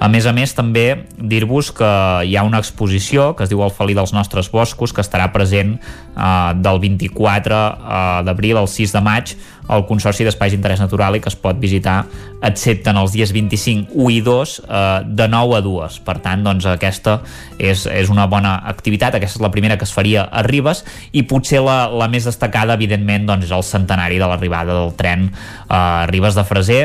[0.00, 1.90] A més a més, també dir-vos que
[2.28, 5.78] hi ha una exposició que es diu El felí dels nostres boscos, que estarà present
[5.78, 9.36] uh, del 24 uh, d'abril al 6 de maig
[9.68, 12.02] al Consorci d'Espais d'Interès Natural i que es pot visitar
[12.44, 14.82] excepte en els dies 25, 1 i 2 eh,
[15.20, 17.18] de 9 a 2 per tant doncs aquesta
[17.58, 21.24] és, és una bona activitat, aquesta és la primera que es faria a Ribes i
[21.28, 25.30] potser la, la més destacada evidentment doncs és el centenari de l'arribada del tren
[25.68, 26.84] a Ribes de Freser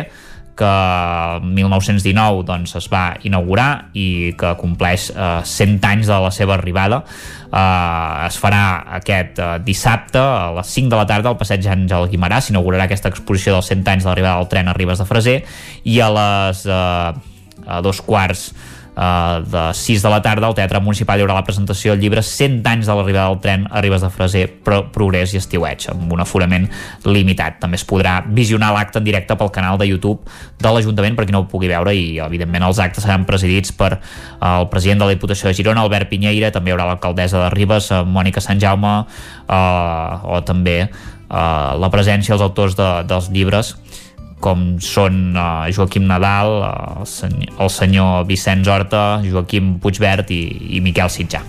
[0.60, 6.32] que el 1919 doncs, es va inaugurar i que compleix eh, 100 anys de la
[6.36, 7.02] seva arribada.
[7.48, 8.64] Eh, es farà
[9.00, 13.12] aquest eh, dissabte a les 5 de la tarda al passeig Àngel Guimarà, s'inaugurarà aquesta
[13.14, 15.38] exposició dels 100 anys de l'arribada del tren a Ribes de Freser
[15.88, 17.30] i a les eh,
[17.70, 18.50] a dos quarts
[19.00, 22.20] Uh, de 6 de la tarda al Teatre Municipal hi haurà la presentació del llibre
[22.20, 26.12] 100 anys de l'arribada del tren a Ribes de Freser, Pro Progrés i Estiueig amb
[26.12, 26.66] un aforament
[27.08, 27.62] limitat.
[27.62, 30.28] També es podrà visionar l'acte en directe pel canal de YouTube
[30.60, 33.94] de l'Ajuntament per qui no ho pugui veure i evidentment els actes seran presidits per
[33.94, 34.02] uh,
[34.50, 37.88] el president de la Diputació de Girona Albert Pinyeira, també hi haurà l'alcaldessa de Ribes
[37.96, 43.78] uh, Mònica Sant Jaume uh, o també uh, la presència dels autors de, dels llibres
[44.44, 46.56] com són uh, Joaquim Nadal,
[47.00, 50.42] el, senyor, el senyor Vicenç Horta, Joaquim Puigvert i,
[50.78, 51.44] i Miquel Sitjà.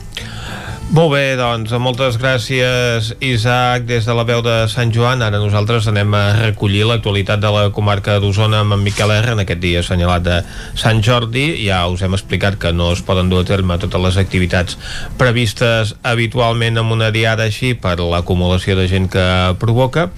[0.90, 5.20] Molt bé, doncs, moltes gràcies, Isaac, des de la veu de Sant Joan.
[5.22, 9.44] Ara nosaltres anem a recollir l'actualitat de la comarca d'Osona amb en Miquel R en
[9.44, 10.40] aquest dia assenyalat de
[10.82, 11.44] Sant Jordi.
[11.62, 14.80] Ja us hem explicat que no es poden dur a terme totes les activitats
[15.14, 19.28] previstes habitualment en una diada així per l'acumulació de gent que
[19.62, 20.08] provoca,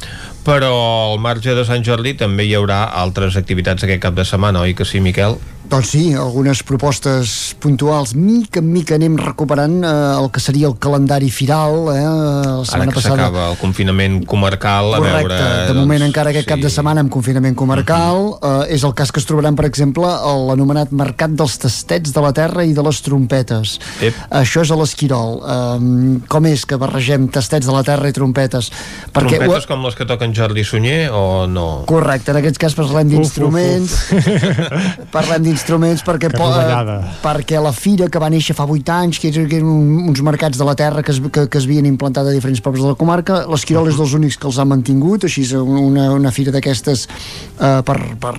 [0.48, 0.72] però
[1.12, 4.72] al marge de Sant Jordi també hi haurà altres activitats aquest cap de setmana, oi
[4.72, 5.36] que sí, Miquel?
[5.72, 8.10] Doncs sí, algunes propostes puntuals.
[8.12, 11.86] Mica en mica anem recuperant eh, el que seria el calendari firal.
[11.94, 15.08] Eh, la setmana Ara que s'acaba el confinament comarcal, Correcte.
[15.08, 15.38] a veure...
[15.38, 16.50] de doncs, moment encara aquest sí.
[16.50, 18.20] cap de setmana amb confinament comarcal.
[18.20, 18.66] Uh -huh.
[18.68, 22.20] eh, és el cas que es trobaran, per exemple, a l'anomenat Mercat dels Tastets de
[22.20, 23.80] la Terra i de les Trompetes.
[24.02, 24.14] Ep.
[24.28, 25.40] Això és a l'Esquirol.
[25.40, 28.70] Eh, com és que barregem tastets de la Terra i trompetes?
[29.10, 31.84] Perquè, trompetes com les que toquen Jordi Sunyer o no?
[31.86, 34.12] Correcte, en aquest cas parlem d'instruments
[35.16, 36.74] parlem d'instruments instruments perquè, po, eh,
[37.22, 39.68] perquè la fira que va néixer fa 8 anys, que eren,
[40.10, 42.82] uns mercats de la terra que es, que, que es havien implantat a diferents pobles
[42.82, 46.32] de la comarca, l'Esquirol és dels únics que els han mantingut, així és una, una
[46.34, 48.34] fira d'aquestes eh, per, per,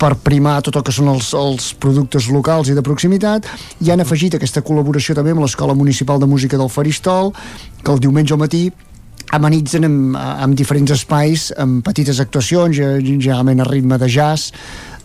[0.00, 3.46] per primar tot el que són els, els productes locals i de proximitat,
[3.80, 7.30] i han afegit aquesta col·laboració també amb l'Escola Municipal de Música del Faristol,
[7.84, 8.66] que el diumenge al matí
[9.34, 14.52] amenitzen amb, amb diferents espais, amb petites actuacions, ge- generalment a ritme de jazz,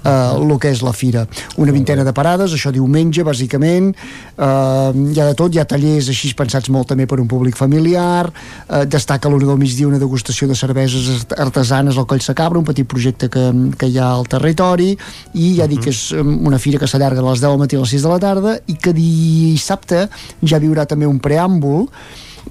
[0.04, 1.26] eh, el que és la fira.
[1.58, 3.92] Una vintena de parades, això diumenge, bàsicament.
[3.94, 7.56] Eh, hi ha de tot, hi ha tallers així pensats molt també per un públic
[7.58, 8.30] familiar.
[8.70, 12.66] Eh, destaca l'hora del migdia una degustació de cerveses art- artesanes al Coll Sacabra, un
[12.66, 13.48] petit projecte que,
[13.78, 14.94] que hi ha al territori,
[15.34, 17.76] i ja dic que és um, una fira que s'allarga de les 10 del matí
[17.76, 20.08] a les 6 de la tarda, i que dissabte
[20.46, 21.88] ja viurà també un preàmbul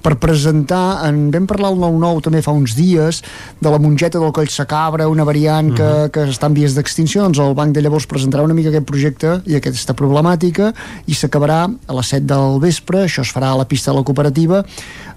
[0.03, 3.21] per presentar, en vam parlar al 9-9 també fa uns dies,
[3.59, 7.41] de la mongeta del coll Sacabra, una variant que, que està en vies d'extinció, doncs
[7.43, 10.71] el Banc de Llavors presentarà una mica aquest projecte i aquesta problemàtica
[11.07, 14.05] i s'acabarà a les 7 del vespre, això es farà a la pista de la
[14.07, 14.63] cooperativa,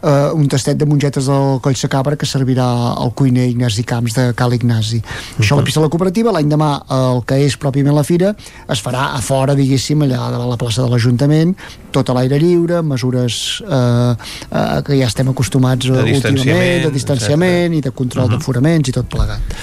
[0.02, 2.67] eh, un tastet de mongetes del coll Sacabra que servirà
[2.99, 5.02] al cuiner Ignasi Camps de Cal Ignasi.
[5.39, 8.35] Això a la pista de la cooperativa, l'any demà el que és pròpiament la fira
[8.70, 11.55] es farà a fora, diguéssim, allà de la plaça de l'Ajuntament,
[11.93, 14.12] tot a l'aire lliure, mesures eh,
[14.51, 18.89] eh, que ja estem acostumats De eh, últimament, distanciament, de distanciament i de control d'aforaments
[18.89, 19.59] i tot plegat.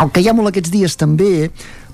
[0.00, 1.50] El que hi ha molt aquests dies també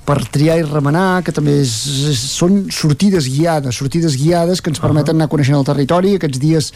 [0.06, 1.72] per triar i remenar, que també és,
[2.12, 6.12] és, són sortides guiades, sortides guiades que ens permeten anar coneixent el territori.
[6.14, 6.68] Aquests dies,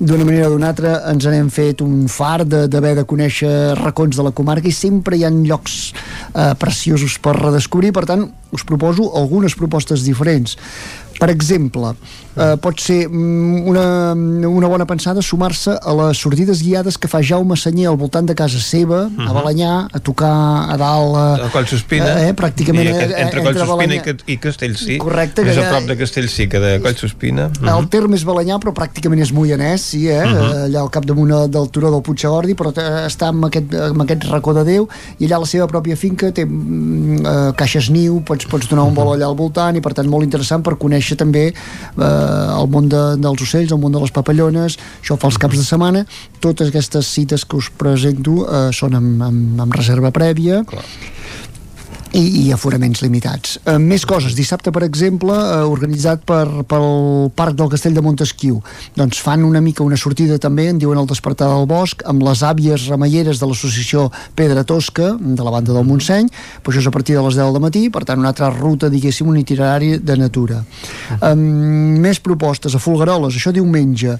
[0.00, 3.52] d'una manera o d'una altra, ens n'hem fet un far de- d'haver de, de conèixer
[3.82, 5.92] racons de la comarca i sempre hi ha llocs
[6.32, 7.92] eh, preciosos per redescobrir.
[7.92, 8.24] Per tant,
[8.56, 10.56] us proposo algunes propostes diferents.
[11.20, 11.90] Per exemple,
[12.34, 13.84] eh, pot ser mm, una,
[14.48, 18.34] una bona pensada sumar-se a les sortides guiades que fa Jaume Senyer al voltant de
[18.38, 20.32] casa seva, a Balanyà, a tocar
[20.72, 21.18] a dalt...
[21.20, 22.14] A Eh, Collsospina.
[22.24, 23.98] eh, pràcticament, I eh, entre entre Collsospina
[24.32, 24.96] i, Castellcí.
[25.02, 27.50] Correcte, Més que a prop de Castellcí que de Collsospina.
[27.74, 30.24] El terme és Balanyà, però pràcticament és moianès, sí, eh?
[30.24, 30.64] Uh -huh.
[30.70, 34.54] Allà al capdamunt del turó del Puigagordi, però eh, està en aquest, en aquest racó
[34.54, 38.46] de Déu, i allà a la seva pròpia finca té mm, eh, caixes niu, pots,
[38.46, 41.46] pots donar un vol allà al voltant, i per tant molt interessant per conèixer també
[41.50, 45.58] eh, el món de, dels ocells, el món de les papallones, això fa els caps
[45.58, 46.04] de setmana.
[46.44, 50.64] Totes aquestes cites que us presento eh, són amb, amb, amb reserva prèvia.
[50.70, 50.84] Clar
[52.12, 53.58] i, i aforaments limitats.
[53.64, 54.34] Eh, més coses.
[54.36, 58.60] Dissabte, per exemple, eh, organitzat per, pel Parc del Castell de Montesquieu.
[58.98, 62.42] Doncs fan una mica una sortida també, en diuen el Despertar del Bosc, amb les
[62.46, 64.08] àvies remeieres de l'associació
[64.38, 66.30] Pedra Tosca, de la banda del Montseny,
[66.62, 68.90] però això és a partir de les 10 del matí, per tant, una altra ruta,
[68.90, 70.64] diguéssim, un itinerari de natura.
[71.20, 74.18] Eh, més propostes, a Folgueroles, això diumenge.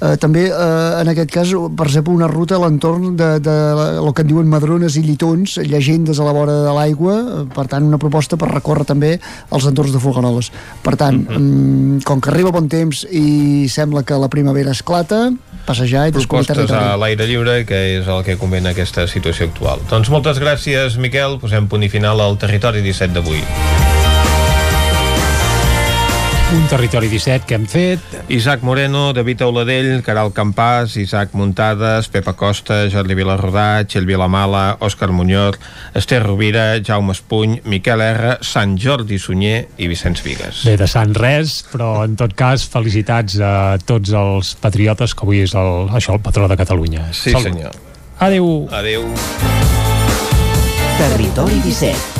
[0.00, 3.56] Eh, també, eh, en aquest cas, per exemple, una ruta a l'entorn de, de,
[4.00, 7.66] el que en diuen madrones i llitons, llegendes a la vora de l'aigua, eh, per
[7.68, 9.12] tant, una proposta per recórrer també
[9.52, 10.50] els entorns de Folgueroles.
[10.82, 11.68] Per tant, mm
[12.04, 15.30] com que arriba bon temps i sembla que la primavera esclata,
[15.66, 17.00] passejar i descobrir propostes a territori.
[17.02, 19.84] l'aire lliure, que és el que convé en aquesta situació actual.
[19.90, 21.38] Doncs moltes gràcies, Miquel.
[21.42, 23.44] Posem punt i final al Territori 17 d'avui.
[26.50, 28.02] Un territori 17 que hem fet.
[28.26, 35.12] Isaac Moreno, David Auladell, Caral Campàs, Isaac Muntades, Pepa Costa, Jordi Vilarrodà, Txell Vilamala, Òscar
[35.14, 35.60] Muñoz,
[35.94, 40.64] Esther Rovira, Jaume Espuny, Miquel R, Sant Jordi Sunyer i Vicenç Vigues.
[40.66, 45.44] Bé, de Sant res, però en tot cas felicitats a tots els patriotes que avui
[45.46, 47.12] és el, això, el patró de Catalunya.
[47.14, 47.78] Sí, senyor.
[48.18, 48.66] Adéu.
[48.74, 49.06] Adéu.
[50.98, 52.19] Territori 17,